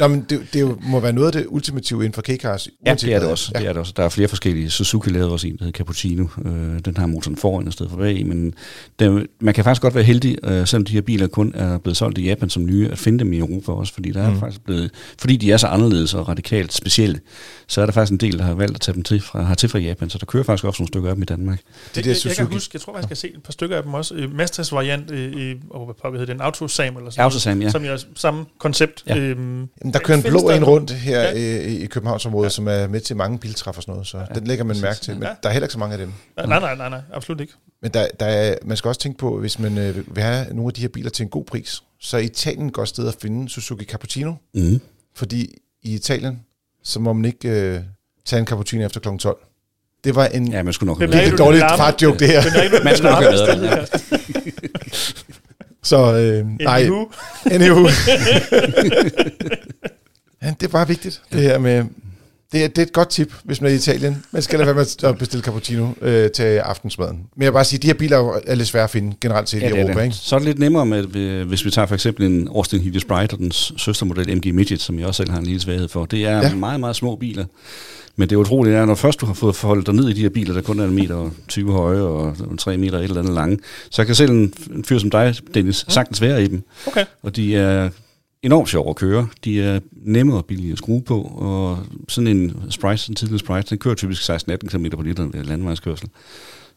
Nå, 0.00 0.08
men 0.08 0.26
det, 0.30 0.40
det 0.52 0.76
må 0.82 1.00
være 1.00 1.12
noget 1.12 1.26
af 1.26 1.32
det 1.32 1.46
ultimative 1.48 2.04
inden 2.04 2.12
for 2.12 2.22
K-Cars. 2.22 2.68
Ja, 2.86 2.94
det 2.94 3.14
er 3.14 3.18
det 3.18 3.28
også. 3.28 3.50
Ja. 3.54 3.60
Det 3.60 3.68
er 3.68 3.72
det 3.72 3.80
også. 3.80 3.92
Der 3.96 4.02
er 4.02 4.08
flere 4.08 4.28
forskellige. 4.28 4.70
Suzuki 4.70 5.10
lavede 5.10 5.32
også 5.32 5.46
en, 5.46 5.56
der 5.56 5.64
hedder 5.64 5.78
Cappuccino. 5.78 6.26
Øh, 6.44 6.78
den 6.84 6.96
har 6.96 7.06
motoren 7.06 7.36
foran 7.36 7.68
i 7.68 7.70
stedet 7.70 7.90
for 7.90 7.98
bag. 7.98 8.26
Men 8.26 8.54
det, 8.98 9.26
man 9.40 9.54
kan 9.54 9.64
faktisk 9.64 9.82
godt 9.82 9.94
være 9.94 10.04
heldig, 10.04 10.38
øh, 10.44 10.66
selvom 10.66 10.84
de 10.84 10.92
her 10.92 11.00
biler 11.00 11.26
kun 11.26 11.52
er 11.54 11.78
blevet 11.78 11.96
solgt 11.96 12.18
i 12.18 12.24
Japan 12.24 12.50
som 12.50 12.66
nye, 12.66 12.88
at 12.92 12.98
finde 12.98 13.18
dem 13.18 13.32
i 13.32 13.38
Europa 13.38 13.72
også. 13.72 13.94
Fordi, 13.94 14.10
der 14.10 14.22
er 14.22 14.30
mm. 14.30 14.40
faktisk 14.40 14.64
blevet, 14.64 14.90
fordi 15.18 15.36
de 15.36 15.52
er 15.52 15.56
så 15.56 15.66
anderledes 15.66 16.14
og 16.14 16.28
radikalt 16.28 16.72
specielle, 16.72 17.20
så 17.66 17.80
er 17.80 17.86
der 17.86 17.92
faktisk 17.92 18.12
en 18.12 18.18
del, 18.18 18.38
der 18.38 18.44
har 18.44 18.54
valgt 18.54 18.74
at 18.74 18.80
tage 18.80 18.94
dem 18.94 19.02
til 19.02 19.20
fra, 19.20 19.42
har 19.42 19.54
til 19.54 19.68
fra 19.68 19.78
Japan. 19.78 20.10
Så 20.10 20.18
der 20.18 20.26
kører 20.26 20.44
faktisk 20.44 20.64
også 20.64 20.82
nogle 20.82 20.88
stykker 20.88 21.08
af 21.08 21.16
dem 21.16 21.22
i 21.22 21.26
Danmark. 21.26 21.58
Det, 21.58 21.94
det, 21.94 22.04
det 22.04 22.24
jeg, 22.24 22.28
jeg, 22.28 22.36
kan 22.36 22.46
huske, 22.46 22.70
jeg 22.74 22.80
tror 22.80 22.92
faktisk, 22.92 23.10
jeg 23.10 23.16
skal 23.16 23.30
se 23.30 23.36
et 23.36 23.42
par 23.42 23.52
stykker 23.52 23.76
af 23.76 23.82
dem 23.82 23.94
også. 23.94 24.14
Øh, 24.14 24.34
Mastas 24.34 24.72
variant 24.72 25.10
i, 25.10 25.54
oh, 25.70 25.86
hvad 25.86 26.10
hedder 26.10 26.26
den? 26.26 26.40
Autosam 26.40 26.96
eller 26.96 27.10
sådan 27.10 27.24
Autosam, 27.24 27.62
ja. 27.62 27.70
Som 27.70 27.84
er 27.84 27.96
samme 28.14 28.44
koncept. 28.58 29.04
Ja. 29.06 29.18
Øhm, 29.18 29.68
Jamen, 29.92 30.00
der 30.00 30.06
kører 30.06 30.18
en 30.18 30.22
blå 30.22 30.50
en 30.50 30.64
rundt 30.64 30.90
her 30.90 31.20
ja. 31.22 31.32
i, 31.32 31.76
i 31.76 31.86
Københavnsområdet, 31.86 32.44
ja. 32.44 32.50
som 32.50 32.68
er 32.68 32.86
med 32.86 33.00
til 33.00 33.16
mange 33.16 33.38
biltræf 33.38 33.76
og 33.76 33.82
sådan 33.82 33.92
noget, 33.92 34.06
så 34.06 34.18
ja. 34.18 34.24
den 34.34 34.46
lægger 34.46 34.64
man 34.64 34.80
mærke 34.80 35.00
til. 35.00 35.14
Men 35.14 35.22
ja. 35.22 35.28
der 35.42 35.48
er 35.48 35.52
heller 35.52 35.66
ikke 35.66 35.72
så 35.72 35.78
mange 35.78 35.92
af 35.92 35.98
dem. 35.98 36.12
Ja, 36.38 36.46
nej, 36.46 36.60
nej, 36.60 36.76
nej, 36.76 36.88
nej, 36.88 37.00
absolut 37.12 37.40
ikke. 37.40 37.52
Men 37.82 37.90
der, 37.90 38.06
der 38.20 38.26
er, 38.26 38.54
man 38.64 38.76
skal 38.76 38.88
også 38.88 39.00
tænke 39.00 39.18
på, 39.18 39.38
hvis 39.38 39.58
man 39.58 39.78
øh, 39.78 40.16
vil 40.16 40.24
have 40.24 40.46
nogle 40.50 40.66
af 40.68 40.72
de 40.74 40.80
her 40.80 40.88
biler 40.88 41.10
til 41.10 41.22
en 41.22 41.28
god 41.28 41.44
pris, 41.44 41.82
så 42.00 42.16
er 42.16 42.20
Italien 42.20 42.66
et 42.66 42.72
godt 42.72 42.88
sted 42.88 43.08
at 43.08 43.16
finde 43.22 43.48
Suzuki 43.48 43.84
Cappuccino. 43.84 44.34
Mm. 44.54 44.80
Fordi 45.16 45.54
i 45.82 45.94
Italien, 45.94 46.40
så 46.82 47.00
må 47.00 47.12
man 47.12 47.24
ikke 47.24 47.48
øh, 47.48 47.80
tage 48.24 48.40
en 48.40 48.46
cappuccino 48.46 48.86
efter 48.86 49.00
kl. 49.00 49.08
12. 49.18 49.36
Det 50.04 50.14
var 50.14 50.26
en 50.26 50.52
ja, 50.52 50.62
man 50.62 50.72
skulle 50.72 50.88
nok 50.88 51.00
det 51.00 51.38
dårligt 51.38 51.62
fartjoke, 51.62 52.18
det 52.18 52.28
her. 52.28 52.84
man 52.84 52.96
skulle 52.96 53.12
nok 53.12 53.22
have 53.22 53.32
været 53.32 53.90
Så 55.82 56.14
øh, 56.16 56.46
nej. 56.60 56.90
Anywho. 57.50 57.80
ja, 60.42 60.54
det 60.60 60.62
er 60.62 60.68
bare 60.72 60.88
vigtigt, 60.88 61.22
det 61.32 61.42
her 61.42 61.58
med... 61.58 61.84
Det 62.52 62.64
er, 62.64 62.68
det 62.68 62.78
er 62.78 62.82
et 62.82 62.92
godt 62.92 63.08
tip, 63.08 63.32
hvis 63.44 63.60
man 63.60 63.70
er 63.70 63.74
i 63.74 63.76
Italien. 63.76 64.24
Man 64.32 64.42
skal 64.42 64.58
lade 64.58 64.66
være 64.66 64.74
med 64.74 65.04
at 65.10 65.18
bestille 65.18 65.44
cappuccino 65.44 65.88
øh, 66.02 66.30
til 66.30 66.42
aftensmaden. 66.42 67.16
Men 67.36 67.42
jeg 67.42 67.46
vil 67.46 67.52
bare 67.52 67.64
sige, 67.64 67.78
at 67.78 67.82
de 67.82 67.86
her 67.86 67.94
biler 67.94 68.40
er 68.46 68.54
lidt 68.54 68.68
svære 68.68 68.84
at 68.84 68.90
finde 68.90 69.16
generelt 69.20 69.48
til 69.48 69.60
ja, 69.60 69.74
i 69.74 69.80
Europa. 69.80 70.00
Ikke? 70.00 70.16
Så 70.16 70.34
er 70.34 70.38
det 70.38 70.46
lidt 70.46 70.58
nemmere, 70.58 70.86
med, 70.86 71.02
hvis 71.44 71.64
vi 71.64 71.70
tager 71.70 71.86
for 71.86 71.94
eksempel 71.94 72.26
en 72.26 72.48
Austin 72.48 72.80
Healy 72.80 72.98
Sprite 72.98 73.34
og 73.34 73.38
den 73.38 73.52
søstermodel 73.52 74.36
MG 74.36 74.54
Midget, 74.54 74.80
som 74.80 74.98
jeg 74.98 75.06
også 75.06 75.16
selv 75.16 75.30
har 75.30 75.38
en 75.38 75.44
lille 75.44 75.60
svaghed 75.60 75.88
for. 75.88 76.04
Det 76.04 76.24
er 76.24 76.36
ja. 76.36 76.54
meget, 76.54 76.80
meget 76.80 76.96
små 76.96 77.16
biler. 77.16 77.44
Men 78.20 78.28
det 78.28 78.36
er 78.36 78.40
utroligt, 78.40 78.76
at 78.76 78.86
når 78.86 78.94
først 78.94 79.20
du 79.20 79.26
har 79.26 79.34
fået 79.34 79.56
forholdet 79.56 79.86
dig 79.86 79.94
ned 79.94 80.08
i 80.08 80.12
de 80.12 80.20
her 80.20 80.28
biler, 80.28 80.54
der 80.54 80.62
kun 80.62 80.80
er 80.80 80.84
en 80.84 80.94
meter 80.94 81.30
20 81.48 81.72
høje 81.72 82.00
og 82.00 82.36
3 82.58 82.76
meter 82.76 82.98
et 82.98 83.04
eller 83.04 83.18
andet 83.18 83.34
lange, 83.34 83.58
så 83.90 84.04
kan 84.04 84.14
selv 84.14 84.30
en, 84.30 84.54
fyr 84.84 84.98
som 84.98 85.10
dig, 85.10 85.34
Dennis, 85.54 85.84
mm. 85.86 85.90
sagtens 85.90 86.20
være 86.20 86.42
i 86.42 86.48
dem. 86.48 86.62
Okay. 86.86 87.04
Og 87.22 87.36
de 87.36 87.56
er 87.56 87.90
enormt 88.42 88.68
sjove 88.68 88.90
at 88.90 88.96
køre. 88.96 89.28
De 89.44 89.62
er 89.62 89.80
nemme 89.92 90.36
og 90.36 90.44
billige 90.44 90.72
at 90.72 90.78
skrue 90.78 91.02
på, 91.02 91.22
og 91.22 91.78
sådan 92.08 92.26
en 92.26 92.62
Sprite, 92.70 93.10
en 93.10 93.14
tidligere 93.14 93.38
Sprite, 93.38 93.70
den 93.70 93.78
kører 93.78 93.94
typisk 93.94 94.30
16-18 94.30 94.56
km 94.56 94.86
på 94.96 95.02
liter 95.02 95.24
ved 95.24 95.44
landvejskørsel. 95.44 96.08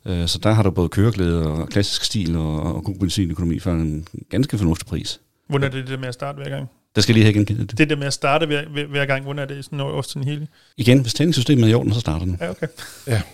Øh, 0.06 0.28
så 0.28 0.40
der 0.44 0.52
har 0.52 0.64
du 0.64 0.72
både 0.72 0.90
køreglæde 0.90 1.48
og 1.48 1.70
klassisk 1.70 2.04
stil 2.04 2.36
og, 2.36 2.76
og 2.76 2.84
god 2.84 2.96
benzinøkonomi 2.96 3.60
for 3.60 3.72
en 3.72 4.08
ganske 4.30 4.58
fornuftig 4.58 4.88
pris. 4.88 5.20
Hvordan 5.50 5.72
er 5.72 5.76
det 5.76 5.88
det 5.88 6.00
med 6.00 6.08
at 6.08 6.14
starte 6.14 6.36
hver 6.36 6.50
gang? 6.50 6.70
Der 6.96 7.02
skal 7.02 7.16
lige 7.16 7.24
have 7.24 7.32
igen. 7.32 7.46
Det. 7.46 7.78
det 7.78 7.90
der 7.90 7.96
med 7.96 8.08
at 8.08 8.14
starte 8.14 8.46
hver, 8.46 8.70
hver, 8.70 8.86
hver 8.86 9.06
gang, 9.06 9.24
hvordan 9.24 9.40
er 9.40 9.46
det 9.46 9.66
sådan 9.66 9.78
noget 9.78 9.94
Austin 9.94 10.24
Healey? 10.24 10.46
Igen, 10.78 11.02
hvis 11.02 11.14
tændingssystemet 11.14 11.64
er 11.64 11.68
i 11.68 11.74
orden, 11.74 11.94
så 11.94 12.00
starter 12.00 12.26
den. 12.26 12.38
Ja, 12.42 12.50
okay. 12.50 12.68
ja. 13.08 13.22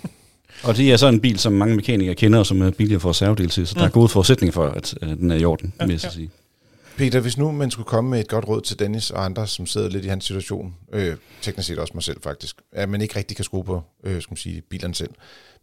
Og 0.64 0.78
det 0.78 0.92
er 0.92 0.98
så 0.98 1.08
en 1.08 1.20
bil, 1.20 1.40
som 1.40 1.54
mange 1.54 1.76
mekanikere 1.76 2.16
kender, 2.16 2.40
og 2.40 2.46
som 2.46 2.62
er 2.62 2.72
billigere 2.72 3.00
for 3.00 3.10
reservedel 3.10 3.50
til, 3.50 3.68
så 3.68 3.74
mm. 3.76 3.80
der 3.80 3.88
er 3.88 3.92
gode 3.92 4.10
forudsætninger 4.10 4.52
for, 4.52 4.66
at 4.66 4.96
den 5.02 5.32
er 5.32 5.36
i 5.36 5.46
orden, 5.46 5.74
ja, 5.80 5.86
vil 5.86 5.94
jeg 5.94 6.04
ja. 6.04 6.10
sige. 6.10 6.30
Peter, 6.98 7.20
hvis 7.20 7.38
nu 7.38 7.52
man 7.52 7.72
skulle 7.72 7.86
komme 7.86 8.10
med 8.10 8.20
et 8.20 8.28
godt 8.28 8.48
råd 8.48 8.62
til 8.62 8.80
Dennis 8.80 9.12
og 9.12 9.26
andre, 9.26 9.48
som 9.48 9.66
sidder 9.66 9.90
lidt 9.90 10.06
i 10.06 10.08
hans 10.08 10.26
situation, 10.26 10.76
øh, 10.94 11.16
teknisk 11.42 11.68
set 11.68 11.80
også 11.80 11.94
mig 11.94 12.04
selv 12.04 12.22
faktisk, 12.24 12.56
at 12.72 12.90
man 12.90 13.02
ikke 13.02 13.16
rigtig 13.18 13.38
kan 13.38 13.46
skrue 13.46 13.64
på 13.64 13.84
øh, 14.04 14.22
skal 14.22 14.32
man 14.32 14.38
sige, 14.38 14.62
bilerne 14.62 14.96
selv. 14.96 15.10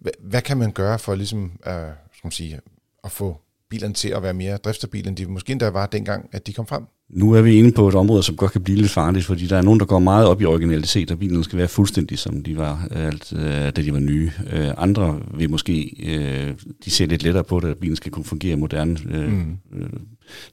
H- 0.00 0.08
hvad 0.20 0.42
kan 0.42 0.56
man 0.56 0.72
gøre 0.72 0.98
for 0.98 1.14
ligesom, 1.14 1.44
øh, 1.44 1.72
skal 2.12 2.24
man 2.24 2.32
sige, 2.32 2.60
at 3.04 3.10
få 3.10 3.40
bilerne 3.70 3.94
til 3.94 4.08
at 4.08 4.22
være 4.22 4.34
mere 4.34 4.56
driftstabile, 4.56 5.08
end 5.08 5.16
de 5.16 5.26
måske 5.26 5.52
endda 5.52 5.70
var 5.70 5.86
dengang, 5.86 6.28
at 6.32 6.46
de 6.46 6.52
kom 6.52 6.66
frem. 6.66 6.82
Nu 7.10 7.32
er 7.32 7.42
vi 7.42 7.54
inde 7.54 7.72
på 7.72 7.88
et 7.88 7.94
område, 7.94 8.22
som 8.22 8.36
godt 8.36 8.52
kan 8.52 8.62
blive 8.62 8.78
lidt 8.78 8.90
farligt, 8.90 9.24
fordi 9.24 9.46
der 9.46 9.56
er 9.56 9.62
nogen, 9.62 9.80
der 9.80 9.86
går 9.86 9.98
meget 9.98 10.26
op 10.26 10.40
i 10.40 10.44
originalitet, 10.44 11.10
og 11.10 11.18
bilerne 11.18 11.44
skal 11.44 11.58
være 11.58 11.68
fuldstændig, 11.68 12.18
som 12.18 12.42
de 12.42 12.56
var, 12.56 12.88
alt, 12.90 13.32
øh, 13.32 13.50
da 13.50 13.70
de 13.70 13.92
var 13.92 13.98
nye. 13.98 14.32
Øh, 14.52 14.68
andre 14.76 15.20
vil 15.34 15.50
måske, 15.50 15.96
øh, 16.06 16.54
de 16.84 16.90
ser 16.90 17.06
lidt 17.06 17.22
lettere 17.22 17.44
på 17.44 17.60
det, 17.60 17.68
at 17.68 17.78
bilen 17.78 17.96
skal 17.96 18.12
kunne 18.12 18.24
fungere 18.24 18.52
i 18.52 18.56
moderne 18.56 18.98
mm. 19.04 19.56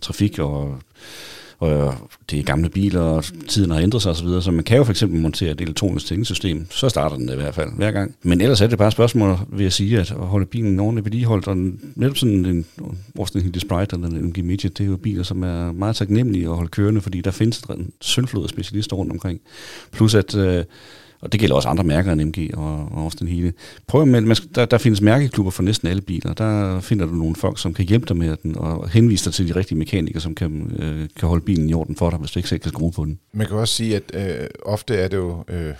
trafik, 0.01 0.39
og 0.39 0.78
og 1.70 1.95
det 2.30 2.39
er 2.39 2.43
gamle 2.43 2.70
biler, 2.70 3.01
og 3.01 3.24
tiden 3.47 3.72
har 3.72 3.80
ændret 3.80 4.01
sig 4.01 4.11
osv., 4.11 4.28
så, 4.28 4.41
så 4.41 4.51
man 4.51 4.64
kan 4.64 4.78
jo 4.78 4.84
for 4.84 4.91
eksempel 4.91 5.20
montere 5.20 5.51
et 5.51 5.61
elektronisk 5.61 6.05
tændingssystem, 6.05 6.68
så 6.72 6.89
starter 6.89 7.16
den 7.16 7.30
i 7.30 7.36
hvert 7.36 7.55
fald 7.55 7.70
hver 7.76 7.91
gang. 7.91 8.16
Men 8.24 8.41
ellers 8.41 8.61
er 8.61 8.68
det 8.68 8.78
bare 8.78 8.88
et 8.88 8.93
spørgsmål, 8.93 9.38
vil 9.49 9.64
jeg 9.64 9.74
sige, 9.74 9.99
at 9.99 10.09
holde 10.09 10.45
bilen 10.45 10.80
ordentligt 10.80 11.05
vedligeholdt, 11.05 11.47
og 11.47 11.57
netop 11.95 12.18
sådan 12.18 12.45
en 12.45 12.66
Austin 13.20 13.41
Hill 13.41 13.59
Sprite 13.59 13.95
eller 13.95 14.07
en 14.07 14.26
MG 14.26 14.45
Midget, 14.45 14.78
det 14.78 14.84
er 14.84 14.89
jo 14.89 14.97
biler, 14.97 15.24
som 15.24 15.43
er 15.43 15.72
meget 15.72 15.95
taknemmelige 15.95 16.49
at 16.49 16.55
holde 16.55 16.70
kørende, 16.70 17.01
fordi 17.01 17.22
der 17.22 17.32
findes 17.32 17.59
en 17.59 17.91
sølvflod 18.01 18.43
af 18.43 18.49
specialister 18.49 18.95
rundt 18.95 19.11
omkring. 19.11 19.41
Plus 19.91 20.16
at 20.16 20.36
øh, 20.36 20.64
og 21.24 21.32
det 21.32 21.40
gælder 21.40 21.56
også 21.56 21.70
andre 21.70 21.84
mærker 21.84 22.12
end 22.12 22.22
MG 22.22 22.50
og, 22.54 22.90
og 22.92 23.04
Austin 23.04 23.28
Hele. 23.28 23.54
Prøv 23.88 24.06
med, 24.06 24.22
man 24.22 24.38
der, 24.56 24.66
der 24.66 24.78
findes 24.78 25.02
mærkeklubber 25.02 25.52
for 25.52 25.64
næsten 25.64 25.88
alle 25.88 26.02
biler. 26.02 26.34
Der 26.34 26.80
finder 26.80 27.06
du 27.06 27.14
nogle 27.14 27.36
folk, 27.36 27.60
som 27.60 27.74
kan 27.74 27.86
hjælpe 27.86 28.06
dig 28.06 28.18
med 28.18 28.36
den, 28.44 28.58
og 28.58 28.90
henvise 28.90 29.26
dig 29.26 29.34
til 29.34 29.48
de 29.48 29.56
rigtige 29.56 29.78
mekanikere, 29.78 30.22
som 30.22 30.36
kan, 30.36 30.76
øh, 30.80 31.10
kan 31.20 31.30
holde 31.30 31.46
bilen 31.46 31.70
i 31.70 31.74
orden 31.74 31.96
for 31.96 32.10
dig, 32.10 32.20
hvis 32.20 32.32
du 32.32 32.40
ikke 32.40 32.50
selv 32.50 32.60
kan 32.60 32.72
skrue 32.72 32.92
på 32.92 33.06
den. 33.06 33.20
Man 33.34 33.48
kan 33.48 33.58
også 33.58 33.74
sige, 33.74 33.96
at 33.96 34.04
øh, 34.42 34.48
ofte 34.66 34.96
er 34.96 35.08
det 35.08 35.18
jo... 35.18 35.44
Øh 35.48 35.74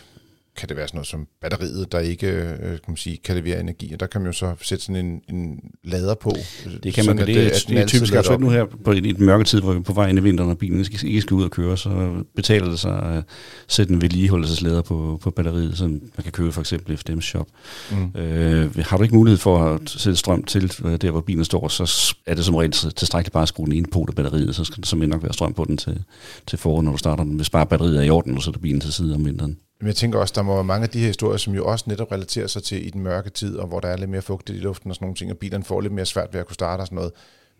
kan 0.56 0.70
det 0.70 0.78
være 0.78 0.88
sådan 0.88 0.98
noget 0.98 1.08
som 1.08 1.28
batteriet, 1.42 1.92
der 1.92 2.00
ikke 2.00 2.28
øh, 2.28 2.58
kan, 2.60 2.80
man 2.88 2.98
sige, 2.98 3.18
kan 3.18 3.36
levere 3.36 3.60
energi, 3.60 3.94
og 3.94 4.00
der 4.00 4.06
kan 4.06 4.22
man 4.22 4.28
jo 4.28 4.34
så 4.34 4.56
sætte 4.62 4.86
sådan 4.86 5.06
en, 5.06 5.36
en 5.36 5.60
lader 5.84 6.16
på. 6.16 6.36
Det 6.84 6.94
kan 6.94 7.06
man, 7.06 7.18
det, 7.18 7.28
det, 7.28 7.38
at 7.38 7.66
det 7.68 7.78
er 7.78 7.86
typisk 7.86 8.14
aktuelt 8.14 8.42
nu 8.42 8.50
her 8.50 8.66
på 8.84 8.92
i 8.92 9.00
den 9.00 9.26
mørke 9.26 9.44
tid, 9.44 9.62
hvor 9.62 9.72
vi 9.72 9.80
er 9.80 9.84
på 9.84 9.94
vej 9.94 10.10
ind 10.10 10.20
i 10.20 10.22
vinteren, 10.22 10.50
og 10.50 10.58
bilen 10.58 10.80
ikke, 10.80 11.08
ikke 11.08 11.22
skal 11.22 11.36
ud 11.36 11.44
og 11.44 11.52
køre, 11.52 11.78
så 11.78 12.24
betaler 12.36 12.70
det 12.70 12.80
sig 12.80 13.04
at 13.04 13.24
sætte 13.68 13.94
en 13.94 14.02
vedligeholdelseslader 14.02 14.82
på, 14.82 15.20
på 15.22 15.32
batteriet, 15.32 15.78
så 15.78 15.88
man 15.88 16.02
kan 16.24 16.32
købe 16.32 16.52
for 16.52 16.62
eksempel 16.62 16.98
FDM 16.98 17.22
Shop. 17.22 17.48
Mm. 17.92 18.22
Øh, 18.22 18.76
har 18.78 18.98
du 18.98 19.04
ikke 19.04 19.16
mulighed 19.16 19.38
for 19.38 19.64
at 19.64 19.90
sætte 19.90 20.16
strøm 20.16 20.44
til 20.44 20.72
øh, 20.86 20.98
der, 21.02 21.12
hvor 21.12 21.22
bilen 21.22 21.46
står, 21.46 21.68
så 21.68 22.16
er 22.26 22.36
det 22.36 22.46
som 22.46 22.56
regel 22.56 22.72
tilstrækkeligt 22.72 23.34
bare 23.34 23.44
at 23.44 23.48
skrue 23.48 23.66
den 23.66 23.74
ene 23.74 23.88
på 23.92 24.06
af 24.08 24.16
batteriet, 24.16 24.56
så 24.56 24.64
skal 24.64 24.82
der 24.82 24.88
simpelthen 24.88 25.10
nok 25.10 25.24
være 25.24 25.34
strøm 25.34 25.54
på 25.54 25.66
den 25.66 25.78
til, 25.78 26.04
til 26.48 26.60
foråret, 26.60 26.86
når 26.86 26.92
du 26.92 26.98
starter 26.98 27.24
den. 27.24 27.36
Hvis 27.36 27.50
bare 27.50 27.66
batteriet 27.66 27.98
er 27.98 28.02
i 28.02 28.10
orden, 28.10 28.40
så 28.40 28.46
sætter 28.46 28.60
bilen 28.60 28.82
til 28.82 28.94
side 28.94 29.16
om 29.16 29.26
vinteren. 29.26 29.58
Men 29.84 29.88
jeg 29.88 29.96
tænker 29.96 30.20
også, 30.20 30.34
der 30.36 30.42
må 30.42 30.54
være 30.54 30.64
mange 30.64 30.84
af 30.84 30.90
de 30.90 31.00
her 31.00 31.08
historier, 31.08 31.38
som 31.38 31.56
jo 31.56 31.66
også 31.66 31.86
netop 31.88 32.12
relaterer 32.12 32.48
sig 32.48 32.64
til 32.64 32.88
i 32.88 32.90
den 32.90 33.02
mørke 33.02 33.30
tid, 33.30 33.56
og 33.58 33.68
hvor 33.68 33.80
der 33.80 33.88
er 33.88 33.98
lidt 33.98 34.10
mere 34.10 34.22
fugtigt 34.22 34.58
i 34.58 34.62
luften 34.62 34.92
og 34.92 34.96
sådan 34.96 35.06
nogle 35.06 35.16
ting, 35.16 35.32
og 35.32 35.38
bilerne 35.38 35.64
får 35.64 35.82
lidt 35.82 35.94
mere 35.94 36.06
svært 36.06 36.34
ved 36.34 36.40
at 36.40 36.46
kunne 36.46 36.54
starte 36.54 36.82
og 36.82 36.88
sådan 36.88 36.96
noget. 36.96 37.12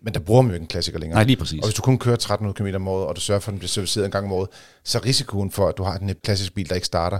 Men 0.02 0.14
der 0.14 0.20
bruger 0.20 0.42
man 0.42 0.50
jo 0.50 0.54
ikke 0.54 0.62
en 0.62 0.68
klassiker 0.68 0.98
længere. 0.98 1.16
Nej, 1.16 1.24
lige 1.24 1.36
præcis. 1.36 1.60
Og 1.60 1.66
hvis 1.66 1.74
du 1.74 1.82
kun 1.82 1.98
kører 1.98 2.14
1300 2.14 2.72
km 2.72 2.76
om 2.76 2.88
året, 2.88 3.06
og 3.06 3.16
du 3.16 3.20
sørger 3.20 3.40
for, 3.40 3.48
at 3.48 3.52
den 3.52 3.58
bliver 3.58 3.68
serviceret 3.68 4.04
en 4.04 4.10
gang 4.10 4.24
om 4.26 4.32
året, 4.32 4.48
så 4.84 4.98
risikoen 4.98 5.50
for, 5.50 5.68
at 5.68 5.76
du 5.78 5.82
har 5.82 5.98
en 5.98 6.14
klassisk 6.22 6.54
bil, 6.54 6.68
der 6.68 6.74
ikke 6.74 6.86
starter, 6.86 7.18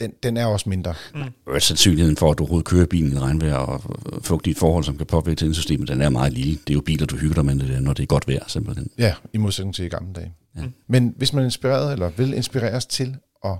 den, 0.00 0.12
den 0.22 0.36
er 0.36 0.46
også 0.46 0.68
mindre. 0.68 0.94
Mm. 1.14 1.22
Og 1.46 1.62
sandsynligheden 1.62 2.16
for, 2.16 2.30
at 2.30 2.38
du 2.38 2.42
overhovedet 2.42 2.66
kører 2.66 2.86
bilen 2.86 3.12
i 3.12 3.18
regnvejr 3.18 3.54
og 3.54 3.82
fugtigt 4.22 4.58
forhold, 4.58 4.84
som 4.84 4.96
kan 4.96 5.06
påvirke 5.06 5.38
tændsystemet, 5.38 5.88
den 5.88 6.00
er 6.00 6.08
meget 6.08 6.32
lille. 6.32 6.52
Det 6.52 6.70
er 6.70 6.74
jo 6.74 6.80
biler, 6.80 7.06
du 7.06 7.16
hygger 7.16 7.34
dig 7.34 7.44
med, 7.44 7.80
når 7.80 7.92
det 7.92 8.02
er 8.02 8.06
godt 8.06 8.28
vejr, 8.28 8.44
simpelthen. 8.46 8.90
Ja, 8.98 9.14
i 9.32 9.38
modsætning 9.38 9.74
til 9.74 9.84
i 9.84 9.88
gamle 9.88 10.12
dage. 10.12 10.32
Ja. 10.56 10.62
Men 10.86 11.14
hvis 11.16 11.32
man 11.32 11.42
er 11.42 11.44
inspireret, 11.44 11.92
eller 11.92 12.08
vil 12.08 12.34
inspireres 12.34 12.86
til 12.86 13.16
at 13.44 13.50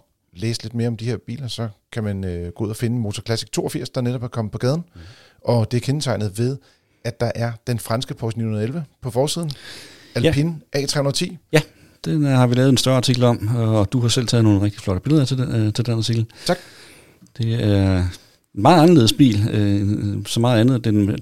læse 0.41 0.62
lidt 0.62 0.74
mere 0.74 0.89
om 0.89 0.97
de 0.97 1.05
her 1.05 1.16
biler, 1.26 1.49
så 1.49 1.68
kan 1.93 2.05
man 2.05 2.24
øh, 2.24 2.53
gå 2.53 2.64
ud 2.64 2.70
og 2.70 2.76
finde 2.76 2.99
Motor 2.99 3.22
Classic 3.22 3.49
82, 3.51 3.91
der 3.91 4.01
netop 4.01 4.22
er 4.22 4.28
kommet 4.28 4.53
på 4.53 4.59
gaden. 4.59 4.84
Mm. 4.95 5.01
Og 5.45 5.70
det 5.70 5.76
er 5.76 5.80
kendetegnet 5.80 6.39
ved, 6.39 6.57
at 7.05 7.20
der 7.20 7.30
er 7.34 7.53
den 7.66 7.78
franske 7.78 8.14
Porsche 8.14 8.39
911 8.43 8.84
på 9.03 9.11
forsiden. 9.11 9.51
Alpine 10.14 10.61
ja. 10.74 10.78
A310. 10.80 11.36
Ja, 11.53 11.61
den 12.05 12.24
øh, 12.24 12.30
har 12.30 12.47
vi 12.47 12.55
lavet 12.55 12.68
en 12.68 12.76
større 12.76 12.97
artikel 12.97 13.24
om, 13.24 13.57
og 13.57 13.93
du 13.93 14.01
har 14.01 14.09
selv 14.09 14.26
taget 14.26 14.45
nogle 14.45 14.61
rigtig 14.61 14.80
flotte 14.80 15.03
billeder 15.03 15.24
til 15.24 15.39
den, 15.39 15.55
øh, 15.55 15.72
til 15.72 15.86
den 15.86 15.95
artikel. 15.95 16.26
Tak. 16.47 16.59
Det 17.39 17.55
er 17.55 17.99
en 17.99 18.62
meget 18.62 18.82
anderledes 18.82 19.12
bil, 19.12 19.49
øh, 19.53 20.26
så 20.26 20.41
meget 20.41 20.61
andet. 20.61 20.84
Den, 20.84 21.18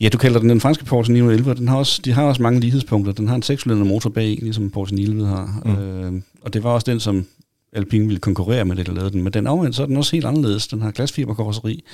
ja, 0.00 0.08
du 0.08 0.18
kalder 0.18 0.40
den 0.40 0.48
den 0.48 0.60
franske 0.60 0.84
Porsche 0.84 1.12
911, 1.12 1.54
den 1.54 1.68
har 1.68 1.76
også, 1.76 2.02
de 2.04 2.12
har 2.12 2.22
også 2.22 2.42
mange 2.42 2.60
lighedspunkter. 2.60 3.12
Den 3.12 3.28
har 3.28 3.34
en 3.34 3.42
6 3.42 3.66
motor 3.66 4.10
bag, 4.10 4.38
ligesom 4.42 4.70
Porsche 4.70 4.96
911 4.96 5.36
har. 5.36 5.62
Mm. 5.64 6.16
Øh, 6.16 6.22
og 6.42 6.52
det 6.52 6.62
var 6.62 6.70
også 6.70 6.90
den, 6.90 7.00
som 7.00 7.26
Alpine 7.72 8.06
ville 8.06 8.20
konkurrere 8.20 8.64
med 8.64 8.76
det, 8.76 8.86
der 8.86 8.92
lavede 8.92 9.10
den. 9.10 9.22
Men 9.22 9.32
den 9.32 9.46
omvendt, 9.46 9.76
så 9.76 9.82
er 9.82 9.86
den 9.86 9.96
også 9.96 10.16
helt 10.16 10.26
anderledes. 10.26 10.68
Den 10.68 10.82
har 10.82 10.90
glasfiberkarosseri 10.90 11.84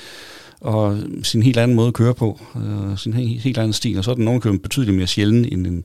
og 0.61 0.99
sin 1.23 1.43
helt 1.43 1.57
anden 1.57 1.77
måde 1.77 1.89
at 1.89 1.95
køre 1.95 2.15
på, 2.15 2.41
øh, 2.57 2.99
sin 2.99 3.13
helt, 3.13 3.43
helt 3.43 3.59
anden 3.59 3.73
stil, 3.73 3.99
og 3.99 4.05
så 4.05 4.11
er 4.11 4.15
den 4.15 4.29
ovenkøbet 4.29 4.63
betydeligt 4.63 4.97
mere 4.97 5.07
sjælden 5.07 5.45
end 5.45 5.67
en, 5.67 5.85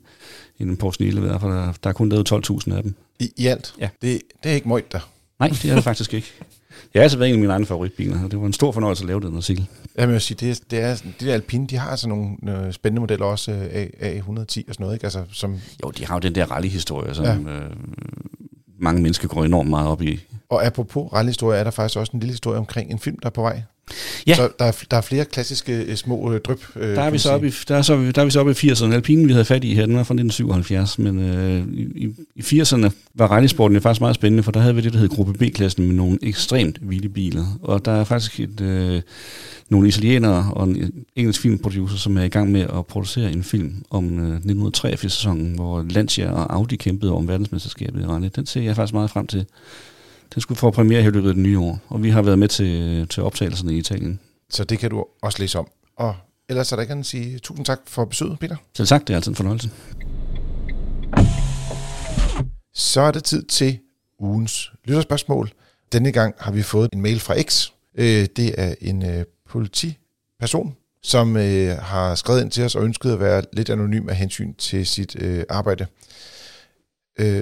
end 0.59 0.69
en 0.69 0.77
Porsche 0.77 1.05
911, 1.05 1.39
for 1.39 1.49
der, 1.49 1.73
der 1.83 1.89
er 1.89 1.93
kun 1.93 2.09
lavet 2.09 2.31
12.000 2.31 2.75
af 2.75 2.83
dem. 2.83 2.95
I, 3.19 3.31
i 3.37 3.45
alt? 3.45 3.73
Ja. 3.79 3.89
Det, 4.01 4.21
det 4.43 4.51
er 4.51 4.55
ikke 4.55 4.67
møjt 4.67 4.91
der? 4.91 5.09
Nej, 5.39 5.49
det 5.49 5.65
er 5.65 5.75
det 5.75 5.83
faktisk 5.83 6.13
ikke. 6.13 6.33
Jeg 6.93 6.99
har 6.99 7.03
altså 7.03 7.17
været 7.17 7.29
en 7.29 7.35
af 7.35 7.39
mine 7.39 7.53
egne 7.53 7.65
favoritbiler, 7.65 8.23
og 8.23 8.31
det 8.31 8.39
var 8.39 8.45
en 8.45 8.53
stor 8.53 8.71
fornøjelse 8.71 9.03
at 9.03 9.07
lave 9.07 9.21
den 9.21 9.35
artikel. 9.35 9.67
Jeg 9.95 10.09
vil 10.09 10.21
sige, 10.21 10.37
det 10.39 10.49
er, 10.49 10.61
det 10.71 10.79
er, 10.79 10.95
de 11.19 11.25
der 11.25 11.33
Alpine, 11.33 11.67
de 11.67 11.77
har 11.77 11.89
altså 11.89 12.09
nogle 12.09 12.37
øh, 12.47 12.73
spændende 12.73 12.99
modeller 12.99 13.25
også, 13.25 13.51
øh, 13.51 13.85
A110 14.01 14.39
og 14.39 14.45
sådan 14.47 14.65
noget, 14.79 14.93
ikke? 14.93 15.03
Altså, 15.03 15.23
som 15.31 15.55
jo, 15.83 15.91
de 15.91 16.05
har 16.05 16.15
jo 16.15 16.19
den 16.19 16.35
der 16.35 16.51
rally-historie, 16.51 17.13
som 17.13 17.25
ja. 17.25 17.35
øh, 17.35 17.69
mange 18.79 19.01
mennesker 19.01 19.27
går 19.27 19.43
enormt 19.43 19.69
meget 19.69 19.87
op 19.87 20.01
i. 20.01 20.19
Og 20.49 20.65
apropos 20.65 21.13
rallyhistorie, 21.13 21.59
er 21.59 21.63
der 21.63 21.71
faktisk 21.71 21.99
også 21.99 22.11
en 22.13 22.19
lille 22.19 22.33
historie 22.33 22.57
omkring 22.57 22.91
en 22.91 22.99
film, 22.99 23.19
der 23.19 23.25
er 23.25 23.33
på 23.33 23.41
vej. 23.41 23.61
Ja. 24.27 24.35
Så 24.35 24.49
der 24.59 24.65
er, 24.65 24.83
der 24.91 24.97
er 24.97 25.01
flere 25.01 25.25
klassiske 25.25 25.73
øh, 25.73 25.95
små 25.95 26.33
øh, 26.33 26.41
dryp. 26.41 26.61
Øh, 26.75 26.95
der, 26.95 27.01
er 27.01 27.09
vi 27.09 27.17
så 27.17 27.31
oppe 27.31 27.47
i, 27.47 27.51
der, 27.67 27.75
er 27.75 27.81
så, 27.81 28.11
der 28.15 28.21
er 28.21 28.25
vi 28.25 28.31
så 28.31 28.39
oppe 28.39 28.51
i 28.51 28.55
80'erne. 28.55 28.93
Alpinen, 28.93 29.27
vi 29.27 29.31
havde 29.31 29.45
fat 29.45 29.63
i 29.63 29.73
her, 29.73 29.85
den 29.85 29.95
var 29.95 30.03
fra 30.03 30.13
1977, 30.13 30.99
men 30.99 31.19
øh, 31.19 31.63
i, 31.95 32.09
i 32.35 32.41
80'erne 32.41 32.89
var 33.13 33.27
rallysporten 33.27 33.81
faktisk 33.81 34.01
meget 34.01 34.15
spændende, 34.15 34.43
for 34.43 34.51
der 34.51 34.59
havde 34.59 34.75
vi 34.75 34.81
det, 34.81 34.93
der 34.93 34.99
hed 34.99 35.09
gruppe 35.09 35.33
B-klassen 35.33 35.87
med 35.87 35.95
nogle 35.95 36.17
ekstremt 36.21 36.77
vilde 36.81 37.09
biler. 37.09 37.45
Og 37.61 37.85
der 37.85 37.91
er 37.91 38.03
faktisk 38.03 38.39
et, 38.39 38.61
øh, 38.61 39.01
nogle 39.69 39.87
italienere 39.87 40.53
og 40.53 40.67
en 40.67 40.91
engelsk 41.15 41.41
filmproducer, 41.41 41.97
som 41.97 42.17
er 42.17 42.23
i 42.23 42.29
gang 42.29 42.51
med 42.51 42.61
at 42.61 42.85
producere 42.85 43.31
en 43.31 43.43
film 43.43 43.73
om 43.89 44.31
øh, 44.31 44.37
1983-sæsonen, 44.37 45.55
hvor 45.55 45.85
Lancia 45.89 46.31
og 46.31 46.53
Audi 46.53 46.75
kæmpede 46.75 47.13
om 47.13 47.27
verdensmesterskabet 47.27 48.01
i 48.01 48.05
rally. 48.05 48.29
Den 48.35 48.45
ser 48.45 48.61
jeg 48.61 48.75
faktisk 48.75 48.93
meget 48.93 49.09
frem 49.09 49.27
til. 49.27 49.45
Den 50.33 50.41
skulle 50.41 50.57
få 50.57 50.71
premiere 50.71 51.01
her 51.01 51.09
i 51.09 51.13
løbet 51.13 51.29
af 51.29 51.35
det 51.35 51.43
nye 51.43 51.59
år, 51.59 51.79
og 51.87 52.03
vi 52.03 52.09
har 52.09 52.21
været 52.21 52.39
med 52.39 52.47
til, 52.47 53.07
til 53.07 53.23
optagelserne 53.23 53.73
i 53.73 53.77
Italien. 53.77 54.19
Så 54.49 54.63
det 54.63 54.79
kan 54.79 54.89
du 54.89 55.05
også 55.21 55.39
læse 55.39 55.59
om. 55.59 55.67
Og 55.95 56.15
ellers 56.49 56.71
er 56.71 56.75
der 56.75 56.81
ikke 56.81 56.93
at 56.93 57.05
sige 57.05 57.39
tusind 57.39 57.65
tak 57.65 57.79
for 57.87 58.05
besøget, 58.05 58.39
Peter. 58.39 58.55
Selv 58.77 58.87
tak, 58.87 59.07
det 59.07 59.13
er 59.13 59.17
altid 59.17 59.31
en 59.31 59.35
fornøjelse. 59.35 59.69
Så 62.73 63.01
er 63.01 63.11
det 63.11 63.23
tid 63.23 63.43
til 63.43 63.79
ugens 64.19 64.71
lytterspørgsmål. 64.85 65.51
Denne 65.91 66.11
gang 66.11 66.35
har 66.37 66.51
vi 66.51 66.61
fået 66.61 66.89
en 66.93 67.01
mail 67.01 67.19
fra 67.19 67.41
X. 67.41 67.69
Øh, 67.95 68.27
det 68.35 68.55
er 68.57 68.75
en 68.81 69.05
øh, 69.05 69.25
politiperson, 69.49 70.75
som 71.03 71.37
øh, 71.37 71.77
har 71.77 72.15
skrevet 72.15 72.41
ind 72.41 72.51
til 72.51 72.63
os 72.63 72.75
og 72.75 72.83
ønsket 72.83 73.11
at 73.11 73.19
være 73.19 73.43
lidt 73.53 73.69
anonym 73.69 74.09
af 74.09 74.15
hensyn 74.15 74.53
til 74.53 74.85
sit 74.87 75.15
arbejde. 75.49 75.85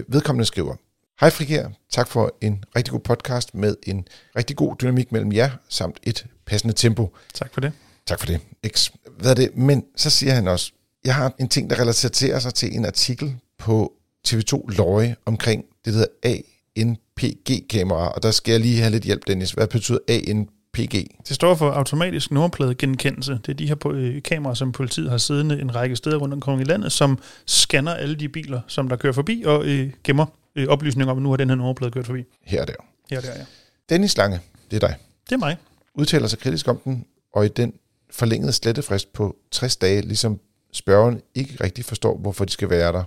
Vedkommende 0.08 0.46
skriver, 0.46 0.76
Hej 1.20 1.30
Frigær, 1.30 1.68
tak 1.90 2.08
for 2.08 2.38
en 2.42 2.64
rigtig 2.76 2.92
god 2.92 3.00
podcast 3.00 3.56
med 3.56 3.76
en 3.84 4.08
rigtig 4.36 4.56
god 4.56 4.76
dynamik 4.82 5.12
mellem 5.12 5.32
jer, 5.32 5.50
samt 5.70 6.00
et 6.04 6.26
passende 6.46 6.74
tempo. 6.74 7.16
Tak 7.34 7.54
for 7.54 7.62
det. 7.62 7.72
Tak 8.06 8.20
for 8.20 8.26
det. 8.26 8.40
X. 8.68 8.90
Hvad 9.20 9.32
er 9.32 9.36
det? 9.36 9.58
Men 9.58 9.84
så 9.96 10.10
siger 10.10 10.34
han 10.34 10.48
også, 10.48 10.72
jeg 11.06 11.16
har 11.16 11.34
en 11.40 11.50
ting, 11.50 11.70
der 11.70 11.80
relaterer 11.80 12.40
sig 12.40 12.54
til 12.54 12.76
en 12.76 12.86
artikel 12.86 13.36
på 13.58 13.94
TV2 14.28 14.76
Løje 14.78 15.16
omkring 15.26 15.66
det, 15.86 15.94
der 15.94 16.00
hedder 16.00 16.42
ANPG-kamera, 16.78 18.10
og 18.10 18.24
der 18.24 18.32
skal 18.32 18.52
jeg 18.52 18.62
lige 18.62 18.80
have 18.80 18.92
lidt 18.92 19.04
hjælp, 19.04 19.28
Dennis. 19.28 19.52
Hvad 19.52 19.68
betyder 19.68 20.00
ANPG? 20.08 20.94
Det 21.28 21.36
står 21.36 21.56
for 21.56 21.72
automatisk 21.72 22.32
nummerpladegenkendelse. 22.32 23.32
Det 23.32 23.50
er 23.50 23.54
de 23.54 23.68
her 23.68 23.88
øh, 23.88 24.24
kameraer, 24.24 24.54
som 24.54 24.72
politiet 24.72 25.10
har 25.10 25.18
siddende 25.18 25.62
en 25.62 25.76
række 25.76 25.96
steder 25.96 26.18
rundt 26.18 26.34
omkring 26.34 26.62
i 26.62 26.64
landet, 26.64 26.92
som 26.92 27.20
scanner 27.46 27.94
alle 27.94 28.16
de 28.16 28.30
biler, 28.30 28.62
som 28.68 28.90
der 28.90 28.96
kører 28.96 29.14
forbi 29.14 29.44
og 29.46 29.66
øh, 29.66 29.92
gemmer 30.04 30.26
øh, 30.58 30.68
oplysninger 30.68 31.12
om, 31.12 31.18
at 31.18 31.24
nu 31.24 31.30
har 31.30 31.38
den 31.38 31.50
her 31.50 31.56
nummerplade 31.56 31.92
kørt 31.92 32.06
forbi. 32.06 32.24
Her 32.44 32.62
og 32.62 32.68
der. 32.68 32.74
Her 33.10 33.18
og 33.18 33.24
der, 33.24 33.30
ja. 33.30 33.46
Dennis 33.90 34.18
Lange, 34.18 34.40
det 34.72 34.84
er 34.84 34.88
dig. 34.88 34.98
Det 35.30 35.36
er 35.36 35.40
mig. 35.40 35.58
Udtaler 35.94 36.28
sig 36.28 36.40
kritisk 36.40 36.68
om 36.68 36.78
den, 36.78 37.06
og 37.34 37.46
i 37.46 37.48
den 37.48 37.74
forlængede 38.12 38.54
slettefrist 38.54 39.14
på 39.14 39.36
60 39.52 39.78
dage, 39.78 40.02
ligesom 40.02 40.40
spørgeren 40.74 41.22
ikke 41.36 41.64
rigtig 41.64 41.86
forstår, 41.86 42.18
hvorfor 42.18 42.46
de 42.46 42.52
skal 42.52 42.70
være 42.70 42.92
der. 42.92 43.04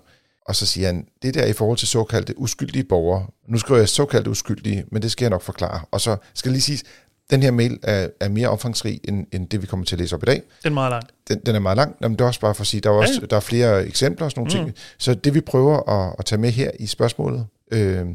Og 0.47 0.57
så 0.57 0.67
siger 0.67 0.87
han, 0.87 1.07
det 1.23 1.35
der 1.35 1.43
er 1.43 1.47
i 1.47 1.53
forhold 1.53 1.79
til 1.79 1.89
såkaldte 1.89 2.39
uskyldige 2.39 2.85
borgere. 2.85 3.27
Nu 3.49 3.59
skriver 3.59 3.81
jeg 3.81 3.89
såkaldte 3.89 4.31
uskyldige, 4.31 4.85
men 4.91 5.03
det 5.03 5.11
skal 5.11 5.25
jeg 5.25 5.31
nok 5.31 5.43
forklare. 5.43 5.81
Og 5.91 6.01
så 6.01 6.17
skal 6.35 6.53
lige 6.53 6.63
sige, 6.63 6.83
den 7.31 7.43
her 7.43 7.51
mail 7.51 7.79
er, 7.83 8.09
er 8.21 8.29
mere 8.29 8.49
omfangsrig, 8.49 9.01
end, 9.05 9.27
end 9.33 9.49
det 9.49 9.63
vi 9.63 9.67
kommer 9.67 9.87
til 9.87 9.95
at 9.95 10.01
læse 10.01 10.15
op 10.15 10.23
i 10.23 10.27
dag. 10.27 10.43
Den 10.65 10.73
er 10.73 10.75
meget 10.75 10.91
lang. 10.91 11.05
Den, 11.29 11.41
den 11.47 11.55
er 11.55 11.59
meget 11.59 11.77
lang. 11.77 11.97
Jamen, 12.03 12.19
det 12.19 12.25
er 12.25 12.29
også 12.29 12.41
bare 12.41 12.55
for 12.55 12.61
at 12.61 12.67
sige, 12.67 12.81
der 12.81 12.91
er, 12.91 12.95
også, 12.95 13.19
ja. 13.21 13.27
der 13.27 13.37
er 13.37 13.41
flere 13.41 13.87
eksempler 13.87 14.25
og 14.25 14.31
sådan 14.31 14.45
nogle 14.45 14.61
mm. 14.61 14.67
ting. 14.67 14.77
Så 14.99 15.15
det 15.15 15.35
vi 15.35 15.41
prøver 15.41 15.91
at, 15.91 16.15
at 16.19 16.25
tage 16.25 16.41
med 16.41 16.51
her 16.51 16.71
i 16.79 16.87
spørgsmålet 16.87 17.47
øh, 17.73 18.07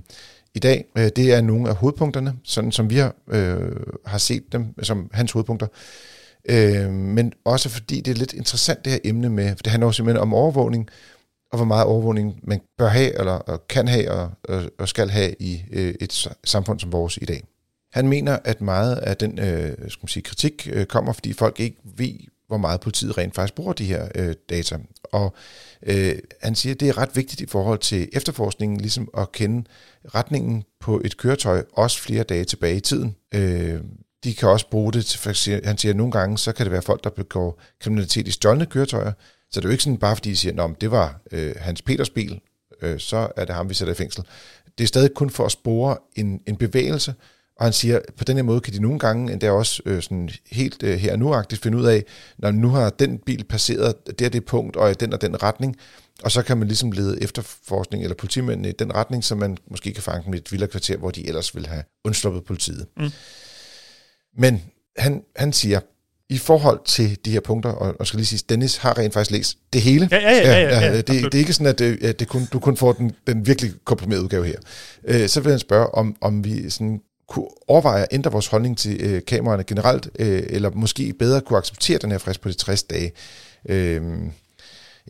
i 0.55 0.59
dag, 0.59 0.85
øh, 0.97 1.09
det 1.15 1.33
er 1.33 1.41
nogle 1.41 1.69
af 1.69 1.75
hovedpunkterne, 1.75 2.33
sådan 2.43 2.71
som 2.71 2.89
vi 2.89 2.95
har, 2.95 3.15
øh, 3.27 3.71
har 4.05 4.17
set 4.17 4.43
dem 4.51 4.83
som 4.83 5.09
hans 5.13 5.31
hovedpunkter. 5.31 5.67
Øh, 6.49 6.89
men 6.91 7.33
også 7.45 7.69
fordi 7.69 8.01
det 8.01 8.11
er 8.11 8.15
lidt 8.15 8.33
interessant 8.33 8.85
det 8.85 8.93
her 8.93 8.99
emne 9.03 9.29
med, 9.29 9.49
for 9.49 9.63
det 9.63 9.67
handler 9.67 9.87
jo 9.87 9.91
simpelthen 9.91 10.21
om 10.21 10.33
overvågning, 10.33 10.89
og 11.51 11.57
hvor 11.57 11.65
meget 11.65 11.85
overvågning 11.85 12.39
man 12.43 12.61
bør 12.77 12.87
have, 12.87 13.19
eller 13.19 13.31
og 13.31 13.67
kan 13.67 13.87
have, 13.87 14.11
og, 14.11 14.31
og, 14.43 14.63
og 14.79 14.87
skal 14.87 15.09
have 15.09 15.35
i 15.39 15.63
øh, 15.71 15.93
et 16.01 16.27
samfund 16.43 16.79
som 16.79 16.91
vores 16.91 17.17
i 17.21 17.25
dag. 17.25 17.43
Han 17.95 18.07
mener, 18.07 18.39
at 18.43 18.61
meget 18.61 18.95
af 18.95 19.17
den 19.17 19.39
øh, 19.39 19.73
skal 19.73 19.99
man 20.01 20.07
sige, 20.07 20.23
kritik 20.23 20.69
øh, 20.71 20.85
kommer, 20.85 21.13
fordi 21.13 21.33
folk 21.33 21.59
ikke 21.59 21.77
ved, 21.83 22.13
hvor 22.47 22.57
meget 22.57 22.79
politiet 22.79 23.17
rent 23.17 23.35
faktisk 23.35 23.55
bruger 23.55 23.73
de 23.73 23.85
her 23.85 24.07
øh, 24.15 24.35
data. 24.49 24.77
Og 25.03 25.35
øh, 25.83 26.15
han 26.41 26.55
siger, 26.55 26.73
at 26.73 26.79
det 26.79 26.89
er 26.89 26.97
ret 26.97 27.15
vigtigt 27.15 27.41
i 27.41 27.45
forhold 27.45 27.79
til 27.79 28.09
efterforskningen, 28.13 28.81
ligesom 28.81 29.09
at 29.17 29.31
kende 29.31 29.69
retningen 30.15 30.63
på 30.79 31.01
et 31.05 31.17
køretøj, 31.17 31.63
også 31.73 32.01
flere 32.01 32.23
dage 32.23 32.45
tilbage 32.45 32.75
i 32.75 32.79
tiden. 32.79 33.15
Øh, 33.33 33.79
de 34.23 34.33
kan 34.33 34.49
også 34.49 34.69
bruge 34.69 34.93
det 34.93 35.05
til, 35.05 35.19
for 35.19 35.29
han 35.65 35.77
siger, 35.77 35.93
at 35.93 35.97
nogle 35.97 36.11
gange, 36.11 36.37
så 36.37 36.51
kan 36.51 36.65
det 36.65 36.71
være 36.71 36.81
folk, 36.81 37.03
der 37.03 37.09
begår 37.09 37.61
kriminalitet 37.79 38.27
i 38.27 38.31
stjålne 38.31 38.65
køretøjer, 38.65 39.11
så 39.51 39.59
det 39.59 39.65
er 39.65 39.69
jo 39.69 39.71
ikke 39.71 39.83
sådan 39.83 39.97
bare, 39.97 40.15
fordi 40.15 40.29
de 40.29 40.37
siger, 40.37 40.63
at 40.63 40.81
det 40.81 40.91
var 40.91 41.21
øh, 41.31 41.55
Hans 41.57 41.81
Peters 41.81 42.09
bil, 42.09 42.39
øh, 42.81 42.99
så 42.99 43.27
er 43.37 43.45
det 43.45 43.55
ham, 43.55 43.69
vi 43.69 43.73
sætter 43.73 43.93
i 43.93 43.97
fængsel. 43.97 44.23
Det 44.77 44.83
er 44.83 44.87
stadig 44.87 45.13
kun 45.13 45.29
for 45.29 45.45
at 45.45 45.51
spore 45.51 45.97
en, 46.15 46.41
en 46.47 46.55
bevægelse, 46.55 47.13
og 47.57 47.65
han 47.65 47.73
siger, 47.73 47.99
på 48.17 48.23
den 48.23 48.35
her 48.35 48.43
måde 48.43 48.61
kan 48.61 48.73
de 48.73 48.81
nogle 48.81 48.99
gange 48.99 49.33
endda 49.33 49.51
også 49.51 49.81
øh, 49.85 50.01
sådan 50.01 50.29
helt 50.51 50.83
øh, 50.83 50.97
her 50.97 51.15
nu-agtigt 51.15 51.61
finde 51.61 51.77
ud 51.77 51.85
af, 51.85 52.03
når 52.37 52.51
nu 52.51 52.69
har 52.69 52.89
den 52.89 53.17
bil 53.25 53.43
passeret 53.43 54.19
det 54.19 54.33
det 54.33 54.45
punkt 54.45 54.75
og 54.75 54.91
i 54.91 54.93
den 54.93 55.13
og 55.13 55.21
den 55.21 55.43
retning, 55.43 55.75
og 56.23 56.31
så 56.31 56.41
kan 56.41 56.57
man 56.57 56.67
ligesom 56.67 56.91
lede 56.91 57.23
efterforskning 57.23 58.03
eller 58.03 58.15
politimændene 58.15 58.69
i 58.69 58.71
den 58.71 58.95
retning, 58.95 59.23
så 59.23 59.35
man 59.35 59.57
måske 59.71 59.93
kan 59.93 60.03
fange 60.03 60.25
dem 60.25 60.33
i 60.33 60.37
et 60.37 60.51
vildere 60.51 60.69
kvarter, 60.69 60.97
hvor 60.97 61.11
de 61.11 61.27
ellers 61.27 61.55
vil 61.55 61.67
have 61.67 61.83
undsluppet 62.05 62.43
politiet. 62.43 62.85
Mm. 62.97 63.09
Men 64.37 64.63
han, 64.97 65.23
han 65.35 65.53
siger, 65.53 65.79
i 66.29 66.37
forhold 66.37 66.79
til 66.85 67.17
de 67.25 67.31
her 67.31 67.39
punkter, 67.39 67.69
og, 67.69 67.95
og 67.99 68.07
skal 68.07 68.17
lige 68.17 68.27
sige, 68.27 68.43
Dennis 68.49 68.77
har 68.77 68.97
rent 68.97 69.13
faktisk 69.13 69.31
læst 69.31 69.57
det 69.73 69.81
hele. 69.81 70.07
Ja, 70.11 70.19
ja, 70.19 70.31
ja. 70.31 70.61
ja, 70.61 70.79
ja, 70.79 70.85
ja 70.85 70.97
det, 70.97 71.07
det 71.07 71.33
er 71.33 71.39
ikke 71.39 71.53
sådan, 71.53 71.67
at, 71.67 71.79
det, 71.79 72.03
at 72.03 72.19
det 72.19 72.27
kun, 72.27 72.47
du 72.53 72.59
kun 72.59 72.77
får 72.77 72.93
den, 72.93 73.11
den 73.27 73.47
virkelig 73.47 73.71
komprimerede 73.85 74.23
udgave 74.23 74.45
her. 74.45 74.59
Øh, 75.07 75.27
så 75.27 75.41
vil 75.41 75.49
han 75.49 75.59
spørge, 75.59 75.87
om, 75.87 76.15
om 76.21 76.43
vi 76.43 76.69
sådan 76.69 77.01
kunne 77.27 77.47
overveje 77.67 78.01
at 78.01 78.07
ændre 78.11 78.31
vores 78.31 78.47
holdning 78.47 78.77
til 78.77 79.01
øh, 79.01 79.21
kameraerne 79.27 79.63
generelt, 79.63 80.09
øh, 80.19 80.43
eller 80.49 80.71
måske 80.71 81.13
bedre 81.19 81.41
kunne 81.41 81.57
acceptere 81.57 81.97
den 81.97 82.11
her 82.11 82.17
frist 82.17 82.41
på 82.41 82.49
de 82.49 82.53
60 82.53 82.83
dage. 82.83 83.11
Øh, 83.69 84.01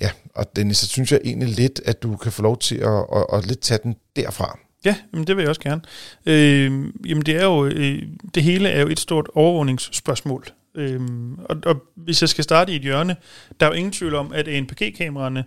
ja, 0.01 0.09
og 0.35 0.55
Dennis, 0.55 0.77
så 0.77 0.87
synes 0.87 1.11
jeg 1.11 1.21
egentlig 1.23 1.49
lidt, 1.49 1.81
at 1.85 2.03
du 2.03 2.15
kan 2.15 2.31
få 2.31 2.41
lov 2.41 2.57
til 2.57 2.75
at, 2.75 3.05
at, 3.15 3.25
at 3.33 3.47
lidt 3.47 3.59
tage 3.59 3.79
den 3.83 3.95
derfra. 4.15 4.59
Ja, 4.85 4.95
jamen 5.13 5.27
det 5.27 5.35
vil 5.35 5.41
jeg 5.43 5.49
også 5.49 5.61
gerne. 5.61 5.81
Øh, 6.25 6.71
jamen 7.05 7.25
det 7.25 7.35
er 7.35 7.43
jo, 7.43 7.65
øh, 7.65 8.01
det 8.35 8.43
hele 8.43 8.69
er 8.69 8.81
jo 8.81 8.87
et 8.87 8.99
stort 8.99 9.27
overvågningsspørgsmål. 9.33 10.45
Øh, 10.75 11.01
og, 11.49 11.57
og 11.65 11.83
hvis 11.95 12.21
jeg 12.21 12.29
skal 12.29 12.43
starte 12.43 12.73
i 12.73 12.75
et 12.75 12.81
hjørne, 12.81 13.15
der 13.59 13.65
er 13.65 13.69
jo 13.69 13.75
ingen 13.75 13.91
tvivl 13.91 14.15
om, 14.15 14.33
at 14.33 14.47
ANPG-kameraerne, 14.47 15.43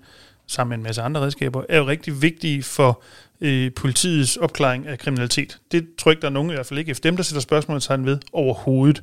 sammen 0.46 0.68
med 0.68 0.78
en 0.78 0.82
masse 0.82 1.02
andre 1.02 1.20
redskaber, 1.20 1.62
er 1.68 1.78
jo 1.78 1.86
rigtig 1.86 2.22
vigtige 2.22 2.62
for 2.62 3.02
øh, 3.40 3.72
politiets 3.76 4.36
opklaring 4.36 4.86
af 4.86 4.98
kriminalitet. 4.98 5.58
Det 5.72 5.86
tror 5.98 6.10
jeg 6.10 6.12
ikke, 6.12 6.20
der 6.20 6.28
er 6.28 6.32
nogen, 6.32 6.50
i 6.50 6.54
hvert 6.54 6.66
fald 6.66 6.78
ikke 6.78 6.94
dem, 6.94 7.16
der 7.16 7.22
sætter 7.22 7.40
spørgsmålstegn 7.40 8.06
ved 8.06 8.18
overhovedet. 8.32 9.02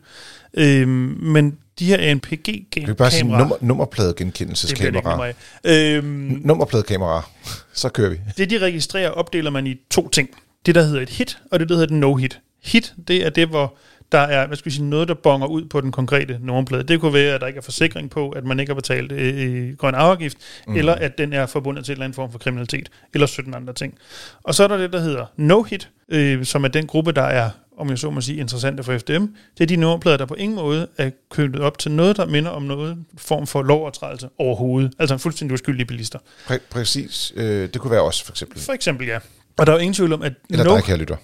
Øh, 0.54 0.88
men 0.88 1.58
de 1.80 1.86
her 1.86 1.98
ANPG-kameraer... 1.98 2.88
Vi 2.88 2.94
bare 2.94 3.12
sige 3.12 3.24
nummer, 3.24 3.56
nummerpladegenkendelseskameraer. 3.62 5.34
Øh, 5.64 6.04
Nummerpladekameraer. 6.46 7.32
Så 7.74 7.90
kører 7.90 8.10
vi. 8.10 8.20
Det, 8.38 8.50
de 8.50 8.58
registrerer, 8.58 9.10
opdeler 9.10 9.50
man 9.50 9.68
i 9.68 9.76
to 9.90 10.10
ting. 10.10 10.30
Det, 10.66 10.76
der 10.76 10.84
hedder 10.84 11.02
et 11.02 11.10
hit, 11.10 11.38
og 11.52 11.60
det, 11.60 11.70
der 11.70 11.76
hedder 11.76 11.96
et 11.96 12.04
no-hit. 12.04 12.40
Hit, 12.64 12.94
det 13.08 13.26
er 13.26 13.30
det, 13.30 13.48
hvor 13.48 13.76
der 14.12 14.18
er 14.18 14.48
hvad 14.48 14.58
skal 14.58 14.70
vi 14.70 14.76
sige, 14.76 14.90
noget, 14.90 15.08
der 15.08 15.14
bonger 15.14 15.48
ud 15.48 15.66
på 15.66 15.82
den 15.82 15.92
konkrete 15.92 16.40
nummerplade. 16.42 16.84
Det 16.84 17.00
kunne 17.00 17.14
være, 17.14 17.36
at 17.36 17.42
der 17.42 17.48
ikke 17.48 17.58
er 17.58 17.62
forsikring 17.62 18.10
på, 18.10 18.30
at 18.30 18.44
man 18.46 18.60
ikke 18.60 18.70
har 18.70 18.76
betalt 18.76 19.12
øh, 19.12 19.78
grøn 19.78 19.96
afgift, 19.96 20.38
mm. 20.68 20.76
eller 20.76 20.94
at 20.94 21.18
den 21.18 21.34
er 21.34 21.46
forbundet 21.46 21.86
til 21.86 21.92
en 21.92 21.94
eller 21.94 22.06
anden 22.06 22.16
form 22.16 22.32
for 22.32 22.40
kriminalitet, 22.40 22.90
eller 23.14 23.28
17 23.28 23.54
andre 23.54 23.74
ting. 23.74 23.98
Og 24.44 24.56
så 24.56 24.64
er 24.64 24.68
der 24.68 24.78
det, 24.78 24.94
der 24.94 25.00
hedder 25.00 25.26
no-hit, 25.38 25.90
øh, 26.10 26.46
som 26.46 26.64
er 26.64 26.68
den 26.68 26.88
gruppe, 26.88 27.12
der 27.12 27.22
er 27.22 27.50
om 27.78 27.90
jeg 27.90 28.00
så 28.00 28.10
må 28.10 28.22
sige, 28.22 28.38
interessante 28.38 28.84
for 28.84 28.98
FDM, 28.98 29.26
det 29.58 29.62
er 29.62 29.66
de 29.66 29.76
nummerplader, 29.76 30.18
der 30.18 30.26
på 30.26 30.34
ingen 30.34 30.56
måde 30.56 30.88
er 30.98 31.10
knyttet 31.30 31.62
op 31.62 31.78
til 31.78 31.92
noget, 31.92 32.18
der 32.18 32.26
minder 32.26 32.52
om 32.52 32.62
noget 32.64 32.98
form 33.18 33.48
for 33.48 33.64
lovovertrædelse 33.64 34.30
overhovedet. 34.38 34.94
Altså 35.00 35.14
en 35.14 35.20
fuldstændig 35.20 35.54
uskyldige 35.54 35.86
bilister. 35.86 36.20
Præ- 36.48 36.70
præcis. 36.70 37.34
Øh, 37.36 37.70
det 37.74 37.82
kunne 37.82 37.92
være 37.92 38.02
os, 38.02 38.22
for 38.22 38.32
eksempel. 38.32 38.60
For 38.60 38.74
eksempel, 38.74 39.08
ja. 39.08 39.20
Og 39.58 39.66
der 39.66 39.72
er 39.72 39.78
jo 39.78 39.82
ingen 39.82 39.94
tvivl 39.94 40.14
om, 40.14 40.22
at... 40.22 40.34
Eller 40.50 40.66
no, 40.66 40.76
dig, 40.76 40.84
kære 40.84 40.98
lytter 40.98 41.16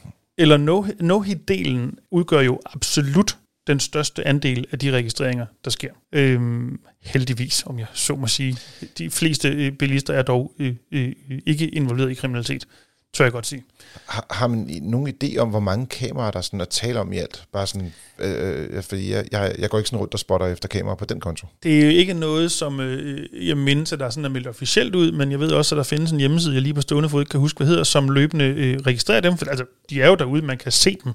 eller 0.42 0.58
no-hit-delen 1.02 1.98
udgør 2.12 2.42
jo 2.42 2.60
absolut 2.66 3.38
den 3.68 3.80
største 3.80 4.28
andel 4.28 4.66
af 4.72 4.80
de 4.80 4.92
registreringer, 4.92 5.46
der 5.66 5.72
sker. 5.72 5.92
Øhm, 6.12 6.80
heldigvis, 7.02 7.64
om 7.66 7.80
jeg 7.80 7.88
så 7.94 8.16
må 8.16 8.28
sige. 8.28 8.58
De 8.98 9.10
fleste 9.10 9.50
øh, 9.50 9.72
bilister 9.72 10.14
er 10.14 10.22
dog 10.22 10.54
øh, 10.60 10.76
øh, 10.92 11.12
ikke 11.46 11.68
involveret 11.68 12.12
i 12.12 12.14
kriminalitet, 12.14 12.68
tør 13.14 13.26
jeg 13.26 13.32
godt 13.32 13.48
sige. 13.48 13.64
Har, 14.06 14.26
har 14.30 14.48
man 14.48 14.80
nogen 14.82 15.14
idé 15.24 15.38
om, 15.38 15.50
hvor 15.50 15.60
mange 15.60 15.88
kameraer, 15.88 16.32
der 16.32 16.42
sådan 16.42 16.62
er 16.62 16.66
tale 16.66 17.00
om 17.00 17.14
i 17.14 17.18
alt? 17.18 17.44
Bare 17.54 17.68
sådan, 17.68 17.94
øh, 18.20 18.68
øh, 18.70 18.84
fordi 18.84 19.12
jeg, 19.12 19.26
jeg, 19.32 19.56
jeg 19.60 19.70
går 19.70 19.78
ikke 19.78 19.88
sådan 19.88 20.00
rundt 20.00 20.14
og 20.14 20.20
spotter 20.20 20.48
efter 20.48 20.68
kameraer 20.68 20.96
på 20.96 21.06
den 21.06 21.20
konto. 21.20 21.48
Det 21.64 21.80
er 21.80 21.84
jo 21.84 21.90
ikke 21.90 22.14
noget, 22.14 22.52
som 22.52 22.80
øh, 22.80 23.48
jeg 23.48 23.58
mindes, 23.58 23.94
at 23.94 24.00
der 24.00 24.06
er 24.06 24.10
sådan 24.10 24.26
er 24.26 24.30
meldt 24.30 24.48
officielt 24.48 24.96
ud, 24.96 25.12
men 25.12 25.32
jeg 25.32 25.40
ved 25.40 25.52
også, 25.52 25.76
at 25.76 25.78
der 25.78 25.84
findes 25.84 26.12
en 26.12 26.20
hjemmeside, 26.20 26.54
jeg 26.54 26.62
lige 26.62 26.74
på 26.74 26.82
stående 26.82 27.10
fod 27.10 27.22
ikke 27.22 27.30
kan 27.30 27.40
huske, 27.40 27.58
hvad 27.58 27.68
hedder, 27.68 27.84
som 27.84 28.10
løbende 28.10 28.46
øh, 28.46 28.80
registrerer 28.80 29.22
dem. 29.22 29.38
For, 29.38 29.46
altså, 29.46 29.66
de 29.90 30.02
er 30.02 30.08
jo 30.08 30.16
derude, 30.16 30.42
man 30.42 30.58
kan 30.58 30.72
se 30.72 30.98
dem. 31.04 31.14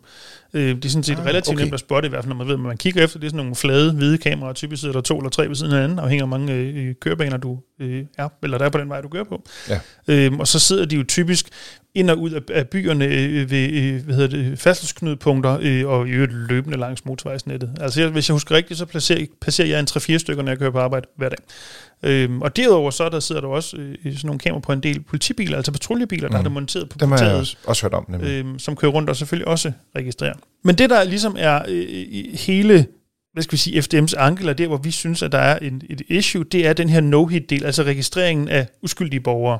Øh, 0.56 0.76
det 0.76 0.84
er 0.84 0.88
sådan 0.88 1.02
set 1.02 1.18
ah, 1.18 1.26
relativt 1.26 1.56
okay. 1.56 1.64
nemt 1.64 1.74
at 1.74 1.80
spotte, 1.80 2.06
i 2.06 2.08
hvert 2.08 2.24
fald 2.24 2.28
når 2.28 2.36
man 2.36 2.46
ved, 2.46 2.54
at 2.54 2.60
man 2.60 2.76
kigger 2.76 3.04
efter. 3.04 3.18
Det 3.18 3.26
er 3.26 3.30
sådan 3.30 3.36
nogle 3.36 3.54
flade, 3.54 3.92
hvide 3.92 4.18
kameraer, 4.18 4.52
typisk 4.52 4.80
sidder 4.80 4.92
der 4.92 5.00
to 5.00 5.18
eller 5.18 5.30
tre 5.30 5.48
ved 5.48 5.54
siden 5.54 5.72
af 5.72 5.78
hinanden, 5.78 5.98
afhængig 5.98 6.22
af 6.22 6.28
mange 6.28 6.52
øh, 6.52 6.94
kørebaner, 7.00 7.36
du 7.36 7.58
øh, 7.80 8.04
er, 8.18 8.28
eller 8.42 8.58
der 8.58 8.64
er 8.64 8.70
på 8.70 8.78
den 8.78 8.88
vej, 8.88 9.00
du 9.00 9.08
kører 9.08 9.24
på. 9.24 9.42
Ja. 9.68 9.80
Øh, 10.08 10.32
og 10.38 10.48
så 10.48 10.58
sidder 10.58 10.84
de 10.84 10.96
jo 10.96 11.02
typisk 11.02 11.48
ind 11.94 12.10
og 12.10 12.18
ud 12.18 12.30
af, 12.30 12.40
af 12.54 12.68
byerne 12.68 13.04
øh, 13.04 13.50
ved 13.50 13.70
øh, 13.72 14.04
hvad 14.04 14.14
hedder 14.14 14.36
det, 14.36 14.58
færdselsknudepunkter 14.58 15.58
øh, 15.62 15.86
og 15.86 16.08
i 16.08 16.10
øvrigt 16.10 16.32
løbende 16.32 16.78
langs 16.78 17.04
motorvejsnettet. 17.04 17.70
Altså 17.80 18.00
jeg, 18.00 18.10
hvis 18.10 18.28
jeg 18.28 18.32
husker 18.32 18.54
rigtigt, 18.54 18.78
så 18.78 18.86
placerer, 18.86 19.26
passerer 19.40 19.68
jeg 19.68 19.80
en 19.80 19.86
3-4 19.90 20.18
stykker, 20.18 20.42
når 20.42 20.50
jeg 20.50 20.58
kører 20.58 20.70
på 20.70 20.78
arbejde 20.78 21.06
hver 21.16 21.28
dag. 21.28 21.38
Øhm, 22.02 22.42
og 22.42 22.56
derudover 22.56 22.90
så 22.90 23.08
der 23.08 23.20
sidder 23.20 23.40
der 23.40 23.48
også 23.48 23.76
øh, 23.76 23.96
sådan 24.04 24.20
nogle 24.24 24.38
kameraer 24.38 24.60
på 24.60 24.72
en 24.72 24.80
del 24.80 25.00
politibiler, 25.00 25.56
altså 25.56 25.72
patruljebiler, 25.72 26.28
mm. 26.28 26.32
der 26.32 26.38
er 26.38 26.42
der 26.42 26.50
monteret 26.50 26.88
på 26.88 26.98
Dem 26.98 27.12
har 27.12 27.24
jeg 27.24 27.34
også, 27.34 27.56
også 27.66 27.82
hørt 27.82 27.94
om, 27.94 28.14
øhm, 28.22 28.58
som 28.58 28.76
kører 28.76 28.92
rundt 28.92 29.10
og 29.10 29.16
selvfølgelig 29.16 29.48
også 29.48 29.72
registrerer. 29.96 30.34
Men 30.64 30.78
det 30.78 30.90
der 30.90 31.04
ligesom 31.04 31.36
er 31.38 31.62
øh, 31.68 32.34
hele 32.34 32.86
hvad 33.36 33.42
skal 33.42 33.52
vi 33.52 33.58
sige, 33.58 33.80
FDM's 33.80 34.14
ankel, 34.16 34.48
og 34.48 34.58
der 34.58 34.66
hvor 34.66 34.76
vi 34.76 34.90
synes, 34.90 35.22
at 35.22 35.32
der 35.32 35.38
er 35.38 35.58
en, 35.58 35.82
et 35.90 36.02
issue, 36.08 36.44
det 36.44 36.66
er 36.66 36.72
den 36.72 36.88
her 36.88 37.00
no-hit-del, 37.00 37.64
altså 37.64 37.82
registreringen 37.82 38.48
af 38.48 38.68
uskyldige 38.82 39.20
borgere. 39.20 39.58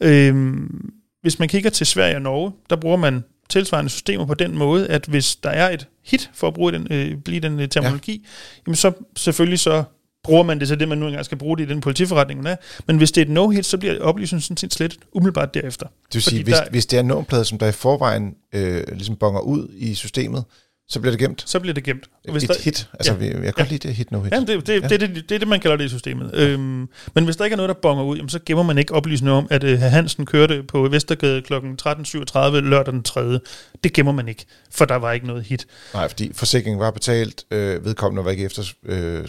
Øhm, 0.00 0.90
hvis 1.22 1.38
man 1.38 1.48
kigger 1.48 1.70
til 1.70 1.86
Sverige 1.86 2.16
og 2.16 2.22
Norge, 2.22 2.52
der 2.70 2.76
bruger 2.76 2.96
man 2.96 3.24
tilsvarende 3.48 3.90
systemer 3.90 4.26
på 4.26 4.34
den 4.34 4.58
måde, 4.58 4.88
at 4.88 5.06
hvis 5.06 5.36
der 5.36 5.50
er 5.50 5.70
et 5.70 5.86
hit, 6.04 6.30
for 6.34 6.48
at 6.48 6.54
bruge 6.54 6.72
den, 6.72 6.86
øh, 6.90 7.16
blive 7.16 7.40
den 7.40 7.60
øh, 7.60 7.68
terminologi, 7.68 8.12
ja. 8.12 8.60
jamen 8.66 8.76
så 8.76 8.92
selvfølgelig 9.16 9.58
så 9.58 9.84
bruger 10.24 10.42
man 10.42 10.60
det 10.60 10.68
til 10.68 10.80
det, 10.80 10.88
man 10.88 10.98
nu 10.98 11.06
engang 11.06 11.24
skal 11.24 11.38
bruge 11.38 11.56
det 11.56 11.64
i 11.64 11.68
den 11.68 11.80
politiforretning, 11.80 12.42
man 12.42 12.52
er. 12.52 12.56
Men 12.86 12.96
hvis 12.96 13.12
det 13.12 13.20
er 13.20 13.24
et 13.24 13.30
no-hit, 13.32 13.62
så 13.62 13.78
bliver 13.78 14.00
oplysningen 14.00 14.42
sådan 14.42 14.56
set 14.56 14.74
slet 14.74 14.98
umiddelbart 15.12 15.54
derefter. 15.54 15.86
Det 15.86 16.14
vil 16.14 16.22
sige, 16.22 16.44
hvis, 16.44 16.54
der, 16.54 16.70
hvis 16.70 16.86
det 16.86 16.96
er 16.96 17.00
en 17.00 17.06
nummerplade, 17.06 17.44
som 17.44 17.58
der 17.58 17.66
i 17.66 17.72
forvejen 17.72 18.34
øh, 18.54 18.84
ligesom 18.92 19.16
bonger 19.16 19.40
ud 19.40 19.68
i 19.74 19.94
systemet, 19.94 20.44
så 20.90 21.00
bliver 21.00 21.10
det 21.10 21.20
gemt? 21.20 21.42
Så 21.46 21.60
bliver 21.60 21.74
det 21.74 21.84
gemt. 21.84 22.08
Og 22.26 22.32
hvis 22.32 22.44
et 22.44 22.48
der, 22.48 22.54
hit. 22.64 22.88
Altså, 22.92 23.14
ja, 23.14 23.24
jeg 23.24 23.32
kan 23.32 23.44
ja. 23.44 23.50
godt 23.50 23.68
lide 23.68 23.88
det 23.88 23.96
hit 23.96 24.12
no 24.12 24.22
hit. 24.22 24.32
Ja, 24.32 24.40
det, 24.40 24.66
det, 24.66 24.82
ja. 24.82 24.88
det, 24.88 25.00
det, 25.00 25.10
det, 25.14 25.28
det 25.28 25.34
er 25.34 25.38
det, 25.38 25.48
man 25.48 25.60
kalder 25.60 25.76
det 25.76 25.84
i 25.84 25.88
systemet. 25.88 26.30
Ja. 26.34 26.46
Øhm, 26.46 26.88
men 27.14 27.24
hvis 27.24 27.36
der 27.36 27.44
ikke 27.44 27.54
er 27.54 27.56
noget, 27.56 27.68
der 27.68 27.74
bonger 27.82 28.04
ud, 28.04 28.16
jamen, 28.16 28.28
så 28.28 28.38
gemmer 28.46 28.62
man 28.64 28.78
ikke 28.78 28.94
oplysninger 28.94 29.34
om, 29.34 29.46
at 29.50 29.64
uh, 29.64 29.78
Hansen 29.78 30.26
kørte 30.26 30.62
på 30.62 30.88
Vestergade 30.88 31.42
kl. 31.42 31.54
13.37 31.54 32.56
lørdag 32.56 32.92
den 32.92 33.02
3. 33.02 33.38
Det 33.84 33.92
gemmer 33.92 34.12
man 34.12 34.28
ikke, 34.28 34.44
for 34.70 34.84
der 34.84 34.96
var 34.96 35.12
ikke 35.12 35.26
noget 35.26 35.44
hit. 35.44 35.66
Nej, 35.94 36.08
fordi 36.08 36.30
forsikringen 36.34 36.80
var 36.80 36.90
betalt, 36.90 37.44
øh, 37.50 37.84
vedkommende 37.84 38.24
var 38.24 38.30
ikke 38.30 38.44
efter 38.44 38.62
øh, 38.84 39.24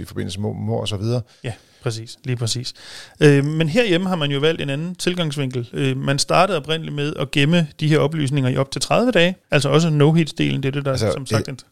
i 0.00 0.04
forbindelse 0.04 0.40
med 0.40 0.50
mor 0.54 0.80
og 0.80 0.88
så 0.88 0.96
videre. 0.96 1.22
Ja. 1.44 1.52
Præcis, 1.82 2.18
lige 2.24 2.36
præcis. 2.36 2.74
Øh, 3.20 3.44
men 3.44 3.68
herhjemme 3.68 4.08
har 4.08 4.16
man 4.16 4.30
jo 4.30 4.38
valgt 4.38 4.62
en 4.62 4.70
anden 4.70 4.94
tilgangsvinkel. 4.94 5.68
Øh, 5.72 5.96
man 5.96 6.18
startede 6.18 6.58
oprindeligt 6.58 6.94
med 6.94 7.12
at 7.18 7.30
gemme 7.30 7.68
de 7.80 7.88
her 7.88 7.98
oplysninger 7.98 8.50
i 8.50 8.56
op 8.56 8.70
til 8.70 8.80
30 8.80 9.12
dage, 9.12 9.36
altså 9.50 9.68
også 9.68 9.90
no-hits-delen, 9.90 10.60
det 10.60 10.64
er 10.64 10.70
det, 10.70 10.84
der 10.84 10.90
altså, 10.90 11.12
som 11.12 11.26
sagt... 11.26 11.48
Alt, 11.48 11.64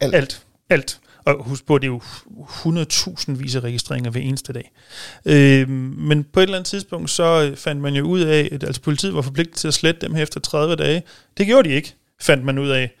alt. 0.00 0.14
Alt, 0.14 0.42
alt. 0.70 1.00
Og 1.24 1.44
husk 1.44 1.66
på, 1.66 1.78
det 1.78 1.84
er 1.84 1.92
jo 1.92 2.00
100.000 2.00 3.32
vis 3.32 3.56
af 3.56 3.60
registreringer 3.60 4.10
hver 4.10 4.20
eneste 4.20 4.52
dag. 4.52 4.72
Øh, 5.24 5.68
men 5.68 6.24
på 6.24 6.40
et 6.40 6.42
eller 6.42 6.56
andet 6.56 6.68
tidspunkt, 6.68 7.10
så 7.10 7.52
fandt 7.56 7.82
man 7.82 7.94
jo 7.94 8.04
ud 8.04 8.20
af, 8.20 8.48
at 8.52 8.64
altså 8.64 8.82
politiet 8.82 9.14
var 9.14 9.22
forpligtet 9.22 9.56
til 9.56 9.68
at 9.68 9.74
slette 9.74 10.00
dem 10.06 10.14
her 10.14 10.22
efter 10.22 10.40
30 10.40 10.76
dage. 10.76 11.02
Det 11.38 11.46
gjorde 11.46 11.68
de 11.68 11.74
ikke, 11.74 11.94
fandt 12.20 12.44
man 12.44 12.58
ud 12.58 12.68
af. 12.68 12.96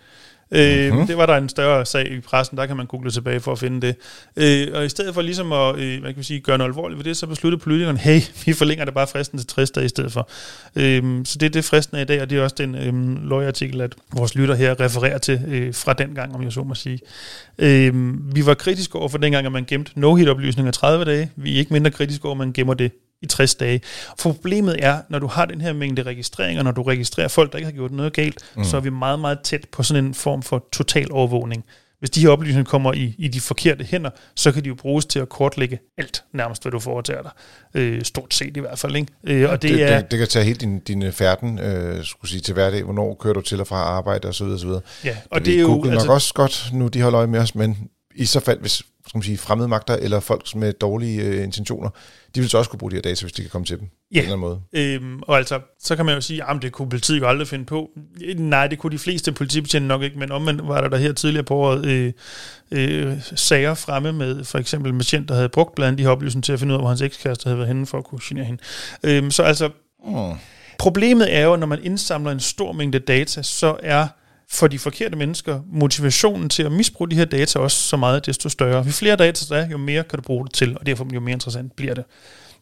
Øh, 0.52 0.92
mm-hmm. 0.92 1.06
Det 1.06 1.16
var 1.16 1.26
der 1.26 1.36
en 1.36 1.48
større 1.48 1.86
sag 1.86 2.12
i 2.12 2.20
pressen, 2.20 2.56
der 2.56 2.66
kan 2.66 2.76
man 2.76 2.86
google 2.86 3.10
tilbage 3.10 3.40
for 3.40 3.52
at 3.52 3.58
finde 3.58 3.86
det. 3.86 3.96
Øh, 4.36 4.68
og 4.74 4.84
i 4.84 4.88
stedet 4.88 5.14
for 5.14 5.22
ligesom 5.22 5.52
at 5.52 5.78
øh, 5.78 6.00
hvad 6.00 6.14
kan 6.14 6.22
sige, 6.24 6.40
gøre 6.40 6.58
noget 6.58 6.70
alvorligt 6.70 6.98
ved 6.98 7.04
det, 7.04 7.16
så 7.16 7.26
besluttede 7.26 7.62
politikerne, 7.62 7.98
hey, 7.98 8.20
vi 8.46 8.52
forlænger 8.52 8.84
det 8.84 8.94
bare 8.94 9.06
fristen 9.06 9.38
til 9.38 9.46
60 9.46 9.70
dage 9.70 9.86
i 9.86 9.88
stedet 9.88 10.12
for. 10.12 10.30
Øh, 10.76 11.24
så 11.24 11.38
det 11.38 11.46
er 11.46 11.50
det 11.50 11.64
fristen 11.64 11.96
af 11.96 12.02
i 12.02 12.04
dag, 12.04 12.22
og 12.22 12.30
det 12.30 12.38
er 12.38 12.42
også 12.42 12.56
den 12.58 12.74
øh, 12.74 13.24
logartikel, 13.28 13.80
at 13.80 13.94
vores 14.12 14.34
lytter 14.34 14.54
her 14.54 14.80
refererer 14.80 15.18
til 15.18 15.40
øh, 15.48 15.74
fra 15.74 15.92
den 15.92 16.14
gang, 16.14 16.34
om 16.34 16.42
jeg 16.42 16.52
så 16.52 16.62
må 16.62 16.74
sige. 16.74 16.98
Øh, 17.58 17.94
vi 18.34 18.46
var 18.46 18.54
kritiske 18.54 18.98
over 18.98 19.08
for 19.08 19.18
dengang, 19.18 19.46
at 19.46 19.52
man 19.52 19.64
gemte 19.64 19.92
no-hit-oplysninger 19.94 20.70
30 20.70 21.04
dage. 21.04 21.30
Vi 21.36 21.54
er 21.54 21.58
ikke 21.58 21.72
mindre 21.72 21.90
kritiske 21.90 22.24
over, 22.24 22.34
at 22.34 22.38
man 22.38 22.52
gemmer 22.52 22.74
det 22.74 22.92
i 23.22 23.26
60 23.26 23.54
dage. 23.54 23.80
For 24.18 24.32
problemet 24.32 24.76
er, 24.84 25.00
når 25.08 25.18
du 25.18 25.26
har 25.26 25.44
den 25.44 25.60
her 25.60 25.72
mængde 25.72 26.02
registreringer, 26.02 26.62
når 26.62 26.70
du 26.70 26.82
registrerer 26.82 27.28
folk, 27.28 27.52
der 27.52 27.58
ikke 27.58 27.66
har 27.66 27.76
gjort 27.76 27.92
noget 27.92 28.12
galt, 28.12 28.38
mm. 28.56 28.64
så 28.64 28.76
er 28.76 28.80
vi 28.80 28.90
meget, 28.90 29.18
meget 29.18 29.40
tæt 29.40 29.66
på 29.72 29.82
sådan 29.82 30.04
en 30.04 30.14
form 30.14 30.42
for 30.42 30.66
total 30.72 31.12
overvågning. 31.12 31.64
Hvis 32.00 32.10
de 32.10 32.20
her 32.20 32.28
oplysninger 32.28 32.70
kommer 32.70 32.92
i, 32.92 33.14
i 33.18 33.28
de 33.28 33.40
forkerte 33.40 33.84
hænder, 33.84 34.10
så 34.36 34.52
kan 34.52 34.64
de 34.64 34.68
jo 34.68 34.74
bruges 34.74 35.06
til 35.06 35.18
at 35.18 35.28
kortlægge 35.28 35.78
alt, 35.98 36.24
nærmest 36.32 36.62
hvad 36.62 36.72
du 36.72 36.78
foretager 36.78 37.22
dig. 37.22 37.30
Øh, 37.74 38.02
stort 38.02 38.34
set 38.34 38.56
i 38.56 38.60
hvert 38.60 38.78
fald. 38.78 38.96
Ikke? 38.96 39.12
Øh, 39.24 39.50
og 39.50 39.62
det, 39.62 39.70
det, 39.70 39.82
er, 39.82 40.00
det, 40.00 40.10
det 40.10 40.18
kan 40.18 40.28
tage 40.28 40.44
helt 40.44 40.60
din, 40.60 40.78
din 40.78 41.12
færden 41.12 41.58
øh, 41.58 42.04
skulle 42.04 42.30
sige, 42.30 42.40
til 42.40 42.54
hverdag. 42.54 42.82
Hvornår 42.82 43.14
kører 43.14 43.34
du 43.34 43.40
til 43.40 43.60
og 43.60 43.66
fra 43.66 43.76
arbejde 43.76 44.28
osv. 44.28 44.44
osv. 44.44 44.68
Ja, 45.04 45.16
og 45.30 45.40
det, 45.40 45.46
det 45.46 45.56
er 45.56 45.60
jo... 45.60 45.66
Google 45.66 45.92
altså, 45.92 46.06
nok 46.06 46.14
også 46.14 46.34
godt, 46.34 46.70
nu 46.72 46.88
de 46.88 47.02
holder 47.02 47.18
øje 47.18 47.26
med 47.26 47.40
os, 47.40 47.54
men 47.54 47.90
i 48.14 48.24
så 48.24 48.40
fald, 48.40 48.60
hvis 48.60 48.82
skal 49.08 49.18
man 49.18 49.22
sige, 49.22 49.38
fremmede 49.38 49.68
magter 49.68 49.96
eller 49.96 50.20
folk 50.20 50.54
med 50.54 50.72
dårlige 50.72 51.22
øh, 51.22 51.44
intentioner, 51.44 51.88
de 52.34 52.40
vil 52.40 52.50
så 52.50 52.58
også 52.58 52.70
kunne 52.70 52.78
bruge 52.78 52.90
de 52.90 52.96
her 52.96 53.02
data, 53.02 53.24
hvis 53.24 53.32
de 53.32 53.42
kan 53.42 53.50
komme 53.50 53.64
til 53.64 53.78
dem 53.78 53.88
ja. 54.14 54.20
på 54.20 54.24
en 54.24 54.32
eller 54.32 54.32
anden 54.32 54.40
måde. 54.40 54.60
Øhm, 54.72 55.22
og 55.22 55.38
altså, 55.38 55.60
så 55.80 55.96
kan 55.96 56.06
man 56.06 56.14
jo 56.14 56.20
sige, 56.20 56.50
at 56.50 56.62
det 56.62 56.72
kunne 56.72 56.88
politiet 56.88 57.20
jo 57.20 57.28
aldrig 57.28 57.48
finde 57.48 57.64
på. 57.64 57.90
Nej, 58.36 58.66
det 58.66 58.78
kunne 58.78 58.92
de 58.92 58.98
fleste 58.98 59.32
politibetjente 59.32 59.88
nok 59.88 60.02
ikke, 60.02 60.18
men 60.18 60.32
omvendt 60.32 60.68
var 60.68 60.80
der 60.80 60.88
der 60.88 60.96
her 60.96 61.12
tidligere 61.12 61.44
på 61.44 61.54
året 61.54 61.86
øh, 61.86 62.12
øh, 62.70 63.16
sager 63.36 63.74
fremme 63.74 64.12
med 64.12 64.44
for 64.44 64.58
eksempel 64.58 64.92
en 64.92 64.98
patient, 64.98 65.28
der 65.28 65.34
havde 65.34 65.48
brugt 65.48 65.74
blandt 65.74 65.98
de 65.98 66.02
her 66.02 66.10
oplysninger 66.10 66.42
til 66.42 66.52
at 66.52 66.58
finde 66.58 66.72
ud 66.72 66.76
af, 66.76 66.82
hvor 66.82 66.88
hans 66.88 67.02
ekskæreste 67.02 67.44
havde 67.44 67.58
været 67.58 67.68
henne 67.68 67.86
for 67.86 67.98
at 67.98 68.04
kunne 68.04 68.20
genere 68.22 68.44
hende. 68.44 68.62
Øhm, 69.02 69.30
så 69.30 69.42
altså, 69.42 69.70
mm. 70.06 70.38
problemet 70.78 71.34
er 71.34 71.44
jo, 71.44 71.56
når 71.56 71.66
man 71.66 71.82
indsamler 71.82 72.30
en 72.30 72.40
stor 72.40 72.72
mængde 72.72 72.98
data, 72.98 73.42
så 73.42 73.76
er 73.82 74.08
for 74.50 74.66
de 74.66 74.78
forkerte 74.78 75.16
mennesker 75.16 75.60
motivationen 75.66 76.48
til 76.48 76.62
at 76.62 76.72
misbruge 76.72 77.10
de 77.10 77.16
her 77.16 77.24
data 77.24 77.58
også 77.58 77.76
så 77.76 77.96
meget, 77.96 78.26
desto 78.26 78.48
større. 78.48 78.84
Jo 78.84 78.90
flere 78.90 79.16
data 79.16 79.54
der 79.54 79.60
er, 79.62 79.68
jo 79.68 79.78
mere 79.78 80.04
kan 80.04 80.18
du 80.18 80.22
bruge 80.22 80.44
det 80.44 80.52
til, 80.52 80.78
og 80.78 80.86
derfor 80.86 81.06
jo 81.14 81.20
mere 81.20 81.32
interessant 81.32 81.76
bliver 81.76 81.94
det. 81.94 82.04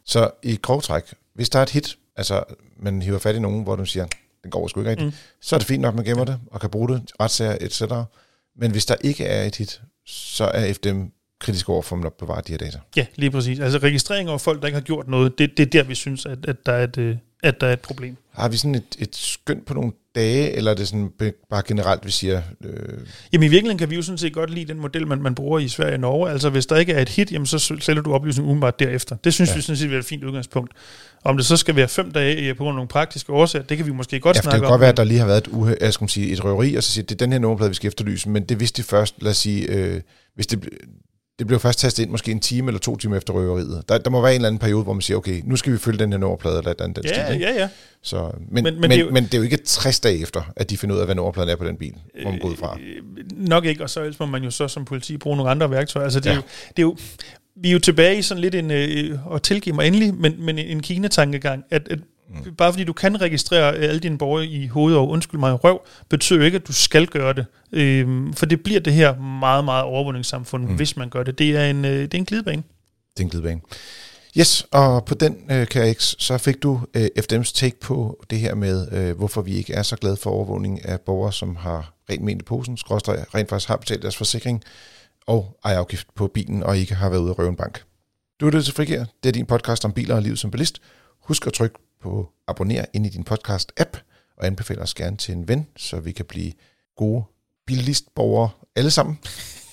Så 0.05 0.31
i 0.43 0.59
grov 0.63 0.83
træk, 0.83 1.03
hvis 1.35 1.49
der 1.49 1.59
er 1.59 1.63
et 1.63 1.71
hit, 1.71 1.99
altså 2.17 2.45
man 2.77 3.03
hiver 3.03 3.19
fat 3.19 3.37
i 3.37 3.39
nogen, 3.39 3.63
hvor 3.63 3.77
du 3.77 3.85
siger, 3.85 4.07
den 4.43 4.51
går 4.51 4.69
sgu 4.69 4.81
ikke 4.81 4.91
rigtigt, 4.91 5.07
mm. 5.07 5.13
så 5.41 5.57
er 5.57 5.59
det 5.59 5.69
fint 5.69 5.81
nok, 5.81 5.95
man 5.95 6.05
gemmer 6.05 6.25
det, 6.25 6.39
og 6.51 6.61
kan 6.61 6.71
bruge 6.71 6.89
det, 6.89 7.03
retssager, 7.21 7.57
etc. 7.61 7.83
Men 8.57 8.71
hvis 8.71 8.87
der 8.87 8.95
ikke 9.01 9.25
er 9.25 9.45
et 9.45 9.57
hit, 9.57 9.81
så 10.07 10.45
er 10.45 10.73
FDM 10.73 11.03
kritisk 11.41 11.69
over 11.69 11.83
for, 11.83 11.97
at 11.97 12.03
man 12.03 12.13
bevarer 12.19 12.41
de 12.41 12.53
her 12.53 12.59
data. 12.59 12.79
Ja, 12.97 13.07
lige 13.15 13.31
præcis. 13.31 13.61
Altså 13.61 13.79
registrering 13.79 14.29
over 14.29 14.39
folk, 14.39 14.61
der 14.61 14.67
ikke 14.67 14.77
har 14.77 14.85
gjort 14.85 15.09
noget, 15.09 15.39
det, 15.39 15.57
det 15.57 15.67
er 15.67 15.71
der, 15.71 15.83
vi 15.83 15.95
synes, 15.95 16.27
at, 16.27 16.39
at, 16.49 16.67
der 16.67 16.73
er 16.73 16.85
et, 16.85 16.99
øh, 16.99 17.17
at 17.43 17.61
der 17.61 17.67
er 17.67 17.73
et 17.73 17.81
problem. 17.81 18.17
Har 18.35 18.49
vi 18.49 18.57
sådan 18.57 18.75
et, 18.75 18.97
et 18.99 19.17
skønt 19.17 19.67
på 19.67 19.75
nogle 19.75 19.93
dage, 20.15 20.53
eller 20.53 20.71
er 20.71 20.75
det 20.75 20.89
sådan 20.89 21.13
bare 21.51 21.63
generelt, 21.67 22.07
vi 22.07 22.11
siger... 22.11 22.43
Øh... 22.65 22.73
Jamen 23.33 23.47
i 23.47 23.51
virkeligheden 23.51 23.79
kan 23.79 23.91
vi 23.91 23.97
jo 23.97 24.03
sådan 24.03 24.19
set 24.19 24.33
godt 24.33 24.51
lide 24.51 24.65
den 24.65 24.81
model, 24.81 25.07
man, 25.07 25.23
man 25.23 25.35
bruger 25.35 25.59
i 25.59 25.69
Sverige 25.69 25.95
og 25.95 26.01
Norge. 26.01 26.31
Altså 26.31 26.51
hvis 26.51 26.67
der 26.67 26.77
ikke 26.77 26.93
er 26.93 27.03
et 27.03 27.09
hit, 27.09 27.33
jamen, 27.33 27.47
så 27.47 27.59
sælger 27.81 28.03
du 28.03 28.13
oplysningen 28.13 28.51
umiddelbart 28.51 28.79
derefter. 28.79 29.17
Det 29.17 29.35
synes 29.35 29.51
ja. 29.51 29.57
vi 29.57 29.61
sådan 29.61 29.77
set 29.77 29.93
er 29.93 29.99
et 29.99 30.05
fint 30.05 30.25
udgangspunkt. 30.25 30.73
Om 31.25 31.37
det 31.37 31.47
så 31.47 31.57
skal 31.57 31.77
være 31.77 31.89
fem 31.89 32.11
dage 32.11 32.55
på 32.55 32.59
grund 32.65 32.75
af 32.75 32.75
nogle 32.75 32.89
praktiske 32.89 33.33
årsager, 33.33 33.65
det 33.65 33.77
kan 33.77 33.87
vi 33.87 33.93
måske 33.93 34.21
godt 34.21 34.37
ja, 34.37 34.43
snakke 34.43 34.57
om. 34.57 34.61
det 34.61 34.67
kan 34.67 34.71
godt 34.71 34.81
være, 34.81 34.91
at 34.91 34.97
der 34.97 35.05
lige 35.05 35.19
har 35.19 35.27
været 35.27 35.39
et, 35.39 35.49
uhe, 35.49 35.77
jeg 35.81 35.93
skal 35.93 36.09
sige, 36.09 36.33
et 36.33 36.45
røveri, 36.45 36.75
og 36.75 36.83
så 36.83 36.93
siger, 36.93 37.05
det 37.05 37.15
er 37.15 37.19
den 37.19 37.33
her 37.33 37.39
nummerplade, 37.39 37.71
vi 37.71 37.75
skal 37.75 37.89
efterlyse, 37.89 38.29
men 38.29 38.45
det 38.45 38.61
vidste 38.61 38.83
de 38.83 38.87
først, 38.89 39.15
lad 39.23 39.31
os 39.31 39.37
sige, 39.37 39.67
øh, 39.67 40.01
hvis 40.35 40.47
det, 40.47 40.69
det 41.39 41.47
blev 41.47 41.61
først 41.61 41.79
tastet 41.79 42.03
ind 42.03 42.11
måske 42.11 42.31
en 42.33 42.41
time 42.41 42.69
eller 42.69 42.79
to 42.79 42.97
timer 42.97 43.17
efter 43.17 43.33
røveriet. 43.33 43.83
Der, 43.89 43.99
der 43.99 44.11
må 44.11 44.23
være 44.23 44.31
en 44.31 44.35
eller 44.35 44.49
anden 44.49 44.59
periode, 44.59 44.83
hvor 44.83 44.93
man 44.93 45.03
siger, 45.03 45.17
okay, 45.17 45.43
nu 45.45 45.57
skal 45.57 45.73
vi 45.73 45.79
følge 45.79 45.99
den 45.99 46.13
her 46.13 46.19
nummerplade 46.19 46.59
eller 46.59 46.73
den, 46.73 46.93
den 46.93 47.05
ja, 47.05 47.27
stil. 47.27 47.41
Ja, 47.41 47.53
ja, 47.53 47.69
Så, 48.03 48.31
men, 48.51 48.65
men, 48.65 48.75
men, 48.75 48.81
men, 48.81 48.91
det 48.91 49.01
jo, 49.01 49.11
men 49.11 49.25
det 49.25 49.35
er 49.35 49.39
jo 49.39 49.45
ikke 49.45 49.57
60 49.57 50.01
dage 50.01 50.23
efter, 50.23 50.53
at 50.57 50.71
de 50.71 50.77
finder 50.77 50.97
ud 50.97 51.01
af, 51.01 51.07
hvad 51.07 51.15
nummerpladen 51.15 51.51
er 51.51 51.57
på 51.57 51.65
den 51.65 51.77
bil, 51.77 51.95
hvor 52.23 52.31
man 52.31 52.41
går 52.41 52.49
ud 52.49 52.57
fra. 52.57 52.79
Øh, 52.81 53.03
nok 53.49 53.65
ikke, 53.65 53.83
og 53.83 53.91
så 53.91 54.01
ellers 54.01 54.21
må 54.21 54.27
man 54.27 54.45
jo 54.45 54.51
så 54.51 54.69
som 54.69 54.85
politi 54.85 55.17
bruge 55.17 55.37
nogle 55.37 55.51
andre 55.51 55.71
værktøjer. 55.71 56.05
Altså 56.05 56.21
det, 56.21 56.27
ja. 56.27 56.33
er, 56.33 56.37
jo, 56.37 56.43
det 56.69 56.79
er 56.79 56.83
jo, 56.83 56.97
vi 57.57 57.69
er 57.69 57.73
jo 57.73 57.79
tilbage 57.79 58.19
i 58.19 58.23
sådan 58.23 58.41
lidt 58.41 58.55
en, 58.55 58.71
øh, 58.71 59.27
og 59.27 59.43
tilgive 59.43 59.75
mig 59.75 59.87
endelig, 59.87 60.15
men, 60.15 60.45
men 60.45 60.59
en 60.59 60.81
Kina-tankegang, 60.81 61.65
at, 61.71 61.89
at 61.91 61.99
Mm. 62.29 62.55
Bare 62.55 62.73
fordi 62.73 62.85
du 62.85 62.93
kan 62.93 63.21
registrere 63.21 63.75
alle 63.75 64.01
dine 64.01 64.19
borgere 64.19 64.47
i 64.47 64.67
hovedet 64.67 64.99
og 64.99 65.09
undskyld 65.09 65.41
mig 65.41 65.65
røv, 65.65 65.81
betyder 66.09 66.45
ikke, 66.45 66.57
at 66.57 66.67
du 66.69 66.73
skal 66.73 67.07
gøre 67.07 67.33
det. 67.33 67.47
Øhm, 67.73 68.33
for 68.33 68.47
det 68.47 68.63
bliver 68.63 68.81
det 68.81 68.93
her 68.93 69.19
meget, 69.19 69.65
meget 69.65 69.85
overvågningssamfund, 69.85 70.65
mm. 70.65 70.77
hvis 70.77 70.97
man 70.97 71.09
gør 71.09 71.23
det. 71.23 71.39
Det 71.39 71.57
er 71.57 71.71
en, 71.71 71.85
øh, 71.85 72.03
det 72.03 72.15
er 72.15 72.19
en 72.19 72.25
glidebane. 72.25 72.63
Det 73.17 73.21
er 73.21 73.25
en 73.25 73.31
glidebane. 73.31 73.61
Yes, 74.39 74.67
og 74.73 75.05
på 75.05 75.15
den, 75.15 75.37
øh, 75.51 75.67
KX, 75.67 76.15
så 76.19 76.39
fik 76.39 76.63
du 76.63 76.81
øh, 76.95 77.09
FDM's 77.19 77.53
take 77.55 77.81
på 77.81 78.25
det 78.31 78.39
her 78.39 78.55
med, 78.55 78.93
øh, 78.93 79.17
hvorfor 79.17 79.43
vi 79.43 79.55
ikke 79.55 79.73
er 79.73 79.83
så 79.83 79.97
glade 79.97 80.17
for 80.17 80.31
overvågning 80.31 80.85
af 80.85 81.01
borgere, 81.01 81.33
som 81.33 81.57
har 81.57 81.93
rent 82.11 82.23
ment 82.23 82.43
i 82.43 82.45
posen, 82.45 82.77
skråstrej, 82.77 83.25
rent 83.35 83.49
faktisk 83.49 83.69
har 83.69 83.77
betalt 83.77 84.03
deres 84.03 84.17
forsikring 84.17 84.63
og 85.27 85.59
ejerafgift 85.65 86.07
på 86.15 86.27
bilen, 86.27 86.63
og 86.63 86.79
ikke 86.79 86.95
har 86.95 87.09
været 87.09 87.21
ude 87.21 87.31
at 87.31 87.39
røve 87.39 87.49
en 87.49 87.57
bank. 87.57 87.83
Du 88.41 88.47
er 88.47 88.51
det 88.51 88.65
til 88.65 88.75
Frigir. 88.75 89.05
Det 89.23 89.29
er 89.29 89.33
din 89.33 89.47
podcast 89.47 89.85
om 89.85 89.93
biler 89.93 90.15
og 90.15 90.23
livet 90.23 90.39
som 90.39 90.51
bilist. 90.51 90.81
Husk 91.29 91.47
at 91.47 91.53
trykke 91.53 91.79
på 92.03 92.29
abonner 92.47 92.85
ind 92.93 93.07
i 93.07 93.09
din 93.09 93.27
podcast-app, 93.31 93.99
og 94.37 94.47
anbefaler 94.47 94.83
os 94.83 94.95
gerne 94.95 95.17
til 95.17 95.35
en 95.35 95.49
ven, 95.49 95.67
så 95.77 96.01
vi 96.01 96.13
kan 96.13 96.25
blive 96.25 96.53
gode 96.97 97.25
bilistborgere 97.67 98.51
alle 98.77 98.91
sammen. 98.91 99.19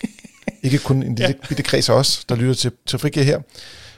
Ikke 0.63 0.77
kun 0.77 1.03
en 1.03 1.15
lille 1.15 1.35
ja. 1.41 1.47
bitte 1.47 1.63
kreds 1.63 1.89
af 1.89 1.93
os, 1.93 2.25
der 2.25 2.35
lytter 2.35 2.53
til, 2.53 2.71
til 2.85 2.99
Frigir 2.99 3.23
her, 3.23 3.41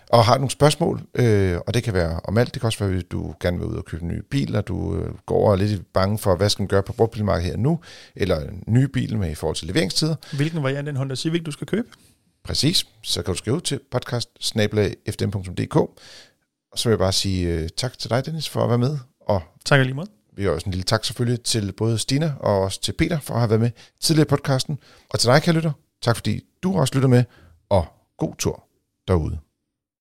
og 0.10 0.26
har 0.26 0.36
nogle 0.36 0.52
spørgsmål, 0.52 1.02
øh, 1.16 1.58
og 1.68 1.74
det 1.74 1.84
kan 1.84 1.94
være 1.94 2.20
om 2.24 2.38
alt. 2.38 2.54
Det 2.54 2.62
kan 2.62 2.68
også 2.68 2.86
være, 2.86 2.98
at 2.98 3.12
du 3.12 3.34
gerne 3.40 3.58
vil 3.58 3.68
ud 3.68 3.76
og 3.76 3.86
købe 3.86 4.04
en 4.04 4.08
ny 4.08 4.22
bil, 4.30 4.56
og 4.56 4.68
du 4.68 4.96
øh, 4.96 5.14
går 5.26 5.36
over 5.36 5.56
lidt 5.56 5.94
bange 5.94 6.18
for, 6.18 6.36
hvad 6.36 6.50
skal 6.50 6.64
man 6.64 6.68
gøre 6.68 6.84
på 6.84 6.94
brugtbilmarkedet 6.94 7.52
her 7.52 7.58
nu, 7.58 7.80
eller 8.16 8.40
en 8.40 8.64
ny 8.68 8.84
bil 8.84 9.18
med 9.18 9.32
i 9.32 9.36
forhold 9.36 9.56
til 9.56 9.68
leveringstider. 9.68 10.16
Hvilken 10.36 10.64
variant 10.64 10.88
af 10.88 10.92
en 10.92 10.98
Honda 10.98 11.16
Civic 11.16 11.44
du 11.44 11.52
skal 11.52 11.68
købe? 11.68 11.88
Præcis. 12.44 12.88
Så 13.04 13.22
kan 13.22 13.34
du 13.34 13.38
skrive 13.38 13.62
til 13.62 13.80
podcast 13.92 14.30
og 16.78 16.82
så 16.82 16.90
vil 16.90 16.92
jeg 16.92 17.00
bare 17.00 17.12
sige 17.12 17.64
uh, 17.64 17.68
tak 17.78 17.98
til 17.98 18.10
dig, 18.10 18.26
Dennis, 18.26 18.50
for 18.50 18.64
at 18.64 18.70
være 18.70 18.78
med. 18.78 18.98
Og 19.22 19.42
tak 19.66 19.80
lige 19.80 19.94
måde. 19.94 20.08
Vi 20.36 20.44
har 20.44 20.52
også 20.52 20.66
en 20.66 20.72
lille 20.72 20.84
tak 20.84 21.06
selvfølgelig 21.06 21.42
til 21.42 21.72
både 21.72 21.98
Stina 21.98 22.34
og 22.40 22.62
også 22.62 22.82
til 22.82 22.92
Peter 22.92 23.20
for 23.20 23.34
at 23.34 23.40
have 23.40 23.50
været 23.50 23.62
med 23.62 23.72
tidligere 24.00 24.28
i 24.28 24.30
podcasten. 24.30 24.80
Og 25.10 25.20
til 25.20 25.30
dig, 25.30 25.42
kære 25.42 25.56
lytter, 25.56 25.72
tak 26.02 26.16
fordi 26.16 26.42
du 26.64 26.80
også 26.80 26.96
lytter 26.96 27.10
med, 27.10 27.24
og 27.70 27.86
god 28.18 28.36
tur 28.38 28.64
derude. 29.08 29.47